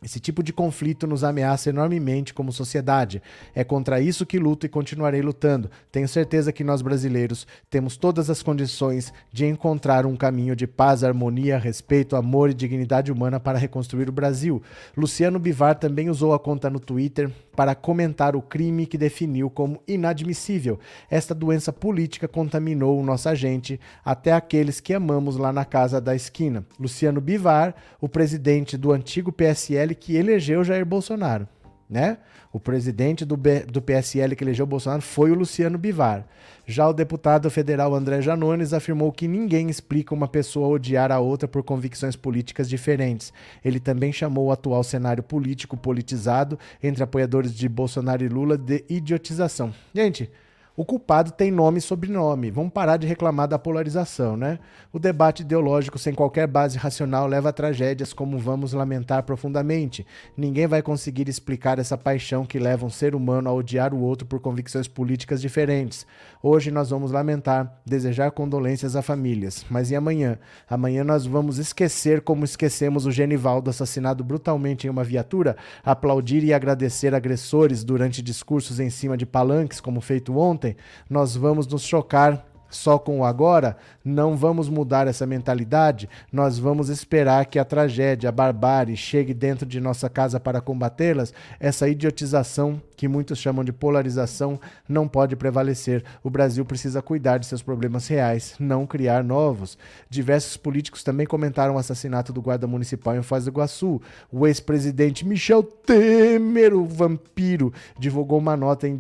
Esse 0.05 0.21
tipo 0.21 0.43
de 0.43 0.53
conflito 0.53 1.07
nos 1.07 1.25
ameaça 1.25 1.71
enormemente 1.71 2.35
como 2.35 2.53
sociedade. 2.53 3.23
É 3.55 3.65
contra 3.65 4.03
isso 4.03 4.27
que 4.27 4.39
luto 4.39 4.67
e 4.67 4.69
continuarei 4.69 5.23
lutando. 5.23 5.71
Tenho 5.91 6.07
certeza 6.07 6.53
que 6.53 6.63
nós 6.63 6.83
brasileiros 6.83 7.47
temos 7.71 7.97
todas 7.97 8.29
as 8.29 8.43
condições 8.43 9.15
de 9.33 9.47
encontrar 9.47 10.05
um 10.05 10.15
caminho 10.15 10.55
de 10.55 10.67
paz, 10.67 11.03
harmonia, 11.03 11.57
respeito, 11.57 12.17
amor 12.17 12.51
e 12.51 12.55
dignidade 12.55 13.11
humana 13.11 13.41
para 13.41 13.57
reconstruir 13.57 14.07
o 14.07 14.13
Brasil. 14.13 14.63
Luciano 14.95 15.39
Bivar 15.39 15.79
também 15.79 16.11
usou 16.11 16.35
a 16.35 16.39
conta 16.39 16.69
no 16.69 16.79
Twitter 16.79 17.31
para 17.55 17.75
comentar 17.75 18.37
o 18.37 18.43
crime 18.43 18.87
que 18.87 18.99
definiu 18.99 19.49
como 19.49 19.83
inadmissível. 19.87 20.79
Esta 21.11 21.35
doença 21.35 21.73
política 21.73 22.27
contaminou 22.27 23.03
nossa 23.03 23.35
gente, 23.35 23.81
até 24.05 24.33
aqueles 24.33 24.81
que 24.81 24.95
amamos 24.95 25.37
lá 25.37 25.53
na 25.53 25.65
casa 25.65 26.01
da 26.01 26.15
esquina. 26.15 26.65
Luciano 26.79 27.21
Bivar, 27.21 27.75
o 28.01 28.09
presidente 28.09 28.77
do 28.77 28.93
antigo 28.93 29.33
PSL 29.33 29.95
que 29.95 30.17
elegeu 30.17 30.65
Jair 30.65 30.85
Bolsonaro 30.85 31.49
né? 31.89 32.19
O 32.53 32.61
presidente 32.61 33.25
do, 33.25 33.37
B, 33.37 33.61
do 33.61 33.83
PSL 33.83 34.37
que 34.37 34.45
elegeu 34.45 34.67
Bolsonaro 34.67 35.03
foi 35.03 35.31
o 35.31 35.35
Luciano 35.35 35.77
Bivar. 35.77 36.27
Já 36.67 36.89
o 36.89 36.93
deputado 36.93 37.51
federal 37.51 37.95
André 37.95 38.23
Janones 38.23 38.73
afirmou 38.73 39.13
que 39.13 39.29
ninguém 39.29 39.69
explica 39.69 40.15
uma 40.15 40.27
pessoa 40.27 40.69
odiar 40.69 41.13
a 41.13 41.19
outra 41.19 41.47
por 41.47 41.63
convicções 41.63 42.17
políticas 42.17 42.69
diferentes. 42.69 43.33
Ele 43.65 43.79
também 43.79 44.13
chamou 44.13 44.47
o 44.47 44.53
atual 44.53 44.83
cenário 44.83 45.23
político 45.23 45.77
politizado 45.77 46.59
entre 46.83 47.03
apoiadores 47.03 47.55
de 47.55 47.69
Bolsonaro 47.69 48.25
e 48.25 48.29
Lula 48.29 48.57
de 48.57 48.85
idiotização. 48.89 49.75
Gente, 49.95 50.31
o 50.77 50.85
culpado 50.85 51.31
tem 51.31 51.53
nome 51.53 51.79
e 51.79 51.81
sobrenome. 51.81 52.51
Vamos 52.51 52.73
parar 52.73 52.97
de 52.97 53.07
reclamar 53.07 53.47
da 53.47 53.57
polarização, 53.57 54.37
né? 54.37 54.59
O 54.93 54.99
debate 54.99 55.43
ideológico 55.43 55.99
sem 55.99 56.13
qualquer 56.13 56.49
base 56.49 56.77
racional 56.77 57.29
leva 57.29 57.51
a 57.51 57.53
tragédias 57.53 58.13
como 58.13 58.39
vamos 58.39 58.73
lamentar 58.73 59.23
profundamente. 59.23 60.05
Ninguém 60.37 60.67
vai 60.67 60.83
conseguir 60.83 61.29
explicar 61.29 61.79
essa 61.79 61.97
paixão 61.97 62.45
que 62.45 62.59
leva 62.59 62.85
um 62.85 62.91
ser 62.91 63.15
humano 63.15 63.49
a 63.49 63.53
odiar 63.53 63.95
o 63.95 64.01
outro 64.01 64.27
por 64.27 64.41
convicções 64.41 64.89
políticas 64.89 65.41
diferentes. 65.41 66.05
Hoje 66.43 66.73
nós 66.73 66.91
vamos 66.91 67.13
lamentar, 67.13 67.81
desejar 67.87 68.33
condolências 68.33 68.97
a 68.97 69.03
famílias. 69.03 69.65
Mas 69.71 69.93
e 69.93 69.97
amanhã? 69.97 70.39
Amanhã 70.69 71.05
nós 71.05 71.25
vamos 71.25 71.59
esquecer 71.59 72.21
como 72.21 72.45
esquecemos 72.45 73.07
o 73.07 73.13
Genivaldo 73.13 73.71
assassinado 73.71 74.25
brutalmente 74.25 74.89
em 74.89 74.91
uma 74.91 75.05
viatura, 75.05 75.57
aplaudir 75.85 76.43
e 76.43 76.53
agradecer 76.53 77.15
agressores 77.15 77.85
durante 77.85 78.21
discursos 78.21 78.81
em 78.81 78.91
cima 78.91 79.17
de 79.17 79.25
palanques, 79.25 79.81
como 79.81 80.01
feito 80.01 80.37
ontem 80.37 80.64
ontem, 80.65 80.77
nós 81.09 81.37
vamos 81.37 81.67
nos 81.67 81.83
chocar 81.83 82.47
só 82.71 82.99
com 82.99 83.21
o 83.21 83.25
agora, 83.25 83.77
não 84.05 84.37
vamos 84.37 84.69
mudar 84.69 85.07
essa 85.07 85.25
mentalidade, 85.25 86.09
nós 86.33 86.59
vamos 86.59 86.89
esperar 86.89 87.47
que 87.47 87.57
a 87.57 87.65
tragédia, 87.65 88.29
a 88.29 88.33
barbárie 88.33 88.97
chegue 88.97 89.33
dentro 89.33 89.65
de 89.65 89.81
nossa 89.81 90.09
casa 90.09 90.41
para 90.41 90.61
combatê-las. 90.61 91.33
Essa 91.61 91.89
idiotização, 91.89 92.83
que 92.97 93.07
muitos 93.07 93.39
chamam 93.39 93.65
de 93.65 93.73
polarização, 93.73 94.59
não 94.89 95.07
pode 95.07 95.37
prevalecer. 95.37 96.03
O 96.21 96.29
Brasil 96.29 96.65
precisa 96.65 97.01
cuidar 97.01 97.39
de 97.39 97.47
seus 97.47 97.63
problemas 97.63 98.09
reais, 98.09 98.57
não 98.59 98.89
criar 98.89 99.23
novos. 99.23 99.79
Diversos 100.11 100.57
políticos 100.57 101.05
também 101.05 101.27
comentaram 101.27 101.77
o 101.77 101.79
assassinato 101.79 102.33
do 102.33 102.43
guarda 102.43 102.67
municipal 102.67 103.15
em 103.15 103.23
Foz 103.23 103.45
do 103.45 103.51
Iguaçu. 103.51 104.03
O 104.33 104.49
ex-presidente 104.49 105.25
Michel 105.25 105.63
Temer, 105.63 106.75
o 106.75 106.87
vampiro, 106.87 107.73
divulgou 107.97 108.39
uma 108.41 108.57
nota 108.57 108.89
em 108.89 108.99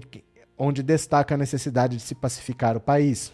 onde 0.59 0.83
destaca 0.83 1.35
a 1.35 1.39
necessidade 1.39 1.97
de 1.97 2.03
se 2.03 2.15
pacificar 2.15 2.77
o 2.77 2.81
país. 2.81 3.33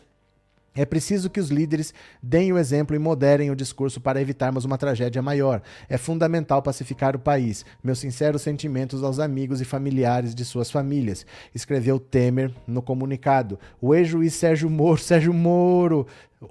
É 0.73 0.85
preciso 0.85 1.29
que 1.29 1.41
os 1.41 1.51
líderes 1.51 1.93
deem 2.23 2.53
o 2.53 2.59
exemplo 2.59 2.95
e 2.95 2.99
moderem 2.99 3.51
o 3.51 3.57
discurso 3.57 4.01
para 4.01 4.21
evitarmos 4.21 4.65
uma 4.65 4.79
tragédia 4.79 5.21
maior. 5.21 5.61
É 5.89 5.99
fundamental 5.99 6.63
pacificar 6.63 7.17
o 7.17 7.19
país. 7.19 7.65
Meus 7.83 7.99
sinceros 7.99 8.43
sentimentos 8.43 9.03
aos 9.03 9.19
amigos 9.19 9.61
e 9.61 9.65
familiares 9.65 10.33
de 10.33 10.45
suas 10.45 10.71
famílias, 10.71 11.27
escreveu 11.53 11.99
Temer 11.99 12.55
no 12.69 12.81
comunicado. 12.81 13.59
O 13.81 13.95
ex-juiz 13.97 14.33
Sérgio 14.35 14.71
Moro, 14.71 15.01
Sérgio 15.03 15.35
Moro, 15.35 16.07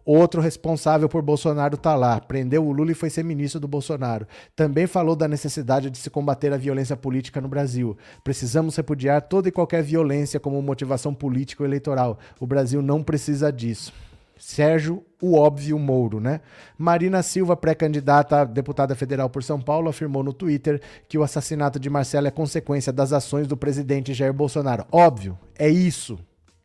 Outro 0.06 0.40
responsável 0.40 1.10
por 1.10 1.24
Bolsonaro 1.24 1.74
está 1.76 1.96
lá. 1.96 2.20
Prendeu 2.20 2.66
o 2.66 2.72
Lula 2.72 2.92
e 2.92 2.96
foi 2.96 3.10
ser 3.10 3.24
ministro 3.24 3.60
do 3.60 3.68
Bolsonaro. 3.68 4.28
Também 4.56 4.86
falou 4.86 5.16
da 5.16 5.28
necessidade 5.28 5.90
de 5.90 5.98
se 5.98 6.12
combater 6.12 6.54
a 6.54 6.58
violência 6.58 6.96
política 6.96 7.42
no 7.42 7.48
Brasil. 7.48 7.98
Precisamos 8.24 8.76
repudiar 8.76 9.24
toda 9.24 9.50
e 9.50 9.52
qualquer 9.52 9.82
violência 9.82 10.40
como 10.40 10.62
motivação 10.62 11.14
política 11.14 11.64
ou 11.64 11.68
eleitoral. 11.68 12.20
O 12.40 12.46
Brasil 12.46 12.84
não 12.84 13.02
precisa 13.02 13.52
disso. 13.52 13.92
Sérgio, 14.38 15.04
o 15.22 15.36
óbvio 15.36 15.78
Mouro, 15.78 16.22
né? 16.22 16.40
Marina 16.78 17.22
Silva, 17.22 17.58
pré-candidata 17.58 18.42
a 18.42 18.46
deputada 18.46 18.96
federal 18.96 19.30
por 19.30 19.44
São 19.44 19.60
Paulo, 19.60 19.90
afirmou 19.90 20.24
no 20.24 20.32
Twitter 20.32 20.82
que 21.10 21.18
o 21.18 21.24
assassinato 21.24 21.78
de 21.78 21.90
Marcelo 21.90 22.28
é 22.28 22.32
consequência 22.32 22.94
das 22.94 23.12
ações 23.12 23.48
do 23.48 23.58
presidente 23.58 24.14
Jair 24.14 24.34
Bolsonaro. 24.34 24.86
Óbvio, 24.92 25.38
é 25.58 25.68
isso. 25.68 26.18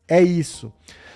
É 0.07 0.23
isso. 0.23 0.73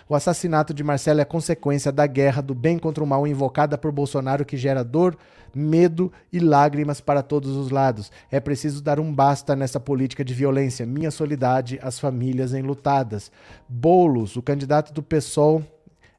O 0.08 0.14
assassinato 0.14 0.72
de 0.72 0.82
Marcelo 0.82 1.20
é 1.20 1.24
consequência 1.24 1.92
da 1.92 2.06
guerra 2.06 2.40
do 2.40 2.54
bem 2.54 2.78
contra 2.78 3.04
o 3.04 3.06
mal 3.06 3.26
invocada 3.26 3.76
por 3.76 3.92
Bolsonaro 3.92 4.44
que 4.44 4.56
gera 4.56 4.82
dor, 4.82 5.18
medo 5.54 6.10
e 6.32 6.40
lágrimas 6.40 6.98
para 6.98 7.22
todos 7.22 7.54
os 7.54 7.70
lados. 7.70 8.10
É 8.30 8.40
preciso 8.40 8.82
dar 8.82 8.98
um 8.98 9.12
basta 9.12 9.54
nessa 9.54 9.78
política 9.78 10.24
de 10.24 10.32
violência. 10.32 10.86
Minha 10.86 11.10
solidariedade 11.10 11.78
às 11.82 11.98
famílias 11.98 12.54
enlutadas. 12.54 13.30
Bolos, 13.68 14.34
o 14.36 14.42
candidato 14.42 14.94
do 14.94 15.02
PSOL, 15.02 15.62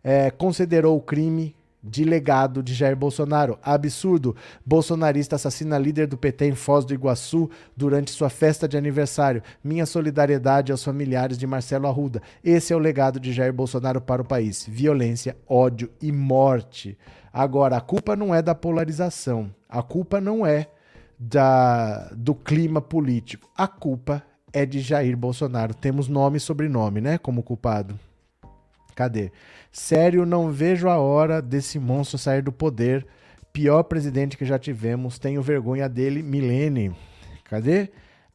é, 0.03 0.29
considerou 0.29 0.95
o 0.95 1.01
crime 1.01 1.55
de 1.83 2.03
legado 2.03 2.61
de 2.61 2.73
Jair 2.73 2.95
Bolsonaro. 2.95 3.57
Absurdo. 3.63 4.35
Bolsonarista 4.65 5.35
assassina 5.35 5.77
líder 5.77 6.07
do 6.07 6.17
PT 6.17 6.45
em 6.45 6.55
Foz 6.55 6.85
do 6.85 6.93
Iguaçu 6.93 7.49
durante 7.75 8.11
sua 8.11 8.29
festa 8.29 8.67
de 8.67 8.77
aniversário. 8.77 9.41
Minha 9.63 9.85
solidariedade 9.85 10.71
aos 10.71 10.83
familiares 10.83 11.37
de 11.37 11.47
Marcelo 11.47 11.87
Arruda. 11.87 12.21
Esse 12.43 12.73
é 12.73 12.75
o 12.75 12.79
legado 12.79 13.19
de 13.19 13.31
Jair 13.31 13.53
Bolsonaro 13.53 14.01
para 14.01 14.21
o 14.21 14.25
país: 14.25 14.65
violência, 14.67 15.37
ódio 15.47 15.89
e 16.01 16.11
morte. 16.11 16.97
Agora, 17.31 17.77
a 17.77 17.81
culpa 17.81 18.15
não 18.15 18.33
é 18.33 18.41
da 18.41 18.55
polarização. 18.55 19.53
A 19.67 19.81
culpa 19.81 20.19
não 20.19 20.45
é 20.45 20.67
da 21.17 22.09
do 22.15 22.33
clima 22.33 22.81
político. 22.81 23.49
A 23.55 23.67
culpa 23.67 24.23
é 24.51 24.65
de 24.65 24.79
Jair 24.79 25.15
Bolsonaro. 25.15 25.73
Temos 25.73 26.07
nome 26.07 26.37
e 26.37 26.41
sobrenome, 26.41 27.01
né, 27.01 27.17
como 27.17 27.43
culpado. 27.43 27.99
Cadê? 28.99 29.31
Sério, 29.71 30.25
não 30.25 30.51
vejo 30.51 30.89
a 30.89 30.97
hora 30.97 31.41
desse 31.41 31.79
monstro 31.79 32.17
sair 32.17 32.41
do 32.41 32.51
poder. 32.51 33.07
Pior 33.53 33.83
presidente 33.83 34.35
que 34.35 34.43
já 34.43 34.59
tivemos. 34.59 35.17
Tenho 35.17 35.41
vergonha 35.41 35.87
dele, 35.87 36.21
Milene. 36.21 36.93
Cadê? 37.45 37.87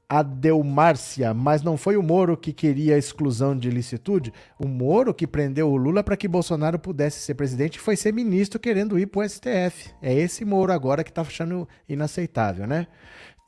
Adelmárcia, 0.08 1.34
mas 1.34 1.62
não 1.62 1.76
foi 1.76 1.98
o 1.98 2.02
Moro 2.02 2.34
que 2.34 2.50
queria 2.50 2.94
a 2.94 2.98
exclusão 2.98 3.54
de 3.54 3.68
licitude? 3.68 4.32
O 4.58 4.66
Moro 4.66 5.12
que 5.12 5.26
prendeu 5.26 5.68
o 5.68 5.76
Lula 5.76 6.02
para 6.02 6.16
que 6.16 6.26
Bolsonaro 6.26 6.78
pudesse 6.78 7.20
ser 7.20 7.34
presidente 7.34 7.78
foi 7.78 7.94
ser 7.94 8.12
ministro 8.12 8.58
querendo 8.58 8.98
ir 8.98 9.06
para 9.06 9.20
o 9.20 9.28
STF. 9.28 9.90
É 10.00 10.14
esse 10.14 10.46
Moro 10.46 10.72
agora 10.72 11.04
que 11.04 11.10
está 11.10 11.20
achando 11.20 11.68
inaceitável, 11.86 12.66
né? 12.66 12.86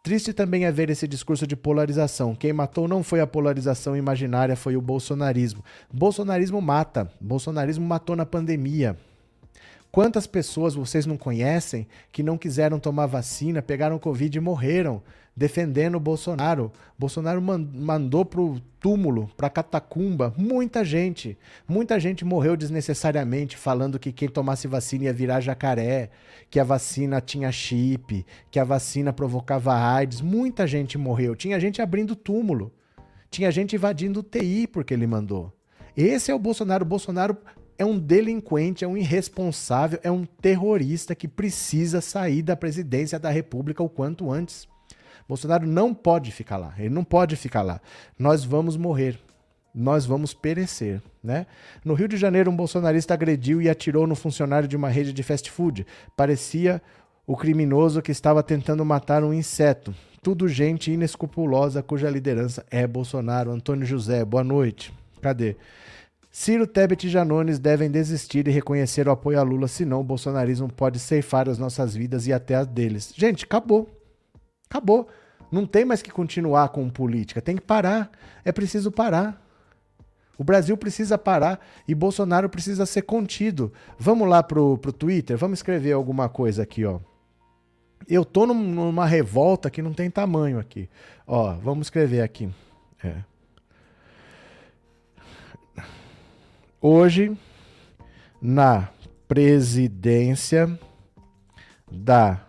Triste 0.06 0.32
também 0.32 0.64
é 0.64 0.70
ver 0.70 0.88
esse 0.88 1.08
discurso 1.08 1.48
de 1.48 1.56
polarização. 1.56 2.32
Quem 2.32 2.52
matou 2.52 2.86
não 2.86 3.02
foi 3.02 3.18
a 3.18 3.26
polarização 3.26 3.96
imaginária, 3.96 4.54
foi 4.54 4.76
o 4.76 4.80
bolsonarismo. 4.80 5.64
Bolsonarismo 5.92 6.62
mata. 6.62 7.10
Bolsonarismo 7.20 7.84
matou 7.84 8.14
na 8.14 8.24
pandemia. 8.24 8.96
Quantas 9.90 10.24
pessoas 10.24 10.76
vocês 10.76 11.06
não 11.06 11.16
conhecem 11.16 11.88
que 12.12 12.22
não 12.22 12.38
quiseram 12.38 12.78
tomar 12.78 13.06
vacina, 13.06 13.60
pegaram 13.60 13.98
Covid 13.98 14.38
e 14.38 14.40
morreram? 14.40 15.02
Defendendo 15.36 15.96
o 15.96 16.00
Bolsonaro. 16.00 16.72
Bolsonaro 16.98 17.42
mandou 17.42 18.24
pro 18.24 18.60
túmulo, 18.80 19.28
pra 19.36 19.50
catacumba, 19.50 20.32
muita 20.36 20.84
gente. 20.84 21.36
Muita 21.68 22.00
gente 22.00 22.24
morreu 22.24 22.56
desnecessariamente, 22.56 23.56
falando 23.56 23.98
que 23.98 24.12
quem 24.12 24.28
tomasse 24.28 24.66
vacina 24.66 25.04
ia 25.04 25.12
virar 25.12 25.40
jacaré, 25.40 26.08
que 26.48 26.58
a 26.58 26.64
vacina 26.64 27.20
tinha 27.20 27.52
chip, 27.52 28.24
que 28.50 28.58
a 28.58 28.64
vacina 28.64 29.12
provocava 29.12 29.74
AIDS. 29.74 30.22
Muita 30.22 30.66
gente 30.66 30.96
morreu. 30.96 31.36
Tinha 31.36 31.60
gente 31.60 31.82
abrindo 31.82 32.16
túmulo. 32.16 32.72
Tinha 33.30 33.50
gente 33.50 33.76
invadindo 33.76 34.20
o 34.20 34.22
TI 34.22 34.66
porque 34.66 34.94
ele 34.94 35.06
mandou. 35.06 35.52
Esse 35.94 36.30
é 36.30 36.34
o 36.34 36.38
Bolsonaro. 36.38 36.84
O 36.84 36.88
Bolsonaro 36.88 37.36
é 37.76 37.84
um 37.84 37.98
delinquente, 37.98 38.84
é 38.84 38.88
um 38.88 38.96
irresponsável, 38.96 39.98
é 40.02 40.10
um 40.10 40.24
terrorista 40.24 41.14
que 41.14 41.28
precisa 41.28 42.00
sair 42.00 42.40
da 42.40 42.56
presidência 42.56 43.18
da 43.18 43.28
República 43.28 43.82
o 43.82 43.88
quanto 43.88 44.30
antes. 44.30 44.66
Bolsonaro 45.28 45.66
não 45.66 45.92
pode 45.92 46.30
ficar 46.30 46.56
lá. 46.56 46.74
Ele 46.78 46.90
não 46.90 47.04
pode 47.04 47.36
ficar 47.36 47.62
lá. 47.62 47.80
Nós 48.18 48.44
vamos 48.44 48.76
morrer. 48.76 49.18
nós 49.74 50.06
vamos 50.06 50.32
perecer. 50.32 51.02
Né? 51.22 51.46
No 51.84 51.92
Rio 51.94 52.08
de 52.08 52.16
Janeiro, 52.16 52.50
um 52.50 52.56
bolsonarista 52.56 53.12
agrediu 53.12 53.60
e 53.60 53.68
atirou 53.68 54.06
no 54.06 54.14
funcionário 54.14 54.66
de 54.66 54.76
uma 54.76 54.88
rede 54.88 55.12
de 55.12 55.22
fast 55.22 55.50
food. 55.50 55.86
Parecia 56.16 56.80
o 57.26 57.36
criminoso 57.36 58.00
que 58.00 58.12
estava 58.12 58.42
tentando 58.42 58.84
matar 58.84 59.22
um 59.22 59.34
inseto. 59.34 59.94
Tudo 60.22 60.48
gente 60.48 60.90
inescrupulosa 60.90 61.82
cuja 61.82 62.08
liderança 62.08 62.64
é 62.70 62.86
Bolsonaro. 62.86 63.50
Antônio 63.50 63.84
José, 63.84 64.24
boa 64.24 64.42
noite. 64.42 64.94
Cadê? 65.20 65.56
Ciro 66.30 66.66
Tebet 66.66 67.06
e 67.06 67.10
Janones 67.10 67.58
devem 67.58 67.90
desistir 67.90 68.46
e 68.46 68.50
reconhecer 68.50 69.08
o 69.08 69.10
apoio 69.10 69.40
a 69.40 69.42
Lula, 69.42 69.68
senão 69.68 70.00
o 70.00 70.04
bolsonarismo 70.04 70.70
pode 70.70 70.98
ceifar 70.98 71.48
as 71.48 71.58
nossas 71.58 71.96
vidas 71.96 72.26
e 72.26 72.32
até 72.32 72.54
as 72.54 72.66
deles. 72.66 73.12
Gente, 73.16 73.44
acabou. 73.44 73.88
Acabou. 74.76 75.08
Não 75.50 75.64
tem 75.64 75.84
mais 75.84 76.02
que 76.02 76.10
continuar 76.10 76.68
com 76.68 76.88
política. 76.90 77.40
Tem 77.40 77.56
que 77.56 77.62
parar. 77.62 78.10
É 78.44 78.52
preciso 78.52 78.90
parar. 78.92 79.42
O 80.38 80.44
Brasil 80.44 80.76
precisa 80.76 81.16
parar 81.16 81.58
e 81.88 81.94
Bolsonaro 81.94 82.48
precisa 82.50 82.84
ser 82.84 83.02
contido. 83.02 83.72
Vamos 83.98 84.28
lá 84.28 84.42
pro, 84.42 84.76
pro 84.76 84.92
Twitter, 84.92 85.36
vamos 85.38 85.60
escrever 85.60 85.92
alguma 85.92 86.28
coisa 86.28 86.62
aqui, 86.62 86.84
ó. 86.84 87.00
Eu 88.06 88.22
tô 88.22 88.46
num, 88.46 88.54
numa 88.54 89.06
revolta 89.06 89.70
que 89.70 89.80
não 89.80 89.94
tem 89.94 90.10
tamanho 90.10 90.58
aqui. 90.58 90.90
Ó, 91.26 91.54
vamos 91.54 91.86
escrever 91.86 92.20
aqui. 92.20 92.50
É. 93.02 93.14
Hoje, 96.82 97.34
na 98.40 98.90
presidência 99.26 100.78
da 101.90 102.46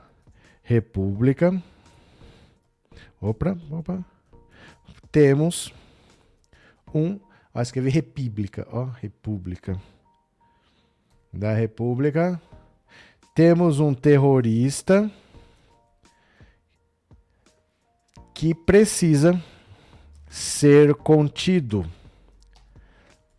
República, 0.61 1.63
opa, 3.21 3.57
opa, 3.71 4.05
temos 5.11 5.73
um 6.93 7.19
Ó, 7.57 7.61
escrevi 7.61 7.89
República, 7.89 8.67
ó, 8.71 8.83
República. 8.83 9.81
Da 11.33 11.53
República. 11.55 12.39
Temos 13.33 13.79
um 13.79 13.95
terrorista 13.95 15.09
que 18.31 18.53
precisa 18.53 19.41
ser 20.29 20.93
contido. 20.93 21.83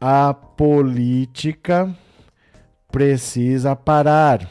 A 0.01 0.35
política 0.35 1.97
precisa 2.91 3.77
parar. 3.77 4.51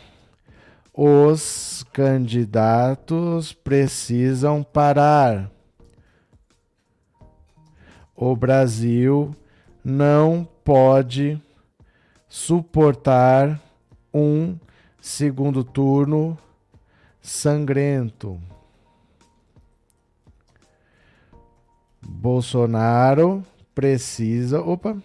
Os 0.99 1.85
candidatos 1.93 3.53
precisam 3.53 4.63
parar. 4.63 5.51
O 8.15 8.35
Brasil 8.35 9.29
não 9.83 10.43
pode 10.63 11.39
suportar 12.27 13.61
um 14.11 14.57
segundo 14.99 15.63
turno 15.63 16.35
sangrento. 17.21 18.41
Bolsonaro 22.01 23.45
precisa, 23.75 24.61
opa, 24.61 24.97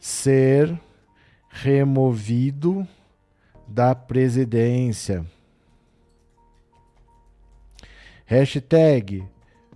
ser 0.00 0.80
removido 1.50 2.88
da 3.66 3.94
presidência. 3.94 5.24
Hashtag 8.24 9.24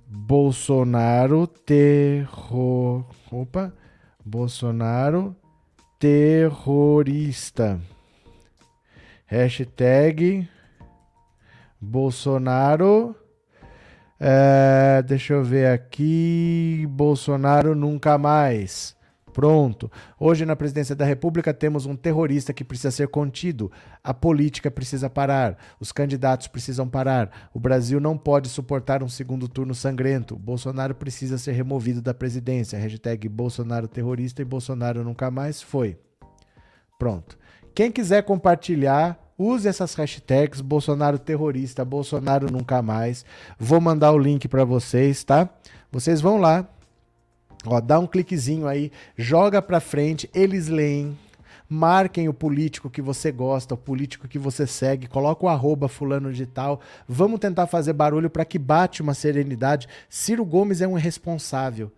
Bolsonaro 0.06 1.46
terror. 1.46 3.04
Opa! 3.30 3.72
Bolsonaro 4.24 5.36
terrorista. 5.98 7.80
Hashtag 9.26 10.48
Bolsonaro. 11.80 13.14
É, 14.18 15.02
deixa 15.02 15.34
eu 15.34 15.44
ver 15.44 15.66
aqui. 15.66 16.86
Bolsonaro 16.88 17.74
nunca 17.74 18.16
mais. 18.16 18.95
Pronto. 19.36 19.92
Hoje, 20.18 20.46
na 20.46 20.56
presidência 20.56 20.96
da 20.96 21.04
República, 21.04 21.52
temos 21.52 21.84
um 21.84 21.94
terrorista 21.94 22.54
que 22.54 22.64
precisa 22.64 22.90
ser 22.90 23.08
contido. 23.08 23.70
A 24.02 24.14
política 24.14 24.70
precisa 24.70 25.10
parar. 25.10 25.58
Os 25.78 25.92
candidatos 25.92 26.46
precisam 26.46 26.88
parar. 26.88 27.50
O 27.52 27.60
Brasil 27.60 28.00
não 28.00 28.16
pode 28.16 28.48
suportar 28.48 29.02
um 29.02 29.10
segundo 29.10 29.46
turno 29.46 29.74
sangrento. 29.74 30.36
Bolsonaro 30.36 30.94
precisa 30.94 31.36
ser 31.36 31.52
removido 31.52 32.00
da 32.00 32.14
presidência. 32.14 32.78
Hashtag 32.78 33.28
Bolsonaro 33.28 33.86
terrorista 33.86 34.40
e 34.40 34.44
Bolsonaro 34.46 35.04
nunca 35.04 35.30
mais 35.30 35.60
foi. 35.60 35.98
Pronto. 36.98 37.38
Quem 37.74 37.92
quiser 37.92 38.22
compartilhar, 38.22 39.18
use 39.36 39.68
essas 39.68 39.92
hashtags 39.92 40.62
Bolsonaro 40.62 41.18
terrorista, 41.18 41.84
Bolsonaro 41.84 42.50
nunca 42.50 42.80
mais. 42.80 43.22
Vou 43.58 43.82
mandar 43.82 44.12
o 44.12 44.18
link 44.18 44.48
para 44.48 44.64
vocês, 44.64 45.22
tá? 45.24 45.50
Vocês 45.92 46.22
vão 46.22 46.38
lá, 46.38 46.66
Ó, 47.65 47.81
dá 47.81 47.99
um 47.99 48.07
cliquezinho 48.07 48.66
aí, 48.66 48.93
joga 49.16 49.61
para 49.61 49.81
frente, 49.81 50.31
eles 50.35 50.69
leem, 50.69 51.16
marquem 51.69 52.28
o 52.28 52.35
político 52.35 52.89
que 52.89 53.03
você 53.03 53.33
gosta, 53.33 53.74
o 53.74 53.78
político 53.78 54.28
que 54.28 54.39
você 54.39 54.66
segue, 54.66 55.07
coloca 55.07 55.47
o 55.47 55.49
arroba 55.49 55.89
fulano 55.89 56.33
de 56.33 56.47
tal. 56.47 56.81
Vamos 57.09 57.41
tentar 57.41 57.66
fazer 57.66 57.93
barulho 57.93 58.31
para 58.31 58.45
que 58.45 58.59
bate 58.59 59.03
uma 59.03 59.15
serenidade. 59.15 59.89
Ciro 60.09 60.45
Gomes 60.45 60.81
é 60.81 60.89
um 60.89 60.99
irresponsável. 60.99 61.91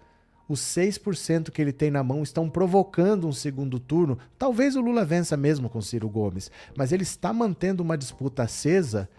Os 0.49 0.61
6% 0.61 1.51
que 1.51 1.61
ele 1.61 1.73
tem 1.73 1.91
na 1.91 2.03
mão 2.03 2.23
estão 2.23 2.49
provocando 2.49 3.29
um 3.29 3.33
segundo 3.33 3.79
turno. 3.79 4.19
Talvez 4.39 4.77
o 4.77 4.81
Lula 4.81 5.05
vença 5.05 5.37
mesmo 5.37 5.69
com 5.69 5.83
Ciro 5.83 6.09
Gomes, 6.09 6.51
mas 6.75 6.91
ele 6.91 7.03
está 7.03 7.35
mantendo 7.35 7.83
uma 7.83 7.99
disputa 7.99 8.45
acesa, 8.45 9.11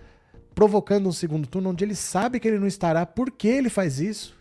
provocando 0.56 1.08
um 1.08 1.12
segundo 1.12 1.48
turno 1.48 1.70
onde 1.70 1.86
ele 1.86 1.94
sabe 1.94 2.40
que 2.40 2.48
ele 2.48 2.58
não 2.58 2.66
estará. 2.66 3.06
Por 3.06 3.30
que 3.30 3.48
ele 3.48 3.70
faz 3.70 4.00
isso? 4.00 4.39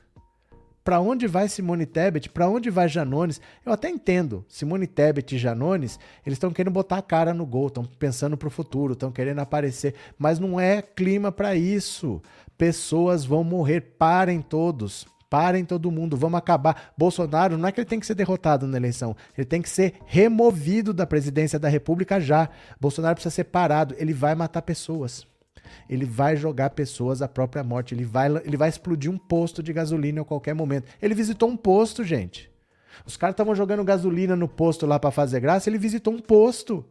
Para 0.88 1.00
onde 1.00 1.26
vai 1.26 1.50
Simone 1.50 1.84
Tebet, 1.84 2.30
para 2.30 2.48
onde 2.48 2.70
vai 2.70 2.88
Janones. 2.88 3.42
Eu 3.62 3.74
até 3.74 3.90
entendo, 3.90 4.42
Simone 4.48 4.86
Tebet 4.86 5.36
e 5.36 5.38
Janones, 5.38 6.00
eles 6.24 6.36
estão 6.36 6.50
querendo 6.50 6.72
botar 6.72 6.96
a 6.96 7.02
cara 7.02 7.34
no 7.34 7.44
gol, 7.44 7.66
estão 7.66 7.84
pensando 7.84 8.38
para 8.38 8.48
o 8.48 8.50
futuro, 8.50 8.94
estão 8.94 9.12
querendo 9.12 9.40
aparecer, 9.40 9.94
mas 10.18 10.38
não 10.38 10.58
é 10.58 10.80
clima 10.80 11.30
para 11.30 11.54
isso. 11.54 12.22
Pessoas 12.56 13.26
vão 13.26 13.44
morrer, 13.44 13.82
parem 13.98 14.40
todos. 14.40 15.06
Parem 15.28 15.62
todo 15.62 15.90
mundo, 15.90 16.16
vamos 16.16 16.38
acabar. 16.38 16.94
Bolsonaro 16.96 17.58
não 17.58 17.68
é 17.68 17.72
que 17.72 17.80
ele 17.80 17.86
tem 17.86 18.00
que 18.00 18.06
ser 18.06 18.14
derrotado 18.14 18.66
na 18.66 18.78
eleição, 18.78 19.14
ele 19.36 19.44
tem 19.44 19.60
que 19.60 19.68
ser 19.68 19.92
removido 20.06 20.94
da 20.94 21.06
presidência 21.06 21.58
da 21.58 21.68
República 21.68 22.18
já. 22.18 22.48
Bolsonaro 22.80 23.14
precisa 23.14 23.34
ser 23.34 23.44
parado, 23.44 23.94
ele 23.98 24.14
vai 24.14 24.34
matar 24.34 24.62
pessoas 24.62 25.26
ele 25.88 26.04
vai 26.04 26.36
jogar 26.36 26.70
pessoas 26.70 27.22
à 27.22 27.28
própria 27.28 27.62
morte. 27.62 27.94
Ele 27.94 28.04
vai, 28.04 28.28
ele 28.44 28.56
vai 28.56 28.68
explodir 28.68 29.10
um 29.10 29.18
posto 29.18 29.62
de 29.62 29.72
gasolina 29.72 30.20
a 30.20 30.24
qualquer 30.24 30.54
momento. 30.54 30.86
Ele 31.00 31.14
visitou 31.14 31.48
um 31.48 31.56
posto, 31.56 32.04
gente. 32.04 32.50
Os 33.06 33.16
caras 33.16 33.34
estavam 33.34 33.54
jogando 33.54 33.84
gasolina 33.84 34.34
no 34.34 34.48
posto 34.48 34.86
lá 34.86 34.98
para 34.98 35.10
fazer 35.10 35.40
graça. 35.40 35.68
Ele 35.68 35.78
visitou 35.78 36.12
um 36.12 36.18
posto. 36.18 36.84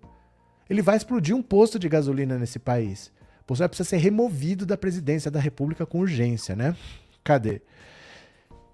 Ele 0.69 0.81
vai 0.81 0.97
explodir 0.97 1.35
um 1.35 1.41
posto 1.41 1.77
de 1.79 1.87
gasolina 1.87 2.37
nesse 2.37 2.59
país. 2.59 3.11
O 3.43 3.47
Bolsonaro 3.47 3.69
precisa 3.69 3.89
ser 3.89 3.97
removido 3.97 4.65
da 4.65 4.77
presidência 4.77 5.31
da 5.31 5.39
República 5.39 5.85
com 5.85 5.99
urgência, 5.99 6.55
né? 6.55 6.75
Cadê? 7.23 7.61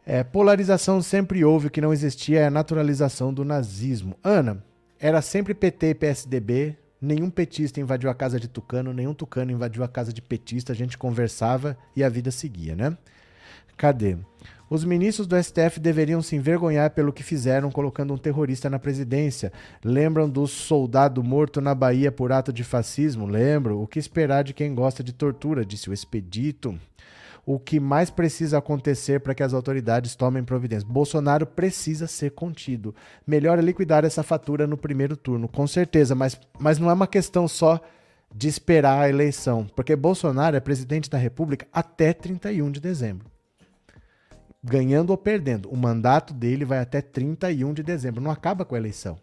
É, 0.06 0.24
polarização 0.24 1.02
sempre 1.02 1.46
houve, 1.46 1.68
o 1.68 1.72
que 1.72 1.80
não 1.80 1.94
existia 1.94 2.42
é 2.42 2.46
a 2.48 2.52
naturalização 2.52 3.34
do 3.34 3.46
nazismo. 3.46 4.18
Ana, 4.24 4.64
era 5.00 5.22
sempre 5.22 5.54
PT 5.54 5.88
e 5.88 5.96
PSDB, 5.96 6.78
Nenhum 7.04 7.30
petista 7.30 7.82
invadiu 7.82 8.10
a 8.10 8.16
casa 8.16 8.40
de 8.40 8.48
Tucano, 8.48 8.94
nenhum 8.94 9.14
Tucano 9.14 9.52
invadiu 9.52 9.84
a 9.84 9.90
casa 9.90 10.14
de 10.14 10.22
petista, 10.22 10.72
a 10.72 10.76
gente 10.76 10.98
conversava 10.98 11.78
e 11.94 12.02
a 12.02 12.08
vida 12.08 12.32
seguia, 12.32 12.78
né? 12.78 12.98
Cadê? 13.76 14.16
Os 14.70 14.86
ministros 14.86 15.28
do 15.28 15.36
STF 15.36 15.82
deveriam 15.82 16.22
se 16.22 16.38
envergonhar 16.38 16.92
pelo 16.92 17.12
que 17.12 17.22
fizeram 17.22 17.70
colocando 17.70 18.14
um 18.14 18.18
terrorista 18.18 18.70
na 18.70 18.80
presidência. 18.80 19.52
Lembram 19.84 20.30
do 20.30 20.48
soldado 20.48 21.22
morto 21.22 21.60
na 21.60 21.76
Bahia 21.76 22.10
por 22.10 22.32
ato 22.32 22.54
de 22.54 22.64
fascismo? 22.64 23.26
Lembro. 23.26 23.82
O 23.82 23.86
que 23.86 24.00
esperar 24.00 24.46
de 24.46 24.54
quem 24.54 24.74
gosta 24.74 25.04
de 25.04 25.12
tortura? 25.12 25.66
Disse 25.66 25.90
o 25.90 25.94
expedito 25.94 26.80
o 27.46 27.60
que 27.60 27.80
mais 27.80 28.10
precisa 28.10 28.58
acontecer 28.58 29.20
para 29.20 29.36
que 29.36 29.44
as 29.44 29.54
autoridades 29.54 30.16
tomem 30.16 30.44
providência. 30.44 30.88
Bolsonaro 30.88 31.46
precisa 31.46 32.08
ser 32.08 32.32
contido. 32.32 32.96
Melhor 33.28 33.60
é 33.60 33.62
liquidar 33.62 34.06
essa 34.06 34.24
fatura 34.24 34.66
no 34.66 34.78
primeiro 34.78 35.18
turno, 35.18 35.48
com 35.48 35.68
certeza, 35.68 36.16
mas, 36.16 36.40
mas 36.58 36.80
não 36.80 36.90
é 36.90 36.94
uma 36.94 37.08
questão 37.08 37.48
só 37.48 37.82
de 38.34 38.48
esperar 38.48 39.00
a 39.00 39.10
eleição, 39.10 39.68
porque 39.76 39.96
Bolsonaro 39.96 40.56
é 40.56 40.60
presidente 40.60 41.10
da 41.10 41.18
República 41.18 41.68
até 41.72 42.14
31 42.14 42.72
de 42.72 42.80
dezembro. 42.80 43.28
Ganhando 44.64 45.10
ou 45.10 45.18
perdendo, 45.18 45.70
o 45.70 45.76
mandato 45.76 46.34
dele 46.34 46.64
vai 46.64 46.80
até 46.80 47.02
31 47.02 47.74
de 47.74 47.84
dezembro, 47.84 48.22
não 48.22 48.32
acaba 48.32 48.64
com 48.64 48.76
a 48.76 48.78
eleição. 48.78 49.20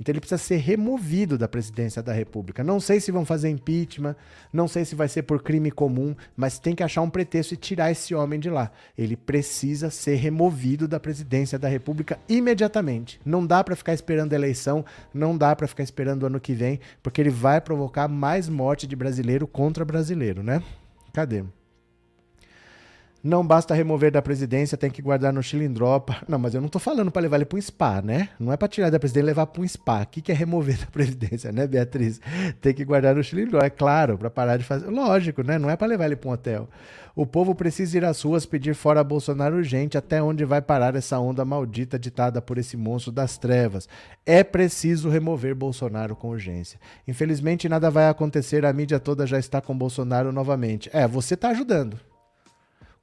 Então 0.00 0.12
ele 0.12 0.20
precisa 0.20 0.38
ser 0.38 0.56
removido 0.56 1.38
da 1.38 1.48
presidência 1.48 2.02
da 2.02 2.12
República. 2.12 2.64
Não 2.64 2.80
sei 2.80 3.00
se 3.00 3.12
vão 3.12 3.24
fazer 3.24 3.48
impeachment, 3.48 4.16
não 4.52 4.68
sei 4.68 4.84
se 4.84 4.94
vai 4.94 5.08
ser 5.08 5.22
por 5.22 5.42
crime 5.42 5.70
comum, 5.70 6.14
mas 6.36 6.58
tem 6.58 6.74
que 6.74 6.82
achar 6.82 7.02
um 7.02 7.10
pretexto 7.10 7.54
e 7.54 7.56
tirar 7.56 7.90
esse 7.90 8.14
homem 8.14 8.38
de 8.38 8.50
lá. 8.50 8.70
Ele 8.96 9.16
precisa 9.16 9.90
ser 9.90 10.16
removido 10.16 10.88
da 10.88 11.00
presidência 11.00 11.58
da 11.58 11.68
República 11.68 12.18
imediatamente. 12.28 13.20
Não 13.24 13.46
dá 13.46 13.62
para 13.62 13.76
ficar 13.76 13.94
esperando 13.94 14.32
a 14.32 14.36
eleição, 14.36 14.84
não 15.12 15.36
dá 15.36 15.54
para 15.54 15.66
ficar 15.66 15.82
esperando 15.82 16.22
o 16.22 16.26
ano 16.26 16.40
que 16.40 16.52
vem, 16.52 16.80
porque 17.02 17.20
ele 17.20 17.30
vai 17.30 17.60
provocar 17.60 18.08
mais 18.08 18.48
morte 18.48 18.86
de 18.86 18.96
brasileiro 18.96 19.46
contra 19.46 19.84
brasileiro, 19.84 20.42
né? 20.42 20.62
Cadê? 21.12 21.44
Não 23.24 23.46
basta 23.46 23.72
remover 23.72 24.10
da 24.10 24.20
presidência, 24.20 24.76
tem 24.76 24.90
que 24.90 25.00
guardar 25.00 25.32
no 25.32 25.42
chilindropa. 25.42 26.16
Não, 26.26 26.40
mas 26.40 26.54
eu 26.54 26.60
não 26.60 26.68
tô 26.68 26.80
falando 26.80 27.08
para 27.08 27.22
levar 27.22 27.36
ele 27.36 27.44
para 27.44 27.56
um 27.56 27.62
spa, 27.62 28.02
né? 28.02 28.30
Não 28.38 28.52
é 28.52 28.56
para 28.56 28.66
tirar 28.66 28.90
da 28.90 28.98
presidência 28.98 29.24
e 29.24 29.26
levar 29.26 29.46
para 29.46 29.62
um 29.62 29.68
spa. 29.68 30.02
O 30.02 30.06
que, 30.06 30.20
que 30.20 30.32
é 30.32 30.34
remover 30.34 30.76
da 30.76 30.86
presidência, 30.90 31.52
né, 31.52 31.68
Beatriz? 31.68 32.20
Tem 32.60 32.74
que 32.74 32.84
guardar 32.84 33.14
no 33.14 33.22
chilindropa, 33.22 33.64
é 33.64 33.70
claro, 33.70 34.18
para 34.18 34.28
parar 34.28 34.56
de 34.56 34.64
fazer. 34.64 34.88
Lógico, 34.88 35.44
né? 35.44 35.56
Não 35.56 35.70
é 35.70 35.76
para 35.76 35.86
levar 35.86 36.06
ele 36.06 36.16
para 36.16 36.30
um 36.30 36.32
hotel. 36.32 36.68
O 37.14 37.24
povo 37.24 37.54
precisa 37.54 37.98
ir 37.98 38.04
às 38.04 38.22
ruas 38.22 38.44
pedir 38.44 38.74
fora 38.74 39.04
Bolsonaro 39.04 39.56
urgente, 39.56 39.96
até 39.96 40.20
onde 40.20 40.44
vai 40.44 40.60
parar 40.60 40.96
essa 40.96 41.18
onda 41.20 41.44
maldita 41.44 41.98
ditada 41.98 42.42
por 42.42 42.58
esse 42.58 42.76
monstro 42.76 43.12
das 43.12 43.38
trevas. 43.38 43.88
É 44.26 44.42
preciso 44.42 45.10
remover 45.10 45.54
Bolsonaro 45.54 46.16
com 46.16 46.30
urgência. 46.30 46.80
Infelizmente 47.06 47.68
nada 47.68 47.90
vai 47.90 48.08
acontecer, 48.08 48.64
a 48.64 48.72
mídia 48.72 48.98
toda 48.98 49.26
já 49.26 49.38
está 49.38 49.60
com 49.60 49.76
Bolsonaro 49.76 50.32
novamente. 50.32 50.90
É, 50.92 51.06
você 51.06 51.36
tá 51.36 51.50
ajudando. 51.50 52.00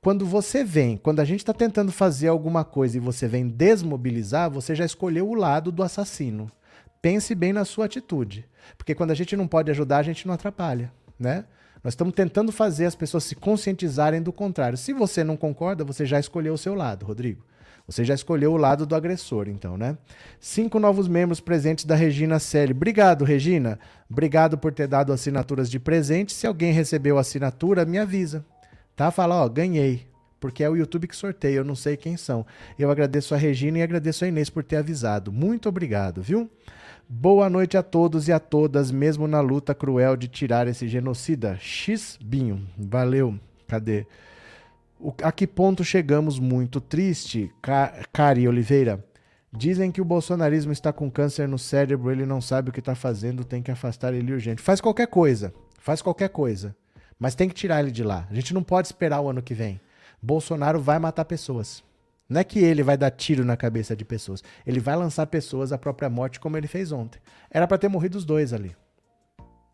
Quando 0.02 0.26
você 0.26 0.64
vem, 0.64 0.96
quando 0.96 1.20
a 1.20 1.26
gente 1.26 1.42
está 1.42 1.52
tentando 1.52 1.92
fazer 1.92 2.30
alguma 2.30 2.64
coisa 2.64 2.96
e 2.96 3.02
você 3.02 3.28
vem 3.28 3.50
desmobilizar, 3.50 4.50
você 4.50 4.74
já 4.74 4.86
escolheu 4.86 5.28
o 5.28 5.34
lado 5.34 5.74
do 5.74 5.84
assassino. 5.84 6.50
Pense 7.02 7.36
bem 7.36 7.52
na 7.52 7.66
sua 7.66 7.84
atitude. 7.84 8.46
Porque 8.78 8.96
quando 8.96 9.12
a 9.12 9.14
gente 9.14 9.36
não 9.36 9.46
pode 9.46 9.70
ajudar, 9.72 9.98
a 9.98 10.04
gente 10.04 10.26
não 10.26 10.34
atrapalha, 10.34 10.90
né? 11.20 11.44
Nós 11.84 11.92
estamos 11.92 12.14
tentando 12.14 12.50
fazer 12.50 12.86
as 12.86 12.96
pessoas 12.96 13.26
se 13.26 13.36
conscientizarem 13.36 14.22
do 14.22 14.32
contrário. 14.32 14.78
Se 14.78 14.94
você 14.94 15.22
não 15.22 15.36
concorda, 15.36 15.84
você 15.84 16.06
já 16.06 16.18
escolheu 16.18 16.54
o 16.54 16.58
seu 16.58 16.76
lado, 16.76 17.06
Rodrigo. 17.06 17.44
Você 17.86 18.06
já 18.06 18.14
escolheu 18.14 18.54
o 18.54 18.58
lado 18.58 18.86
do 18.86 18.96
agressor, 18.96 19.50
então, 19.50 19.78
né? 19.78 19.98
Cinco 20.40 20.80
novos 20.80 21.10
membros 21.10 21.42
presentes 21.42 21.84
da 21.84 21.96
Regina 21.96 22.40
Selle. 22.40 22.72
Obrigado, 22.72 23.26
Regina. 23.26 23.78
Obrigado 24.10 24.58
por 24.58 24.74
ter 24.74 24.88
dado 24.88 25.12
assinaturas 25.12 25.70
de 25.70 25.78
presente. 25.78 26.32
Se 26.32 26.48
alguém 26.48 26.72
recebeu 26.72 27.18
a 27.18 27.22
assinatura, 27.22 27.84
me 27.84 27.98
avisa 27.98 28.46
tá? 29.00 29.12
Fala, 29.12 29.42
ó, 29.42 29.48
ganhei. 29.48 30.06
Porque 30.42 30.62
é 30.62 30.70
o 30.70 30.76
YouTube 30.76 31.08
que 31.08 31.16
sorteia, 31.16 31.56
eu 31.56 31.64
não 31.64 31.76
sei 31.76 31.96
quem 31.96 32.18
são. 32.18 32.46
Eu 32.78 32.92
agradeço 32.92 33.34
a 33.34 33.38
Regina 33.38 33.80
e 33.80 33.82
agradeço 33.82 34.26
a 34.26 34.28
Inês 34.28 34.50
por 34.50 34.62
ter 34.62 34.76
avisado. 34.76 35.32
Muito 35.32 35.70
obrigado, 35.70 36.22
viu? 36.22 36.50
Boa 37.08 37.50
noite 37.50 37.78
a 37.78 37.84
todos 37.84 38.28
e 38.28 38.34
a 38.34 38.40
todas, 38.42 38.92
mesmo 38.92 39.26
na 39.26 39.40
luta 39.40 39.74
cruel 39.74 40.18
de 40.18 40.28
tirar 40.28 40.68
esse 40.68 40.86
genocida. 40.86 41.58
X 41.58 42.20
Binho, 42.22 42.68
valeu. 42.78 43.40
Cadê? 43.70 44.06
O, 45.00 45.14
a 45.24 45.32
que 45.32 45.48
ponto 45.48 45.82
chegamos 45.82 46.38
muito 46.38 46.82
triste? 46.82 47.50
Ca, 47.62 48.04
Cari 48.12 48.50
Oliveira. 48.50 49.02
Dizem 49.52 49.92
que 49.94 50.02
o 50.02 50.06
bolsonarismo 50.06 50.74
está 50.74 50.92
com 50.92 51.10
câncer 51.10 51.48
no 51.48 51.58
cérebro, 51.58 52.12
ele 52.12 52.26
não 52.26 52.42
sabe 52.42 52.70
o 52.70 52.74
que 52.74 52.80
está 52.80 52.96
fazendo, 52.96 53.46
tem 53.46 53.64
que 53.64 53.72
afastar 53.72 54.14
ele 54.14 54.34
urgente. 54.34 54.62
Faz 54.62 54.82
qualquer 54.82 55.08
coisa. 55.08 55.54
Faz 55.80 56.02
qualquer 56.02 56.30
coisa. 56.30 56.76
Mas 57.20 57.36
tem 57.36 57.50
que 57.50 57.56
tirar 57.56 57.82
ele 57.82 57.91
de 57.91 58.04
lá. 58.04 58.26
A 58.32 58.34
gente 58.34 58.54
não 58.54 58.64
pode 58.64 58.88
esperar 58.88 59.20
o 59.20 59.30
ano 59.30 59.41
que 59.41 59.54
vem. 59.54 59.80
Bolsonaro 60.22 60.80
vai 60.80 60.98
matar 60.98 61.26
pessoas. 61.26 61.84
Não 62.30 62.40
é 62.40 62.44
que 62.44 62.60
ele 62.60 62.84
vai 62.84 62.96
dar 62.96 63.12
tiro 63.12 63.44
na 63.44 63.58
cabeça 63.58 63.96
de 63.96 64.06
pessoas. 64.06 64.44
Ele 64.66 64.80
vai 64.80 64.96
lançar 64.96 65.26
pessoas 65.26 65.74
à 65.74 65.78
própria 65.78 66.10
morte, 66.10 66.40
como 66.40 66.56
ele 66.56 66.68
fez 66.68 66.91
ontem. 66.91 67.20
Era 67.50 67.68
para 67.68 67.78
ter 67.78 67.90
morrido 67.90 68.18
os 68.18 68.24
dois 68.24 68.54
ali. 68.54 68.76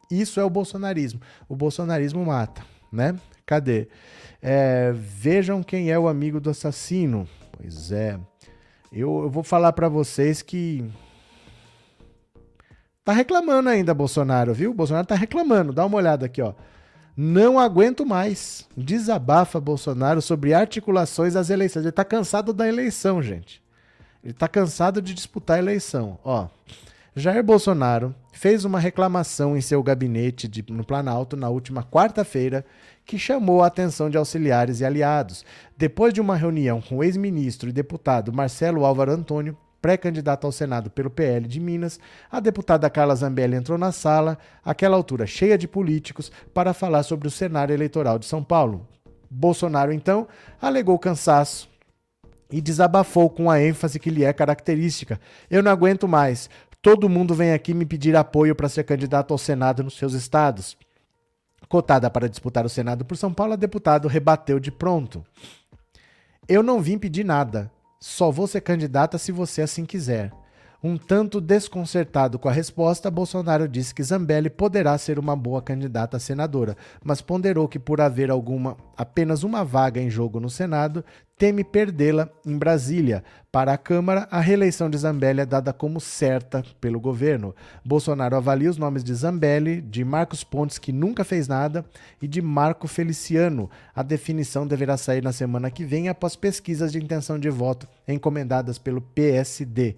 Isso 0.09 0.39
é 0.39 0.43
o 0.43 0.49
bolsonarismo. 0.49 1.19
O 1.49 1.55
bolsonarismo 1.55 2.25
mata, 2.25 2.63
né? 2.91 3.15
Cadê? 3.45 3.89
É, 4.41 4.91
vejam 4.93 5.61
quem 5.61 5.91
é 5.91 5.99
o 5.99 6.07
amigo 6.07 6.39
do 6.39 6.49
assassino. 6.49 7.27
Pois 7.51 7.91
é. 7.91 8.19
Eu, 8.91 9.23
eu 9.23 9.29
vou 9.29 9.43
falar 9.43 9.73
para 9.73 9.89
vocês 9.89 10.41
que 10.41 10.85
tá 13.03 13.11
reclamando 13.11 13.69
ainda 13.69 13.93
Bolsonaro, 13.93 14.53
viu? 14.53 14.73
Bolsonaro 14.73 15.05
tá 15.05 15.15
reclamando. 15.15 15.73
Dá 15.73 15.85
uma 15.85 15.97
olhada 15.97 16.25
aqui, 16.25 16.41
ó. 16.41 16.53
Não 17.15 17.57
aguento 17.57 18.05
mais. 18.05 18.67
Desabafa 18.75 19.59
Bolsonaro 19.59 20.21
sobre 20.21 20.53
articulações 20.53 21.33
das 21.33 21.49
eleições. 21.49 21.83
Ele 21.83 21.89
está 21.89 22.03
cansado 22.03 22.53
da 22.53 22.67
eleição, 22.67 23.21
gente. 23.21 23.63
Ele 24.23 24.33
está 24.33 24.47
cansado 24.47 25.01
de 25.01 25.13
disputar 25.13 25.57
a 25.57 25.59
eleição. 25.59 26.17
Ó, 26.23 26.47
Jair 27.15 27.43
Bolsonaro 27.43 28.13
fez 28.33 28.65
uma 28.65 28.79
reclamação 28.79 29.55
em 29.55 29.61
seu 29.61 29.81
gabinete 29.81 30.47
de, 30.47 30.65
no 30.69 30.83
Planalto 30.83 31.37
na 31.37 31.47
última 31.47 31.81
quarta-feira 31.81 32.65
que 33.05 33.17
chamou 33.17 33.63
a 33.63 33.67
atenção 33.67 34.09
de 34.09 34.17
auxiliares 34.17 34.81
e 34.81 34.85
aliados. 34.85 35.45
Depois 35.77 36.13
de 36.13 36.19
uma 36.19 36.35
reunião 36.35 36.81
com 36.81 36.97
o 36.97 37.03
ex-ministro 37.03 37.69
e 37.69 37.71
deputado 37.71 38.33
Marcelo 38.33 38.83
Álvaro 38.83 39.11
Antônio, 39.11 39.55
pré-candidata 39.85 40.47
ao 40.47 40.51
Senado 40.51 40.89
pelo 40.89 41.11
PL 41.11 41.47
de 41.47 41.59
Minas, 41.59 41.99
a 42.31 42.39
deputada 42.39 42.89
Carla 42.89 43.15
Zambelli 43.15 43.55
entrou 43.55 43.77
na 43.77 43.91
sala, 43.91 44.35
àquela 44.63 44.97
altura 44.97 45.27
cheia 45.27 45.59
de 45.59 45.67
políticos, 45.67 46.31
para 46.55 46.73
falar 46.73 47.03
sobre 47.03 47.27
o 47.27 47.31
cenário 47.31 47.71
eleitoral 47.71 48.17
de 48.17 48.25
São 48.25 48.43
Paulo. 48.43 48.87
Bolsonaro, 49.29 49.93
então, 49.93 50.27
alegou 50.59 50.97
cansaço 50.97 51.69
e 52.51 52.61
desabafou 52.61 53.29
com 53.29 53.47
a 53.47 53.61
ênfase 53.61 53.99
que 53.99 54.09
lhe 54.09 54.23
é 54.23 54.33
característica. 54.33 55.21
Eu 55.51 55.61
não 55.61 55.71
aguento 55.71 56.07
mais. 56.07 56.49
Todo 56.81 57.07
mundo 57.07 57.35
vem 57.35 57.53
aqui 57.53 57.71
me 57.71 57.85
pedir 57.85 58.15
apoio 58.15 58.55
para 58.55 58.67
ser 58.67 58.85
candidato 58.85 59.35
ao 59.35 59.37
Senado 59.37 59.83
nos 59.83 59.99
seus 59.99 60.13
estados. 60.15 60.75
Cotada 61.69 62.09
para 62.09 62.27
disputar 62.27 62.65
o 62.65 62.69
Senado 62.69 63.05
por 63.05 63.17
São 63.17 63.31
Paulo, 63.31 63.53
a 63.53 63.55
deputada 63.55 64.09
rebateu 64.09 64.59
de 64.59 64.71
pronto. 64.71 65.23
Eu 66.47 66.63
não 66.63 66.81
vim 66.81 66.97
pedir 66.97 67.23
nada. 67.23 67.71
Só 68.07 68.29
vou 68.29 68.45
ser 68.45 68.61
candidata 68.61 69.17
se 69.17 69.31
você 69.31 69.63
assim 69.63 69.83
quiser. 69.83 70.31
Um 70.87 70.97
tanto 70.97 71.41
desconcertado 71.41 72.37
com 72.37 72.47
a 72.47 72.51
resposta, 72.51 73.09
Bolsonaro 73.09 73.67
disse 73.67 73.91
que 73.91 74.03
Zambelli 74.03 74.51
poderá 74.51 74.95
ser 74.99 75.17
uma 75.17 75.35
boa 75.35 75.59
candidata 75.59 76.17
a 76.17 76.19
senadora, 76.19 76.77
mas 77.03 77.21
ponderou 77.21 77.67
que 77.67 77.79
por 77.79 77.99
haver 77.99 78.29
alguma 78.29 78.77
apenas 78.95 79.41
uma 79.41 79.65
vaga 79.65 79.99
em 79.99 80.11
jogo 80.11 80.39
no 80.39 80.47
Senado, 80.47 81.03
teme 81.39 81.63
perdê-la 81.63 82.29
em 82.45 82.55
Brasília. 82.55 83.23
Para 83.51 83.73
a 83.73 83.79
Câmara, 83.79 84.27
a 84.29 84.39
reeleição 84.39 84.87
de 84.87 84.95
Zambelli 84.99 85.41
é 85.41 85.45
dada 85.47 85.73
como 85.73 85.99
certa 85.99 86.63
pelo 86.79 86.99
governo. 86.99 87.55
Bolsonaro 87.83 88.35
avalia 88.35 88.69
os 88.69 88.77
nomes 88.77 89.03
de 89.03 89.15
Zambelli, 89.15 89.81
de 89.81 90.05
Marcos 90.05 90.43
Pontes, 90.43 90.77
que 90.77 90.91
nunca 90.91 91.23
fez 91.23 91.47
nada, 91.47 91.83
e 92.21 92.27
de 92.27 92.43
Marco 92.43 92.87
Feliciano. 92.87 93.71
A 93.95 94.03
definição 94.03 94.67
deverá 94.67 94.97
sair 94.97 95.23
na 95.23 95.33
semana 95.33 95.71
que 95.71 95.83
vem 95.83 96.09
após 96.09 96.35
pesquisas 96.35 96.91
de 96.91 96.99
intenção 96.99 97.39
de 97.39 97.49
voto 97.49 97.87
encomendadas 98.07 98.77
pelo 98.77 99.01
PSD. 99.01 99.95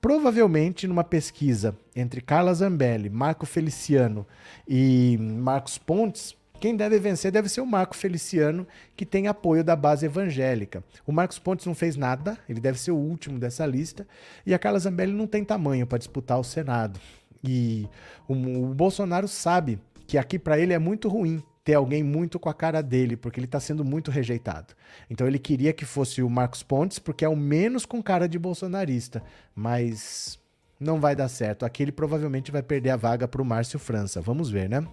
Provavelmente, 0.00 0.86
numa 0.86 1.02
pesquisa 1.02 1.76
entre 1.94 2.20
Carla 2.20 2.54
Zambelli, 2.54 3.10
Marco 3.10 3.44
Feliciano 3.44 4.24
e 4.66 5.18
Marcos 5.18 5.76
Pontes, 5.76 6.36
quem 6.60 6.76
deve 6.76 6.98
vencer 6.98 7.30
deve 7.30 7.48
ser 7.48 7.60
o 7.60 7.66
Marco 7.66 7.96
Feliciano, 7.96 8.66
que 8.96 9.06
tem 9.06 9.28
apoio 9.28 9.62
da 9.62 9.76
base 9.76 10.06
evangélica. 10.06 10.82
O 11.06 11.12
Marcos 11.12 11.38
Pontes 11.38 11.66
não 11.66 11.74
fez 11.74 11.96
nada, 11.96 12.38
ele 12.48 12.60
deve 12.60 12.78
ser 12.78 12.90
o 12.90 12.96
último 12.96 13.38
dessa 13.38 13.66
lista, 13.66 14.06
e 14.46 14.54
a 14.54 14.58
Carla 14.58 14.78
Zambelli 14.78 15.12
não 15.12 15.26
tem 15.26 15.44
tamanho 15.44 15.86
para 15.86 15.98
disputar 15.98 16.38
o 16.38 16.44
Senado. 16.44 17.00
E 17.42 17.88
o, 18.26 18.34
o 18.34 18.74
Bolsonaro 18.74 19.28
sabe 19.28 19.80
que 20.06 20.18
aqui 20.18 20.38
para 20.38 20.58
ele 20.58 20.72
é 20.72 20.78
muito 20.78 21.08
ruim 21.08 21.42
ter 21.68 21.74
alguém 21.74 22.02
muito 22.02 22.38
com 22.38 22.48
a 22.48 22.54
cara 22.54 22.82
dele, 22.82 23.14
porque 23.14 23.38
ele 23.38 23.44
está 23.44 23.60
sendo 23.60 23.84
muito 23.84 24.10
rejeitado. 24.10 24.72
Então 25.10 25.26
ele 25.26 25.38
queria 25.38 25.70
que 25.70 25.84
fosse 25.84 26.22
o 26.22 26.30
Marcos 26.30 26.62
Pontes, 26.62 26.98
porque 26.98 27.26
é 27.26 27.28
o 27.28 27.36
menos 27.36 27.84
com 27.84 28.02
cara 28.02 28.26
de 28.26 28.38
bolsonarista, 28.38 29.22
mas 29.54 30.38
não 30.80 30.98
vai 30.98 31.14
dar 31.14 31.28
certo. 31.28 31.66
Aqui 31.66 31.82
ele 31.82 31.92
provavelmente 31.92 32.50
vai 32.50 32.62
perder 32.62 32.88
a 32.88 32.96
vaga 32.96 33.28
para 33.28 33.42
o 33.42 33.44
Márcio 33.44 33.78
França. 33.78 34.18
Vamos 34.18 34.48
ver, 34.48 34.66
né? 34.66 34.88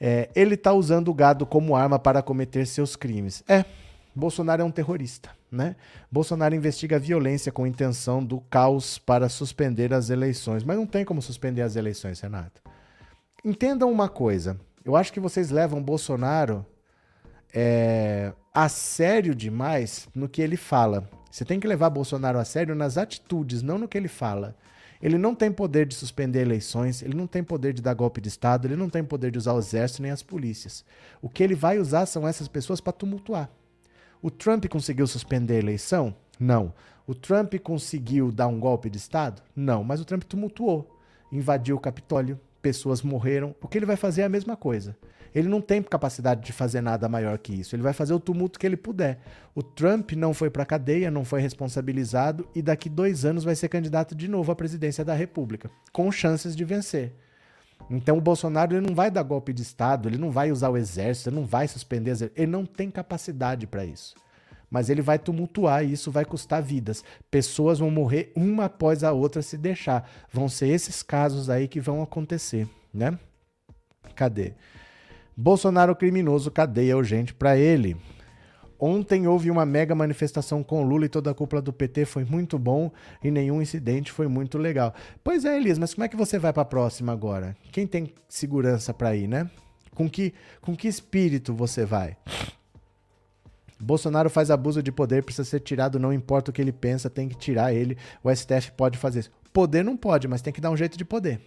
É, 0.00 0.30
ele 0.34 0.54
está 0.54 0.72
usando 0.72 1.08
o 1.08 1.14
gado 1.14 1.44
como 1.44 1.76
arma 1.76 1.98
para 1.98 2.22
cometer 2.22 2.66
seus 2.66 2.96
crimes. 2.96 3.44
É, 3.46 3.62
Bolsonaro 4.14 4.62
é 4.62 4.64
um 4.64 4.70
terrorista, 4.70 5.28
né? 5.52 5.76
Bolsonaro 6.10 6.54
investiga 6.54 6.96
a 6.96 6.98
violência 6.98 7.52
com 7.52 7.66
intenção 7.66 8.24
do 8.24 8.40
caos 8.40 8.96
para 8.96 9.28
suspender 9.28 9.92
as 9.92 10.08
eleições, 10.08 10.64
mas 10.64 10.78
não 10.78 10.86
tem 10.86 11.04
como 11.04 11.20
suspender 11.20 11.60
as 11.60 11.76
eleições, 11.76 12.20
Renato. 12.20 12.62
Entendam 13.44 13.92
uma 13.92 14.08
coisa: 14.08 14.58
eu 14.86 14.94
acho 14.94 15.12
que 15.12 15.18
vocês 15.18 15.50
levam 15.50 15.82
Bolsonaro 15.82 16.64
é, 17.52 18.32
a 18.54 18.68
sério 18.68 19.34
demais 19.34 20.08
no 20.14 20.28
que 20.28 20.40
ele 20.40 20.56
fala. 20.56 21.10
Você 21.28 21.44
tem 21.44 21.58
que 21.58 21.66
levar 21.66 21.90
Bolsonaro 21.90 22.38
a 22.38 22.44
sério 22.44 22.72
nas 22.72 22.96
atitudes, 22.96 23.62
não 23.62 23.78
no 23.78 23.88
que 23.88 23.98
ele 23.98 24.06
fala. 24.06 24.56
Ele 25.02 25.18
não 25.18 25.34
tem 25.34 25.50
poder 25.50 25.86
de 25.86 25.94
suspender 25.96 26.40
eleições, 26.40 27.02
ele 27.02 27.14
não 27.14 27.26
tem 27.26 27.42
poder 27.42 27.72
de 27.72 27.82
dar 27.82 27.94
golpe 27.94 28.20
de 28.20 28.28
Estado, 28.28 28.68
ele 28.68 28.76
não 28.76 28.88
tem 28.88 29.02
poder 29.02 29.32
de 29.32 29.38
usar 29.38 29.54
o 29.54 29.58
exército 29.58 30.02
nem 30.02 30.12
as 30.12 30.22
polícias. 30.22 30.84
O 31.20 31.28
que 31.28 31.42
ele 31.42 31.56
vai 31.56 31.80
usar 31.80 32.06
são 32.06 32.26
essas 32.26 32.46
pessoas 32.46 32.80
para 32.80 32.92
tumultuar. 32.92 33.50
O 34.22 34.30
Trump 34.30 34.66
conseguiu 34.66 35.08
suspender 35.08 35.54
a 35.54 35.58
eleição? 35.58 36.14
Não. 36.38 36.72
O 37.08 37.14
Trump 37.14 37.52
conseguiu 37.56 38.30
dar 38.30 38.46
um 38.46 38.60
golpe 38.60 38.88
de 38.88 38.98
Estado? 38.98 39.42
Não, 39.54 39.82
mas 39.82 40.00
o 40.00 40.04
Trump 40.04 40.22
tumultuou, 40.22 40.96
invadiu 41.32 41.74
o 41.74 41.80
Capitólio, 41.80 42.38
pessoas 42.66 43.00
morreram. 43.00 43.54
O 43.62 43.68
que 43.68 43.78
ele 43.78 43.86
vai 43.86 43.94
fazer 43.94 44.24
a 44.24 44.28
mesma 44.28 44.56
coisa. 44.56 44.96
Ele 45.32 45.46
não 45.46 45.60
tem 45.60 45.80
capacidade 45.80 46.44
de 46.44 46.52
fazer 46.52 46.80
nada 46.80 47.08
maior 47.08 47.38
que 47.38 47.54
isso. 47.54 47.76
Ele 47.76 47.82
vai 47.82 47.92
fazer 47.92 48.12
o 48.12 48.18
tumulto 48.18 48.58
que 48.58 48.66
ele 48.66 48.76
puder. 48.76 49.20
O 49.54 49.62
Trump 49.62 50.12
não 50.14 50.34
foi 50.34 50.50
para 50.50 50.66
cadeia, 50.66 51.08
não 51.08 51.24
foi 51.24 51.40
responsabilizado 51.40 52.48
e 52.56 52.60
daqui 52.60 52.88
dois 52.88 53.24
anos 53.24 53.44
vai 53.44 53.54
ser 53.54 53.68
candidato 53.68 54.16
de 54.16 54.26
novo 54.26 54.50
à 54.50 54.56
presidência 54.56 55.04
da 55.04 55.14
República, 55.14 55.70
com 55.92 56.10
chances 56.10 56.56
de 56.56 56.64
vencer. 56.64 57.12
Então 57.88 58.18
o 58.18 58.20
Bolsonaro 58.20 58.74
ele 58.74 58.84
não 58.84 58.96
vai 58.96 59.12
dar 59.12 59.22
golpe 59.22 59.52
de 59.52 59.62
Estado, 59.62 60.08
ele 60.08 60.18
não 60.18 60.32
vai 60.32 60.50
usar 60.50 60.70
o 60.70 60.76
exército, 60.76 61.28
ele 61.28 61.36
não 61.36 61.46
vai 61.46 61.68
suspender, 61.68 62.32
ele 62.34 62.50
não 62.50 62.66
tem 62.66 62.90
capacidade 62.90 63.64
para 63.64 63.84
isso. 63.84 64.16
Mas 64.70 64.90
ele 64.90 65.02
vai 65.02 65.18
tumultuar 65.18 65.84
e 65.84 65.92
isso 65.92 66.10
vai 66.10 66.24
custar 66.24 66.62
vidas. 66.62 67.04
Pessoas 67.30 67.78
vão 67.78 67.90
morrer 67.90 68.32
uma 68.34 68.64
após 68.64 69.04
a 69.04 69.12
outra 69.12 69.42
se 69.42 69.56
deixar. 69.56 70.08
Vão 70.32 70.48
ser 70.48 70.68
esses 70.68 71.02
casos 71.02 71.48
aí 71.48 71.68
que 71.68 71.80
vão 71.80 72.02
acontecer, 72.02 72.68
né? 72.92 73.18
Cadê? 74.14 74.54
Bolsonaro 75.36 75.94
criminoso, 75.94 76.50
cadeia 76.50 76.96
urgente 76.96 77.34
para 77.34 77.56
ele. 77.56 77.96
Ontem 78.78 79.26
houve 79.26 79.50
uma 79.50 79.64
mega 79.64 79.94
manifestação 79.94 80.62
com 80.62 80.82
Lula 80.82 81.06
e 81.06 81.08
toda 81.08 81.30
a 81.30 81.34
cúpula 81.34 81.62
do 81.62 81.72
PT 81.72 82.04
foi 82.04 82.24
muito 82.24 82.58
bom 82.58 82.90
e 83.24 83.30
nenhum 83.30 83.62
incidente 83.62 84.12
foi 84.12 84.28
muito 84.28 84.58
legal. 84.58 84.94
Pois 85.24 85.44
é, 85.44 85.56
Elias, 85.56 85.78
mas 85.78 85.94
como 85.94 86.04
é 86.04 86.08
que 86.08 86.16
você 86.16 86.38
vai 86.38 86.52
para 86.52 86.62
a 86.62 86.66
próxima 86.66 87.12
agora? 87.12 87.56
Quem 87.72 87.86
tem 87.86 88.12
segurança 88.28 88.92
para 88.92 89.16
ir, 89.16 89.26
né? 89.26 89.50
Com 89.94 90.10
que, 90.10 90.34
com 90.60 90.76
que 90.76 90.88
espírito 90.88 91.54
você 91.54 91.86
vai? 91.86 92.16
Bolsonaro 93.78 94.30
faz 94.30 94.50
abuso 94.50 94.82
de 94.82 94.90
poder, 94.90 95.22
precisa 95.22 95.48
ser 95.48 95.60
tirado, 95.60 95.98
não 95.98 96.12
importa 96.12 96.50
o 96.50 96.54
que 96.54 96.60
ele 96.60 96.72
pensa, 96.72 97.10
tem 97.10 97.28
que 97.28 97.36
tirar 97.36 97.74
ele. 97.74 97.96
O 98.22 98.34
STF 98.34 98.72
pode 98.72 98.96
fazer 98.96 99.20
isso. 99.20 99.30
Poder 99.52 99.84
não 99.84 99.96
pode, 99.96 100.26
mas 100.26 100.42
tem 100.42 100.52
que 100.52 100.60
dar 100.60 100.70
um 100.70 100.76
jeito 100.76 100.96
de 100.96 101.04
poder. 101.04 101.40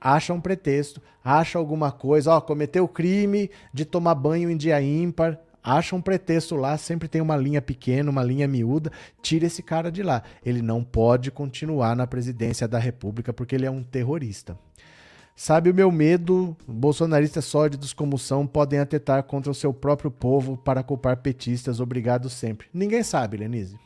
Acha 0.00 0.34
um 0.34 0.40
pretexto, 0.40 1.00
acha 1.24 1.58
alguma 1.58 1.90
coisa, 1.90 2.32
ó, 2.32 2.40
cometeu 2.40 2.86
crime 2.86 3.50
de 3.72 3.84
tomar 3.84 4.14
banho 4.14 4.50
em 4.50 4.56
dia 4.56 4.80
ímpar, 4.82 5.40
acha 5.62 5.96
um 5.96 6.02
pretexto 6.02 6.56
lá, 6.56 6.76
sempre 6.76 7.08
tem 7.08 7.22
uma 7.22 7.36
linha 7.36 7.62
pequena, 7.62 8.10
uma 8.10 8.22
linha 8.22 8.46
miúda, 8.46 8.92
tira 9.22 9.46
esse 9.46 9.62
cara 9.62 9.90
de 9.90 10.02
lá. 10.02 10.22
Ele 10.44 10.60
não 10.60 10.84
pode 10.84 11.30
continuar 11.30 11.96
na 11.96 12.06
presidência 12.06 12.68
da 12.68 12.78
República 12.78 13.32
porque 13.32 13.54
ele 13.54 13.64
é 13.64 13.70
um 13.70 13.82
terrorista. 13.82 14.58
Sabe 15.36 15.68
o 15.68 15.74
meu 15.74 15.90
medo? 15.90 16.56
Bolsonaristas 16.64 17.44
sórdidos 17.44 17.92
como 17.92 18.16
são 18.16 18.46
podem 18.46 18.78
atentar 18.78 19.24
contra 19.24 19.50
o 19.50 19.54
seu 19.54 19.74
próprio 19.74 20.08
povo 20.08 20.56
para 20.56 20.82
culpar 20.82 21.16
petistas. 21.16 21.80
Obrigado 21.80 22.30
sempre. 22.30 22.68
Ninguém 22.72 23.02
sabe, 23.02 23.38
Lenise. 23.38 23.76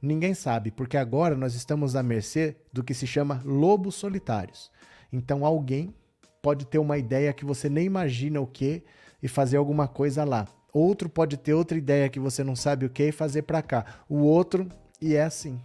Ninguém 0.00 0.34
sabe, 0.34 0.70
porque 0.70 0.96
agora 0.96 1.34
nós 1.34 1.56
estamos 1.56 1.96
à 1.96 2.02
mercê 2.02 2.56
do 2.72 2.84
que 2.84 2.94
se 2.94 3.08
chama 3.08 3.42
lobos 3.44 3.96
solitários. 3.96 4.70
Então 5.12 5.44
alguém 5.44 5.92
pode 6.40 6.64
ter 6.64 6.78
uma 6.78 6.96
ideia 6.96 7.32
que 7.32 7.44
você 7.44 7.68
nem 7.68 7.84
imagina 7.84 8.40
o 8.40 8.46
que 8.46 8.84
e 9.20 9.26
fazer 9.26 9.56
alguma 9.56 9.88
coisa 9.88 10.22
lá. 10.22 10.46
Outro 10.72 11.08
pode 11.08 11.36
ter 11.36 11.54
outra 11.54 11.76
ideia 11.76 12.08
que 12.08 12.20
você 12.20 12.44
não 12.44 12.54
sabe 12.54 12.86
o 12.86 12.90
que 12.90 13.08
e 13.08 13.12
fazer 13.12 13.42
para 13.42 13.62
cá. 13.62 13.84
O 14.08 14.18
outro, 14.18 14.68
e 15.00 15.16
é 15.16 15.24
assim. 15.24 15.58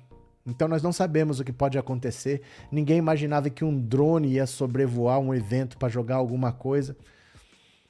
Então 0.45 0.67
nós 0.67 0.83
não 0.83 0.91
sabemos 0.91 1.39
o 1.39 1.43
que 1.43 1.53
pode 1.53 1.77
acontecer. 1.77 2.41
Ninguém 2.71 2.97
imaginava 2.97 3.49
que 3.49 3.63
um 3.63 3.79
drone 3.79 4.33
ia 4.33 4.45
sobrevoar 4.45 5.19
um 5.19 5.33
evento 5.33 5.77
para 5.77 5.89
jogar 5.89 6.15
alguma 6.15 6.51
coisa. 6.51 6.95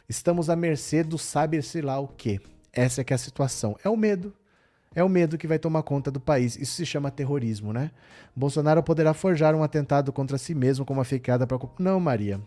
Estamos 0.08 0.50
à 0.50 0.56
mercê 0.56 1.04
do 1.04 1.18
sabe-se 1.18 1.82
lá 1.82 2.00
o 2.00 2.08
que. 2.08 2.40
Essa 2.72 3.02
é 3.02 3.04
que 3.04 3.14
é 3.14 3.16
a 3.16 3.20
situação. 3.20 3.76
É 3.84 3.90
o 3.90 3.98
medo. 3.98 4.34
É 4.96 5.04
o 5.04 5.10
medo 5.10 5.38
que 5.38 5.48
vai 5.48 5.58
tomar 5.58 5.82
conta 5.82 6.12
do 6.12 6.20
país. 6.20 6.56
Isso 6.56 6.74
se 6.76 6.86
chama 6.86 7.10
terrorismo, 7.10 7.74
né? 7.74 7.90
Bolsonaro 8.36 8.84
poderá 8.84 9.14
forjar 9.14 9.56
um 9.56 9.64
atentado 9.64 10.14
contra 10.14 10.38
si 10.38 10.54
mesmo 10.54 10.86
com 10.86 10.94
uma 10.94 11.04
ficada 11.04 11.48
para. 11.48 11.58
Não, 11.80 12.00
Maria. 12.00 12.40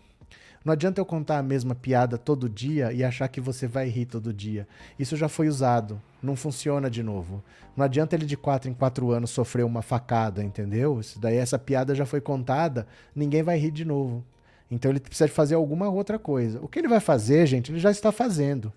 Não 0.66 0.72
adianta 0.72 1.01
eu 1.01 1.06
contar 1.06 1.38
a 1.38 1.44
mesma 1.44 1.76
piada 1.76 2.18
todo 2.18 2.48
dia 2.48 2.93
e 2.93 3.05
achar 3.05 3.28
que 3.28 3.40
você 3.40 3.68
vai 3.68 3.88
rir 3.88 4.05
todo 4.05 4.32
dia. 4.32 4.66
Isso 4.98 5.16
já 5.16 5.28
foi 5.28 5.47
usado. 5.47 6.02
Não 6.20 6.34
funciona 6.34 6.90
de 6.90 7.05
novo. 7.05 7.40
Não 7.76 7.84
adianta 7.84 8.16
ele 8.16 8.26
de 8.26 8.36
quatro 8.36 8.68
em 8.68 8.74
quatro 8.74 9.12
anos 9.12 9.30
sofrer 9.30 9.64
uma 9.64 9.80
facada, 9.80 10.43
entendeu? 10.43 10.98
Isso 10.98 11.20
daí 11.20 11.36
essa 11.36 11.56
piada 11.56 11.94
já 11.94 12.05
foi 12.05 12.20
contada, 12.20 12.84
ninguém 13.14 13.44
vai 13.44 13.56
rir 13.56 13.70
de 13.70 13.84
novo. 13.84 14.24
Então 14.68 14.90
ele 14.90 14.98
precisa 14.98 15.28
fazer 15.28 15.55
alguma 15.55 15.88
outra 15.88 16.18
coisa. 16.18 16.59
O 16.60 16.66
que 16.66 16.80
ele 16.80 16.88
vai 16.88 16.98
fazer, 16.98 17.47
gente, 17.47 17.70
ele 17.70 17.78
já 17.78 17.93
está 17.93 18.10
fazendo. 18.10 18.72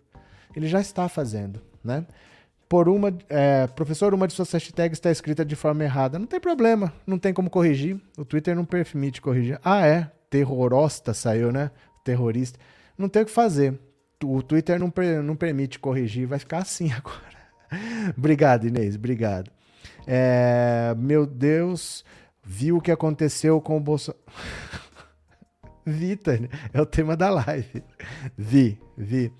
Ele 0.56 0.68
já 0.68 0.80
está 0.80 1.10
fazendo, 1.10 1.60
né? 1.84 2.06
Por 2.70 2.88
uma, 2.88 3.12
é, 3.28 3.66
professor, 3.66 4.14
uma 4.14 4.28
de 4.28 4.34
suas 4.34 4.52
hashtags 4.52 4.96
está 4.96 5.10
escrita 5.10 5.44
de 5.44 5.56
forma 5.56 5.84
errada. 5.84 6.20
Não 6.20 6.28
tem 6.28 6.40
problema, 6.40 6.94
não 7.08 7.18
tem 7.18 7.34
como 7.34 7.50
corrigir. 7.50 8.00
O 8.16 8.24
Twitter 8.24 8.56
não 8.56 8.64
permite 8.64 9.20
corrigir. 9.20 9.60
Ah, 9.64 9.88
é? 9.88 10.12
Terrorosta 10.30 11.14
saiu, 11.14 11.52
né? 11.52 11.72
Terrorista. 12.04 12.60
Não 12.98 13.10
tem 13.10 13.24
o 13.24 13.26
que 13.26 13.32
fazer. 13.32 13.80
O 14.24 14.42
Twitter 14.42 14.80
não, 14.80 14.92
não 15.24 15.36
permite 15.36 15.80
corrigir, 15.80 16.28
vai 16.28 16.40
ficar 16.40 16.60
assim 16.60 16.92
agora. 16.94 18.14
obrigado, 18.18 18.68
Inês, 18.68 18.96
obrigado. 18.96 19.50
É, 20.06 20.94
meu 20.98 21.26
Deus, 21.26 22.04
viu 22.44 22.78
o 22.78 22.82
que 22.82 22.92
aconteceu 22.92 23.62
com 23.62 23.78
o 23.78 23.80
Bolsonaro. 23.80 24.24
Vitor, 25.86 26.50
é 26.72 26.82
o 26.82 26.86
tema 26.86 27.16
da 27.16 27.30
live. 27.30 27.84
Vi, 28.38 28.78
vi. 28.98 29.32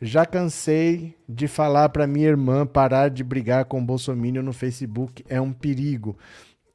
Já 0.00 0.24
cansei 0.24 1.16
de 1.28 1.48
falar 1.48 1.88
para 1.88 2.06
minha 2.06 2.28
irmã 2.28 2.64
parar 2.64 3.08
de 3.08 3.24
brigar 3.24 3.64
com 3.64 3.80
o 3.80 3.84
Bolsonaro 3.84 4.42
no 4.42 4.52
Facebook. 4.52 5.24
É 5.28 5.40
um 5.40 5.52
perigo. 5.52 6.16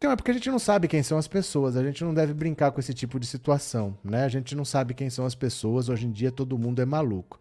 Então, 0.03 0.11
é 0.11 0.17
porque 0.17 0.31
a 0.31 0.33
gente 0.33 0.49
não 0.51 0.59
sabe 0.59 0.89
quem 0.89 1.01
são 1.01 1.17
as 1.17 1.29
pessoas, 1.29 1.77
a 1.77 1.81
gente 1.81 2.03
não 2.03 2.13
deve 2.13 2.33
brincar 2.33 2.73
com 2.73 2.79
esse 2.81 2.93
tipo 2.93 3.17
de 3.17 3.25
situação, 3.25 3.97
né? 4.03 4.25
A 4.25 4.27
gente 4.27 4.53
não 4.53 4.65
sabe 4.65 4.93
quem 4.93 5.09
são 5.09 5.25
as 5.25 5.33
pessoas, 5.33 5.87
hoje 5.87 6.07
em 6.07 6.11
dia 6.11 6.29
todo 6.29 6.57
mundo 6.57 6.81
é 6.81 6.85
maluco. 6.85 7.39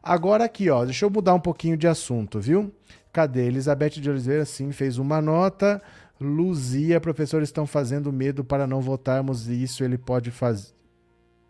Agora 0.00 0.44
aqui, 0.44 0.70
ó, 0.70 0.84
deixa 0.84 1.04
eu 1.04 1.10
mudar 1.10 1.34
um 1.34 1.40
pouquinho 1.40 1.76
de 1.76 1.88
assunto, 1.88 2.38
viu? 2.38 2.72
Cadê? 3.12 3.46
Elizabeth 3.46 4.00
de 4.00 4.08
Oliveira, 4.08 4.44
sim, 4.44 4.70
fez 4.70 4.96
uma 4.96 5.20
nota. 5.20 5.82
Luzia, 6.20 7.00
professores 7.00 7.48
estão 7.48 7.66
fazendo 7.66 8.12
medo 8.12 8.44
para 8.44 8.64
não 8.64 8.80
votarmos 8.80 9.48
isso, 9.48 9.82
ele 9.82 9.98
pode 9.98 10.30
fazer. 10.30 10.72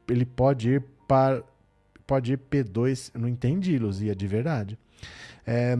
Ele 0.08 0.24
pode 0.24 0.70
ir 0.70 0.84
para. 1.06 1.42
Pode 2.06 2.32
ir 2.32 2.38
P2. 2.38 3.10
Não 3.14 3.28
entendi, 3.28 3.78
Luzia, 3.78 4.16
de 4.16 4.26
verdade. 4.26 4.78
É, 5.46 5.76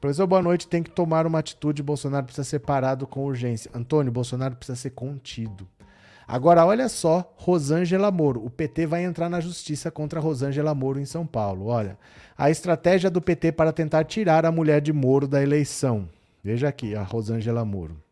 Professor, 0.00 0.26
boa 0.26 0.42
noite. 0.42 0.68
Tem 0.68 0.82
que 0.82 0.90
tomar 0.90 1.26
uma 1.26 1.38
atitude. 1.38 1.82
Bolsonaro 1.82 2.26
precisa 2.26 2.44
ser 2.44 2.60
parado 2.60 3.06
com 3.06 3.24
urgência. 3.24 3.70
Antônio, 3.74 4.12
Bolsonaro 4.12 4.56
precisa 4.56 4.76
ser 4.76 4.90
contido. 4.90 5.66
Agora, 6.28 6.66
olha 6.66 6.88
só, 6.88 7.32
Rosângela 7.36 8.10
Moro. 8.10 8.44
O 8.44 8.50
PT 8.50 8.86
vai 8.86 9.04
entrar 9.04 9.28
na 9.28 9.40
justiça 9.40 9.90
contra 9.90 10.20
Rosângela 10.20 10.74
Moro 10.74 10.98
em 10.98 11.04
São 11.04 11.26
Paulo. 11.26 11.66
Olha, 11.66 11.96
a 12.36 12.50
estratégia 12.50 13.08
do 13.08 13.22
PT 13.22 13.52
para 13.52 13.72
tentar 13.72 14.04
tirar 14.04 14.44
a 14.44 14.50
mulher 14.50 14.80
de 14.80 14.92
Moro 14.92 15.28
da 15.28 15.42
eleição. 15.42 16.08
Veja 16.42 16.68
aqui, 16.68 16.94
a 16.94 17.02
Rosângela 17.02 17.64
Moro. 17.64 18.05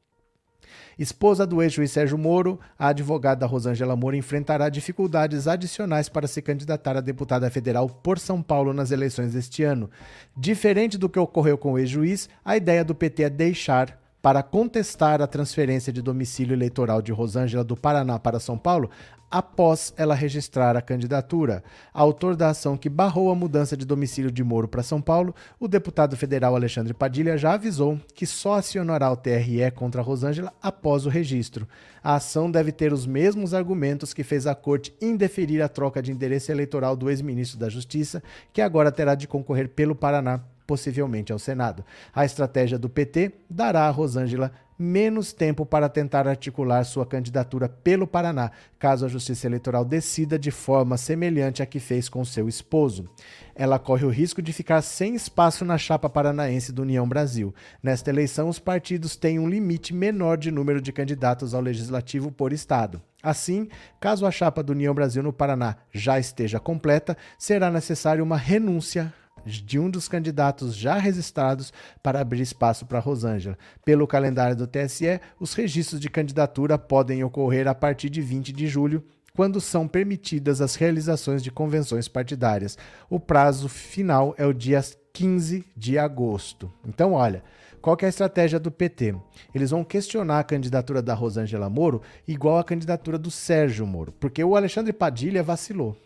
Esposa 0.98 1.46
do 1.46 1.62
ex-juiz 1.62 1.90
Sérgio 1.90 2.16
Moro, 2.16 2.60
a 2.78 2.88
advogada 2.88 3.46
Rosângela 3.46 3.96
Moro 3.96 4.14
enfrentará 4.14 4.68
dificuldades 4.68 5.48
adicionais 5.48 6.08
para 6.08 6.26
se 6.26 6.40
candidatar 6.40 6.96
a 6.96 7.00
deputada 7.00 7.50
federal 7.50 7.88
por 7.88 8.18
São 8.18 8.40
Paulo 8.40 8.72
nas 8.72 8.90
eleições 8.90 9.32
deste 9.32 9.64
ano. 9.64 9.90
Diferente 10.36 10.96
do 10.96 11.08
que 11.08 11.18
ocorreu 11.18 11.58
com 11.58 11.72
o 11.72 11.78
ex-juiz, 11.78 12.28
a 12.44 12.56
ideia 12.56 12.84
do 12.84 12.94
PT 12.94 13.24
é 13.24 13.30
deixar 13.30 14.03
para 14.24 14.42
contestar 14.42 15.20
a 15.20 15.26
transferência 15.26 15.92
de 15.92 16.00
domicílio 16.00 16.54
eleitoral 16.54 17.02
de 17.02 17.12
Rosângela 17.12 17.62
do 17.62 17.76
Paraná 17.76 18.18
para 18.18 18.40
São 18.40 18.56
Paulo 18.56 18.88
após 19.30 19.92
ela 19.98 20.14
registrar 20.14 20.78
a 20.78 20.80
candidatura. 20.80 21.62
Autor 21.92 22.34
da 22.34 22.48
ação 22.48 22.74
que 22.74 22.88
barrou 22.88 23.30
a 23.30 23.34
mudança 23.34 23.76
de 23.76 23.84
domicílio 23.84 24.30
de 24.30 24.42
Moro 24.42 24.66
para 24.66 24.82
São 24.82 24.98
Paulo, 24.98 25.34
o 25.60 25.68
deputado 25.68 26.16
federal 26.16 26.56
Alexandre 26.56 26.94
Padilha 26.94 27.36
já 27.36 27.52
avisou 27.52 28.00
que 28.14 28.24
só 28.24 28.54
acionará 28.54 29.12
o 29.12 29.16
TRE 29.16 29.70
contra 29.74 30.00
Rosângela 30.00 30.54
após 30.62 31.04
o 31.04 31.10
registro. 31.10 31.68
A 32.02 32.14
ação 32.14 32.50
deve 32.50 32.72
ter 32.72 32.94
os 32.94 33.04
mesmos 33.04 33.52
argumentos 33.52 34.14
que 34.14 34.24
fez 34.24 34.46
a 34.46 34.54
corte 34.54 34.94
indeferir 35.02 35.60
a 35.60 35.68
troca 35.68 36.00
de 36.00 36.10
endereço 36.10 36.50
eleitoral 36.50 36.96
do 36.96 37.10
ex-ministro 37.10 37.58
da 37.58 37.68
Justiça, 37.68 38.22
que 38.54 38.62
agora 38.62 38.90
terá 38.90 39.14
de 39.14 39.28
concorrer 39.28 39.68
pelo 39.68 39.94
Paraná 39.94 40.40
possivelmente 40.66 41.32
ao 41.32 41.38
Senado. 41.38 41.84
A 42.14 42.24
estratégia 42.24 42.78
do 42.78 42.88
PT 42.88 43.32
dará 43.48 43.86
a 43.86 43.90
Rosângela 43.90 44.52
menos 44.78 45.32
tempo 45.32 45.64
para 45.64 45.88
tentar 45.88 46.26
articular 46.26 46.84
sua 46.84 47.06
candidatura 47.06 47.68
pelo 47.68 48.06
Paraná, 48.06 48.50
caso 48.78 49.06
a 49.06 49.08
Justiça 49.08 49.46
Eleitoral 49.46 49.84
decida 49.84 50.38
de 50.38 50.50
forma 50.50 50.96
semelhante 50.96 51.62
à 51.62 51.66
que 51.66 51.78
fez 51.78 52.08
com 52.08 52.24
seu 52.24 52.48
esposo. 52.48 53.08
Ela 53.54 53.78
corre 53.78 54.04
o 54.04 54.10
risco 54.10 54.42
de 54.42 54.52
ficar 54.52 54.82
sem 54.82 55.14
espaço 55.14 55.64
na 55.64 55.78
chapa 55.78 56.08
paranaense 56.10 56.72
do 56.72 56.82
União 56.82 57.08
Brasil. 57.08 57.54
Nesta 57.82 58.10
eleição, 58.10 58.48
os 58.48 58.58
partidos 58.58 59.14
têm 59.14 59.38
um 59.38 59.48
limite 59.48 59.94
menor 59.94 60.36
de 60.36 60.50
número 60.50 60.80
de 60.80 60.92
candidatos 60.92 61.54
ao 61.54 61.60
legislativo 61.60 62.32
por 62.32 62.52
estado. 62.52 63.00
Assim, 63.22 63.68
caso 64.00 64.26
a 64.26 64.30
chapa 64.30 64.62
do 64.62 64.72
União 64.72 64.94
Brasil 64.94 65.22
no 65.22 65.32
Paraná 65.32 65.76
já 65.92 66.18
esteja 66.18 66.60
completa, 66.60 67.16
será 67.38 67.70
necessária 67.70 68.22
uma 68.22 68.36
renúncia 68.36 69.14
de 69.44 69.78
um 69.78 69.90
dos 69.90 70.08
candidatos 70.08 70.74
já 70.74 70.94
registrados 70.94 71.72
para 72.02 72.20
abrir 72.20 72.40
espaço 72.40 72.86
para 72.86 72.98
Rosângela. 72.98 73.58
Pelo 73.84 74.06
calendário 74.06 74.56
do 74.56 74.66
TSE, 74.66 75.20
os 75.38 75.54
registros 75.54 76.00
de 76.00 76.08
candidatura 76.08 76.78
podem 76.78 77.22
ocorrer 77.24 77.68
a 77.68 77.74
partir 77.74 78.10
de 78.10 78.20
20 78.20 78.52
de 78.52 78.66
julho, 78.66 79.04
quando 79.36 79.60
são 79.60 79.88
permitidas 79.88 80.60
as 80.60 80.76
realizações 80.76 81.42
de 81.42 81.50
convenções 81.50 82.06
partidárias. 82.06 82.78
O 83.10 83.18
prazo 83.18 83.68
final 83.68 84.34
é 84.38 84.46
o 84.46 84.52
dia 84.54 84.80
15 85.12 85.64
de 85.76 85.98
agosto. 85.98 86.72
Então, 86.86 87.12
olha, 87.12 87.42
qual 87.84 87.96
é 88.00 88.06
a 88.06 88.08
estratégia 88.08 88.58
do 88.58 88.70
PT? 88.70 89.14
Eles 89.54 89.70
vão 89.70 89.84
questionar 89.84 90.38
a 90.38 90.44
candidatura 90.44 91.02
da 91.02 91.14
Rosângela 91.14 91.68
Moro 91.68 92.00
igual 92.26 92.58
a 92.58 92.64
candidatura 92.64 93.18
do 93.18 93.30
Sérgio 93.30 93.86
Moro, 93.86 94.12
porque 94.18 94.42
o 94.42 94.56
Alexandre 94.56 94.92
Padilha 94.92 95.42
vacilou. 95.42 95.96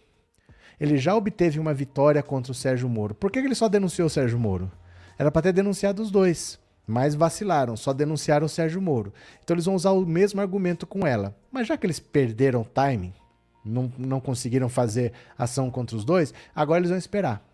Ele 0.81 0.97
já 0.97 1.15
obteve 1.15 1.59
uma 1.59 1.75
vitória 1.75 2.23
contra 2.23 2.53
o 2.53 2.55
Sérgio 2.55 2.89
Moro. 2.89 3.15
Por 3.15 3.31
que 3.31 3.39
ele 3.39 3.55
só 3.55 3.69
denunciou 3.69 4.07
o 4.07 4.11
Sérgio 4.11 4.39
Moro? 4.39 4.71
Era 5.19 5.31
para 5.31 5.43
ter 5.43 5.53
denunciado 5.53 6.01
os 6.01 6.11
dois, 6.11 6.59
mas 6.87 7.15
vacilaram, 7.15 7.77
só 7.77 7.93
denunciaram 7.93 8.47
o 8.47 8.49
Sérgio 8.49 8.81
Moro. 8.81 9.13
Então 9.43 9.55
eles 9.55 9.65
vão 9.65 9.75
usar 9.75 9.91
o 9.91 10.07
mesmo 10.07 10.41
argumento 10.41 10.87
com 10.87 11.07
ela. 11.07 11.37
Mas 11.51 11.67
já 11.67 11.77
que 11.77 11.85
eles 11.85 11.99
perderam 11.99 12.63
o 12.63 12.65
timing, 12.65 13.13
não, 13.65 13.93
não 13.99 14.21
conseguiram 14.21 14.69
fazer 14.69 15.13
ação 15.37 15.71
contra 15.71 15.97
os 15.97 16.05
dois, 16.05 16.33
agora 16.55 16.81
eles 16.81 16.91
vão 16.91 16.99
esperar. 16.99 17.45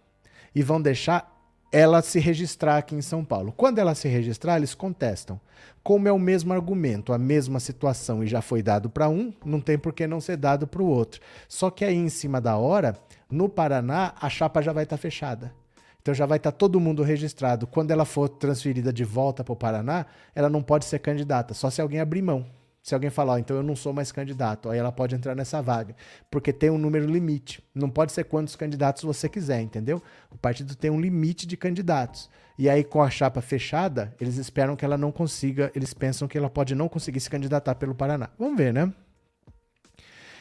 E 0.55 0.63
vão 0.63 0.81
deixar 0.81 1.34
ela 1.75 2.01
se 2.03 2.21
registrar 2.21 2.77
aqui 2.77 2.95
em 2.95 3.03
São 3.03 3.25
Paulo. 3.25 3.53
Quando 3.57 3.81
ela 3.81 3.97
se 3.97 4.07
registrar, 4.07 4.59
eles 4.59 4.77
contestam. 4.77 5.41
Como 5.83 6.07
é 6.07 6.13
o 6.13 6.19
mesmo 6.21 6.53
argumento, 6.53 7.13
a 7.13 7.19
mesma 7.19 7.59
situação 7.59 8.23
e 8.23 8.29
já 8.29 8.41
foi 8.41 8.63
dado 8.63 8.89
para 8.89 9.09
um, 9.09 9.33
não 9.45 9.61
tem 9.61 9.77
por 9.77 9.93
que 9.93 10.07
não 10.07 10.21
ser 10.21 10.37
dado 10.37 10.69
para 10.69 10.81
o 10.81 10.87
outro. 10.87 11.21
Só 11.49 11.71
que 11.71 11.85
aí 11.85 11.97
em 11.97 12.09
cima 12.09 12.41
da 12.41 12.57
hora, 12.57 12.97
no 13.29 13.49
Paraná, 13.49 14.15
a 14.21 14.29
chapa 14.29 14.63
já 14.63 14.73
vai 14.73 14.85
estar 14.85 14.97
tá 14.97 15.03
fechada. 15.03 15.53
Então 16.01 16.15
já 16.15 16.27
vai 16.27 16.37
estar 16.37 16.53
tá 16.53 16.57
todo 16.57 16.79
mundo 16.79 17.03
registrado. 17.03 17.67
Quando 17.67 17.91
ela 17.91 18.05
for 18.05 18.29
transferida 18.29 18.93
de 18.93 19.03
volta 19.03 19.43
para 19.43 19.53
o 19.53 19.57
Paraná, 19.57 20.07
ela 20.33 20.49
não 20.49 20.63
pode 20.63 20.85
ser 20.85 21.01
candidata, 21.01 21.55
só 21.55 21.71
se 21.71 21.83
alguém 21.83 21.99
abrir 21.99 22.23
mão. 22.23 22.47
Se 22.85 22.93
alguém 22.93 23.09
falar, 23.09 23.33
oh, 23.33 23.39
então 23.39 23.57
eu 23.57 23.63
não 23.63 23.75
sou 23.75 23.95
mais 23.95 24.13
candidato, 24.13 24.69
aí 24.69 24.79
ela 24.79 24.93
pode 24.93 25.15
entrar 25.15 25.35
nessa 25.35 25.63
vaga, 25.63 25.97
porque 26.31 26.53
tem 26.53 26.69
um 26.69 26.77
número 26.77 27.07
limite. 27.07 27.65
Não 27.75 27.89
pode 27.89 28.13
ser 28.13 28.25
quantos 28.25 28.55
candidatos 28.57 29.05
você 29.05 29.27
quiser, 29.27 29.63
entendeu? 29.63 30.03
O 30.31 30.37
partido 30.37 30.77
tem 30.77 30.91
um 30.91 31.01
limite 31.01 31.47
de 31.47 31.57
candidatos. 31.57 32.29
E 32.59 32.69
aí, 32.69 32.85
com 32.85 33.03
a 33.03 33.09
chapa 33.09 33.41
fechada, 33.41 34.15
eles 34.21 34.37
esperam 34.37 34.77
que 34.77 34.85
ela 34.85 34.99
não 34.99 35.11
consiga, 35.11 35.73
eles 35.75 35.95
pensam 35.95 36.29
que 36.29 36.37
ela 36.37 36.51
pode 36.51 36.75
não 36.75 36.87
conseguir 36.87 37.21
se 37.21 37.31
candidatar 37.31 37.75
pelo 37.77 37.95
Paraná. 37.95 38.29
Vamos 38.39 38.59
ver, 38.59 38.71
né? 38.71 38.93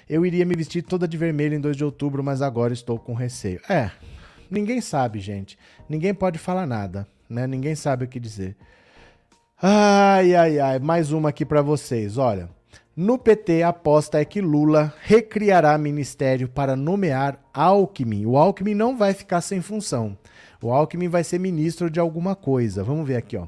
Eu 0.09 0.25
iria 0.25 0.43
me 0.43 0.53
vestir 0.53 0.81
toda 0.81 1.07
de 1.07 1.15
vermelho 1.15 1.55
em 1.55 1.61
2 1.61 1.77
de 1.77 1.85
outubro, 1.85 2.21
mas 2.21 2.41
agora 2.41 2.73
estou 2.73 2.99
com 2.99 3.13
receio. 3.13 3.61
É, 3.69 3.89
ninguém 4.51 4.81
sabe, 4.81 5.21
gente. 5.21 5.57
Ninguém 5.87 6.13
pode 6.13 6.37
falar 6.37 6.67
nada, 6.67 7.07
né? 7.29 7.47
Ninguém 7.47 7.73
sabe 7.73 8.03
o 8.03 8.07
que 8.09 8.19
dizer. 8.19 8.57
Ai, 9.65 10.35
ai, 10.35 10.59
ai, 10.59 10.77
mais 10.77 11.13
uma 11.13 11.29
aqui 11.29 11.45
para 11.45 11.61
vocês. 11.61 12.17
Olha, 12.17 12.49
no 12.97 13.17
PT 13.17 13.63
a 13.63 13.69
aposta 13.69 14.19
é 14.19 14.25
que 14.25 14.41
Lula 14.41 14.93
recriará 15.03 15.77
ministério 15.77 16.49
para 16.49 16.75
nomear 16.75 17.39
Alckmin. 17.53 18.25
O 18.25 18.35
Alckmin 18.35 18.73
não 18.73 18.97
vai 18.97 19.13
ficar 19.13 19.39
sem 19.39 19.61
função. 19.61 20.17
O 20.61 20.69
Alckmin 20.69 21.07
vai 21.07 21.23
ser 21.23 21.39
ministro 21.39 21.89
de 21.89 21.97
alguma 21.97 22.35
coisa. 22.35 22.83
Vamos 22.83 23.07
ver 23.07 23.15
aqui, 23.15 23.37
ó. 23.37 23.47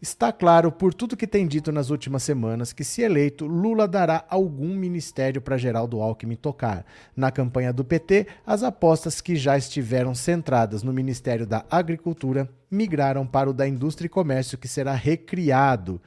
Está 0.00 0.30
claro, 0.30 0.70
por 0.70 0.92
tudo 0.92 1.16
que 1.16 1.26
tem 1.26 1.46
dito 1.46 1.72
nas 1.72 1.88
últimas 1.88 2.22
semanas, 2.22 2.70
que, 2.70 2.84
se 2.84 3.00
eleito, 3.00 3.46
Lula 3.46 3.88
dará 3.88 4.26
algum 4.28 4.74
ministério 4.76 5.40
para 5.40 5.56
Geraldo 5.56 6.02
Alckmin 6.02 6.36
tocar. 6.36 6.84
Na 7.16 7.30
campanha 7.30 7.72
do 7.72 7.82
PT, 7.82 8.26
as 8.46 8.62
apostas 8.62 9.22
que 9.22 9.36
já 9.36 9.56
estiveram 9.56 10.14
centradas 10.14 10.82
no 10.82 10.92
Ministério 10.92 11.46
da 11.46 11.64
Agricultura 11.70 12.46
migraram 12.70 13.26
para 13.26 13.48
o 13.48 13.54
da 13.54 13.66
Indústria 13.66 14.06
e 14.06 14.10
Comércio, 14.10 14.58
que 14.58 14.68
será 14.68 14.92
recriado. 14.92 16.00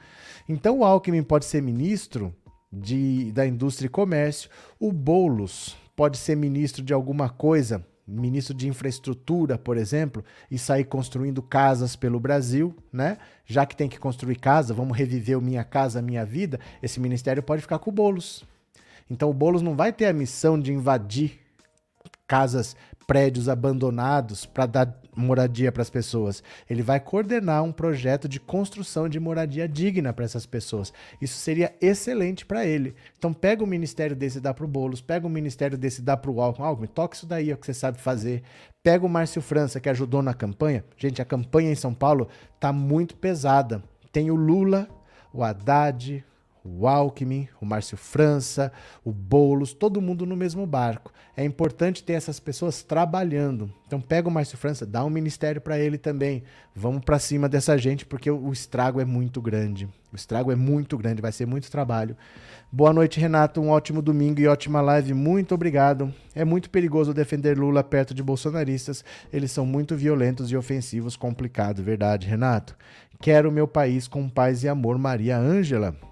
Então, 0.48 0.78
o 0.78 0.84
Alckmin 0.84 1.24
pode 1.24 1.44
ser 1.44 1.60
ministro 1.60 2.32
de, 2.72 3.32
da 3.32 3.44
Indústria 3.44 3.86
e 3.86 3.90
Comércio, 3.90 4.48
o 4.78 4.92
Boulos 4.92 5.76
pode 5.96 6.16
ser 6.16 6.36
ministro 6.36 6.84
de 6.84 6.94
alguma 6.94 7.28
coisa 7.28 7.84
ministro 8.10 8.54
de 8.54 8.68
infraestrutura, 8.68 9.56
por 9.56 9.76
exemplo, 9.76 10.24
e 10.50 10.58
sair 10.58 10.84
construindo 10.84 11.40
casas 11.40 11.94
pelo 11.94 12.18
Brasil, 12.18 12.74
né? 12.92 13.18
Já 13.46 13.64
que 13.64 13.76
tem 13.76 13.88
que 13.88 13.98
construir 13.98 14.36
casa, 14.36 14.74
vamos 14.74 14.96
reviver 14.96 15.38
o 15.38 15.42
Minha 15.42 15.64
Casa 15.64 16.02
Minha 16.02 16.24
Vida, 16.24 16.58
esse 16.82 16.98
ministério 16.98 17.42
pode 17.42 17.62
ficar 17.62 17.78
com 17.78 17.90
o 17.90 17.92
Bolos. 17.92 18.44
Então 19.08 19.30
o 19.30 19.34
Bolos 19.34 19.62
não 19.62 19.76
vai 19.76 19.92
ter 19.92 20.06
a 20.06 20.12
missão 20.12 20.58
de 20.58 20.72
invadir 20.72 21.40
casas, 22.26 22.76
prédios 23.06 23.48
abandonados 23.48 24.46
para 24.46 24.66
dar 24.66 24.99
moradia 25.14 25.72
para 25.72 25.82
as 25.82 25.90
pessoas. 25.90 26.42
Ele 26.68 26.82
vai 26.82 27.00
coordenar 27.00 27.62
um 27.62 27.72
projeto 27.72 28.28
de 28.28 28.38
construção 28.38 29.08
de 29.08 29.18
moradia 29.20 29.68
digna 29.68 30.12
para 30.12 30.24
essas 30.24 30.46
pessoas. 30.46 30.92
Isso 31.20 31.36
seria 31.38 31.74
excelente 31.80 32.46
para 32.46 32.66
ele. 32.66 32.94
Então 33.18 33.32
pega 33.32 33.62
o 33.64 33.66
ministério 33.66 34.16
desse 34.16 34.38
e 34.38 34.40
dá 34.40 34.54
para 34.54 34.64
o 34.64 34.68
Boulos, 34.68 35.00
pega 35.00 35.26
o 35.26 35.30
ministério 35.30 35.76
desse 35.76 36.00
e 36.00 36.04
dá 36.04 36.16
para 36.16 36.30
o 36.30 36.40
Alckmin. 36.40 36.66
Alckmin, 36.66 36.88
toca 36.88 37.16
isso 37.16 37.26
daí, 37.26 37.50
é 37.50 37.54
o 37.54 37.58
que 37.58 37.66
você 37.66 37.74
sabe 37.74 38.00
fazer. 38.00 38.42
Pega 38.82 39.04
o 39.04 39.08
Márcio 39.08 39.42
França, 39.42 39.80
que 39.80 39.88
ajudou 39.88 40.22
na 40.22 40.32
campanha. 40.32 40.84
Gente, 40.96 41.20
a 41.20 41.24
campanha 41.24 41.70
em 41.70 41.74
São 41.74 41.92
Paulo 41.92 42.28
tá 42.58 42.72
muito 42.72 43.14
pesada. 43.16 43.82
Tem 44.10 44.30
o 44.30 44.34
Lula, 44.34 44.88
o 45.32 45.44
Haddad, 45.44 46.24
o 46.64 46.86
Alckmin, 46.86 47.48
o 47.60 47.66
Márcio 47.66 47.96
França, 47.96 48.72
o 49.04 49.12
Boulos, 49.12 49.72
todo 49.72 50.00
mundo 50.00 50.26
no 50.26 50.36
mesmo 50.36 50.66
barco. 50.66 51.12
É 51.36 51.44
importante 51.44 52.02
ter 52.02 52.14
essas 52.14 52.38
pessoas 52.38 52.82
trabalhando. 52.82 53.72
Então 53.86 54.00
pega 54.00 54.28
o 54.28 54.30
Márcio 54.30 54.58
França, 54.58 54.84
dá 54.84 55.04
um 55.04 55.10
ministério 55.10 55.60
para 55.60 55.78
ele 55.78 55.96
também. 55.96 56.42
Vamos 56.74 57.04
para 57.04 57.18
cima 57.18 57.48
dessa 57.48 57.76
gente 57.78 58.04
porque 58.04 58.30
o 58.30 58.52
estrago 58.52 59.00
é 59.00 59.04
muito 59.04 59.40
grande. 59.40 59.88
O 60.12 60.16
estrago 60.16 60.50
é 60.50 60.56
muito 60.56 60.98
grande, 60.98 61.22
vai 61.22 61.32
ser 61.32 61.46
muito 61.46 61.70
trabalho. 61.70 62.16
Boa 62.70 62.92
noite, 62.92 63.18
Renato. 63.18 63.60
Um 63.60 63.70
ótimo 63.70 64.02
domingo 64.02 64.40
e 64.40 64.46
ótima 64.46 64.80
live. 64.80 65.14
Muito 65.14 65.54
obrigado. 65.54 66.12
É 66.34 66.44
muito 66.44 66.68
perigoso 66.68 67.14
defender 67.14 67.58
Lula 67.58 67.82
perto 67.82 68.12
de 68.12 68.22
bolsonaristas. 68.22 69.04
Eles 69.32 69.50
são 69.50 69.64
muito 69.64 69.96
violentos 69.96 70.50
e 70.50 70.56
ofensivos. 70.56 71.16
Complicado, 71.16 71.82
verdade, 71.82 72.26
Renato. 72.26 72.76
Quero 73.20 73.52
meu 73.52 73.68
país 73.68 74.08
com 74.08 74.28
paz 74.28 74.62
e 74.62 74.68
amor, 74.68 74.98
Maria 74.98 75.36
Ângela. 75.36 76.09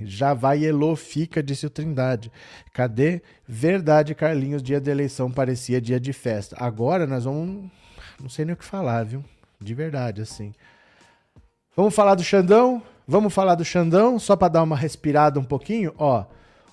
Já 0.00 0.34
vai 0.34 0.64
Elô, 0.64 0.94
fica, 0.96 1.42
disse 1.42 1.66
o 1.66 1.70
Trindade. 1.70 2.30
Cadê? 2.72 3.22
Verdade, 3.46 4.14
Carlinhos, 4.14 4.62
dia 4.62 4.80
da 4.80 4.90
eleição 4.90 5.30
parecia 5.30 5.80
dia 5.80 5.98
de 5.98 6.12
festa. 6.12 6.56
Agora 6.58 7.06
nós 7.06 7.24
vamos. 7.24 7.70
Não 8.20 8.28
sei 8.28 8.44
nem 8.44 8.54
o 8.54 8.56
que 8.56 8.64
falar, 8.64 9.04
viu? 9.04 9.24
De 9.60 9.74
verdade, 9.74 10.22
assim. 10.22 10.52
Vamos 11.76 11.94
falar 11.94 12.14
do 12.14 12.22
Xandão? 12.22 12.82
Vamos 13.06 13.32
falar 13.32 13.54
do 13.54 13.64
Xandão, 13.64 14.18
só 14.18 14.36
para 14.36 14.48
dar 14.48 14.62
uma 14.62 14.76
respirada 14.76 15.40
um 15.40 15.44
pouquinho? 15.44 15.94
Ó, 15.96 16.26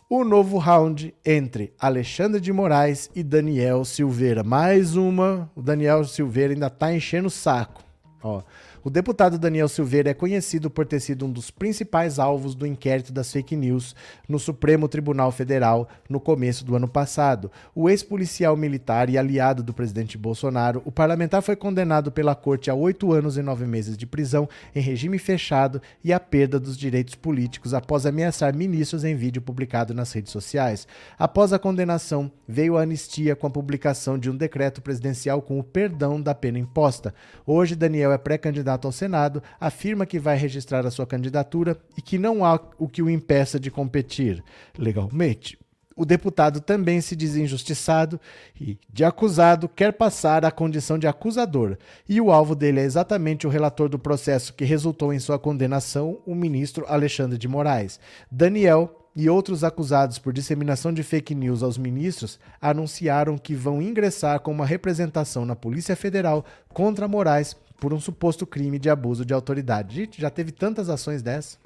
o 0.09 0.23
novo 0.23 0.57
round 0.57 1.15
entre 1.25 1.73
Alexandre 1.79 2.39
de 2.39 2.51
Moraes 2.51 3.09
e 3.15 3.23
Daniel 3.23 3.85
Silveira. 3.85 4.43
Mais 4.43 4.95
uma. 4.95 5.49
O 5.55 5.61
Daniel 5.61 6.03
Silveira 6.05 6.53
ainda 6.53 6.69
tá 6.69 6.93
enchendo 6.93 7.27
o 7.27 7.31
saco. 7.31 7.83
Ó. 8.21 8.43
O 8.85 8.89
deputado 8.91 9.39
Daniel 9.39 9.67
Silveira 9.67 10.11
é 10.11 10.13
conhecido 10.13 10.69
por 10.69 10.85
ter 10.85 10.99
sido 10.99 11.25
um 11.25 11.31
dos 11.31 11.49
principais 11.49 12.19
alvos 12.19 12.53
do 12.53 12.67
inquérito 12.67 13.11
das 13.11 13.31
fake 13.31 13.55
news 13.55 13.95
no 14.29 14.37
Supremo 14.37 14.87
Tribunal 14.87 15.31
Federal 15.31 15.89
no 16.07 16.19
começo 16.19 16.63
do 16.63 16.75
ano 16.75 16.87
passado. 16.87 17.51
O 17.73 17.89
ex-policial 17.89 18.55
militar 18.55 19.09
e 19.09 19.17
aliado 19.17 19.63
do 19.63 19.73
presidente 19.73 20.19
Bolsonaro, 20.19 20.83
o 20.85 20.91
parlamentar 20.91 21.41
foi 21.41 21.55
condenado 21.55 22.11
pela 22.11 22.35
corte 22.35 22.69
a 22.69 22.75
oito 22.75 23.11
anos 23.11 23.37
e 23.37 23.41
nove 23.41 23.65
meses 23.65 23.97
de 23.97 24.05
prisão 24.05 24.47
em 24.75 24.81
regime 24.81 25.17
fechado 25.17 25.81
e 26.03 26.13
a 26.13 26.19
perda 26.19 26.59
dos 26.59 26.77
direitos 26.77 27.15
políticos 27.15 27.73
após 27.73 28.05
ameaçar 28.05 28.55
ministros 28.55 29.03
em 29.03 29.15
vídeo 29.15 29.41
publicado 29.41 29.95
nas 29.95 30.13
redes 30.13 30.31
sociais. 30.31 30.87
Após 31.17 31.51
a 31.51 31.57
condenação, 31.57 32.31
veio 32.47 32.77
a 32.77 32.83
anistia 32.83 33.35
com 33.35 33.47
a 33.47 33.49
publicação 33.49 34.15
de 34.15 34.29
um 34.29 34.37
decreto 34.37 34.79
presidencial 34.79 35.41
com 35.41 35.57
o 35.57 35.63
perdão 35.63 36.21
da 36.21 36.35
pena 36.35 36.59
imposta. 36.59 37.15
Hoje, 37.47 37.75
Daniel 37.75 38.11
é 38.11 38.17
pré-candidato 38.19 38.74
candidato 38.75 38.85
ao 38.85 38.91
Senado, 38.91 39.43
afirma 39.59 40.05
que 40.05 40.19
vai 40.19 40.37
registrar 40.37 40.85
a 40.85 40.91
sua 40.91 41.07
candidatura 41.07 41.77
e 41.97 42.01
que 42.01 42.17
não 42.17 42.43
há 42.45 42.59
o 42.77 42.87
que 42.87 43.01
o 43.01 43.09
impeça 43.09 43.59
de 43.59 43.71
competir 43.71 44.43
legalmente. 44.77 45.57
O 45.97 46.03
deputado 46.05 46.59
também 46.59 46.99
se 46.99 47.15
diz 47.15 47.37
injustiçado 47.37 48.19
e, 48.59 48.77
de 48.91 49.05
acusado, 49.05 49.69
quer 49.69 49.93
passar 49.93 50.43
à 50.43 50.51
condição 50.51 50.99
de 50.99 51.07
acusador. 51.07 51.77
E 52.07 52.19
o 52.19 52.31
alvo 52.31 52.53
dele 52.53 52.81
é 52.81 52.83
exatamente 52.83 53.47
o 53.47 53.49
relator 53.49 53.87
do 53.87 53.97
processo 53.97 54.53
que 54.53 54.65
resultou 54.65 55.13
em 55.13 55.19
sua 55.19 55.39
condenação, 55.39 56.19
o 56.25 56.35
ministro 56.35 56.85
Alexandre 56.89 57.37
de 57.37 57.47
Moraes. 57.47 57.97
Daniel 58.29 59.05
e 59.15 59.29
outros 59.29 59.63
acusados 59.63 60.19
por 60.19 60.33
disseminação 60.33 60.91
de 60.91 61.01
fake 61.01 61.33
news 61.33 61.63
aos 61.63 61.77
ministros 61.77 62.37
anunciaram 62.61 63.37
que 63.37 63.55
vão 63.55 63.81
ingressar 63.81 64.41
com 64.41 64.51
uma 64.51 64.65
representação 64.65 65.45
na 65.45 65.55
Polícia 65.55 65.95
Federal 65.95 66.43
contra 66.67 67.07
Moraes 67.07 67.55
por 67.79 67.93
um 67.93 67.99
suposto 67.99 68.45
crime 68.45 68.79
de 68.79 68.89
abuso 68.89 69.25
de 69.25 69.33
autoridade. 69.33 69.95
Gente, 69.95 70.21
já 70.21 70.29
teve 70.29 70.51
tantas 70.51 70.89
ações 70.89 71.21
dessas. 71.21 71.59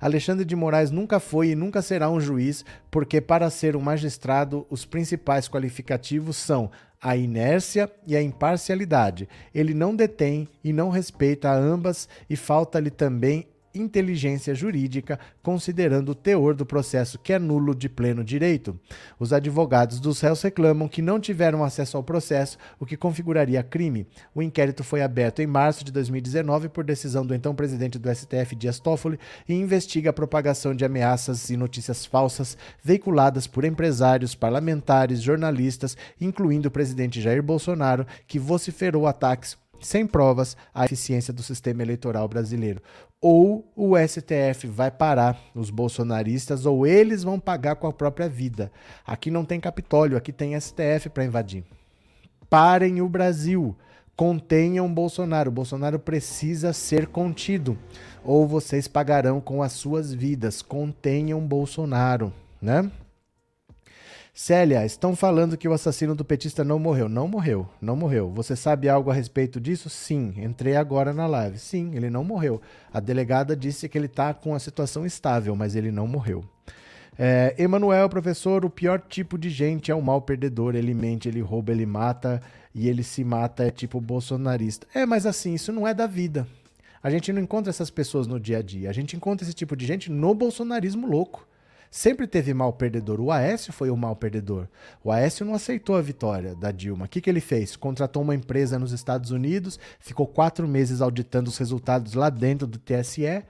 Alexandre 0.00 0.44
de 0.44 0.56
Moraes 0.56 0.90
nunca 0.90 1.20
foi 1.20 1.50
e 1.50 1.54
nunca 1.54 1.82
será 1.82 2.10
um 2.10 2.20
juiz, 2.20 2.64
porque 2.90 3.20
para 3.20 3.50
ser 3.50 3.76
um 3.76 3.80
magistrado, 3.80 4.66
os 4.70 4.84
principais 4.84 5.48
qualificativos 5.48 6.36
são 6.36 6.70
a 7.02 7.16
inércia 7.16 7.90
e 8.06 8.16
a 8.16 8.22
imparcialidade. 8.22 9.28
Ele 9.54 9.74
não 9.74 9.94
detém 9.94 10.48
e 10.62 10.72
não 10.72 10.90
respeita 10.90 11.52
ambas 11.52 12.08
e 12.28 12.36
falta-lhe 12.36 12.90
também 12.90 13.46
inteligência 13.74 14.54
jurídica, 14.54 15.18
considerando 15.42 16.10
o 16.10 16.14
teor 16.14 16.54
do 16.54 16.66
processo 16.66 17.18
que 17.18 17.32
é 17.32 17.38
nulo 17.38 17.74
de 17.74 17.88
pleno 17.88 18.24
direito. 18.24 18.78
Os 19.18 19.32
advogados 19.32 20.00
dos 20.00 20.20
réus 20.20 20.42
reclamam 20.42 20.88
que 20.88 21.02
não 21.02 21.20
tiveram 21.20 21.64
acesso 21.64 21.96
ao 21.96 22.02
processo, 22.02 22.58
o 22.78 22.86
que 22.86 22.96
configuraria 22.96 23.62
crime. 23.62 24.06
O 24.34 24.42
inquérito 24.42 24.82
foi 24.82 25.02
aberto 25.02 25.40
em 25.40 25.46
março 25.46 25.84
de 25.84 25.92
2019 25.92 26.68
por 26.68 26.84
decisão 26.84 27.24
do 27.24 27.34
então 27.34 27.54
presidente 27.54 27.98
do 27.98 28.14
STF, 28.14 28.56
Dias 28.56 28.78
Toffoli, 28.78 29.18
e 29.48 29.54
investiga 29.54 30.10
a 30.10 30.14
propagação 30.14 30.74
de 30.74 30.84
ameaças 30.84 31.50
e 31.50 31.56
notícias 31.56 32.04
falsas 32.04 32.56
veiculadas 32.82 33.46
por 33.46 33.64
empresários, 33.64 34.34
parlamentares, 34.34 35.22
jornalistas, 35.22 35.96
incluindo 36.20 36.68
o 36.68 36.70
presidente 36.70 37.20
Jair 37.20 37.42
Bolsonaro, 37.42 38.06
que 38.26 38.38
vociferou 38.38 39.06
ataques 39.06 39.56
sem 39.80 40.06
provas 40.06 40.56
à 40.74 40.84
eficiência 40.84 41.32
do 41.32 41.42
sistema 41.42 41.82
eleitoral 41.82 42.28
brasileiro. 42.28 42.82
Ou 43.20 43.70
o 43.76 43.96
STF 43.96 44.66
vai 44.66 44.90
parar 44.90 45.38
os 45.54 45.70
bolsonaristas, 45.70 46.64
ou 46.66 46.86
eles 46.86 47.22
vão 47.22 47.38
pagar 47.38 47.76
com 47.76 47.86
a 47.86 47.92
própria 47.92 48.28
vida. 48.28 48.70
Aqui 49.06 49.30
não 49.30 49.44
tem 49.44 49.60
Capitólio, 49.60 50.16
aqui 50.16 50.32
tem 50.32 50.58
STF 50.58 51.10
para 51.12 51.24
invadir. 51.24 51.64
Parem 52.48 53.00
o 53.00 53.08
Brasil. 53.08 53.76
Contenham 54.16 54.92
Bolsonaro. 54.92 55.50
Bolsonaro 55.50 55.98
precisa 55.98 56.72
ser 56.72 57.06
contido. 57.06 57.78
Ou 58.22 58.46
vocês 58.46 58.86
pagarão 58.86 59.40
com 59.40 59.62
as 59.62 59.72
suas 59.72 60.12
vidas. 60.12 60.60
Contenham 60.60 61.40
Bolsonaro, 61.40 62.32
né? 62.60 62.90
Célia, 64.32 64.86
estão 64.86 65.16
falando 65.16 65.56
que 65.56 65.68
o 65.68 65.72
assassino 65.72 66.14
do 66.14 66.24
petista 66.24 66.62
não 66.62 66.78
morreu. 66.78 67.08
Não 67.08 67.26
morreu, 67.26 67.68
não 67.80 67.96
morreu. 67.96 68.30
Você 68.30 68.54
sabe 68.54 68.88
algo 68.88 69.10
a 69.10 69.14
respeito 69.14 69.60
disso? 69.60 69.90
Sim, 69.90 70.34
entrei 70.36 70.76
agora 70.76 71.12
na 71.12 71.26
live. 71.26 71.58
Sim, 71.58 71.90
ele 71.94 72.08
não 72.08 72.24
morreu. 72.24 72.60
A 72.92 73.00
delegada 73.00 73.56
disse 73.56 73.88
que 73.88 73.98
ele 73.98 74.06
está 74.06 74.32
com 74.32 74.54
a 74.54 74.58
situação 74.58 75.04
estável, 75.04 75.56
mas 75.56 75.74
ele 75.74 75.90
não 75.90 76.06
morreu. 76.06 76.44
É, 77.18 77.54
Emanuel, 77.58 78.08
professor, 78.08 78.64
o 78.64 78.70
pior 78.70 79.00
tipo 79.00 79.36
de 79.36 79.50
gente 79.50 79.90
é 79.90 79.94
o 79.94 80.00
mal 80.00 80.22
perdedor. 80.22 80.74
Ele 80.74 80.94
mente, 80.94 81.28
ele 81.28 81.40
rouba, 81.40 81.72
ele 81.72 81.84
mata 81.84 82.40
e 82.74 82.88
ele 82.88 83.02
se 83.02 83.24
mata, 83.24 83.64
é 83.64 83.70
tipo 83.70 84.00
bolsonarista. 84.00 84.86
É, 84.94 85.04
mas 85.04 85.26
assim, 85.26 85.54
isso 85.54 85.72
não 85.72 85.86
é 85.86 85.92
da 85.92 86.06
vida. 86.06 86.46
A 87.02 87.10
gente 87.10 87.32
não 87.32 87.42
encontra 87.42 87.70
essas 87.70 87.90
pessoas 87.90 88.26
no 88.26 88.38
dia 88.38 88.58
a 88.58 88.62
dia. 88.62 88.88
A 88.88 88.92
gente 88.92 89.16
encontra 89.16 89.44
esse 89.44 89.54
tipo 89.54 89.74
de 89.74 89.84
gente 89.84 90.10
no 90.10 90.34
bolsonarismo 90.34 91.06
louco. 91.06 91.46
Sempre 91.90 92.28
teve 92.28 92.54
mal 92.54 92.72
perdedor. 92.72 93.20
O 93.20 93.32
Aécio 93.32 93.72
foi 93.72 93.90
o 93.90 93.96
mal 93.96 94.14
perdedor. 94.14 94.68
O 95.02 95.10
Aécio 95.10 95.44
não 95.44 95.54
aceitou 95.54 95.96
a 95.96 96.00
vitória 96.00 96.54
da 96.54 96.70
Dilma. 96.70 97.06
O 97.06 97.08
que, 97.08 97.20
que 97.20 97.28
ele 97.28 97.40
fez? 97.40 97.74
Contratou 97.74 98.22
uma 98.22 98.34
empresa 98.34 98.78
nos 98.78 98.92
Estados 98.92 99.32
Unidos, 99.32 99.78
ficou 99.98 100.26
quatro 100.26 100.68
meses 100.68 101.00
auditando 101.00 101.48
os 101.48 101.58
resultados 101.58 102.14
lá 102.14 102.30
dentro 102.30 102.66
do 102.66 102.78
TSE. 102.78 103.42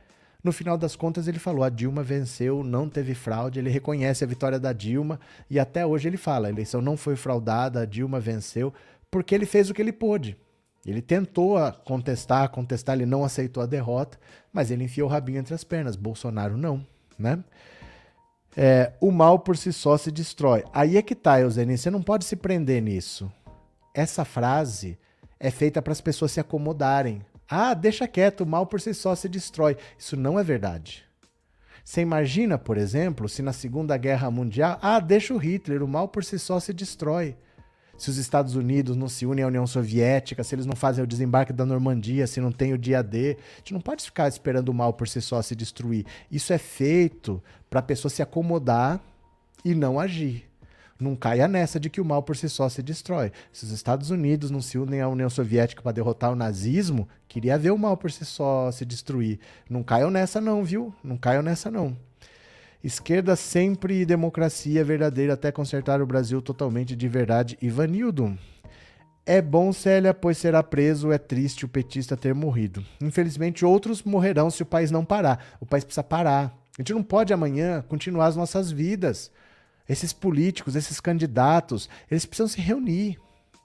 No 0.43 0.53
final 0.53 0.79
das 0.79 0.97
contas, 0.97 1.29
ele 1.29 1.39
falou: 1.39 1.63
a 1.63 1.69
Dilma 1.69 2.03
venceu, 2.03 2.65
não 2.65 2.89
teve 2.89 3.15
fraude. 3.15 3.59
Ele 3.59 3.69
reconhece 3.69 4.25
a 4.25 4.27
vitória 4.27 4.59
da 4.59 4.73
Dilma 4.73 5.21
e 5.51 5.59
até 5.59 5.85
hoje 5.85 6.09
ele 6.09 6.17
fala: 6.17 6.47
a 6.47 6.51
eleição 6.51 6.81
não 6.81 6.97
foi 6.97 7.17
fraudada, 7.17 7.83
a 7.83 7.85
Dilma 7.85 8.19
venceu, 8.19 8.73
porque 9.11 9.35
ele 9.35 9.45
fez 9.45 9.69
o 9.69 9.75
que 9.75 9.83
ele 9.83 9.93
pôde. 9.93 10.35
Ele 10.87 11.03
tentou 11.03 11.59
contestar, 11.85 12.49
contestar, 12.49 12.97
ele 12.97 13.05
não 13.05 13.23
aceitou 13.23 13.63
a 13.63 13.67
derrota, 13.67 14.19
mas 14.51 14.71
ele 14.71 14.85
enfiou 14.85 15.11
o 15.11 15.13
rabinho 15.13 15.39
entre 15.39 15.53
as 15.53 15.63
pernas. 15.63 15.95
Bolsonaro 15.95 16.57
não, 16.57 16.87
né? 17.19 17.45
É, 18.57 18.93
o 19.01 19.11
mal 19.11 19.39
por 19.39 19.57
si 19.57 19.73
só 19.73 19.97
se 19.97 20.11
destrói. 20.11 20.65
Aí 20.73 20.97
é 20.97 21.03
que 21.03 21.15
tá, 21.15 21.41
Eusênio, 21.41 21.77
você 21.77 21.91
não 21.91 22.03
pode 22.03 22.25
se 22.25 22.37
prender 22.37 22.83
nisso. 22.83 23.31
Essa 23.95 24.25
frase 24.25 24.99
é 25.39 25.51
feita 25.51 25.81
para 25.81 25.93
as 25.93 26.01
pessoas 26.01 26.33
se 26.33 26.41
acomodarem. 26.41 27.23
Ah, 27.49 27.75
deixa 27.75 28.07
quieto, 28.07 28.43
o 28.43 28.47
mal 28.47 28.67
por 28.67 28.81
si 28.81 28.95
só 28.95 29.15
se 29.15 29.29
destrói. 29.29 29.77
Isso 29.99 30.17
não 30.17 30.39
é 30.39 30.45
verdade. 30.45 31.05
Você 31.85 32.01
imagina, 32.01 32.59
por 32.59 32.77
exemplo, 32.77 33.29
se 33.29 33.43
na 33.43 33.53
Segunda 33.53 33.97
Guerra 33.97 34.31
Mundial, 34.31 34.79
ah, 34.83 35.01
deixa 35.01 35.35
o 35.35 35.39
Hitler, 35.39 35.83
o 35.83 35.89
mal 35.89 36.07
por 36.07 36.23
si 36.23 36.39
só 36.39 36.61
se 36.61 36.73
destrói 36.73 37.37
se 38.01 38.09
os 38.09 38.17
Estados 38.17 38.55
Unidos 38.55 38.97
não 38.97 39.11
se 39.11 39.27
unem 39.27 39.45
à 39.45 39.47
União 39.47 39.67
Soviética, 39.67 40.43
se 40.43 40.55
eles 40.55 40.65
não 40.65 40.75
fazem 40.75 41.05
o 41.05 41.07
desembarque 41.07 41.53
da 41.53 41.67
Normandia, 41.67 42.27
se 42.27 42.41
não 42.41 42.51
tem 42.51 42.73
o 42.73 42.79
dia 42.79 43.03
D. 43.03 43.37
A 43.39 43.59
gente 43.59 43.75
não 43.75 43.81
pode 43.81 44.03
ficar 44.03 44.27
esperando 44.27 44.71
o 44.71 44.75
mal 44.75 44.95
por 44.95 45.07
si 45.07 45.21
só 45.21 45.43
se 45.43 45.55
destruir. 45.55 46.07
Isso 46.31 46.51
é 46.51 46.57
feito 46.57 47.43
para 47.69 47.81
a 47.81 47.83
pessoa 47.83 48.09
se 48.09 48.23
acomodar 48.23 48.99
e 49.63 49.75
não 49.75 50.01
agir. 50.01 50.49
Não 50.99 51.15
caia 51.15 51.47
nessa 51.47 51.79
de 51.79 51.91
que 51.91 52.01
o 52.01 52.05
mal 52.05 52.23
por 52.23 52.39
si 52.39 52.49
só 52.49 52.71
se 52.71 52.83
destrói. 52.83 53.33
Se 53.53 53.67
os 53.67 53.71
Estados 53.71 54.09
Unidos 54.09 54.51
não 54.51 54.63
se 54.63 54.79
unem 54.79 55.03
à 55.03 55.09
União 55.09 55.29
Soviética 55.29 55.83
para 55.83 55.93
derrotar 55.93 56.33
o 56.33 56.37
nazismo, 56.37 57.07
queria 57.29 57.59
ver 57.59 57.71
o 57.71 57.77
mal 57.77 57.99
por 57.99 58.11
si 58.11 58.25
só 58.25 58.73
se 58.73 58.87
destruir. 58.87 59.39
Não 59.69 59.83
caiam 59.83 60.11
nessa 60.11 60.41
não, 60.41 60.65
viu? 60.65 60.95
Não 61.05 61.19
caiam 61.19 61.43
nessa 61.43 61.71
não. 61.71 61.95
Esquerda 62.83 63.37
sempre 63.37 64.01
e 64.01 64.07
democracia 64.07 64.83
verdadeira 64.83 65.35
até 65.35 65.53
consertar 65.53 66.01
o 66.01 66.07
Brasil 66.07 66.41
totalmente 66.41 66.97
de 66.97 67.09
verdade. 67.09 67.59
Ivanildo. 67.61 68.39
É 69.27 69.43
bom, 69.43 69.71
Célia, 69.71 70.15
pois 70.15 70.39
será 70.39 70.63
preso. 70.63 71.13
É 71.13 71.19
triste 71.19 71.67
o 71.67 71.69
petista 71.69 72.17
ter 72.17 72.35
morrido. 72.35 72.83
Infelizmente, 72.99 73.67
outros 73.67 74.03
morrerão 74.03 74.51
se 74.51 74.63
o 74.63 74.67
país 74.67 74.91
não 74.91 75.05
parar. 75.05 75.45
O 75.61 75.67
país 75.67 75.85
precisa 75.85 76.03
parar. 76.03 76.57
A 76.79 76.81
gente 76.81 76.95
não 76.95 77.03
pode 77.03 77.35
amanhã 77.35 77.85
continuar 77.87 78.27
as 78.29 78.37
nossas 78.37 78.71
vidas. 78.71 79.31
Esses 79.87 80.15
políticos, 80.15 80.75
esses 80.75 81.01
candidatos, 81.01 81.87
eles 82.11 82.25
precisam 82.25 82.49
se 82.49 82.63
reunir. 82.63 83.19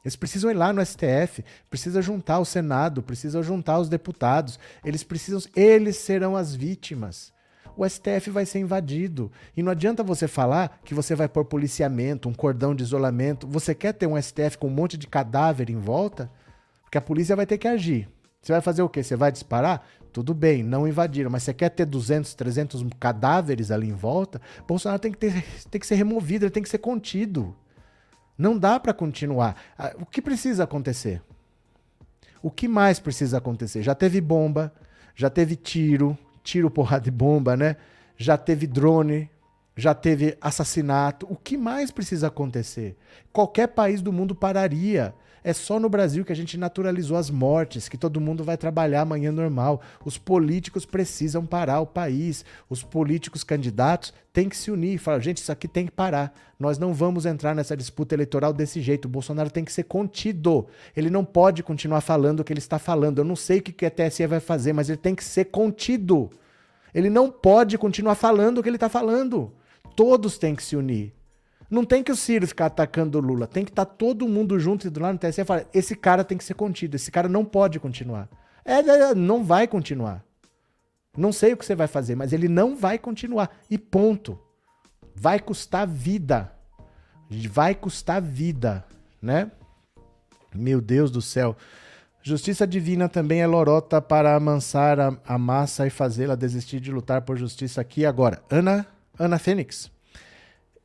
Eles 0.03 0.17
precisam 0.17 0.51
ir 0.51 0.55
lá 0.55 0.73
no 0.73 0.85
STF, 0.85 1.43
precisa 1.69 2.01
juntar 2.01 2.39
o 2.39 2.45
Senado, 2.45 3.01
precisa 3.01 3.41
juntar 3.41 3.79
os 3.79 3.87
deputados. 3.87 4.59
Eles 4.83 5.03
precisam, 5.03 5.41
eles 5.55 5.95
serão 5.97 6.35
as 6.35 6.53
vítimas 6.53 7.33
o 7.77 7.87
STF 7.87 8.29
vai 8.29 8.45
ser 8.45 8.59
invadido. 8.59 9.31
E 9.55 9.61
não 9.61 9.71
adianta 9.71 10.03
você 10.03 10.27
falar 10.27 10.79
que 10.83 10.93
você 10.93 11.15
vai 11.15 11.27
pôr 11.27 11.45
policiamento, 11.45 12.29
um 12.29 12.33
cordão 12.33 12.73
de 12.73 12.83
isolamento. 12.83 13.47
Você 13.47 13.75
quer 13.75 13.93
ter 13.93 14.07
um 14.07 14.21
STF 14.21 14.57
com 14.57 14.67
um 14.67 14.71
monte 14.71 14.97
de 14.97 15.07
cadáver 15.07 15.69
em 15.69 15.77
volta? 15.77 16.29
Porque 16.83 16.97
a 16.97 17.01
polícia 17.01 17.35
vai 17.35 17.45
ter 17.45 17.57
que 17.57 17.67
agir. 17.67 18.09
Você 18.41 18.51
vai 18.51 18.61
fazer 18.61 18.83
o 18.83 18.89
quê? 18.89 19.01
Você 19.01 19.15
vai 19.15 19.31
disparar? 19.31 19.85
Tudo 20.13 20.33
bem, 20.33 20.63
não 20.63 20.87
invadiram, 20.87 21.29
mas 21.29 21.43
você 21.43 21.53
quer 21.53 21.69
ter 21.69 21.85
200, 21.85 22.33
300 22.35 22.85
cadáveres 22.99 23.69
ali 23.69 23.89
em 23.89 23.93
volta? 23.93 24.39
Bolsonaro 24.67 24.99
tem 24.99 25.11
que, 25.11 25.17
ter, 25.17 25.43
tem 25.69 25.81
que 25.81 25.85
ser 25.85 25.95
removido, 25.95 26.45
ele 26.45 26.51
tem 26.51 26.63
que 26.63 26.69
ser 26.69 26.77
contido. 26.77 27.55
Não 28.37 28.57
dá 28.57 28.79
para 28.79 28.93
continuar. 28.93 29.55
Ah, 29.77 29.93
o 29.99 30.05
que 30.05 30.21
precisa 30.21 30.63
acontecer? 30.63 31.21
O 32.41 32.51
que 32.51 32.67
mais 32.67 32.99
precisa 32.99 33.39
acontecer? 33.39 33.81
Já 33.81 33.95
teve 33.95 34.21
bomba, 34.21 34.71
já 35.15 35.29
teve 35.29 35.55
tiro, 35.55 36.17
tiro, 36.45 36.69
porrada 36.69 37.03
de 37.03 37.11
bomba, 37.11 37.57
né? 37.57 37.75
Já 38.15 38.37
teve 38.37 38.67
drone, 38.67 39.29
já 39.75 39.93
teve 39.93 40.37
assassinato. 40.39 41.27
O 41.29 41.35
que 41.35 41.57
mais 41.57 41.91
precisa 41.91 42.27
acontecer? 42.27 42.95
Qualquer 43.33 43.67
país 43.67 44.01
do 44.01 44.13
mundo 44.13 44.33
pararia. 44.33 45.13
É 45.47 45.53
só 45.53 45.79
no 45.79 45.87
Brasil 45.87 46.25
que 46.25 46.31
a 46.31 46.35
gente 46.35 46.57
naturalizou 46.57 47.15
as 47.15 47.29
mortes, 47.29 47.87
que 47.87 47.99
todo 47.99 48.19
mundo 48.19 48.43
vai 48.43 48.57
trabalhar 48.57 49.01
amanhã 49.01 49.31
normal. 49.31 49.79
Os 50.03 50.17
políticos 50.17 50.87
precisam 50.87 51.45
parar 51.45 51.81
o 51.81 51.85
país. 51.85 52.43
Os 52.67 52.81
políticos 52.81 53.43
candidatos 53.43 54.11
têm 54.33 54.49
que 54.49 54.57
se 54.57 54.71
unir 54.71 54.95
e 54.95 54.97
falar: 54.97 55.19
gente, 55.19 55.37
isso 55.37 55.51
aqui 55.51 55.67
tem 55.67 55.85
que 55.85 55.91
parar. 55.91 56.33
Nós 56.59 56.79
não 56.79 56.95
vamos 56.95 57.27
entrar 57.27 57.53
nessa 57.53 57.77
disputa 57.77 58.15
eleitoral 58.15 58.51
desse 58.51 58.81
jeito. 58.81 59.05
O 59.05 59.09
Bolsonaro 59.09 59.51
tem 59.51 59.63
que 59.63 59.71
ser 59.71 59.83
contido. 59.83 60.65
Ele 60.97 61.11
não 61.11 61.23
pode 61.23 61.61
continuar 61.61 62.01
falando 62.01 62.39
o 62.39 62.43
que 62.43 62.51
ele 62.51 62.57
está 62.57 62.79
falando. 62.79 63.19
Eu 63.19 63.25
não 63.25 63.35
sei 63.35 63.59
o 63.59 63.61
que 63.61 63.85
a 63.85 63.91
TSE 63.91 64.25
vai 64.25 64.39
fazer, 64.39 64.73
mas 64.73 64.89
ele 64.89 64.97
tem 64.97 65.13
que 65.13 65.23
ser 65.23 65.45
contido. 65.45 66.31
Ele 66.91 67.07
não 67.07 67.29
pode 67.29 67.77
continuar 67.77 68.15
falando 68.15 68.57
o 68.57 68.63
que 68.63 68.69
ele 68.69 68.77
está 68.77 68.89
falando. 68.89 69.53
Todos 69.95 70.39
têm 70.39 70.55
que 70.55 70.63
se 70.63 70.75
unir. 70.75 71.13
Não 71.69 71.83
tem 71.83 72.03
que 72.03 72.11
o 72.11 72.15
Ciro 72.15 72.47
ficar 72.47 72.67
atacando 72.67 73.17
o 73.17 73.21
Lula. 73.21 73.47
Tem 73.47 73.63
que 73.63 73.71
estar 73.71 73.85
tá 73.85 73.93
todo 73.93 74.27
mundo 74.27 74.59
junto 74.59 74.87
e 74.87 74.99
lá 74.99 75.11
no 75.11 75.19
TSE 75.19 75.43
falar: 75.43 75.65
esse 75.73 75.95
cara 75.95 76.23
tem 76.23 76.37
que 76.37 76.43
ser 76.43 76.53
contido, 76.53 76.95
esse 76.95 77.11
cara 77.11 77.27
não 77.27 77.43
pode 77.43 77.79
continuar. 77.79 78.29
É, 78.63 78.79
é, 78.79 79.15
não 79.15 79.43
vai 79.43 79.67
continuar. 79.67 80.23
Não 81.17 81.31
sei 81.31 81.53
o 81.53 81.57
que 81.57 81.65
você 81.65 81.75
vai 81.75 81.87
fazer, 81.87 82.15
mas 82.15 82.33
ele 82.33 82.47
não 82.47 82.75
vai 82.75 82.97
continuar. 82.97 83.55
E 83.69 83.77
ponto. 83.77 84.39
Vai 85.15 85.39
custar 85.39 85.87
vida. 85.87 86.51
Vai 87.49 87.73
custar 87.73 88.21
vida, 88.21 88.83
né? 89.21 89.49
Meu 90.53 90.81
Deus 90.81 91.09
do 91.09 91.21
céu. 91.21 91.55
Justiça 92.21 92.65
divina 92.65 93.07
também 93.07 93.41
é 93.41 93.47
lorota 93.47 94.01
para 94.01 94.35
amansar 94.35 94.99
a, 94.99 95.17
a 95.25 95.37
massa 95.37 95.85
e 95.85 95.89
fazê-la 95.89 96.35
desistir 96.35 96.79
de 96.79 96.91
lutar 96.91 97.21
por 97.21 97.37
justiça 97.37 97.79
aqui 97.79 98.01
e 98.01 98.05
agora. 98.05 98.41
Ana, 98.49 98.85
Ana 99.17 99.37
Fênix. 99.37 99.94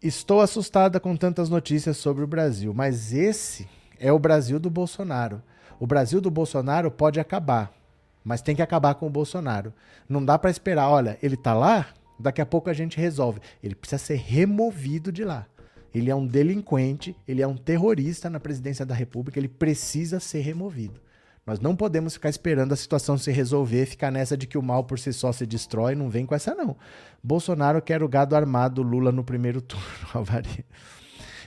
Estou 0.03 0.41
assustada 0.41 0.99
com 0.99 1.15
tantas 1.15 1.51
notícias 1.51 1.99
sobre 1.99 2.25
o 2.25 2.27
Brasil, 2.27 2.73
mas 2.73 3.13
esse 3.13 3.69
é 3.99 4.11
o 4.11 4.19
Brasil 4.19 4.59
do 4.59 4.71
Bolsonaro. 4.71 5.43
O 5.79 5.87
Brasil 5.87 6.23
do 6.23 6.31
Bolsonaro 6.31 6.91
pode 6.91 7.21
acabar. 7.21 7.71
Mas 8.25 8.41
tem 8.41 8.57
que 8.57 8.63
acabar 8.63 8.95
com 8.95 9.07
o 9.07 9.11
Bolsonaro. 9.11 9.75
Não 10.09 10.25
dá 10.25 10.39
para 10.39 10.51
esperar, 10.51 10.89
olha, 10.89 11.19
ele 11.23 11.37
tá 11.37 11.53
lá, 11.53 11.89
daqui 12.19 12.41
a 12.41 12.47
pouco 12.47 12.71
a 12.71 12.73
gente 12.73 12.97
resolve. 12.97 13.41
Ele 13.63 13.75
precisa 13.75 13.99
ser 13.99 14.15
removido 14.15 15.13
de 15.13 15.23
lá. 15.23 15.47
Ele 15.95 16.11
é 16.11 16.15
um 16.15 16.27
delinquente, 16.27 17.15
ele 17.29 17.43
é 17.43 17.47
um 17.47 17.57
terrorista 17.57 18.31
na 18.31 18.41
presidência 18.41 18.87
da 18.87 18.95
República, 18.95 19.39
ele 19.39 19.49
precisa 19.49 20.19
ser 20.19 20.41
removido. 20.41 20.99
Nós 21.51 21.59
não 21.59 21.75
podemos 21.75 22.15
ficar 22.15 22.29
esperando 22.29 22.71
a 22.71 22.77
situação 22.77 23.19
se 23.19 23.33
resolver, 23.33 23.85
ficar 23.85 24.13
nessa 24.13 24.37
de 24.37 24.47
que 24.47 24.57
o 24.57 24.63
mal 24.63 24.85
por 24.85 25.01
si 25.01 25.13
só 25.13 25.33
se 25.33 25.45
destrói, 25.45 25.97
não 25.97 26.09
vem 26.09 26.25
com 26.25 26.33
essa 26.33 26.55
não. 26.55 26.77
Bolsonaro 27.21 27.83
quer 27.83 28.05
o 28.05 28.09
gado 28.09 28.37
armado, 28.37 28.83
Lula 28.83 29.11
no 29.11 29.25
primeiro 29.25 29.59
turno, 29.61 29.85
Alvari. 30.15 30.65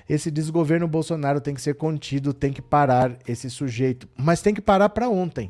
Esse 0.09 0.29
desgoverno 0.29 0.89
Bolsonaro 0.89 1.39
tem 1.39 1.53
que 1.53 1.61
ser 1.61 1.75
contido, 1.75 2.33
tem 2.33 2.51
que 2.51 2.61
parar 2.61 3.17
esse 3.25 3.49
sujeito, 3.49 4.05
mas 4.17 4.41
tem 4.41 4.53
que 4.53 4.59
parar 4.59 4.89
para 4.89 5.07
ontem. 5.07 5.49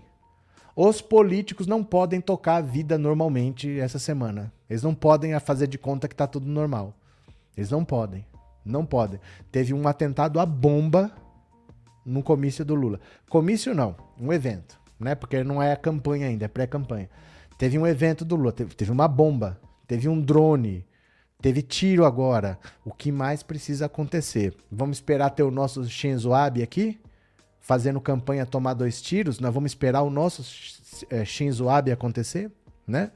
Os 0.75 1.01
políticos 1.01 1.65
não 1.65 1.83
podem 1.83 2.21
tocar 2.21 2.57
a 2.57 2.61
vida 2.61 2.95
normalmente 2.95 3.79
essa 3.79 3.97
semana. 3.97 4.53
Eles 4.69 4.83
não 4.83 4.93
podem 4.93 5.39
fazer 5.39 5.65
de 5.65 5.79
conta 5.79 6.07
que 6.07 6.15
tá 6.15 6.27
tudo 6.27 6.45
normal. 6.45 6.93
Eles 7.57 7.71
não 7.71 7.83
podem. 7.83 8.23
Não 8.63 8.85
podem. 8.85 9.19
Teve 9.51 9.73
um 9.73 9.87
atentado 9.87 10.39
à 10.39 10.45
bomba 10.45 11.11
no 12.05 12.23
comício 12.23 12.63
do 12.63 12.75
Lula. 12.75 12.99
Comício 13.29 13.73
não, 13.73 13.95
um 14.19 14.31
evento, 14.31 14.79
né? 14.99 15.15
Porque 15.15 15.43
não 15.43 15.61
é 15.61 15.75
campanha 15.75 16.27
ainda, 16.27 16.45
é 16.45 16.47
pré-campanha. 16.47 17.09
Teve 17.57 17.77
um 17.77 17.87
evento 17.87 18.25
do 18.25 18.35
Lula, 18.35 18.51
teve, 18.51 18.75
teve 18.75 18.91
uma 18.91 19.07
bomba, 19.07 19.59
teve 19.87 20.09
um 20.09 20.19
drone, 20.19 20.85
teve 21.41 21.61
tiro 21.61 22.05
agora. 22.05 22.59
O 22.83 22.91
que 22.91 23.11
mais 23.11 23.43
precisa 23.43 23.85
acontecer? 23.85 24.55
Vamos 24.71 24.97
esperar 24.97 25.29
ter 25.29 25.43
o 25.43 25.51
nosso 25.51 25.83
Shinzo 25.85 26.33
Abe 26.33 26.61
aqui? 26.61 26.99
fazendo 27.63 28.01
campanha 28.01 28.45
tomar 28.45 28.73
dois 28.73 29.01
tiros, 29.01 29.39
nós 29.39 29.53
vamos 29.53 29.71
esperar 29.71 30.01
o 30.01 30.09
nosso 30.09 30.43
é, 31.09 31.23
Shinzo 31.23 31.69
Abe 31.69 31.91
acontecer, 31.91 32.51
né? 32.85 33.09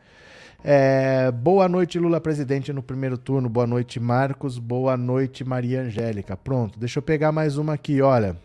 É, 0.64 1.30
boa 1.32 1.68
noite, 1.70 2.00
Lula 2.00 2.20
presidente 2.20 2.74
no 2.74 2.82
primeiro 2.82 3.18
turno. 3.18 3.48
Boa 3.48 3.68
noite, 3.68 4.00
Marcos. 4.00 4.58
Boa 4.58 4.98
noite, 4.98 5.44
Maria 5.44 5.82
Angélica. 5.82 6.36
Pronto, 6.36 6.80
deixa 6.80 6.98
eu 6.98 7.04
pegar 7.04 7.32
mais 7.32 7.58
uma 7.58 7.74
aqui, 7.74 8.02
olha. 8.02 8.36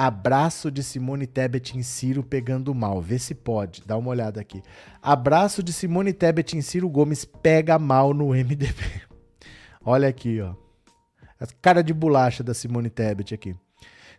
Abraço 0.00 0.70
de 0.70 0.80
Simone 0.80 1.26
Tebet 1.26 1.76
em 1.76 1.82
Ciro 1.82 2.22
pegando 2.22 2.72
mal. 2.72 3.02
Vê 3.02 3.18
se 3.18 3.34
pode. 3.34 3.82
Dá 3.84 3.96
uma 3.96 4.10
olhada 4.10 4.40
aqui. 4.40 4.62
Abraço 5.02 5.60
de 5.60 5.72
Simone 5.72 6.12
Tebet 6.12 6.56
em 6.56 6.60
Ciro 6.60 6.88
Gomes 6.88 7.24
pega 7.24 7.80
mal 7.80 8.14
no 8.14 8.28
MDB. 8.28 8.76
Olha 9.84 10.06
aqui, 10.06 10.40
ó. 10.40 10.54
A 11.40 11.48
cara 11.60 11.82
de 11.82 11.92
bolacha 11.92 12.44
da 12.44 12.54
Simone 12.54 12.88
Tebet 12.88 13.34
aqui. 13.34 13.56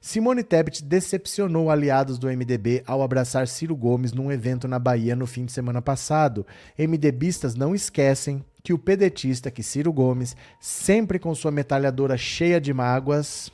Simone 0.02 0.44
Tebet 0.44 0.84
decepcionou 0.84 1.72
aliados 1.72 2.20
do 2.20 2.28
MDB 2.28 2.84
ao 2.86 3.02
abraçar 3.02 3.48
Ciro 3.48 3.74
Gomes 3.74 4.12
num 4.12 4.30
evento 4.30 4.68
na 4.68 4.80
Bahia 4.80 5.16
no 5.16 5.26
fim 5.26 5.46
de 5.46 5.54
semana 5.54 5.82
passado. 5.82 6.46
MDBistas 6.78 7.56
não 7.56 7.74
esquecem 7.74 8.44
que 8.62 8.74
o 8.74 8.78
pedetista, 8.78 9.50
que 9.50 9.64
Ciro 9.64 9.94
Gomes, 9.94 10.36
sempre 10.60 11.20
com 11.20 11.34
sua 11.34 11.52
metralhadora 11.52 12.18
cheia 12.18 12.60
de 12.60 12.74
mágoas, 12.74 13.50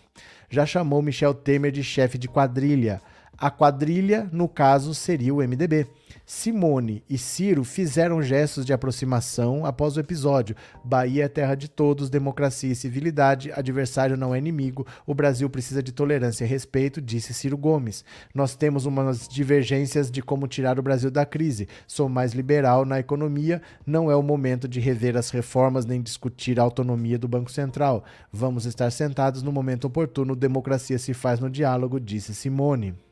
já 0.55 0.65
chamou 0.65 1.01
Michel 1.01 1.33
Temer 1.33 1.71
de 1.71 1.83
chefe 1.83 2.17
de 2.17 2.29
quadrilha. 2.29 3.01
A 3.37 3.51
quadrilha, 3.51 4.29
no 4.31 4.47
caso, 4.47 4.95
seria 4.95 5.33
o 5.33 5.43
MDB. 5.45 5.85
Simone 6.25 7.03
e 7.07 7.19
Ciro 7.19 7.63
fizeram 7.63 8.19
gestos 8.19 8.65
de 8.65 8.73
aproximação 8.73 9.63
após 9.63 9.95
o 9.95 9.99
episódio. 9.99 10.55
Bahia 10.83 11.25
é 11.25 11.27
terra 11.27 11.53
de 11.53 11.69
todos, 11.69 12.09
democracia 12.09 12.71
e 12.71 12.75
civilidade, 12.75 13.51
adversário 13.51 14.17
não 14.17 14.33
é 14.33 14.39
inimigo, 14.39 14.87
o 15.05 15.13
Brasil 15.13 15.47
precisa 15.47 15.83
de 15.83 15.91
tolerância 15.91 16.43
e 16.43 16.47
respeito, 16.47 16.99
disse 16.99 17.31
Ciro 17.31 17.55
Gomes. 17.55 18.03
Nós 18.33 18.55
temos 18.55 18.87
umas 18.87 19.27
divergências 19.27 20.09
de 20.09 20.23
como 20.23 20.47
tirar 20.47 20.79
o 20.79 20.83
Brasil 20.83 21.11
da 21.11 21.27
crise. 21.27 21.67
Sou 21.85 22.09
mais 22.09 22.33
liberal 22.33 22.85
na 22.85 22.99
economia, 22.99 23.61
não 23.85 24.09
é 24.09 24.15
o 24.15 24.23
momento 24.23 24.67
de 24.67 24.79
rever 24.79 25.15
as 25.15 25.29
reformas 25.29 25.85
nem 25.85 26.01
discutir 26.01 26.59
a 26.59 26.63
autonomia 26.63 27.19
do 27.19 27.27
Banco 27.27 27.51
Central. 27.51 28.03
Vamos 28.33 28.65
estar 28.65 28.89
sentados 28.89 29.43
no 29.43 29.51
momento 29.51 29.85
oportuno, 29.85 30.35
democracia 30.35 30.97
se 30.97 31.13
faz 31.13 31.39
no 31.39 31.51
diálogo, 31.51 31.99
disse 31.99 32.33
Simone. 32.33 33.04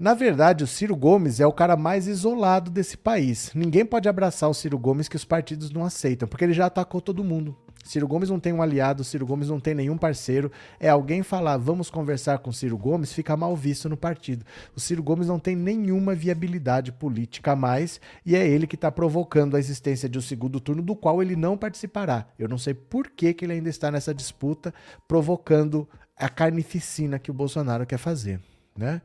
Na 0.00 0.14
verdade, 0.14 0.64
o 0.64 0.66
Ciro 0.66 0.96
Gomes 0.96 1.40
é 1.40 1.46
o 1.46 1.52
cara 1.52 1.76
mais 1.76 2.06
isolado 2.06 2.70
desse 2.70 2.96
país. 2.96 3.50
Ninguém 3.54 3.84
pode 3.84 4.08
abraçar 4.08 4.48
o 4.48 4.54
Ciro 4.54 4.78
Gomes 4.78 5.08
que 5.08 5.16
os 5.16 5.26
partidos 5.26 5.70
não 5.70 5.84
aceitam, 5.84 6.26
porque 6.26 6.42
ele 6.42 6.54
já 6.54 6.64
atacou 6.64 7.02
todo 7.02 7.22
mundo. 7.22 7.54
Ciro 7.84 8.08
Gomes 8.08 8.30
não 8.30 8.40
tem 8.40 8.50
um 8.50 8.62
aliado, 8.62 9.04
Ciro 9.04 9.26
Gomes 9.26 9.50
não 9.50 9.60
tem 9.60 9.74
nenhum 9.74 9.98
parceiro. 9.98 10.50
É 10.80 10.88
alguém 10.88 11.22
falar, 11.22 11.58
vamos 11.58 11.90
conversar 11.90 12.38
com 12.38 12.50
Ciro 12.50 12.78
Gomes, 12.78 13.12
fica 13.12 13.36
mal 13.36 13.54
visto 13.54 13.90
no 13.90 13.96
partido. 13.96 14.42
O 14.74 14.80
Ciro 14.80 15.02
Gomes 15.02 15.28
não 15.28 15.38
tem 15.38 15.54
nenhuma 15.54 16.14
viabilidade 16.14 16.92
política 16.92 17.54
mais 17.54 18.00
e 18.24 18.34
é 18.34 18.48
ele 18.48 18.66
que 18.66 18.76
está 18.76 18.90
provocando 18.90 19.54
a 19.54 19.58
existência 19.58 20.08
de 20.08 20.16
um 20.16 20.22
segundo 20.22 20.58
turno 20.60 20.80
do 20.80 20.96
qual 20.96 21.20
ele 21.20 21.36
não 21.36 21.58
participará. 21.58 22.26
Eu 22.38 22.48
não 22.48 22.56
sei 22.56 22.72
por 22.72 23.10
que, 23.10 23.34
que 23.34 23.44
ele 23.44 23.52
ainda 23.52 23.68
está 23.68 23.90
nessa 23.90 24.14
disputa, 24.14 24.72
provocando 25.06 25.86
a 26.16 26.30
carnificina 26.30 27.18
que 27.18 27.30
o 27.30 27.34
Bolsonaro 27.34 27.84
quer 27.84 27.98
fazer, 27.98 28.40
né? 28.74 29.02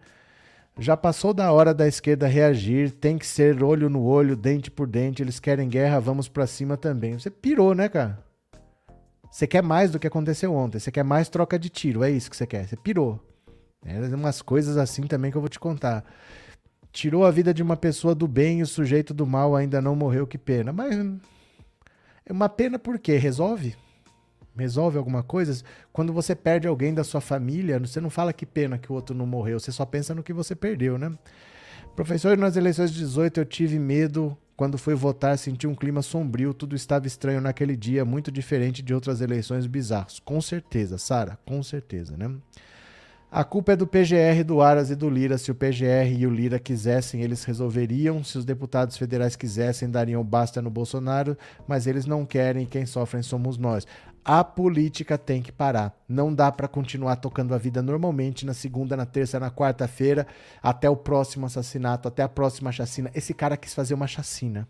Já 0.78 0.98
passou 0.98 1.34
da 1.34 1.52
hora 1.54 1.74
da 1.74 1.88
esquerda 1.88 2.28
reagir, 2.28 2.92
tem 2.92 3.18
que 3.18 3.26
ser 3.26 3.64
olho 3.64 3.90
no 3.90 4.04
olho, 4.04 4.36
dente 4.36 4.70
por 4.70 4.88
dente, 4.88 5.24
eles 5.24 5.40
querem 5.40 5.70
guerra, 5.70 6.00
vamos 6.00 6.28
para 6.28 6.46
cima 6.46 6.76
também. 6.76 7.18
Você 7.18 7.30
pirou, 7.30 7.74
né, 7.74 7.88
cara? 7.88 8.20
Você 9.32 9.48
quer 9.48 9.64
mais 9.64 9.92
do 9.92 10.00
que 10.00 10.08
aconteceu 10.08 10.54
ontem, 10.54 10.80
você 10.80 10.92
quer 10.92 11.04
mais 11.04 11.30
troca 11.30 11.58
de 11.58 11.70
tiro, 11.70 12.04
é 12.04 12.12
isso 12.12 12.30
que 12.30 12.36
você 12.36 12.46
quer, 12.46 12.68
você 12.68 12.76
pirou. 12.76 13.20
É 13.86 14.00
umas 14.16 14.42
coisas 14.42 14.78
assim 14.78 15.04
também 15.04 15.32
que 15.32 15.38
eu 15.38 15.42
vou 15.42 15.50
te 15.50 15.60
contar. 15.60 16.04
Tirou 16.92 17.26
a 17.26 17.32
vida 17.32 17.54
de 17.54 17.62
uma 17.62 17.78
pessoa 17.78 18.16
do 18.16 18.28
bem 18.28 18.60
e 18.60 18.64
o 18.64 18.68
sujeito 18.68 19.14
do 19.14 19.26
mal 19.26 19.56
ainda 19.56 19.82
não 19.82 19.96
morreu, 19.96 20.26
que 20.26 20.38
pena. 20.38 20.74
Mas 20.74 20.96
é 22.26 22.34
uma 22.34 22.50
pena 22.50 22.80
por 22.80 22.98
quê? 22.98 23.18
Resolve? 23.18 23.76
Resolve 24.58 24.98
alguma 24.98 25.24
coisa, 25.24 25.64
quando 25.92 26.14
você 26.14 26.36
perde 26.36 26.68
alguém 26.68 26.94
da 26.94 27.04
sua 27.04 27.22
família, 27.22 27.80
você 27.80 28.00
não 28.00 28.10
fala 28.10 28.34
que 28.34 28.46
pena 28.46 28.78
que 28.78 28.92
o 28.92 28.96
outro 28.96 29.16
não 29.16 29.26
morreu, 29.26 29.60
você 29.60 29.72
só 29.72 29.86
pensa 29.86 30.14
no 30.16 30.24
que 30.24 30.34
você 30.34 30.56
perdeu, 30.56 30.98
né? 30.98 31.12
Professor, 31.96 32.38
nas 32.38 32.56
eleições 32.58 32.92
de 32.92 33.00
18 33.00 33.40
eu 33.40 33.46
tive 33.46 33.80
medo 33.80 34.38
quando 34.58 34.78
fui 34.78 34.96
votar, 34.96 35.38
senti 35.38 35.68
um 35.68 35.76
clima 35.76 36.02
sombrio, 36.02 36.54
tudo 36.54 36.76
estava 36.76 37.08
estranho 37.08 37.42
naquele 37.42 37.76
dia, 37.76 38.06
muito 38.06 38.32
diferente 38.32 38.82
de 38.82 38.94
outras 38.94 39.22
eleições 39.22 39.68
bizarras. 39.68 40.20
Com 40.20 40.40
certeza, 40.42 40.98
Sara, 40.98 41.38
com 41.46 41.62
certeza, 41.62 42.16
né? 42.16 42.32
A 43.30 43.44
culpa 43.44 43.74
é 43.74 43.76
do 43.76 43.86
PGR, 43.86 44.46
do 44.46 44.62
Aras 44.62 44.90
e 44.90 44.96
do 44.96 45.10
Lira. 45.10 45.38
Se 45.38 45.52
o 45.52 45.56
PGR 45.56 46.10
e 46.18 46.26
o 46.26 46.30
Lira 46.30 46.58
quisessem, 46.58 47.22
eles 47.22 47.44
resolveriam. 47.44 48.24
Se 48.24 48.38
os 48.38 48.46
deputados 48.46 48.96
federais 48.96 49.36
quisessem, 49.36 49.90
dariam 49.90 50.24
basta 50.24 50.62
no 50.62 50.70
Bolsonaro, 50.70 51.38
mas 51.68 51.86
eles 51.86 52.06
não 52.06 52.26
querem. 52.26 52.66
Quem 52.66 52.86
sofrem 52.86 53.22
somos 53.22 53.58
nós. 53.58 53.86
A 54.28 54.44
política 54.44 55.20
tem 55.20 55.40
que 55.40 55.52
parar. 55.52 55.96
Não 56.10 56.34
dá 56.34 56.52
para 56.52 56.68
continuar 56.68 57.18
tocando 57.18 57.54
a 57.54 57.60
vida 57.60 57.80
normalmente 57.84 58.44
na 58.44 58.56
segunda, 58.56 58.98
na 58.98 59.06
terça, 59.06 59.40
na 59.40 59.52
quarta-feira, 59.52 60.26
até 60.64 60.90
o 60.90 60.98
próximo 60.98 61.46
assassinato, 61.46 62.08
até 62.08 62.24
a 62.24 62.28
próxima 62.28 62.72
chacina. 62.72 63.12
Esse 63.14 63.36
cara 63.36 63.56
quis 63.56 63.76
fazer 63.76 63.94
uma 63.94 64.08
chacina. 64.08 64.68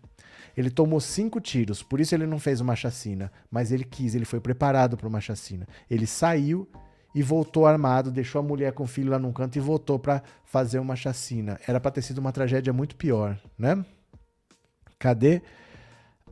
Ele 0.54 0.68
tomou 0.68 1.00
cinco 1.00 1.40
tiros, 1.40 1.82
por 1.82 2.00
isso 2.00 2.14
ele 2.14 2.26
não 2.26 2.38
fez 2.38 2.60
uma 2.60 2.76
chacina, 2.76 3.32
mas 3.50 3.72
ele 3.72 3.84
quis, 3.84 4.14
ele 4.14 4.26
foi 4.26 4.40
preparado 4.40 4.94
para 4.94 5.08
uma 5.08 5.22
chacina. 5.22 5.66
Ele 5.90 6.06
saiu 6.06 6.68
e 7.14 7.22
voltou 7.22 7.64
armado, 7.64 8.10
deixou 8.10 8.40
a 8.40 8.44
mulher 8.44 8.72
com 8.72 8.84
o 8.84 8.86
filho 8.86 9.10
lá 9.10 9.18
num 9.18 9.32
canto 9.32 9.56
e 9.56 9.60
voltou 9.60 9.98
para 9.98 10.22
fazer 10.44 10.78
uma 10.78 10.96
chacina. 10.96 11.58
Era 11.66 11.80
para 11.80 11.92
ter 11.92 12.02
sido 12.02 12.18
uma 12.18 12.30
tragédia 12.30 12.74
muito 12.74 12.94
pior, 12.94 13.38
né? 13.58 13.82
Cadê? 14.98 15.40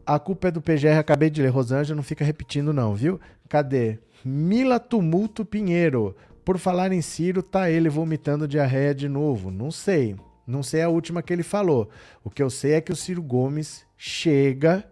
A 0.07 0.19
culpa 0.19 0.49
é 0.49 0.51
do 0.51 0.61
PGR, 0.61 0.99
acabei 0.99 1.31
de 1.31 1.41
ler. 1.41 1.49
Rosângela, 1.49 1.97
não 1.97 2.03
fica 2.03 2.25
repetindo 2.25 2.73
não, 2.73 2.95
viu? 2.95 3.21
Cadê? 3.49 3.99
Mila 4.25 4.79
Tumulto 4.79 5.45
Pinheiro. 5.45 6.15
Por 6.45 6.59
falar 6.59 6.93
em 6.93 7.01
Ciro, 7.01 7.43
tá 7.43 7.71
ele 7.71 7.89
vomitando 7.89 8.47
diarreia 8.47 8.95
de 8.95 9.09
novo. 9.09 9.51
Não 9.51 9.71
sei. 9.71 10.17
Não 10.47 10.63
sei 10.63 10.83
a 10.83 10.89
última 10.89 11.23
que 11.23 11.33
ele 11.33 11.43
falou. 11.43 11.89
O 12.23 12.29
que 12.29 12.43
eu 12.43 12.51
sei 12.51 12.73
é 12.73 12.81
que 12.81 12.93
o 12.93 12.97
Ciro 12.97 13.23
Gomes 13.23 13.87
chega, 13.97 14.85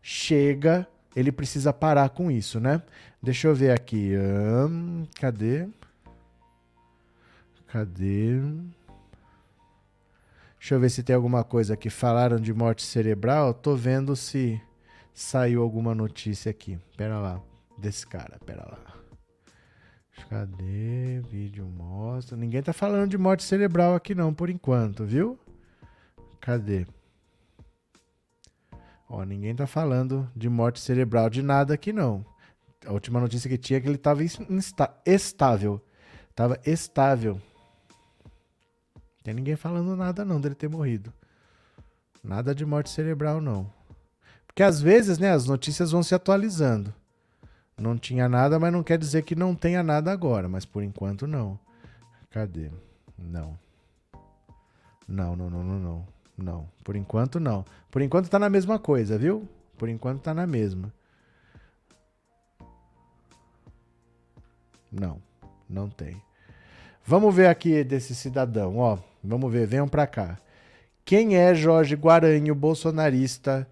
chega, 0.00 0.86
ele 1.16 1.32
precisa 1.32 1.72
parar 1.72 2.08
com 2.10 2.30
isso, 2.30 2.60
né? 2.60 2.82
Deixa 3.20 3.48
eu 3.48 3.54
ver 3.54 3.72
aqui. 3.72 4.12
Hum, 4.16 5.04
cadê? 5.20 5.68
Cadê? 7.66 8.40
Deixa 10.62 10.76
eu 10.76 10.78
ver 10.78 10.90
se 10.90 11.02
tem 11.02 11.16
alguma 11.16 11.42
coisa 11.42 11.74
aqui. 11.74 11.90
Falaram 11.90 12.36
de 12.36 12.54
morte 12.54 12.84
cerebral. 12.84 13.52
Tô 13.52 13.74
vendo 13.74 14.14
se 14.14 14.62
saiu 15.12 15.60
alguma 15.60 15.92
notícia 15.92 16.50
aqui. 16.50 16.78
Pera 16.96 17.18
lá. 17.18 17.42
Desse 17.76 18.06
cara. 18.06 18.38
Pera 18.46 18.62
lá. 18.62 18.78
Cadê? 20.30 21.20
Vídeo 21.28 21.66
mostra. 21.66 22.36
Ninguém 22.36 22.62
tá 22.62 22.72
falando 22.72 23.10
de 23.10 23.18
morte 23.18 23.42
cerebral 23.42 23.96
aqui 23.96 24.14
não, 24.14 24.32
por 24.32 24.48
enquanto, 24.48 25.04
viu? 25.04 25.36
Cadê? 26.40 26.86
Ó, 29.08 29.24
ninguém 29.24 29.56
tá 29.56 29.66
falando 29.66 30.30
de 30.36 30.48
morte 30.48 30.78
cerebral 30.78 31.28
de 31.28 31.42
nada 31.42 31.74
aqui 31.74 31.92
não 31.92 32.24
a 32.86 32.92
última 32.92 33.20
notícia 33.20 33.48
que 33.48 33.58
tinha 33.58 33.78
é 33.78 33.80
que 33.80 33.88
ele 33.88 33.96
estava 33.96 34.22
estável. 35.06 35.80
Estava 36.30 36.58
estável. 36.64 37.40
Tem 39.22 39.34
ninguém 39.34 39.56
falando 39.56 39.96
nada 39.96 40.24
não 40.24 40.40
dele 40.40 40.54
ter 40.54 40.68
morrido. 40.68 41.12
Nada 42.22 42.54
de 42.54 42.64
morte 42.64 42.90
cerebral 42.90 43.40
não. 43.40 43.70
Porque 44.46 44.62
às 44.62 44.80
vezes, 44.80 45.18
né, 45.18 45.32
as 45.32 45.46
notícias 45.46 45.90
vão 45.92 46.02
se 46.02 46.14
atualizando. 46.14 46.92
Não 47.78 47.96
tinha 47.96 48.28
nada, 48.28 48.58
mas 48.58 48.72
não 48.72 48.82
quer 48.82 48.98
dizer 48.98 49.22
que 49.22 49.34
não 49.34 49.54
tenha 49.54 49.82
nada 49.82 50.12
agora, 50.12 50.48
mas 50.48 50.64
por 50.64 50.82
enquanto 50.82 51.26
não. 51.26 51.58
Cadê? 52.30 52.70
Não. 53.18 53.58
Não, 55.08 55.34
não, 55.34 55.50
não, 55.50 55.64
não, 55.64 55.78
não. 55.78 56.06
Não. 56.36 56.68
Por 56.84 56.96
enquanto 56.96 57.40
não. 57.40 57.64
Por 57.90 58.02
enquanto 58.02 58.28
tá 58.28 58.38
na 58.38 58.48
mesma 58.48 58.78
coisa, 58.78 59.18
viu? 59.18 59.48
Por 59.76 59.88
enquanto 59.88 60.22
tá 60.22 60.34
na 60.34 60.46
mesma. 60.46 60.92
Não, 64.90 65.20
não 65.68 65.88
tem. 65.88 66.22
Vamos 67.04 67.34
ver 67.34 67.46
aqui 67.46 67.82
desse 67.82 68.14
cidadão, 68.14 68.76
ó. 68.76 68.98
Vamos 69.22 69.52
ver, 69.52 69.66
venham 69.66 69.88
para 69.88 70.06
cá. 70.06 70.38
Quem 71.04 71.36
é 71.36 71.54
Jorge 71.54 71.94
Guaranho, 71.94 72.54
bolsonarista 72.54 73.68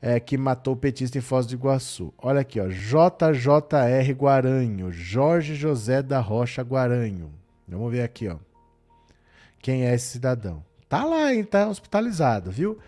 é, 0.00 0.20
que 0.20 0.36
matou 0.36 0.74
o 0.74 0.76
petista 0.76 1.16
em 1.16 1.20
Foz 1.20 1.46
do 1.46 1.54
Iguaçu? 1.54 2.12
Olha 2.18 2.40
aqui, 2.40 2.60
ó. 2.60 2.68
JJR 2.68 4.12
Guaranho, 4.14 4.92
Jorge 4.92 5.54
José 5.54 6.02
da 6.02 6.20
Rocha 6.20 6.62
Guaranho. 6.62 7.32
Vamos 7.66 7.90
ver 7.90 8.02
aqui, 8.02 8.28
ó. 8.28 8.36
Quem 9.60 9.86
é 9.86 9.94
esse 9.94 10.08
cidadão? 10.08 10.62
Tá 10.88 11.04
lá, 11.04 11.32
hein? 11.32 11.42
Tá 11.42 11.66
hospitalizado, 11.68 12.50
viu? 12.50 12.78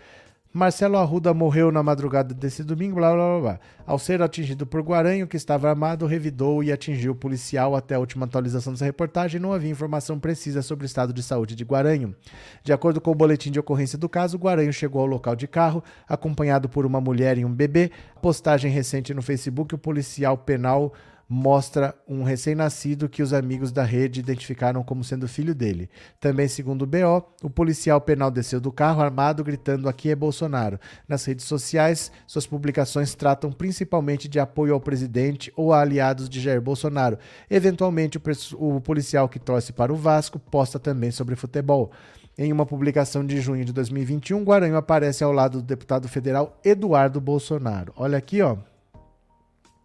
Marcelo 0.57 0.97
Arruda 0.97 1.35
morreu 1.35 1.71
na 1.71 1.83
madrugada 1.83 2.33
desse 2.33 2.63
domingo, 2.63 2.95
blá 2.95 3.13
blá 3.13 3.27
blá. 3.27 3.39
blá. 3.39 3.59
Ao 3.85 3.99
ser 3.99 4.23
atingido 4.23 4.65
por 4.65 4.81
Guaranho, 4.81 5.27
que 5.27 5.37
estava 5.37 5.69
armado, 5.69 6.07
revidou 6.07 6.63
e 6.63 6.71
atingiu 6.71 7.11
o 7.11 7.15
policial. 7.15 7.75
Até 7.75 7.93
a 7.93 7.99
última 7.99 8.25
atualização 8.25 8.73
dessa 8.73 8.83
reportagem, 8.83 9.39
não 9.39 9.53
havia 9.53 9.69
informação 9.69 10.19
precisa 10.19 10.63
sobre 10.63 10.83
o 10.83 10.87
estado 10.87 11.13
de 11.13 11.21
saúde 11.21 11.55
de 11.55 11.63
Guaranho. 11.63 12.15
De 12.63 12.73
acordo 12.73 12.99
com 12.99 13.11
o 13.11 13.15
boletim 13.15 13.51
de 13.51 13.59
ocorrência 13.59 13.99
do 13.99 14.09
caso, 14.09 14.35
Guaranho 14.35 14.73
chegou 14.73 14.99
ao 14.99 15.07
local 15.07 15.35
de 15.35 15.47
carro, 15.47 15.83
acompanhado 16.09 16.67
por 16.67 16.87
uma 16.87 16.99
mulher 16.99 17.37
e 17.37 17.45
um 17.45 17.53
bebê. 17.53 17.91
Postagem 18.19 18.71
recente 18.71 19.13
no 19.13 19.21
Facebook, 19.21 19.75
o 19.75 19.77
policial 19.77 20.39
penal 20.39 20.91
mostra 21.29 21.93
um 22.07 22.23
recém-nascido 22.23 23.09
que 23.09 23.21
os 23.21 23.33
amigos 23.33 23.71
da 23.71 23.83
rede 23.83 24.21
identificaram 24.21 24.81
como 24.81 25.03
sendo 25.03 25.27
filho 25.27 25.53
dele. 25.53 25.89
Também, 26.19 26.47
segundo 26.47 26.83
o 26.83 26.85
BO, 26.85 27.25
o 27.43 27.49
policial 27.49 27.99
penal 27.99 28.31
desceu 28.31 28.61
do 28.61 28.71
carro 28.71 29.01
armado 29.01 29.43
gritando 29.43 29.89
aqui 29.89 30.09
é 30.09 30.15
Bolsonaro. 30.15 30.79
Nas 31.07 31.25
redes 31.25 31.45
sociais, 31.45 32.11
suas 32.25 32.47
publicações 32.47 33.13
tratam 33.13 33.51
principalmente 33.51 34.29
de 34.29 34.39
apoio 34.39 34.73
ao 34.73 34.79
presidente 34.79 35.51
ou 35.55 35.73
a 35.73 35.81
aliados 35.81 36.29
de 36.29 36.39
Jair 36.39 36.61
Bolsonaro. 36.61 37.17
Eventualmente, 37.49 38.19
o 38.53 38.79
policial 38.79 39.27
que 39.27 39.39
torce 39.39 39.73
para 39.73 39.91
o 39.91 39.97
Vasco 39.97 40.39
posta 40.39 40.79
também 40.79 41.11
sobre 41.11 41.35
futebol. 41.35 41.91
Em 42.37 42.53
uma 42.53 42.67
publicação 42.67 43.25
de 43.25 43.41
junho 43.41 43.65
de 43.65 43.73
2021, 43.73 44.43
Guaranho 44.43 44.77
aparece 44.77 45.23
ao 45.23 45.31
lado 45.31 45.59
do 45.59 45.65
deputado 45.65 46.07
federal 46.07 46.57
Eduardo 46.63 47.19
Bolsonaro. 47.19 47.91
Olha 47.97 48.17
aqui, 48.17 48.41
ó. 48.41 48.57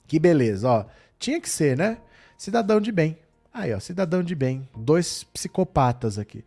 Que 0.06 0.20
beleza, 0.20 0.68
ó. 0.68 0.84
Tinha 1.22 1.40
que 1.40 1.48
ser, 1.48 1.76
né? 1.76 1.98
Cidadão 2.36 2.80
de 2.80 2.90
bem. 2.90 3.16
Aí, 3.54 3.72
ó, 3.72 3.78
cidadão 3.78 4.24
de 4.24 4.34
bem. 4.34 4.68
Dois 4.76 5.22
psicopatas 5.22 6.18
aqui. 6.18 6.44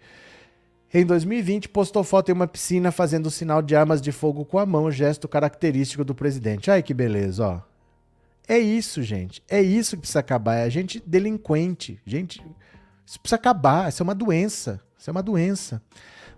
Em 0.93 1.05
2020, 1.05 1.69
postou 1.69 2.03
foto 2.03 2.27
em 2.27 2.33
uma 2.33 2.45
piscina 2.45 2.91
fazendo 2.91 3.27
o 3.27 3.31
sinal 3.31 3.61
de 3.61 3.73
armas 3.73 4.01
de 4.01 4.11
fogo 4.11 4.43
com 4.43 4.59
a 4.59 4.65
mão, 4.65 4.91
gesto 4.91 5.29
característico 5.29 6.03
do 6.03 6.13
presidente. 6.13 6.69
Ai, 6.69 6.83
que 6.83 6.93
beleza, 6.93 7.47
ó. 7.47 7.61
É 8.45 8.59
isso, 8.59 9.01
gente. 9.01 9.41
É 9.47 9.61
isso 9.61 9.95
que 9.95 10.01
precisa 10.01 10.19
acabar. 10.19 10.55
É 10.55 10.63
a 10.63 10.69
gente 10.69 11.01
delinquente. 11.07 11.97
Gente, 12.05 12.45
isso 13.05 13.17
precisa 13.17 13.37
acabar. 13.37 13.87
Isso 13.87 14.03
é 14.03 14.03
uma 14.03 14.13
doença. 14.13 14.81
Isso 14.99 15.09
é 15.09 15.11
uma 15.11 15.23
doença. 15.23 15.81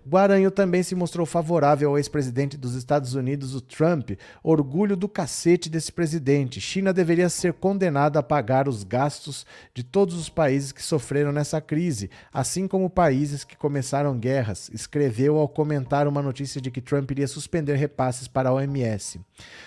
Guaranho 0.08 0.50
também 0.50 0.82
se 0.82 0.94
mostrou 0.94 1.26
favorável 1.26 1.90
ao 1.90 1.98
ex-presidente 1.98 2.56
dos 2.56 2.74
Estados 2.74 3.14
Unidos, 3.14 3.54
o 3.54 3.60
Trump. 3.60 4.12
Orgulho 4.42 4.96
do 4.96 5.06
cacete 5.06 5.68
desse 5.68 5.92
presidente. 5.92 6.62
China 6.62 6.94
deveria 6.94 7.28
ser 7.28 7.52
condenada 7.52 8.18
a 8.18 8.22
pagar 8.22 8.68
os 8.68 8.84
gastos 8.84 9.44
de 9.74 9.82
todos 9.82 10.14
os 10.14 10.30
países 10.30 10.72
que 10.72 10.82
sofreram 10.82 11.30
nessa 11.30 11.60
crise, 11.60 12.10
assim 12.32 12.66
como 12.66 12.88
países 12.88 13.44
que 13.44 13.54
começaram 13.54 14.18
guerras, 14.18 14.70
escreveu 14.72 15.36
ao 15.36 15.46
comentar 15.46 16.08
uma 16.08 16.22
notícia 16.22 16.58
de 16.58 16.70
que 16.70 16.80
Trump 16.80 17.10
iria 17.10 17.28
suspender 17.28 17.74
repasses 17.74 18.26
para 18.26 18.48
a 18.48 18.54
OMS. 18.54 19.20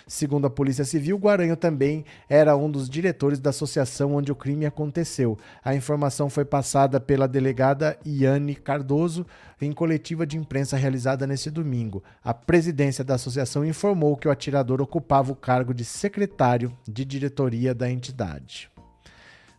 Segundo 0.07 0.47
a 0.47 0.49
Polícia 0.49 0.83
Civil, 0.83 1.17
Guaranho 1.17 1.55
também 1.55 2.03
era 2.27 2.57
um 2.57 2.69
dos 2.69 2.89
diretores 2.89 3.39
da 3.39 3.51
associação 3.51 4.15
onde 4.15 4.31
o 4.31 4.35
crime 4.35 4.65
aconteceu. 4.65 5.37
A 5.63 5.75
informação 5.75 6.31
foi 6.31 6.45
passada 6.45 6.99
pela 6.99 7.27
delegada 7.27 7.95
Iane 8.03 8.55
Cardoso 8.55 9.23
em 9.65 9.71
coletiva 9.71 10.25
de 10.25 10.37
imprensa 10.37 10.75
realizada 10.75 11.27
neste 11.27 11.49
domingo. 11.49 12.03
A 12.23 12.33
presidência 12.33 13.03
da 13.03 13.15
associação 13.15 13.65
informou 13.65 14.17
que 14.17 14.27
o 14.27 14.31
atirador 14.31 14.81
ocupava 14.81 15.31
o 15.31 15.35
cargo 15.35 15.73
de 15.73 15.85
secretário 15.85 16.75
de 16.87 17.05
diretoria 17.05 17.73
da 17.73 17.89
entidade. 17.89 18.71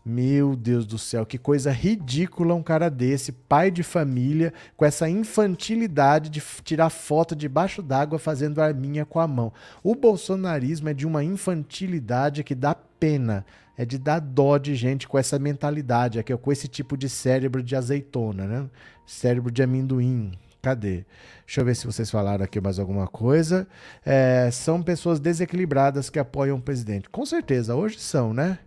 Meu 0.05 0.57
Deus 0.57 0.85
do 0.85 0.99
céu, 0.99 1.25
que 1.25 1.39
coisa 1.39 1.71
ridícula 1.71 2.57
um 2.57 2.63
cara 2.63 2.91
desse, 2.91 3.31
pai 3.31 3.71
de 3.71 3.85
família, 3.85 4.53
com 4.77 4.85
essa 4.85 5.09
infantilidade 5.09 6.29
de 6.29 6.43
tirar 6.65 6.91
foto 6.91 7.37
debaixo 7.37 7.81
d'água 7.81 8.19
fazendo 8.19 8.61
arminha 8.61 9.05
com 9.05 9.21
a 9.21 9.29
mão. 9.29 9.53
O 9.81 9.95
bolsonarismo 9.95 10.89
é 10.89 10.95
de 10.95 11.07
uma 11.07 11.23
infantilidade 11.23 12.43
que 12.43 12.57
dá 12.57 12.75
pena, 12.75 13.47
é 13.77 13.85
de 13.85 13.99
dar 13.99 14.21
dó 14.21 14.59
de 14.59 14.75
gente 14.75 15.09
com 15.09 15.19
essa 15.19 15.39
mentalidade, 15.39 16.19
aqui, 16.19 16.37
com 16.37 16.53
esse 16.53 16.69
tipo 16.69 16.97
de 16.97 17.09
cérebro 17.09 17.63
de 17.63 17.75
azeitona, 17.75 18.47
né? 18.47 18.71
Cérebro 19.07 19.51
de 19.51 19.63
amendoim. 19.63 20.33
Cadê? 20.61 21.05
Deixa 21.45 21.61
eu 21.61 21.65
ver 21.65 21.75
se 21.75 21.87
vocês 21.87 22.09
falaram 22.09 22.45
aqui 22.45 22.61
mais 22.61 22.79
alguma 22.79 23.09
coisa. 23.09 23.67
É, 24.05 24.49
são 24.53 24.81
pessoas 24.81 25.19
desequilibradas 25.19 26.09
que 26.09 26.21
apoiam 26.21 26.57
o 26.57 26.63
presidente. 26.63 27.11
Com 27.11 27.27
certeza, 27.27 27.75
hoje 27.75 27.99
são, 27.99 28.33
né? 28.33 28.59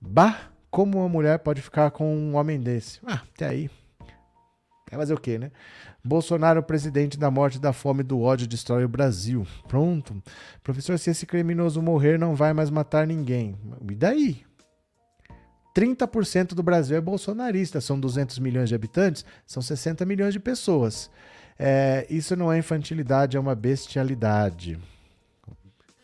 Bah! 0.00 0.50
Como 0.70 0.98
uma 0.98 1.08
mulher 1.08 1.38
pode 1.38 1.62
ficar 1.62 1.90
com 1.90 2.14
um 2.14 2.36
homem 2.36 2.60
desse? 2.60 3.00
Ah, 3.06 3.22
até 3.34 3.48
aí. 3.48 3.70
Vai 4.90 5.00
fazer 5.00 5.14
o 5.14 5.20
quê, 5.20 5.38
né? 5.38 5.50
Bolsonaro, 6.04 6.62
presidente 6.62 7.18
da 7.18 7.30
morte, 7.30 7.58
da 7.58 7.72
fome, 7.72 8.02
do 8.02 8.20
ódio, 8.20 8.46
destrói 8.46 8.84
o 8.84 8.88
Brasil. 8.88 9.46
Pronto. 9.66 10.22
Professor, 10.62 10.98
se 10.98 11.10
esse 11.10 11.26
criminoso 11.26 11.80
morrer, 11.80 12.18
não 12.18 12.34
vai 12.34 12.52
mais 12.52 12.68
matar 12.68 13.06
ninguém. 13.06 13.56
E 13.90 13.94
daí? 13.94 14.47
30% 15.74 16.54
do 16.54 16.62
Brasil 16.62 16.96
é 16.96 17.00
bolsonarista. 17.00 17.80
São 17.80 17.98
200 17.98 18.38
milhões 18.38 18.68
de 18.68 18.74
habitantes, 18.74 19.24
são 19.46 19.62
60 19.62 20.04
milhões 20.04 20.32
de 20.32 20.40
pessoas. 20.40 21.10
É, 21.58 22.06
isso 22.08 22.36
não 22.36 22.52
é 22.52 22.58
infantilidade, 22.58 23.36
é 23.36 23.40
uma 23.40 23.54
bestialidade. 23.54 24.78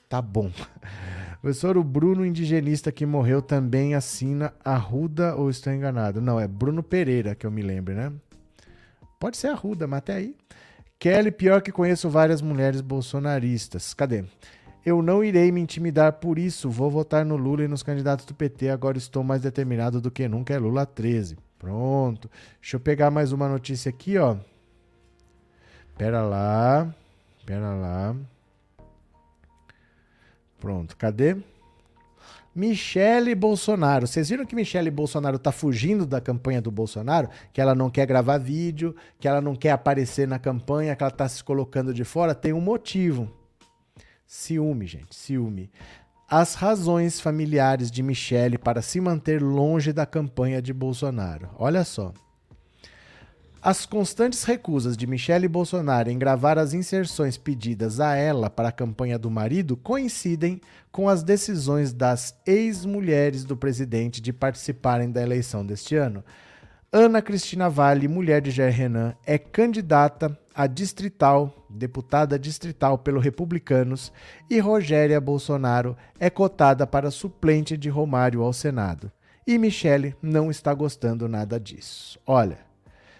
Tá 0.09 0.21
bom. 0.21 0.51
Professor, 1.41 1.77
o 1.77 1.85
Bruno 1.85 2.25
indigenista 2.25 2.91
que 2.91 3.05
morreu 3.05 3.43
também 3.43 3.95
assina 3.95 4.55
Arruda 4.65 5.37
ou 5.37 5.51
estou 5.51 5.73
enganado? 5.73 6.21
Não, 6.21 6.41
é 6.41 6.49
Bruno 6.49 6.83
Pereira 6.83 7.35
que 7.35 7.47
eu 7.47 7.51
me 7.51 7.61
lembro, 7.61 7.95
né? 7.95 8.11
Pode 9.21 9.37
ser 9.37 9.49
Arruda, 9.49 9.87
mas 9.87 9.99
até 9.99 10.15
aí. 10.15 10.37
Kelly, 10.99 11.31
pior 11.31 11.61
que 11.61 11.71
conheço 11.71 12.09
várias 12.09 12.41
mulheres 12.41 12.81
bolsonaristas. 12.81 13.93
Cadê? 13.93 14.25
Eu 14.85 15.01
não 15.01 15.25
irei 15.25 15.51
me 15.51 15.61
intimidar 15.61 16.13
por 16.15 16.39
isso. 16.39 16.69
Vou 16.69 16.91
votar 16.91 17.25
no 17.25 17.37
Lula 17.37 17.65
e 17.65 17.69
nos 17.69 17.83
candidatos 17.83 18.27
do 18.27 18.35
PT. 18.35 18.69
Agora 18.69 18.99
estou 18.99 19.25
mais 19.25 19.41
determinado 19.41 20.01
do 20.01 20.11
que 20.11 20.29
nunca. 20.29 20.53
É 20.53 20.59
Lula 20.59 20.85
13. 20.85 21.39
Pronto. 21.59 22.31
Deixa 22.61 22.77
eu 22.77 22.81
pegar 22.81 23.11
mais 23.11 23.33
uma 23.33 23.49
notícia 23.49 23.89
aqui, 23.89 24.19
ó. 24.19 24.37
Pera 25.97 26.23
lá. 26.23 26.95
Pera 27.47 27.75
lá. 27.75 28.15
Pronto, 30.61 30.97
cadê? 30.97 31.37
Michele 32.55 33.35
Bolsonaro. 33.35 34.07
Vocês 34.07 34.29
viram 34.29 34.45
que 34.45 34.55
Michele 34.55 34.91
Bolsonaro 34.91 35.39
tá 35.39 35.51
fugindo 35.51 36.07
da 36.07 36.21
campanha 36.21 36.61
do 36.61 36.71
Bolsonaro? 36.71 37.29
Que 37.53 37.61
ela 37.61 37.75
não 37.75 37.89
quer 37.89 38.07
gravar 38.07 38.39
vídeo, 38.39 38.95
que 39.19 39.27
ela 39.27 39.41
não 39.41 39.57
quer 39.57 39.73
aparecer 39.73 40.29
na 40.29 40.39
campanha, 40.39 40.95
que 40.95 41.03
ela 41.03 41.11
tá 41.11 41.27
se 41.27 41.43
colocando 41.43 41.93
de 41.93 42.05
fora? 42.05 42.35
Tem 42.35 42.53
um 42.53 42.61
motivo. 42.61 43.31
Ciúme, 44.27 44.87
gente, 44.87 45.15
ciúme. 45.15 45.71
As 46.29 46.55
razões 46.55 47.21
familiares 47.21 47.91
de 47.91 48.03
Michele 48.03 48.59
para 48.59 48.83
se 48.83 49.01
manter 49.01 49.43
longe 49.43 49.93
da 49.93 50.07
campanha 50.07 50.61
de 50.61 50.73
Bolsonaro. 50.73 51.51
Olha 51.59 51.85
só. 51.85 52.13
As 53.65 53.87
constantes 53.87 54.45
recusas 54.45 54.95
de 54.95 55.07
Michele 55.07 55.49
Bolsonaro 55.49 56.11
em 56.11 56.19
gravar 56.19 56.59
as 56.59 56.75
inserções 56.75 57.39
pedidas 57.39 57.99
a 57.99 58.15
ela 58.15 58.51
para 58.51 58.69
a 58.69 58.73
campanha 58.73 59.19
do 59.19 59.31
marido 59.31 59.75
coincidem 59.75 60.61
com 60.93 61.09
as 61.09 61.23
decisões 61.23 61.91
das 61.91 62.35
ex-mulheres 62.47 63.43
do 63.43 63.57
presidente 63.57 64.21
de 64.21 64.35
participarem 64.35 65.11
da 65.11 65.23
eleição 65.23 65.65
deste 65.65 65.97
ano. 65.97 66.23
Ana 66.93 67.23
Cristina 67.23 67.71
Vale, 67.71 68.07
mulher 68.07 68.43
de 68.43 68.51
Jair 68.51 68.75
Renan, 68.75 69.15
é 69.25 69.39
candidata 69.39 70.39
a 70.55 70.67
distrital, 70.67 71.64
deputada 71.75 72.39
distrital 72.39 72.97
pelo 72.97 73.21
Republicanos, 73.21 74.13
e 74.49 74.59
Rogéria 74.59 75.21
Bolsonaro 75.21 75.97
é 76.19 76.31
cotada 76.31 76.87
para 76.87 77.11
suplente 77.11 77.77
de 77.77 77.89
Romário 77.89 78.43
ao 78.43 78.53
Senado. 78.53 79.11
E 79.47 79.59
Michele 79.59 80.15
não 80.23 80.51
está 80.51 80.73
gostando 80.73 81.29
nada 81.29 81.61
disso. 81.61 82.19
Olha, 82.27 82.59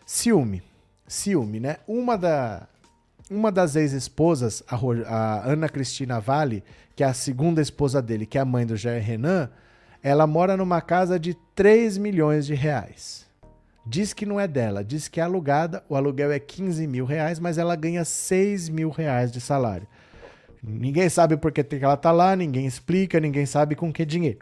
Ciúme. 0.07 0.63
ciúme, 1.07 1.61
né? 1.61 1.77
Uma, 1.87 2.17
da, 2.17 2.69
uma 3.31 3.51
das 3.51 3.75
ex-esposas, 3.75 4.63
a, 4.69 4.77
a 4.77 5.51
Ana 5.51 5.69
Cristina 5.69 6.21
Vale, 6.21 6.63
que 6.95 7.03
é 7.03 7.07
a 7.07 7.15
segunda 7.15 7.61
esposa 7.61 8.03
dele, 8.03 8.27
que 8.27 8.37
é 8.37 8.41
a 8.41 8.45
mãe 8.45 8.67
do 8.67 8.77
Jair 8.77 9.03
Renan, 9.03 9.51
ela 10.03 10.27
mora 10.27 10.57
numa 10.57 10.81
casa 10.83 11.19
de 11.19 11.35
3 11.55 11.97
milhões 11.97 12.45
de 12.45 12.55
reais. 12.55 13.24
Diz 13.87 14.15
que 14.15 14.25
não 14.25 14.41
é 14.41 14.49
dela, 14.49 14.83
diz 14.83 15.09
que 15.09 15.21
é 15.21 15.23
alugada, 15.23 15.85
o 15.89 15.95
aluguel 15.95 16.33
é 16.33 16.39
15 16.39 16.87
mil 16.87 17.05
reais, 17.05 17.39
mas 17.39 17.59
ela 17.59 17.77
ganha 17.77 18.05
6 18.05 18.71
mil 18.71 18.89
reais 18.89 19.31
de 19.31 19.41
salário. 19.41 19.87
Ninguém 20.63 21.11
sabe 21.11 21.37
por 21.37 21.53
que 21.53 21.67
ela 21.77 21.97
tá 21.97 22.11
lá, 22.11 22.35
ninguém 22.35 22.67
explica, 22.67 23.21
ninguém 23.21 23.45
sabe 23.45 23.75
com 23.75 23.93
que 23.93 24.07
dinheiro. 24.07 24.39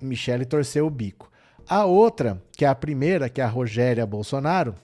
Michele 0.00 0.44
torceu 0.44 0.86
o 0.86 0.90
bico. 0.90 1.30
A 1.68 1.84
outra, 1.84 2.40
que 2.52 2.64
é 2.64 2.68
a 2.68 2.74
primeira, 2.74 3.28
que 3.28 3.40
é 3.40 3.44
a 3.44 3.48
Rogéria 3.48 4.06
Bolsonaro, 4.06 4.76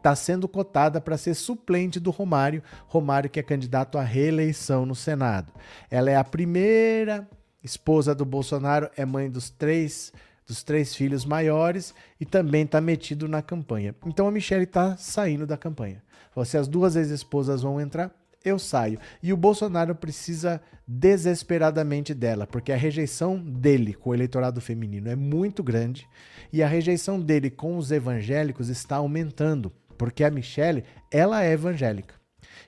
está 0.00 0.16
sendo 0.16 0.48
cotada 0.48 1.00
para 1.00 1.16
ser 1.16 1.34
suplente 1.34 2.00
do 2.00 2.10
Romário, 2.10 2.62
Romário 2.88 3.30
que 3.30 3.38
é 3.38 3.42
candidato 3.42 3.98
à 3.98 4.02
reeleição 4.02 4.84
no 4.84 4.94
Senado. 4.94 5.52
Ela 5.90 6.10
é 6.10 6.16
a 6.16 6.24
primeira 6.24 7.28
esposa 7.62 8.14
do 8.14 8.24
Bolsonaro, 8.24 8.90
é 8.96 9.04
mãe 9.04 9.30
dos 9.30 9.50
três 9.50 10.12
dos 10.50 10.64
três 10.64 10.92
filhos 10.96 11.24
maiores 11.24 11.94
e 12.18 12.26
também 12.26 12.64
está 12.64 12.80
metido 12.80 13.28
na 13.28 13.40
campanha. 13.40 13.94
Então 14.04 14.26
a 14.26 14.32
Michelle 14.32 14.64
está 14.64 14.96
saindo 14.96 15.46
da 15.46 15.56
campanha. 15.56 16.02
Se 16.44 16.58
as 16.58 16.66
duas 16.66 16.96
ex-esposas 16.96 17.62
vão 17.62 17.80
entrar, 17.80 18.10
eu 18.44 18.58
saio. 18.58 18.98
E 19.22 19.32
o 19.32 19.36
Bolsonaro 19.36 19.94
precisa 19.94 20.60
desesperadamente 20.86 22.12
dela, 22.12 22.48
porque 22.48 22.72
a 22.72 22.76
rejeição 22.76 23.38
dele 23.38 23.94
com 23.94 24.10
o 24.10 24.14
eleitorado 24.14 24.60
feminino 24.60 25.08
é 25.08 25.14
muito 25.14 25.62
grande 25.62 26.04
e 26.52 26.64
a 26.64 26.66
rejeição 26.66 27.20
dele 27.20 27.48
com 27.48 27.76
os 27.76 27.92
evangélicos 27.92 28.68
está 28.68 28.96
aumentando, 28.96 29.72
porque 29.96 30.24
a 30.24 30.30
Michelle, 30.32 30.82
ela 31.12 31.44
é 31.44 31.52
evangélica. 31.52 32.20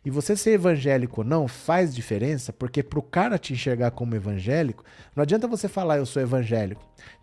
E 0.05 0.11
você 0.11 0.37
ser 0.37 0.53
evangélico 0.53 1.21
ou 1.21 1.27
não 1.27 1.47
faz 1.47 1.95
diferença, 1.95 2.53
porque 2.53 2.83
pro 2.83 3.03
cara 3.03 3.39
te 3.39 3.53
enxergar 3.53 3.93
como 3.93 4.17
evangélico, 4.17 4.85
não 5.15 5.23
adianta 5.23 5.47
você 5.47 5.69
falar 5.69 5.99
eu 5.99 6.07
sou 6.07 6.21
evangélico. 6.21 6.83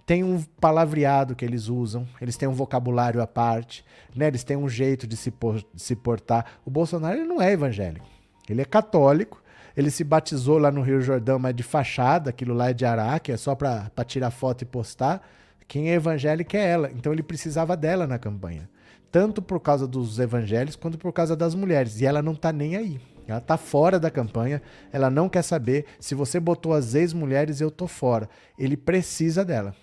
Tem 0.10 0.23
um 0.23 0.41
palavreado 0.60 1.36
que 1.36 1.45
eles 1.45 1.68
usam, 1.68 2.07
eles 2.19 2.36
têm 2.36 2.49
um 2.49 2.53
vocabulário 2.53 3.22
à 3.22 3.27
parte, 3.27 3.86
né? 4.15 4.26
Eles 4.26 4.44
têm 4.44 4.57
um 4.57 4.68
jeito 4.68 5.06
de 5.06 5.15
se, 5.15 5.30
por- 5.30 5.64
de 5.72 5.80
se 5.80 5.95
portar. 5.95 6.48
O 6.65 6.72
Bolsonaro 6.72 7.19
ele 7.19 7.27
não 7.27 7.40
é 7.40 7.52
evangélico. 7.52 8.07
Ele 8.49 8.60
é 8.60 8.65
católico, 8.65 9.40
ele 9.77 9.91
se 9.91 10.03
batizou 10.03 10.57
lá 10.57 10.72
no 10.72 10.81
Rio 10.81 10.99
Jordão, 10.99 11.38
mas 11.38 11.56
de 11.56 11.61
fachada, 11.61 12.31
aquilo 12.31 12.56
lá 12.56 12.72
é 12.72 12.73
de 12.73 12.88
Araque, 12.88 13.31
é 13.31 13.38
só 13.38 13.53
pra 13.53 13.91
tirar 14.03 14.31
foto 14.31 14.64
e 14.64 14.65
postar. 14.65 15.22
Quem 15.68 15.91
é 15.91 15.94
evangélico 15.94 16.57
é 16.57 16.68
ela, 16.68 16.90
então 16.90 17.14
ele 17.14 17.22
precisava 17.22 17.77
dela 17.77 18.07
na 18.07 18.18
campanha. 18.18 18.68
Tanto 19.11 19.44
por 19.44 19.60
causa 19.60 19.86
dos 19.88 20.18
evangélicos 20.18 20.76
quanto 20.76 20.98
por 20.98 21.14
causa 21.14 21.36
das 21.36 21.53
mulheres. 21.53 22.02
E 22.02 22.07
ela 22.07 22.23
não 22.23 22.34
tá 22.34 22.52
nem 22.52 22.76
aí. 22.76 22.99
Ela 23.27 23.41
tá 23.41 23.57
fora 23.57 23.99
da 23.99 24.10
campanha, 24.10 24.60
ela 24.91 25.11
não 25.11 25.30
quer 25.30 25.44
saber. 25.44 25.86
Se 25.99 26.15
você 26.15 26.40
botou 26.40 26.73
as 26.73 26.95
ex-mulheres, 26.95 27.61
eu 27.61 27.69
tô 27.69 27.86
fora. 27.86 28.27
Ele 28.57 28.76
precisa 28.76 29.45
dela. 29.45 29.76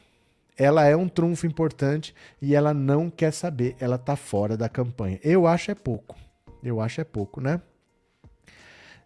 Ela 0.57 0.87
é 0.87 0.97
um 0.97 1.09
trunfo 1.09 1.47
importante 1.47 2.15
e 2.41 2.55
ela 2.55 2.73
não 2.73 3.11
quer 3.11 3.33
saber. 3.33 3.77
Ela 3.78 3.99
tá 3.99 4.16
fora 4.16 4.57
da 4.57 4.69
campanha. 4.69 5.20
Eu 5.23 5.47
acho 5.47 5.70
é 5.70 5.74
pouco. 5.74 6.16
Eu 6.62 6.81
acho 6.81 7.01
é 7.01 7.05
pouco, 7.05 7.41
né? 7.41 7.61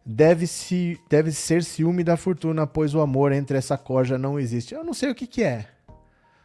Deve, 0.06 0.47
-se, 0.47 0.98
deve 1.09 1.32
ser 1.32 1.62
ciúme 1.62 2.02
da 2.02 2.16
fortuna, 2.16 2.66
pois 2.66 2.94
o 2.94 3.01
amor 3.01 3.32
entre 3.32 3.59
essa 3.59 3.77
corja 3.77 4.16
não 4.16 4.39
existe. 4.39 4.74
Eu 4.74 4.85
não 4.85 4.94
sei 4.94 5.10
o 5.10 5.14
que, 5.14 5.27
que 5.27 5.43
é. 5.43 5.66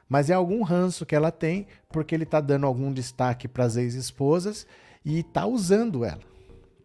Mas 0.09 0.29
é 0.29 0.33
algum 0.33 0.61
ranço 0.61 1.05
que 1.05 1.15
ela 1.15 1.31
tem, 1.31 1.67
porque 1.89 2.13
ele 2.13 2.25
tá 2.25 2.39
dando 2.39 2.65
algum 2.65 2.91
destaque 2.91 3.47
para 3.47 3.63
as 3.63 3.75
ex-esposas 3.75 4.67
e 5.03 5.23
tá 5.23 5.45
usando 5.45 6.03
ela. 6.03 6.21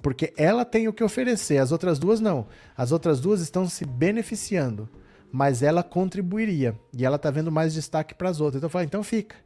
Porque 0.03 0.33
ela 0.37 0.65
tem 0.65 0.89
o 0.89 0.93
que 0.93 1.05
oferecer, 1.05 1.59
as 1.59 1.73
outras 1.73 1.99
duas 1.99 2.21
não. 2.21 2.47
As 2.77 2.93
outras 2.93 3.21
duas 3.21 3.41
estão 3.41 3.69
se 3.69 3.85
beneficiando, 3.85 4.89
mas 5.33 5.63
ela 5.63 5.83
contribuiria. 5.83 6.79
E 6.97 7.05
ela 7.05 7.19
tá 7.19 7.31
vendo 7.31 7.51
mais 7.51 7.75
destaque 7.75 8.15
para 8.15 8.29
as 8.29 8.41
outras. 8.41 8.57
Então 8.57 8.67
eu 8.67 8.71
falo, 8.71 8.85
então 8.85 9.03
fica. 9.03 9.37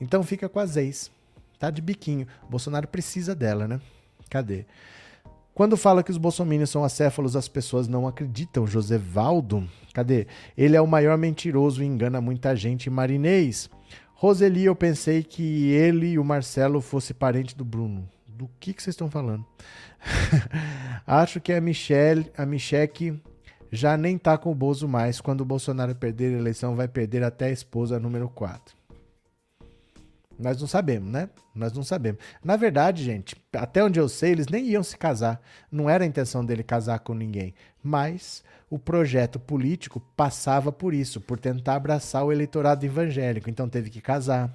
Então 0.00 0.22
fica 0.22 0.48
com 0.48 0.58
as 0.58 0.76
ex. 0.76 1.10
Tá 1.58 1.70
de 1.70 1.82
biquinho. 1.82 2.26
Bolsonaro 2.48 2.86
precisa 2.86 3.34
dela, 3.34 3.66
né? 3.66 3.80
Cadê? 4.30 4.64
Quando 5.54 5.76
fala 5.76 6.04
que 6.04 6.10
os 6.10 6.18
bolsominions 6.18 6.70
são 6.70 6.84
acéfalos, 6.84 7.34
as 7.34 7.48
pessoas 7.48 7.88
não 7.88 8.06
acreditam. 8.06 8.66
Josevaldo, 8.66 9.68
cadê? 9.92 10.28
Ele 10.56 10.76
é 10.76 10.80
o 10.80 10.86
maior 10.86 11.18
mentiroso 11.18 11.82
e 11.82 11.86
engana 11.86 12.20
muita 12.20 12.54
gente. 12.54 12.88
Marinês, 12.88 13.68
Roseli, 14.14 14.64
eu 14.64 14.76
pensei 14.76 15.24
que 15.24 15.70
ele 15.70 16.10
e 16.10 16.18
o 16.18 16.24
Marcelo 16.24 16.80
fosse 16.80 17.12
parente 17.12 17.56
do 17.56 17.64
Bruno. 17.64 18.08
Do 18.26 18.48
que, 18.60 18.72
que 18.72 18.80
vocês 18.80 18.94
estão 18.94 19.10
falando? 19.10 19.44
Acho 21.04 21.40
que 21.40 21.52
a 21.52 21.60
Michelle, 21.60 22.30
a 22.36 22.46
Micheque 22.46 23.20
já 23.70 23.96
nem 23.96 24.16
tá 24.16 24.36
com 24.38 24.50
o 24.50 24.54
Bozo 24.54 24.88
mais. 24.88 25.20
Quando 25.20 25.42
o 25.42 25.44
Bolsonaro 25.44 25.94
perder 25.94 26.34
a 26.34 26.38
eleição, 26.38 26.74
vai 26.74 26.88
perder 26.88 27.22
até 27.22 27.46
a 27.46 27.50
esposa 27.50 27.98
número 27.98 28.28
4. 28.28 28.76
Nós 30.38 30.60
não 30.60 30.68
sabemos, 30.68 31.10
né? 31.10 31.28
Nós 31.52 31.72
não 31.72 31.82
sabemos. 31.82 32.20
Na 32.44 32.54
verdade, 32.54 33.02
gente, 33.02 33.34
até 33.52 33.82
onde 33.82 33.98
eu 33.98 34.08
sei, 34.08 34.30
eles 34.30 34.46
nem 34.46 34.64
iam 34.66 34.84
se 34.84 34.96
casar. 34.96 35.40
Não 35.70 35.90
era 35.90 36.04
a 36.04 36.06
intenção 36.06 36.44
dele 36.44 36.62
casar 36.62 37.00
com 37.00 37.12
ninguém. 37.12 37.52
Mas 37.82 38.44
o 38.70 38.78
projeto 38.78 39.40
político 39.40 40.00
passava 40.16 40.70
por 40.70 40.94
isso, 40.94 41.20
por 41.20 41.40
tentar 41.40 41.74
abraçar 41.74 42.24
o 42.24 42.30
eleitorado 42.30 42.86
evangélico. 42.86 43.50
Então 43.50 43.68
teve 43.68 43.90
que 43.90 44.00
casar, 44.00 44.54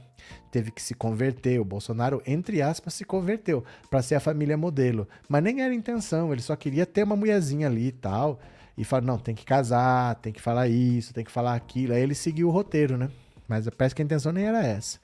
teve 0.49 0.71
que 0.71 0.81
se 0.81 0.93
converter. 0.93 1.59
O 1.59 1.65
Bolsonaro, 1.65 2.21
entre 2.25 2.61
aspas, 2.61 2.93
se 2.93 3.03
converteu 3.03 3.65
para 3.89 4.01
ser 4.01 4.15
a 4.15 4.21
família 4.21 4.55
modelo. 4.55 5.05
Mas 5.27 5.43
nem 5.43 5.61
era 5.61 5.73
a 5.73 5.75
intenção, 5.75 6.31
ele 6.31 6.41
só 6.41 6.55
queria 6.55 6.85
ter 6.85 7.03
uma 7.03 7.17
mulherzinha 7.17 7.67
ali 7.67 7.87
e 7.87 7.91
tal. 7.91 8.39
E 8.77 8.83
falou: 8.83 9.05
não, 9.05 9.17
tem 9.17 9.35
que 9.35 9.45
casar, 9.45 10.15
tem 10.15 10.33
que 10.33 10.41
falar 10.41 10.67
isso, 10.67 11.13
tem 11.13 11.23
que 11.23 11.31
falar 11.31 11.55
aquilo. 11.55 11.93
Aí 11.93 12.01
ele 12.01 12.15
seguiu 12.15 12.47
o 12.47 12.51
roteiro, 12.51 12.97
né? 12.97 13.09
Mas 13.47 13.67
parece 13.69 13.93
que 13.93 14.01
a 14.01 14.05
intenção 14.05 14.31
nem 14.31 14.45
era 14.45 14.65
essa. 14.65 14.99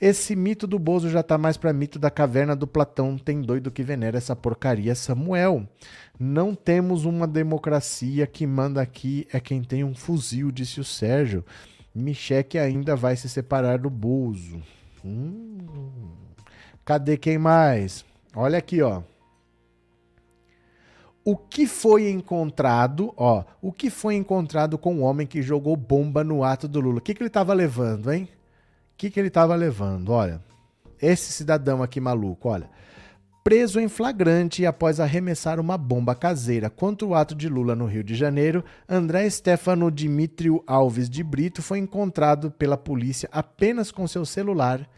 Esse 0.00 0.34
mito 0.34 0.66
do 0.66 0.78
Bozo 0.78 1.08
já 1.08 1.22
tá 1.22 1.38
mais 1.38 1.56
pra 1.56 1.72
mito 1.72 1.98
da 1.98 2.10
caverna 2.10 2.56
do 2.56 2.66
Platão. 2.66 3.16
Tem 3.16 3.40
doido 3.40 3.70
que 3.70 3.82
venera 3.82 4.18
essa 4.18 4.34
porcaria, 4.34 4.94
Samuel. 4.94 5.68
Não 6.18 6.54
temos 6.54 7.04
uma 7.04 7.26
democracia 7.26 8.26
que 8.26 8.46
manda 8.46 8.80
aqui 8.80 9.26
é 9.32 9.38
quem 9.38 9.62
tem 9.62 9.84
um 9.84 9.94
fuzil, 9.94 10.50
disse 10.50 10.80
o 10.80 10.84
Sérgio. 10.84 11.44
Micheque 11.94 12.58
ainda 12.58 12.96
vai 12.96 13.16
se 13.16 13.28
separar 13.28 13.78
do 13.78 13.88
Bozo. 13.88 14.60
Hum. 15.04 15.58
Cadê 16.84 17.16
quem 17.16 17.38
mais? 17.38 18.04
Olha 18.34 18.58
aqui, 18.58 18.82
ó. 18.82 19.02
O 21.24 21.36
que 21.36 21.66
foi 21.66 22.10
encontrado, 22.10 23.14
ó, 23.16 23.44
o 23.62 23.72
que 23.72 23.88
foi 23.88 24.14
encontrado 24.14 24.76
com 24.76 24.96
o 24.96 25.00
homem 25.00 25.26
que 25.26 25.40
jogou 25.40 25.74
bomba 25.74 26.22
no 26.22 26.44
ato 26.44 26.68
do 26.68 26.80
Lula? 26.80 26.98
O 26.98 27.00
que, 27.00 27.14
que 27.14 27.22
ele 27.22 27.30
tava 27.30 27.54
levando, 27.54 28.12
hein? 28.12 28.28
O 28.92 28.96
que, 28.98 29.08
que 29.08 29.18
ele 29.18 29.28
estava 29.28 29.54
levando? 29.54 30.10
Olha, 30.10 30.42
esse 31.00 31.32
cidadão 31.32 31.82
aqui 31.82 31.98
maluco, 31.98 32.50
olha. 32.50 32.68
Preso 33.42 33.80
em 33.80 33.88
flagrante 33.88 34.64
após 34.66 35.00
arremessar 35.00 35.58
uma 35.58 35.78
bomba 35.78 36.14
caseira 36.14 36.68
contra 36.68 37.06
o 37.06 37.14
ato 37.14 37.34
de 37.34 37.48
Lula 37.48 37.74
no 37.74 37.86
Rio 37.86 38.04
de 38.04 38.14
Janeiro, 38.14 38.62
André 38.86 39.28
Stefano 39.28 39.90
Dimitrio 39.90 40.62
Alves 40.66 41.08
de 41.08 41.22
Brito 41.22 41.62
foi 41.62 41.78
encontrado 41.78 42.50
pela 42.50 42.76
polícia 42.76 43.28
apenas 43.32 43.90
com 43.90 44.06
seu 44.06 44.26
celular 44.26 44.88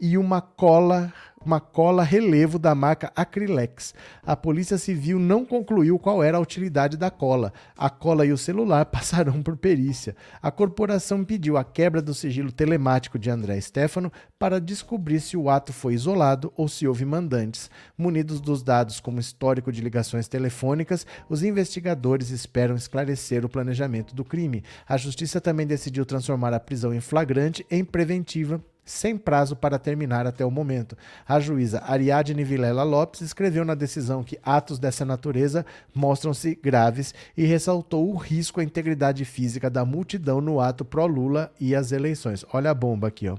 e 0.00 0.18
uma 0.18 0.40
cola, 0.40 1.12
uma 1.44 1.60
cola 1.60 2.02
relevo 2.02 2.58
da 2.58 2.74
marca 2.74 3.12
Acrylex. 3.14 3.94
A 4.22 4.34
Polícia 4.34 4.76
Civil 4.76 5.18
não 5.18 5.44
concluiu 5.44 5.98
qual 5.98 6.22
era 6.22 6.36
a 6.36 6.40
utilidade 6.40 6.96
da 6.96 7.10
cola. 7.10 7.52
A 7.76 7.88
cola 7.88 8.26
e 8.26 8.32
o 8.32 8.38
celular 8.38 8.86
passarão 8.86 9.42
por 9.42 9.56
perícia. 9.56 10.16
A 10.42 10.50
corporação 10.50 11.24
pediu 11.24 11.56
a 11.56 11.64
quebra 11.64 12.02
do 12.02 12.14
sigilo 12.14 12.50
telemático 12.50 13.18
de 13.18 13.30
André 13.30 13.60
Stefano 13.60 14.12
para 14.38 14.60
descobrir 14.60 15.20
se 15.20 15.36
o 15.36 15.48
ato 15.48 15.72
foi 15.72 15.94
isolado 15.94 16.52
ou 16.56 16.68
se 16.68 16.86
houve 16.86 17.04
mandantes. 17.04 17.70
Munidos 17.96 18.40
dos 18.40 18.62
dados 18.62 19.00
como 19.00 19.20
histórico 19.20 19.70
de 19.70 19.80
ligações 19.80 20.28
telefônicas, 20.28 21.06
os 21.28 21.42
investigadores 21.42 22.30
esperam 22.30 22.74
esclarecer 22.74 23.44
o 23.44 23.48
planejamento 23.48 24.14
do 24.14 24.24
crime. 24.24 24.64
A 24.88 24.96
justiça 24.96 25.40
também 25.40 25.66
decidiu 25.66 26.04
transformar 26.04 26.52
a 26.52 26.60
prisão 26.60 26.92
em 26.92 27.00
flagrante 27.00 27.64
em 27.70 27.84
preventiva 27.84 28.62
sem 28.84 29.16
prazo 29.16 29.56
para 29.56 29.78
terminar 29.78 30.26
até 30.26 30.44
o 30.44 30.50
momento. 30.50 30.96
A 31.26 31.40
juíza 31.40 31.82
Ariadne 31.86 32.44
Vilela 32.44 32.82
Lopes 32.82 33.20
escreveu 33.22 33.64
na 33.64 33.74
decisão 33.74 34.22
que 34.22 34.38
atos 34.42 34.78
dessa 34.78 35.04
natureza 35.04 35.64
mostram-se 35.94 36.54
graves 36.54 37.14
e 37.36 37.44
ressaltou 37.44 38.10
o 38.10 38.16
risco 38.16 38.60
à 38.60 38.64
integridade 38.64 39.24
física 39.24 39.70
da 39.70 39.84
multidão 39.84 40.40
no 40.40 40.60
ato 40.60 40.84
pró-Lula 40.84 41.50
e 41.58 41.74
as 41.74 41.92
eleições. 41.92 42.44
Olha 42.52 42.70
a 42.70 42.74
bomba 42.74 43.08
aqui, 43.08 43.28
ó. 43.28 43.36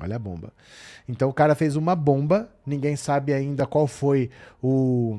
Olha 0.00 0.16
a 0.16 0.18
bomba. 0.18 0.52
Então 1.08 1.28
o 1.28 1.32
cara 1.32 1.54
fez 1.54 1.76
uma 1.76 1.94
bomba, 1.94 2.48
ninguém 2.66 2.96
sabe 2.96 3.32
ainda 3.32 3.66
qual 3.66 3.86
foi 3.86 4.30
o 4.62 5.18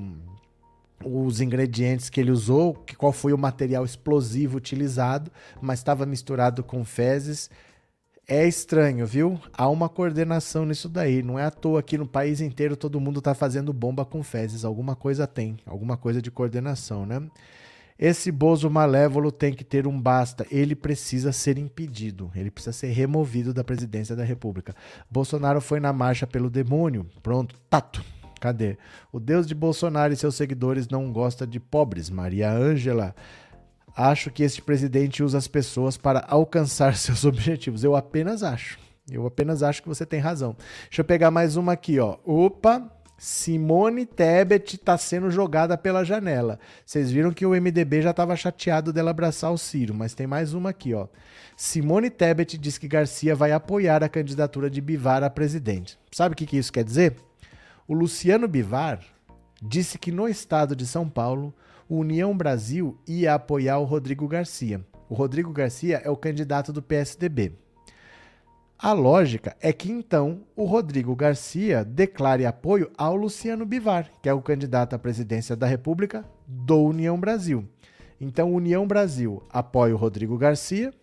os 1.03 1.41
ingredientes 1.41 2.10
que 2.10 2.20
ele 2.20 2.32
usou, 2.32 2.84
qual 2.98 3.12
foi 3.12 3.34
o 3.34 3.38
material 3.38 3.86
explosivo 3.86 4.57
utilizado, 4.57 5.32
mas 5.62 5.80
estava 5.80 6.06
misturado 6.06 6.64
com 6.64 6.84
fezes 6.84 7.49
É 8.27 8.47
estranho, 8.47 9.06
viu? 9.06 9.39
Há 9.53 9.69
uma 9.69 9.88
coordenação 9.88 10.65
nisso 10.65 10.89
daí. 10.89 11.22
Não 11.22 11.38
é 11.38 11.45
à 11.45 11.52
toa 11.52 11.84
que 11.84 11.95
no 11.95 12.07
país 12.07 12.41
inteiro 12.41 12.76
todo 12.76 12.99
mundo 12.99 13.22
tá 13.22 13.35
fazendo 13.35 13.72
bomba 13.72 14.03
com 14.03 14.23
fezes. 14.23 14.65
Alguma 14.65 14.95
coisa 14.95 15.27
tem, 15.27 15.57
alguma 15.64 15.95
coisa 15.95 16.19
de 16.19 16.31
coordenação, 16.31 17.06
né? 17.06 17.22
Esse 17.99 18.31
Bozo 18.31 18.68
malévolo 18.68 19.31
tem 19.31 19.53
que 19.53 19.64
ter 19.64 19.85
um 19.85 20.02
basta. 20.02 20.45
Ele 20.49 20.76
precisa 20.76 21.31
ser 21.31 21.60
impedido. 21.60 22.31
Ele 22.35 22.49
precisa 22.49 22.73
ser 22.73 22.88
removido 22.88 23.53
da 23.53 23.64
presidência 23.64 24.15
da 24.15 24.23
República. 24.23 24.76
Bolsonaro 25.10 25.61
foi 25.61 25.80
na 25.80 25.93
marcha 25.93 26.26
pelo 26.26 26.49
demônio. 26.49 27.06
Pronto, 27.22 27.56
tato. 27.69 28.03
Cadê? 28.41 28.77
O 29.11 29.19
Deus 29.19 29.47
de 29.47 29.56
Bolsonaro 29.56 30.11
e 30.11 30.18
seus 30.18 30.35
seguidores 30.35 30.88
não 30.89 31.11
gosta 31.11 31.45
de 31.45 31.60
pobres. 31.60 32.10
Maria 32.10 32.52
Ângela. 32.52 33.15
Acho 33.96 34.30
que 34.30 34.44
este 34.44 34.62
presidente 34.62 35.24
usa 35.24 35.38
as 35.38 35.48
pessoas 35.48 35.96
para 35.96 36.26
alcançar 36.28 36.96
seus 36.98 37.24
objetivos. 37.24 37.84
Eu 37.84 37.96
apenas 37.96 38.44
acho. 38.44 38.78
Eu 39.10 39.26
apenas 39.26 39.62
acho 39.64 39.82
que 39.82 39.88
você 39.88 40.06
tem 40.06 40.20
razão. 40.20 40.56
Deixa 40.90 41.02
eu 41.02 41.06
pegar 41.06 41.32
mais 41.32 41.56
uma 41.56 41.74
aqui, 41.74 42.00
ó. 42.00 42.18
Opa, 42.26 42.92
Simone 43.18 44.06
Tebet 44.06 44.76
está 44.76 44.98
sendo 44.98 45.32
jogada 45.32 45.78
pela 45.78 46.04
janela. 46.04 46.60
Vocês 46.86 47.12
viram 47.12 47.32
que 47.32 47.46
o 47.46 47.52
MDB 47.52 48.02
já 48.02 48.10
estava 48.10 48.36
chateado 48.36 48.92
dela 48.92 49.12
abraçar 49.12 49.54
o 49.54 49.58
Ciro, 49.58 49.94
mas 49.94 50.14
tem 50.14 50.28
mais 50.28 50.54
uma 50.54 50.72
aqui, 50.72 50.94
ó. 50.94 51.08
Simone 51.56 52.10
Tebet 52.10 52.58
diz 52.58 52.78
que 52.78 52.88
Garcia 52.88 53.36
vai 53.36 53.52
apoiar 53.52 54.04
a 54.04 54.10
candidatura 54.10 54.70
de 54.70 54.82
Bivar 54.82 55.24
a 55.24 55.30
presidente. 55.30 55.98
Sabe 56.12 56.34
o 56.34 56.36
que, 56.36 56.46
que 56.46 56.58
isso 56.58 56.74
quer 56.74 56.84
dizer? 56.84 57.16
O 57.88 57.94
Luciano 57.94 58.48
Bivar 58.48 59.00
disse 59.62 59.98
que 59.98 60.12
no 60.12 60.28
estado 60.28 60.76
de 60.76 60.86
São 60.86 61.08
Paulo, 61.08 61.54
o 61.88 61.98
União 61.98 62.36
Brasil 62.36 62.98
ia 63.07 63.34
apoiar 63.34 63.78
o 63.80 63.84
Rodrigo 63.84 64.28
Garcia. 64.28 64.82
O 65.07 65.14
Rodrigo 65.14 65.52
Garcia 65.52 66.02
é 66.03 66.10
o 66.10 66.18
candidato 66.18 66.74
do 66.74 66.82
PSDB. 66.82 67.53
A 68.78 68.91
lógica 68.91 69.56
é 69.62 69.72
que 69.72 69.90
então 69.90 70.41
o 70.56 70.66
Rodrigo 70.66 71.16
Garcia 71.16 71.86
declare 71.86 72.45
apoio 72.45 72.91
ao 72.98 73.16
Luciano 73.16 73.66
Bivar, 73.66 74.12
que 74.22 74.28
é 74.28 74.34
o 74.34 74.41
candidato 74.41 74.94
à 74.94 74.99
presidência 74.99 75.56
da 75.56 75.66
República 75.66 76.26
do 76.45 76.84
União 76.84 77.20
Brasil. 77.20 77.66
Então, 78.20 78.53
União 78.53 78.86
Brasil 78.86 79.41
apoia 79.49 79.94
o 79.94 79.98
Rodrigo 79.98 80.38
Garcia 80.38 80.94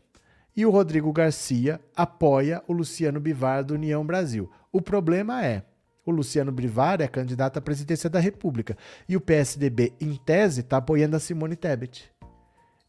e 0.54 0.66
o 0.66 0.70
Rodrigo 0.70 1.12
Garcia 1.12 1.80
apoia 1.96 2.62
o 2.68 2.72
Luciano 2.72 3.20
Bivar 3.20 3.64
do 3.64 3.74
União 3.74 4.04
Brasil. 4.04 4.50
O 4.70 4.80
problema 4.80 5.44
é, 5.44 5.62
o 6.04 6.10
Luciano 6.10 6.52
Bivar 6.52 7.00
é 7.00 7.08
candidato 7.08 7.58
à 7.58 7.60
presidência 7.60 8.10
da 8.10 8.18
República 8.18 8.76
e 9.08 9.16
o 9.16 9.20
PSDB, 9.20 9.92
em 10.00 10.14
tese, 10.16 10.60
está 10.60 10.78
apoiando 10.78 11.16
a 11.16 11.20
Simone 11.20 11.56
Tebet. 11.56 12.10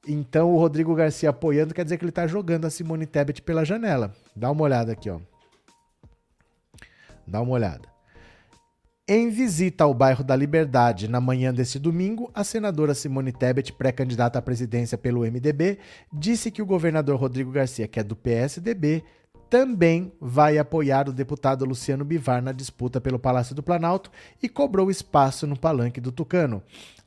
Então 0.08 0.52
o 0.52 0.58
Rodrigo 0.58 0.94
Garcia 0.96 1.30
apoiando 1.30 1.74
quer 1.74 1.84
dizer 1.84 1.98
que 1.98 2.04
ele 2.04 2.10
está 2.10 2.28
jogando 2.28 2.66
a 2.66 2.70
Simone 2.70 3.06
Tebet 3.06 3.42
pela 3.42 3.64
janela. 3.64 4.14
Dá 4.36 4.52
uma 4.52 4.64
olhada 4.64 4.92
aqui, 4.92 5.10
ó. 5.10 5.20
Dá 7.26 7.42
uma 7.42 7.54
olhada. 7.54 7.94
Em 9.08 9.30
visita 9.30 9.84
ao 9.84 9.94
bairro 9.94 10.24
da 10.24 10.34
Liberdade 10.34 11.10
na 11.10 11.20
manhã 11.20 11.54
deste 11.54 11.78
domingo, 11.78 12.32
a 12.34 12.42
senadora 12.42 12.94
Simone 12.94 13.34
Tebet, 13.34 13.74
pré-candidata 13.74 14.40
à 14.40 14.42
presidência 14.42 14.98
pelo 14.98 15.22
MDB, 15.22 15.78
disse 16.12 16.50
que 16.50 16.62
o 16.62 16.66
governador 16.66 17.20
Rodrigo 17.20 17.52
Garcia, 17.52 17.86
que 17.86 18.00
é 18.00 18.04
do 18.04 18.16
PSDB, 18.16 19.04
também 19.54 20.12
vai 20.20 20.58
apoiar 20.58 21.08
o 21.08 21.14
deputado 21.14 21.64
Luciano 21.64 22.04
Bivar 22.04 22.42
na 22.42 22.52
disputa 22.52 23.00
pelo 23.00 23.20
Palácio 23.20 23.54
do 23.54 23.62
Planalto 23.62 24.10
e 24.42 24.50
cobrou 24.50 24.90
espaço 24.90 25.46
no 25.46 25.56
palanque 25.56 26.02
do 26.02 26.12
Tucano. 26.12 26.64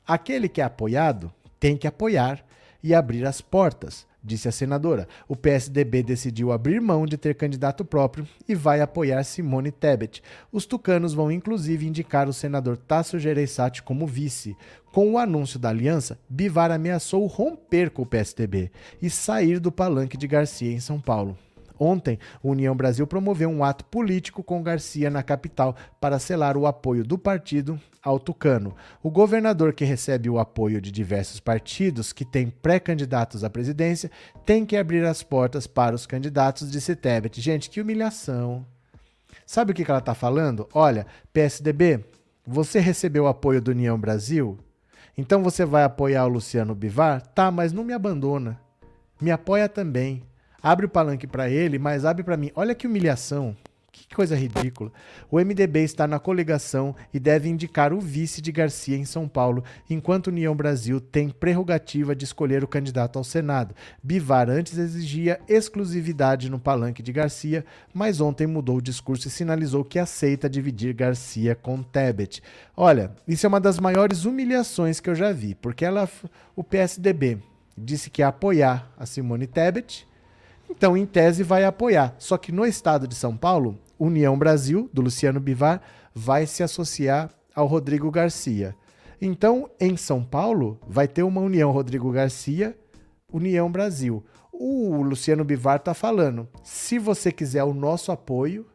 Aquele 0.06 0.48
que 0.48 0.60
é 0.60 0.64
apoiado 0.64 1.32
tem 1.58 1.76
que 1.76 1.88
apoiar 1.88 2.46
e 2.80 2.94
abrir 2.94 3.26
as 3.26 3.40
portas, 3.40 4.06
disse 4.22 4.46
a 4.46 4.52
senadora. 4.52 5.08
O 5.26 5.34
PSDB 5.34 6.04
decidiu 6.04 6.52
abrir 6.52 6.80
mão 6.80 7.04
de 7.04 7.16
ter 7.16 7.34
candidato 7.34 7.84
próprio 7.84 8.24
e 8.48 8.54
vai 8.54 8.80
apoiar 8.80 9.24
Simone 9.24 9.72
Tebet. 9.72 10.22
Os 10.52 10.64
tucanos 10.66 11.14
vão 11.14 11.32
inclusive 11.32 11.84
indicar 11.84 12.28
o 12.28 12.32
senador 12.32 12.76
Tasso 12.76 13.18
Gereissati 13.18 13.82
como 13.82 14.06
vice. 14.06 14.56
Com 14.92 15.14
o 15.14 15.18
anúncio 15.18 15.58
da 15.58 15.70
aliança, 15.70 16.16
Bivar 16.28 16.70
ameaçou 16.70 17.26
romper 17.26 17.90
com 17.90 18.02
o 18.02 18.06
PSDB 18.06 18.70
e 19.02 19.10
sair 19.10 19.58
do 19.58 19.72
palanque 19.72 20.16
de 20.16 20.28
Garcia 20.28 20.70
em 20.70 20.78
São 20.78 21.00
Paulo. 21.00 21.36
Ontem, 21.78 22.18
União 22.42 22.74
Brasil 22.74 23.06
promoveu 23.06 23.48
um 23.48 23.62
ato 23.62 23.84
político 23.84 24.42
com 24.42 24.62
Garcia 24.62 25.10
na 25.10 25.22
capital 25.22 25.76
para 26.00 26.18
selar 26.18 26.56
o 26.56 26.66
apoio 26.66 27.04
do 27.04 27.18
partido 27.18 27.78
ao 28.02 28.18
Tucano. 28.18 28.74
O 29.02 29.10
governador 29.10 29.72
que 29.72 29.84
recebe 29.84 30.30
o 30.30 30.38
apoio 30.38 30.80
de 30.80 30.92
diversos 30.92 31.40
partidos 31.40 32.12
que 32.12 32.24
têm 32.24 32.48
pré-candidatos 32.48 33.42
à 33.42 33.50
presidência 33.50 34.10
tem 34.44 34.64
que 34.64 34.76
abrir 34.76 35.04
as 35.04 35.22
portas 35.22 35.66
para 35.66 35.94
os 35.94 36.06
candidatos 36.06 36.70
de 36.70 36.96
Tebet. 36.96 37.40
Gente, 37.40 37.68
que 37.68 37.80
humilhação. 37.80 38.64
Sabe 39.44 39.72
o 39.72 39.74
que 39.74 39.88
ela 39.88 39.98
está 39.98 40.14
falando? 40.14 40.68
Olha, 40.72 41.06
PSDB, 41.32 42.04
você 42.46 42.78
recebeu 42.78 43.24
o 43.24 43.28
apoio 43.28 43.60
do 43.60 43.72
União 43.72 43.98
Brasil? 43.98 44.58
Então 45.18 45.42
você 45.42 45.64
vai 45.64 45.82
apoiar 45.82 46.26
o 46.26 46.28
Luciano 46.28 46.74
Bivar? 46.74 47.22
Tá, 47.22 47.50
mas 47.50 47.72
não 47.72 47.82
me 47.82 47.92
abandona. 47.92 48.60
Me 49.20 49.30
apoia 49.30 49.68
também. 49.68 50.22
Abre 50.62 50.86
o 50.86 50.88
palanque 50.88 51.26
para 51.26 51.48
ele, 51.48 51.78
mas 51.78 52.04
abre 52.04 52.22
para 52.22 52.36
mim. 52.36 52.50
Olha 52.54 52.74
que 52.74 52.86
humilhação. 52.86 53.56
Que 54.08 54.14
coisa 54.14 54.36
ridícula. 54.36 54.92
O 55.30 55.38
MDB 55.38 55.82
está 55.82 56.06
na 56.06 56.18
coligação 56.18 56.94
e 57.14 57.18
deve 57.18 57.48
indicar 57.48 57.94
o 57.94 58.00
vice 58.00 58.42
de 58.42 58.52
Garcia 58.52 58.96
em 58.96 59.06
São 59.06 59.26
Paulo, 59.26 59.64
enquanto 59.88 60.26
União 60.26 60.54
Brasil 60.54 61.00
tem 61.00 61.30
prerrogativa 61.30 62.14
de 62.14 62.24
escolher 62.24 62.62
o 62.62 62.68
candidato 62.68 63.18
ao 63.18 63.24
Senado. 63.24 63.74
Bivar 64.02 64.50
antes 64.50 64.76
exigia 64.76 65.40
exclusividade 65.48 66.50
no 66.50 66.58
palanque 66.58 67.02
de 67.02 67.12
Garcia, 67.12 67.64
mas 67.92 68.20
ontem 68.20 68.46
mudou 68.46 68.76
o 68.76 68.82
discurso 68.82 69.28
e 69.28 69.30
sinalizou 69.30 69.82
que 69.82 69.98
aceita 69.98 70.48
dividir 70.48 70.92
Garcia 70.92 71.54
com 71.54 71.82
Tebet. 71.82 72.42
Olha, 72.76 73.12
isso 73.26 73.46
é 73.46 73.48
uma 73.48 73.60
das 73.60 73.80
maiores 73.80 74.26
humilhações 74.26 75.00
que 75.00 75.08
eu 75.08 75.14
já 75.14 75.32
vi, 75.32 75.54
porque 75.54 75.84
ela, 75.84 76.08
o 76.54 76.62
PSDB 76.62 77.38
disse 77.76 78.10
que 78.10 78.20
ia 78.20 78.28
apoiar 78.28 78.92
a 78.98 79.06
Simone 79.06 79.46
Tebet 79.46 80.06
então, 80.68 80.96
em 80.96 81.06
tese, 81.06 81.42
vai 81.42 81.64
apoiar. 81.64 82.14
Só 82.18 82.36
que 82.36 82.52
no 82.52 82.66
estado 82.66 83.06
de 83.06 83.14
São 83.14 83.36
Paulo, 83.36 83.78
União 83.98 84.38
Brasil, 84.38 84.90
do 84.92 85.02
Luciano 85.02 85.40
Bivar, 85.40 85.80
vai 86.14 86.46
se 86.46 86.62
associar 86.62 87.30
ao 87.54 87.66
Rodrigo 87.66 88.10
Garcia. 88.10 88.74
Então, 89.20 89.70
em 89.80 89.96
São 89.96 90.22
Paulo, 90.22 90.78
vai 90.86 91.08
ter 91.08 91.22
uma 91.22 91.40
União 91.40 91.70
Rodrigo 91.70 92.10
Garcia, 92.10 92.76
União 93.32 93.70
Brasil. 93.70 94.24
O 94.52 95.02
Luciano 95.02 95.44
Bivar 95.44 95.76
está 95.76 95.94
falando: 95.94 96.48
se 96.62 96.98
você 96.98 97.32
quiser 97.32 97.64
o 97.64 97.74
nosso 97.74 98.12
apoio, 98.12 98.66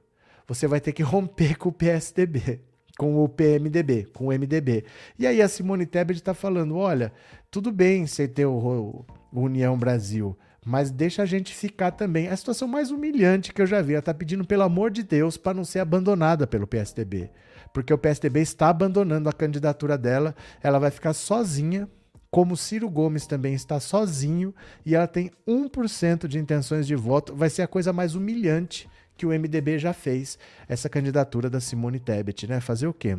você 0.47 0.67
vai 0.67 0.79
ter 0.79 0.91
que 0.91 1.03
romper 1.03 1.57
com 1.57 1.69
o 1.69 1.71
PSDB, 1.71 2.61
com 2.97 3.23
o 3.23 3.29
PMDB, 3.29 4.07
com 4.13 4.27
o 4.27 4.31
MDB. 4.31 4.83
E 5.17 5.25
aí 5.25 5.41
a 5.41 5.47
Simone 5.47 5.85
Tebet 5.85 6.19
está 6.19 6.33
falando: 6.33 6.75
olha, 6.75 7.11
tudo 7.49 7.71
bem 7.71 8.05
você 8.05 8.27
ter 8.27 8.45
o, 8.45 9.05
União 9.31 9.77
Brasil, 9.77 10.37
mas 10.65 10.91
deixa 10.91 11.23
a 11.23 11.25
gente 11.25 11.55
ficar 11.55 11.91
também. 11.91 12.27
É 12.27 12.31
a 12.31 12.37
situação 12.37 12.67
mais 12.67 12.91
humilhante 12.91 13.53
que 13.53 13.61
eu 13.61 13.65
já 13.65 13.81
vi. 13.81 13.93
Ela 13.93 13.99
está 13.99 14.13
pedindo, 14.13 14.45
pelo 14.45 14.63
amor 14.63 14.91
de 14.91 15.03
Deus, 15.03 15.37
para 15.37 15.53
não 15.53 15.63
ser 15.63 15.79
abandonada 15.79 16.45
pelo 16.45 16.67
PSDB. 16.67 17.31
Porque 17.73 17.93
o 17.93 17.97
PSDB 17.97 18.41
está 18.41 18.69
abandonando 18.69 19.27
a 19.27 19.33
candidatura 19.33 19.97
dela. 19.97 20.35
Ela 20.61 20.77
vai 20.77 20.91
ficar 20.91 21.13
sozinha, 21.13 21.89
como 22.29 22.55
Ciro 22.55 22.89
Gomes 22.89 23.25
também 23.25 23.53
está 23.53 23.79
sozinho, 23.79 24.53
e 24.85 24.95
ela 24.95 25.07
tem 25.07 25.31
1% 25.47 26.27
de 26.27 26.37
intenções 26.37 26.85
de 26.85 26.95
voto. 26.95 27.35
Vai 27.35 27.49
ser 27.49 27.63
a 27.63 27.67
coisa 27.67 27.91
mais 27.91 28.15
humilhante 28.15 28.87
que 29.17 29.25
o 29.25 29.29
MDB 29.29 29.77
já 29.77 29.93
fez, 29.93 30.39
essa 30.67 30.89
candidatura 30.89 31.49
da 31.49 31.59
Simone 31.59 31.99
Tebet, 31.99 32.47
né? 32.47 32.59
Fazer 32.59 32.87
o 32.87 32.93
quê? 32.93 33.17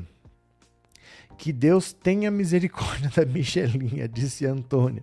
Que 1.36 1.52
Deus 1.52 1.92
tenha 1.92 2.30
misericórdia 2.30 3.10
da 3.16 3.24
Michelinha, 3.24 4.08
disse 4.08 4.46
Antônia. 4.46 5.02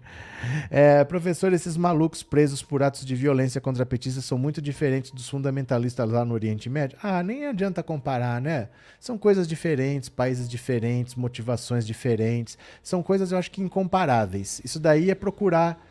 É, 0.70 1.04
professor, 1.04 1.52
esses 1.52 1.76
malucos 1.76 2.24
presos 2.24 2.62
por 2.62 2.82
atos 2.82 3.06
de 3.06 3.16
violência 3.16 3.60
contra 3.60 3.86
petistas 3.86 4.26
são 4.26 4.38
muito 4.38 4.62
diferentes 4.62 5.12
dos 5.12 5.28
fundamentalistas 5.28 6.10
lá 6.10 6.24
no 6.24 6.34
Oriente 6.34 6.70
Médio? 6.70 6.98
Ah, 7.04 7.22
nem 7.22 7.46
adianta 7.46 7.84
comparar, 7.84 8.40
né? 8.42 8.70
São 9.00 9.18
coisas 9.18 9.48
diferentes, 9.48 10.10
países 10.10 10.48
diferentes, 10.48 11.16
motivações 11.16 11.86
diferentes. 11.86 12.58
São 12.82 13.04
coisas, 13.04 13.32
eu 13.32 13.38
acho 13.38 13.52
que 13.52 13.62
incomparáveis. 13.62 14.62
Isso 14.64 14.80
daí 14.80 15.10
é 15.10 15.16
procurar 15.16 15.86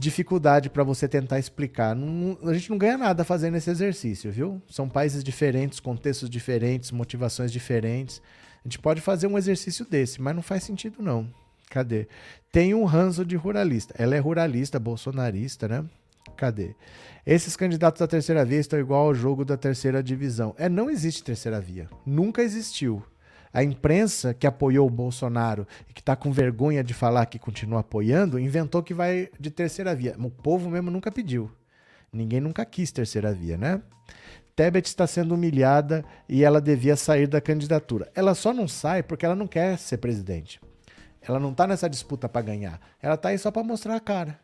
dificuldade 0.00 0.70
para 0.70 0.82
você 0.82 1.06
tentar 1.06 1.38
explicar. 1.38 1.94
Não, 1.94 2.38
a 2.48 2.54
gente 2.54 2.70
não 2.70 2.78
ganha 2.78 2.96
nada 2.96 3.22
fazendo 3.22 3.56
esse 3.56 3.70
exercício, 3.70 4.32
viu? 4.32 4.60
São 4.68 4.88
países 4.88 5.22
diferentes, 5.22 5.78
contextos 5.78 6.30
diferentes, 6.30 6.90
motivações 6.90 7.52
diferentes. 7.52 8.22
A 8.64 8.68
gente 8.68 8.78
pode 8.78 9.00
fazer 9.00 9.26
um 9.26 9.38
exercício 9.38 9.84
desse, 9.84 10.20
mas 10.20 10.34
não 10.34 10.42
faz 10.42 10.64
sentido 10.64 11.02
não. 11.02 11.28
Cadê? 11.70 12.08
Tem 12.52 12.74
um 12.74 12.84
ranço 12.84 13.24
de 13.24 13.36
ruralista. 13.36 13.94
Ela 13.96 14.16
é 14.16 14.18
ruralista, 14.18 14.78
bolsonarista, 14.78 15.68
né? 15.68 15.84
Cadê? 16.36 16.74
Esses 17.24 17.56
candidatos 17.56 18.00
da 18.00 18.06
terceira 18.06 18.44
via 18.44 18.58
estão 18.58 18.78
igual 18.78 19.06
ao 19.06 19.14
jogo 19.14 19.44
da 19.44 19.56
terceira 19.56 20.02
divisão. 20.02 20.54
É, 20.58 20.68
não 20.68 20.90
existe 20.90 21.22
terceira 21.22 21.60
via. 21.60 21.88
Nunca 22.04 22.42
existiu. 22.42 23.02
A 23.52 23.64
imprensa 23.64 24.32
que 24.34 24.46
apoiou 24.46 24.86
o 24.86 24.90
Bolsonaro 24.90 25.66
e 25.88 25.92
que 25.92 26.00
está 26.00 26.14
com 26.14 26.30
vergonha 26.30 26.84
de 26.84 26.94
falar 26.94 27.26
que 27.26 27.38
continua 27.38 27.80
apoiando, 27.80 28.38
inventou 28.38 28.82
que 28.82 28.94
vai 28.94 29.28
de 29.38 29.50
terceira 29.50 29.94
via. 29.94 30.14
O 30.18 30.30
povo 30.30 30.70
mesmo 30.70 30.90
nunca 30.90 31.10
pediu. 31.10 31.50
Ninguém 32.12 32.40
nunca 32.40 32.64
quis 32.64 32.92
terceira 32.92 33.32
via, 33.32 33.56
né? 33.56 33.80
Tebet 34.54 34.86
está 34.86 35.06
sendo 35.06 35.34
humilhada 35.34 36.04
e 36.28 36.44
ela 36.44 36.60
devia 36.60 36.96
sair 36.96 37.26
da 37.26 37.40
candidatura. 37.40 38.10
Ela 38.14 38.34
só 38.34 38.52
não 38.52 38.68
sai 38.68 39.02
porque 39.02 39.24
ela 39.24 39.34
não 39.34 39.46
quer 39.46 39.78
ser 39.78 39.98
presidente. 39.98 40.60
Ela 41.22 41.38
não 41.38 41.50
está 41.52 41.66
nessa 41.66 41.88
disputa 41.88 42.28
para 42.28 42.42
ganhar. 42.42 42.80
Ela 43.00 43.14
está 43.14 43.30
aí 43.30 43.38
só 43.38 43.50
para 43.50 43.62
mostrar 43.62 43.96
a 43.96 44.00
cara. 44.00 44.38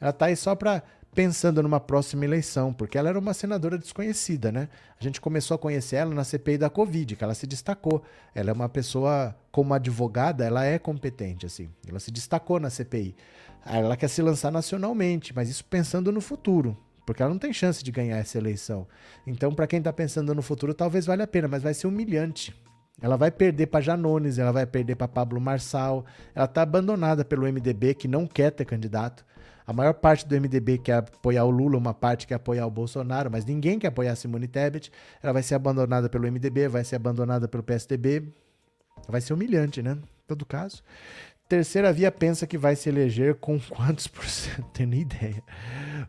Ela 0.00 0.10
está 0.10 0.26
aí 0.26 0.36
só 0.36 0.54
para 0.54 0.82
pensando 1.16 1.62
numa 1.62 1.80
próxima 1.80 2.26
eleição, 2.26 2.74
porque 2.74 2.98
ela 2.98 3.08
era 3.08 3.18
uma 3.18 3.32
senadora 3.32 3.78
desconhecida, 3.78 4.52
né? 4.52 4.68
A 5.00 5.02
gente 5.02 5.18
começou 5.18 5.54
a 5.54 5.58
conhecer 5.58 5.96
ela 5.96 6.14
na 6.14 6.22
CPI 6.22 6.58
da 6.58 6.68
Covid, 6.68 7.16
que 7.16 7.24
ela 7.24 7.32
se 7.32 7.46
destacou. 7.46 8.02
Ela 8.34 8.50
é 8.50 8.52
uma 8.52 8.68
pessoa, 8.68 9.34
como 9.50 9.72
advogada, 9.72 10.44
ela 10.44 10.66
é 10.66 10.78
competente, 10.78 11.46
assim. 11.46 11.70
Ela 11.88 11.98
se 11.98 12.10
destacou 12.10 12.60
na 12.60 12.68
CPI. 12.68 13.16
Ela 13.64 13.96
quer 13.96 14.08
se 14.08 14.20
lançar 14.20 14.52
nacionalmente, 14.52 15.34
mas 15.34 15.48
isso 15.48 15.64
pensando 15.64 16.12
no 16.12 16.20
futuro, 16.20 16.76
porque 17.06 17.22
ela 17.22 17.30
não 17.30 17.38
tem 17.38 17.52
chance 17.52 17.82
de 17.82 17.92
ganhar 17.92 18.16
essa 18.16 18.36
eleição. 18.36 18.86
Então, 19.24 19.54
para 19.54 19.66
quem 19.68 19.78
está 19.78 19.92
pensando 19.92 20.34
no 20.34 20.42
futuro, 20.42 20.74
talvez 20.74 21.06
valha 21.06 21.24
a 21.24 21.26
pena, 21.26 21.46
mas 21.46 21.62
vai 21.62 21.72
ser 21.72 21.86
humilhante. 21.86 22.52
Ela 23.00 23.16
vai 23.16 23.30
perder 23.30 23.66
para 23.66 23.80
Janones, 23.80 24.38
ela 24.38 24.52
vai 24.52 24.66
perder 24.66 24.96
para 24.96 25.06
Pablo 25.06 25.40
Marçal. 25.40 26.04
Ela 26.34 26.46
está 26.46 26.62
abandonada 26.62 27.24
pelo 27.24 27.46
MDB, 27.46 27.94
que 27.94 28.08
não 28.08 28.26
quer 28.26 28.50
ter 28.50 28.64
candidato. 28.64 29.24
A 29.66 29.72
maior 29.72 29.94
parte 29.94 30.26
do 30.26 30.34
MDB 30.34 30.78
quer 30.78 30.94
apoiar 30.98 31.44
o 31.44 31.50
Lula, 31.50 31.76
uma 31.76 31.92
parte 31.92 32.26
quer 32.26 32.36
apoiar 32.36 32.66
o 32.66 32.70
Bolsonaro, 32.70 33.30
mas 33.30 33.44
ninguém 33.44 33.78
quer 33.78 33.88
apoiar 33.88 34.12
a 34.12 34.16
Simone 34.16 34.48
Tebet. 34.48 34.90
Ela 35.22 35.32
vai 35.32 35.42
ser 35.42 35.54
abandonada 35.56 36.08
pelo 36.08 36.30
MDB, 36.30 36.68
vai 36.68 36.84
ser 36.84 36.96
abandonada 36.96 37.46
pelo 37.46 37.62
PSDB. 37.62 38.32
Vai 39.08 39.20
ser 39.20 39.34
humilhante, 39.34 39.82
né? 39.82 39.92
Em 39.92 40.26
todo 40.26 40.46
caso. 40.46 40.82
Terceira 41.48 41.92
via 41.92 42.10
pensa 42.10 42.46
que 42.46 42.58
vai 42.58 42.74
se 42.74 42.88
eleger 42.88 43.36
com 43.36 43.58
quantos 43.70 44.06
por 44.06 44.24
cento? 44.24 44.68
Tenho 44.72 44.88
nem 44.88 45.00
ideia. 45.02 45.42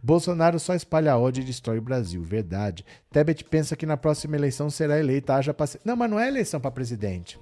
Bolsonaro 0.02 0.60
só 0.60 0.74
espalha 0.74 1.18
ódio 1.18 1.42
e 1.42 1.46
destrói 1.46 1.78
o 1.78 1.82
Brasil. 1.82 2.22
Verdade. 2.24 2.86
Tebet 3.12 3.44
pensa 3.44 3.76
que 3.76 3.86
na 3.86 3.98
próxima 3.98 4.36
eleição 4.36 4.70
será 4.70 5.00
eleita. 5.00 5.36
Haja 5.36 5.54
paci... 5.54 5.80
Não, 5.86 5.96
mas 5.96 6.10
não 6.10 6.20
é 6.20 6.28
eleição 6.28 6.60
para 6.60 6.72
presidente. 6.72 7.40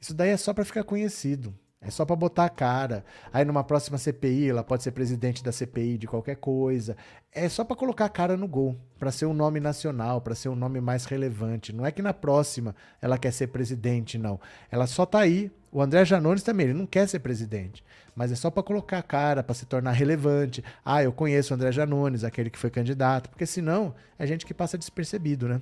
Isso 0.00 0.14
daí 0.14 0.30
é 0.30 0.36
só 0.36 0.52
para 0.52 0.64
ficar 0.64 0.84
conhecido. 0.84 1.54
É 1.82 1.90
só 1.90 2.04
para 2.04 2.14
botar 2.14 2.44
a 2.44 2.50
cara. 2.50 3.02
Aí 3.32 3.42
numa 3.42 3.64
próxima 3.64 3.96
CPI, 3.96 4.50
ela 4.50 4.62
pode 4.62 4.82
ser 4.82 4.90
presidente 4.90 5.42
da 5.42 5.50
CPI 5.50 5.96
de 5.96 6.06
qualquer 6.06 6.36
coisa. 6.36 6.94
É 7.32 7.48
só 7.48 7.64
para 7.64 7.74
colocar 7.74 8.04
a 8.04 8.08
cara 8.10 8.36
no 8.36 8.46
gol, 8.46 8.76
para 8.98 9.10
ser 9.10 9.24
um 9.24 9.32
nome 9.32 9.60
nacional, 9.60 10.20
para 10.20 10.34
ser 10.34 10.50
um 10.50 10.54
nome 10.54 10.78
mais 10.78 11.06
relevante. 11.06 11.72
Não 11.72 11.86
é 11.86 11.90
que 11.90 12.02
na 12.02 12.12
próxima 12.12 12.76
ela 13.00 13.16
quer 13.16 13.32
ser 13.32 13.46
presidente, 13.46 14.18
não. 14.18 14.38
Ela 14.70 14.86
só 14.86 15.06
tá 15.06 15.20
aí. 15.20 15.50
O 15.72 15.80
André 15.80 16.04
Janones 16.04 16.42
também, 16.42 16.66
ele 16.66 16.78
não 16.78 16.84
quer 16.84 17.08
ser 17.08 17.20
presidente, 17.20 17.84
mas 18.14 18.32
é 18.32 18.34
só 18.34 18.50
para 18.50 18.62
colocar 18.62 18.98
a 18.98 19.02
cara, 19.02 19.42
para 19.42 19.54
se 19.54 19.64
tornar 19.64 19.92
relevante. 19.92 20.64
Ah, 20.84 21.02
eu 21.02 21.12
conheço 21.12 21.54
o 21.54 21.56
André 21.56 21.70
Janones, 21.70 22.24
aquele 22.24 22.50
que 22.50 22.58
foi 22.58 22.70
candidato, 22.70 23.30
porque 23.30 23.46
senão 23.46 23.94
é 24.18 24.26
gente 24.26 24.44
que 24.44 24.52
passa 24.52 24.76
despercebido, 24.76 25.48
né? 25.48 25.60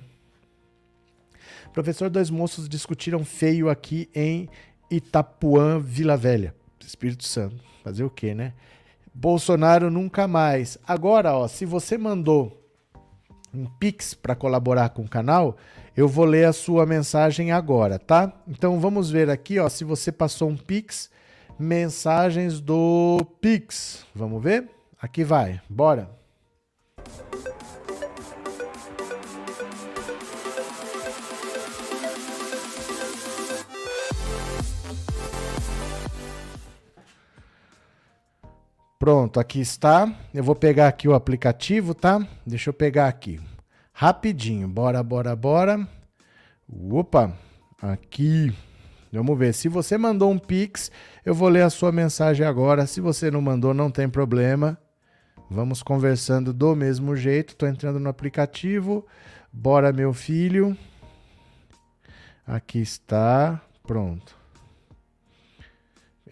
Professor, 1.73 2.09
dois 2.09 2.29
moços 2.29 2.67
discutiram 2.67 3.23
feio 3.23 3.69
aqui 3.69 4.09
em 4.13 4.49
Itapuã, 4.89 5.79
Vila 5.79 6.17
Velha. 6.17 6.55
Espírito 6.79 7.23
Santo. 7.23 7.55
Fazer 7.83 8.03
o 8.03 8.09
quê, 8.09 8.33
né? 8.33 8.53
Bolsonaro 9.13 9.89
nunca 9.89 10.27
mais. 10.27 10.77
Agora, 10.87 11.33
ó, 11.33 11.47
se 11.47 11.65
você 11.65 11.97
mandou 11.97 12.59
um 13.53 13.65
Pix 13.65 14.13
para 14.13 14.35
colaborar 14.35 14.89
com 14.89 15.03
o 15.03 15.09
canal, 15.09 15.57
eu 15.95 16.07
vou 16.07 16.25
ler 16.25 16.45
a 16.45 16.53
sua 16.53 16.85
mensagem 16.85 17.51
agora, 17.51 17.99
tá? 17.99 18.31
Então 18.47 18.79
vamos 18.79 19.09
ver 19.09 19.29
aqui, 19.29 19.59
ó, 19.59 19.67
se 19.67 19.83
você 19.83 20.11
passou 20.11 20.49
um 20.49 20.57
Pix, 20.57 21.09
mensagens 21.57 22.59
do 22.59 23.19
Pix. 23.41 24.05
Vamos 24.15 24.41
ver? 24.41 24.69
Aqui 25.01 25.23
vai. 25.23 25.61
Bora. 25.69 26.18
Pronto, 38.99 39.39
aqui 39.39 39.61
está. 39.61 40.13
Eu 40.33 40.43
vou 40.43 40.53
pegar 40.53 40.89
aqui 40.89 41.07
o 41.07 41.13
aplicativo, 41.13 41.95
tá? 41.95 42.19
Deixa 42.45 42.69
eu 42.69 42.73
pegar 42.73 43.07
aqui. 43.07 43.39
Rapidinho. 43.93 44.67
Bora, 44.67 45.01
bora, 45.01 45.33
bora. 45.37 45.87
Opa, 46.91 47.33
aqui. 47.81 48.53
Vamos 49.09 49.39
ver. 49.39 49.53
Se 49.53 49.69
você 49.69 49.97
mandou 49.97 50.29
um 50.29 50.37
Pix, 50.37 50.91
eu 51.25 51.33
vou 51.33 51.47
ler 51.47 51.61
a 51.61 51.69
sua 51.69 51.93
mensagem 51.93 52.45
agora. 52.45 52.85
Se 52.85 52.99
você 52.99 53.31
não 53.31 53.41
mandou, 53.41 53.73
não 53.73 53.89
tem 53.89 54.09
problema. 54.09 54.77
Vamos 55.49 55.81
conversando 55.81 56.51
do 56.53 56.75
mesmo 56.75 57.15
jeito. 57.15 57.53
Estou 57.53 57.69
entrando 57.69 58.01
no 58.01 58.09
aplicativo. 58.09 59.07
Bora, 59.51 59.93
meu 59.93 60.13
filho. 60.13 60.77
Aqui 62.45 62.81
está. 62.81 63.61
Pronto. 63.87 64.35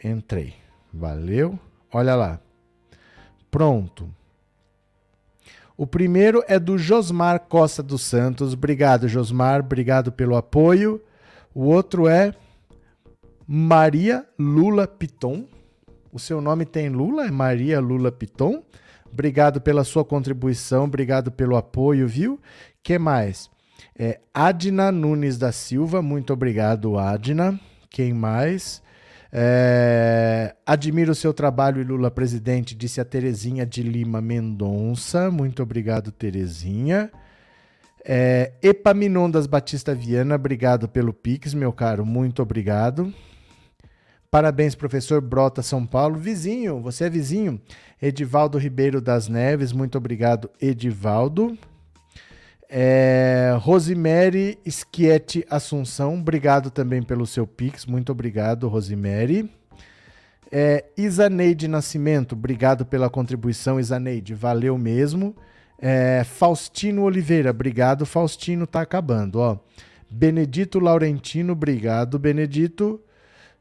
Entrei. 0.03 0.53
Valeu. 0.93 1.57
Olha 1.93 2.13
lá. 2.13 2.46
Pronto. 3.49 4.09
O 5.75 5.85
primeiro 5.85 6.43
é 6.47 6.59
do 6.59 6.77
Josmar 6.77 7.41
Costa 7.41 7.83
dos 7.83 8.01
Santos. 8.01 8.53
Obrigado, 8.53 9.07
Josmar. 9.07 9.59
Obrigado 9.59 10.11
pelo 10.11 10.35
apoio. 10.35 11.01
O 11.53 11.65
outro 11.65 12.07
é 12.07 12.33
Maria 13.47 14.25
Lula 14.37 14.87
Piton. 14.87 15.45
O 16.11 16.19
seu 16.19 16.41
nome 16.41 16.65
tem 16.65 16.89
Lula? 16.89 17.27
É 17.27 17.31
Maria 17.31 17.79
Lula 17.79 18.11
Piton. 18.11 18.63
Obrigado 19.11 19.61
pela 19.61 19.83
sua 19.83 20.03
contribuição, 20.03 20.83
obrigado 20.83 21.31
pelo 21.31 21.55
apoio, 21.55 22.07
viu? 22.07 22.39
que 22.87 22.97
mais? 22.97 23.49
É, 23.99 24.21
Adna 24.33 24.93
Nunes 24.93 25.37
da 25.37 25.51
Silva, 25.51 26.01
muito 26.01 26.31
obrigado, 26.31 26.97
Adna. 26.97 27.59
Quem 27.89 28.13
mais? 28.13 28.81
É, 29.31 30.55
admiro 30.65 31.11
o 31.11 31.15
seu 31.15 31.33
trabalho, 31.33 31.85
Lula 31.85 32.09
presidente, 32.09 32.75
disse 32.75 33.01
a 33.01 33.05
Terezinha 33.05 33.65
de 33.65 33.83
Lima 33.83 34.21
Mendonça. 34.21 35.29
Muito 35.29 35.61
obrigado, 35.61 36.11
Terezinha. 36.11 37.11
É, 38.05 38.53
Epaminondas 38.61 39.47
Batista 39.47 39.93
Viana, 39.93 40.35
obrigado 40.35 40.87
pelo 40.87 41.11
Pix, 41.11 41.53
meu 41.53 41.73
caro, 41.73 42.05
muito 42.05 42.41
obrigado. 42.41 43.13
Parabéns, 44.31 44.75
professor 44.75 45.21
Brota 45.21 45.61
São 45.61 45.85
Paulo. 45.85 46.17
Vizinho, 46.17 46.81
você 46.81 47.05
é 47.05 47.09
vizinho? 47.09 47.61
Edivaldo 48.01 48.57
Ribeiro 48.57 49.01
das 49.01 49.27
Neves, 49.27 49.73
muito 49.73 49.97
obrigado, 49.97 50.49
Edivaldo. 50.61 51.57
É, 52.69 53.55
Rosemary 53.59 54.59
Schietti 54.67 55.45
Assunção, 55.49 56.19
obrigado 56.19 56.69
também 56.69 57.01
pelo 57.01 57.25
seu 57.25 57.47
Pix, 57.47 57.85
muito 57.85 58.11
obrigado, 58.11 58.67
Rosemary. 58.67 59.49
É, 60.51 60.85
Isaneide 60.97 61.67
Nascimento, 61.67 62.33
obrigado 62.33 62.85
pela 62.85 63.09
contribuição, 63.09 63.79
Isaneide, 63.79 64.33
valeu 64.33 64.77
mesmo. 64.77 65.35
É, 65.79 66.23
Faustino 66.25 67.03
Oliveira, 67.03 67.51
obrigado, 67.51 68.05
Faustino, 68.05 68.67
tá 68.67 68.81
acabando, 68.81 69.39
ó. 69.39 69.57
Benedito 70.09 70.79
Laurentino, 70.79 71.53
obrigado, 71.53 72.19
Benedito. 72.19 73.01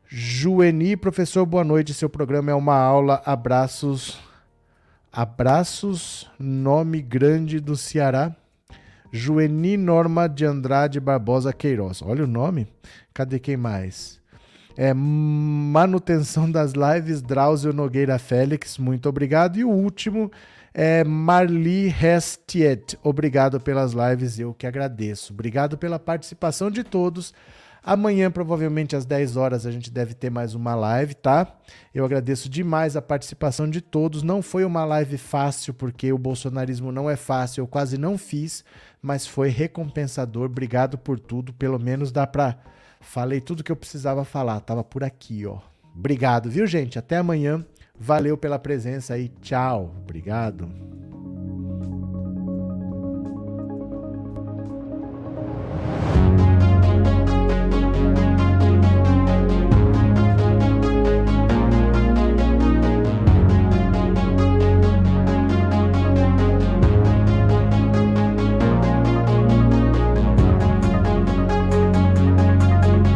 Jueni, 0.09 0.97
professor, 0.97 1.45
boa 1.47 1.65
noite, 1.65 1.95
seu 1.95 2.09
programa 2.09 2.51
é 2.51 2.55
uma 2.55 2.77
aula, 2.77 3.23
abraços, 3.25 4.19
abraços, 5.13 6.31
nome 6.39 7.03
grande 7.03 7.61
do 7.61 7.77
Ceará. 7.77 8.35
Jueni 9.13 9.77
Norma 9.77 10.29
de 10.29 10.45
Andrade 10.45 11.01
Barbosa 11.01 11.53
Queiroz. 11.53 12.03
Olha 12.03 12.25
o 12.25 12.27
nome. 12.27 12.67
Cadê 13.13 13.39
quem 13.39 13.57
mais? 13.57 14.21
É, 14.77 14.93
manutenção 14.93 16.51
das 16.51 16.73
lives, 16.73 17.23
Drauzio 17.23 17.73
Nogueira 17.73 18.19
Félix, 18.19 18.77
muito 18.77 19.09
obrigado. 19.09 19.57
E 19.57 19.65
o 19.65 19.71
último 19.71 20.31
é 20.75 21.03
Marli 21.03 21.89
Restiet. 21.89 22.99
Obrigado 23.03 23.59
pelas 23.59 23.93
lives, 23.93 24.39
eu 24.39 24.53
que 24.53 24.67
agradeço. 24.67 25.33
Obrigado 25.33 25.79
pela 25.79 25.99
participação 25.99 26.71
de 26.71 26.85
todos. 26.85 27.33
Amanhã, 27.83 28.33
provavelmente 28.33 28.97
às 28.97 29.07
10 29.07 29.37
horas, 29.37 29.65
a 29.65 29.71
gente 29.71 29.93
deve 29.93 30.13
ter 30.13 30.29
mais 30.29 30.57
uma 30.57 30.75
live, 30.75 31.15
tá? 31.15 31.57
Eu 31.95 32.05
agradeço 32.05 32.49
demais 32.49 32.97
a 32.97 33.01
participação 33.01 33.71
de 33.71 33.81
todos. 33.81 34.25
Não 34.25 34.43
foi 34.43 34.65
uma 34.65 34.85
live 34.85 35.17
fácil, 35.17 35.73
porque 35.73 36.13
o 36.13 36.19
bolsonarismo 36.19 36.91
não 36.91 37.09
é 37.09 37.15
fácil, 37.15 37.63
eu 37.63 37.67
quase 37.69 37.97
não 37.97 38.19
fiz, 38.19 38.65
mas 39.07 39.25
foi 39.25 39.51
recompensador. 39.51 40.47
Obrigado 40.47 40.99
por 40.99 41.21
tudo. 41.21 41.53
Pelo 41.53 41.79
menos 41.79 42.11
dá 42.11 42.27
pra. 42.27 42.59
Falei 43.01 43.41
tudo 43.41 43.63
que 43.63 43.71
eu 43.71 43.77
precisava 43.77 44.25
falar, 44.25 44.59
tava 44.59 44.83
por 44.83 45.05
aqui, 45.05 45.47
ó. 45.47 45.61
Obrigado, 45.95 46.51
viu, 46.51 46.67
gente? 46.67 46.99
Até 46.99 47.17
amanhã. 47.17 47.65
Valeu 47.99 48.37
pela 48.37 48.59
presença 48.59 49.15
aí. 49.15 49.29
Tchau. 49.41 49.95
Obrigado. 50.03 50.96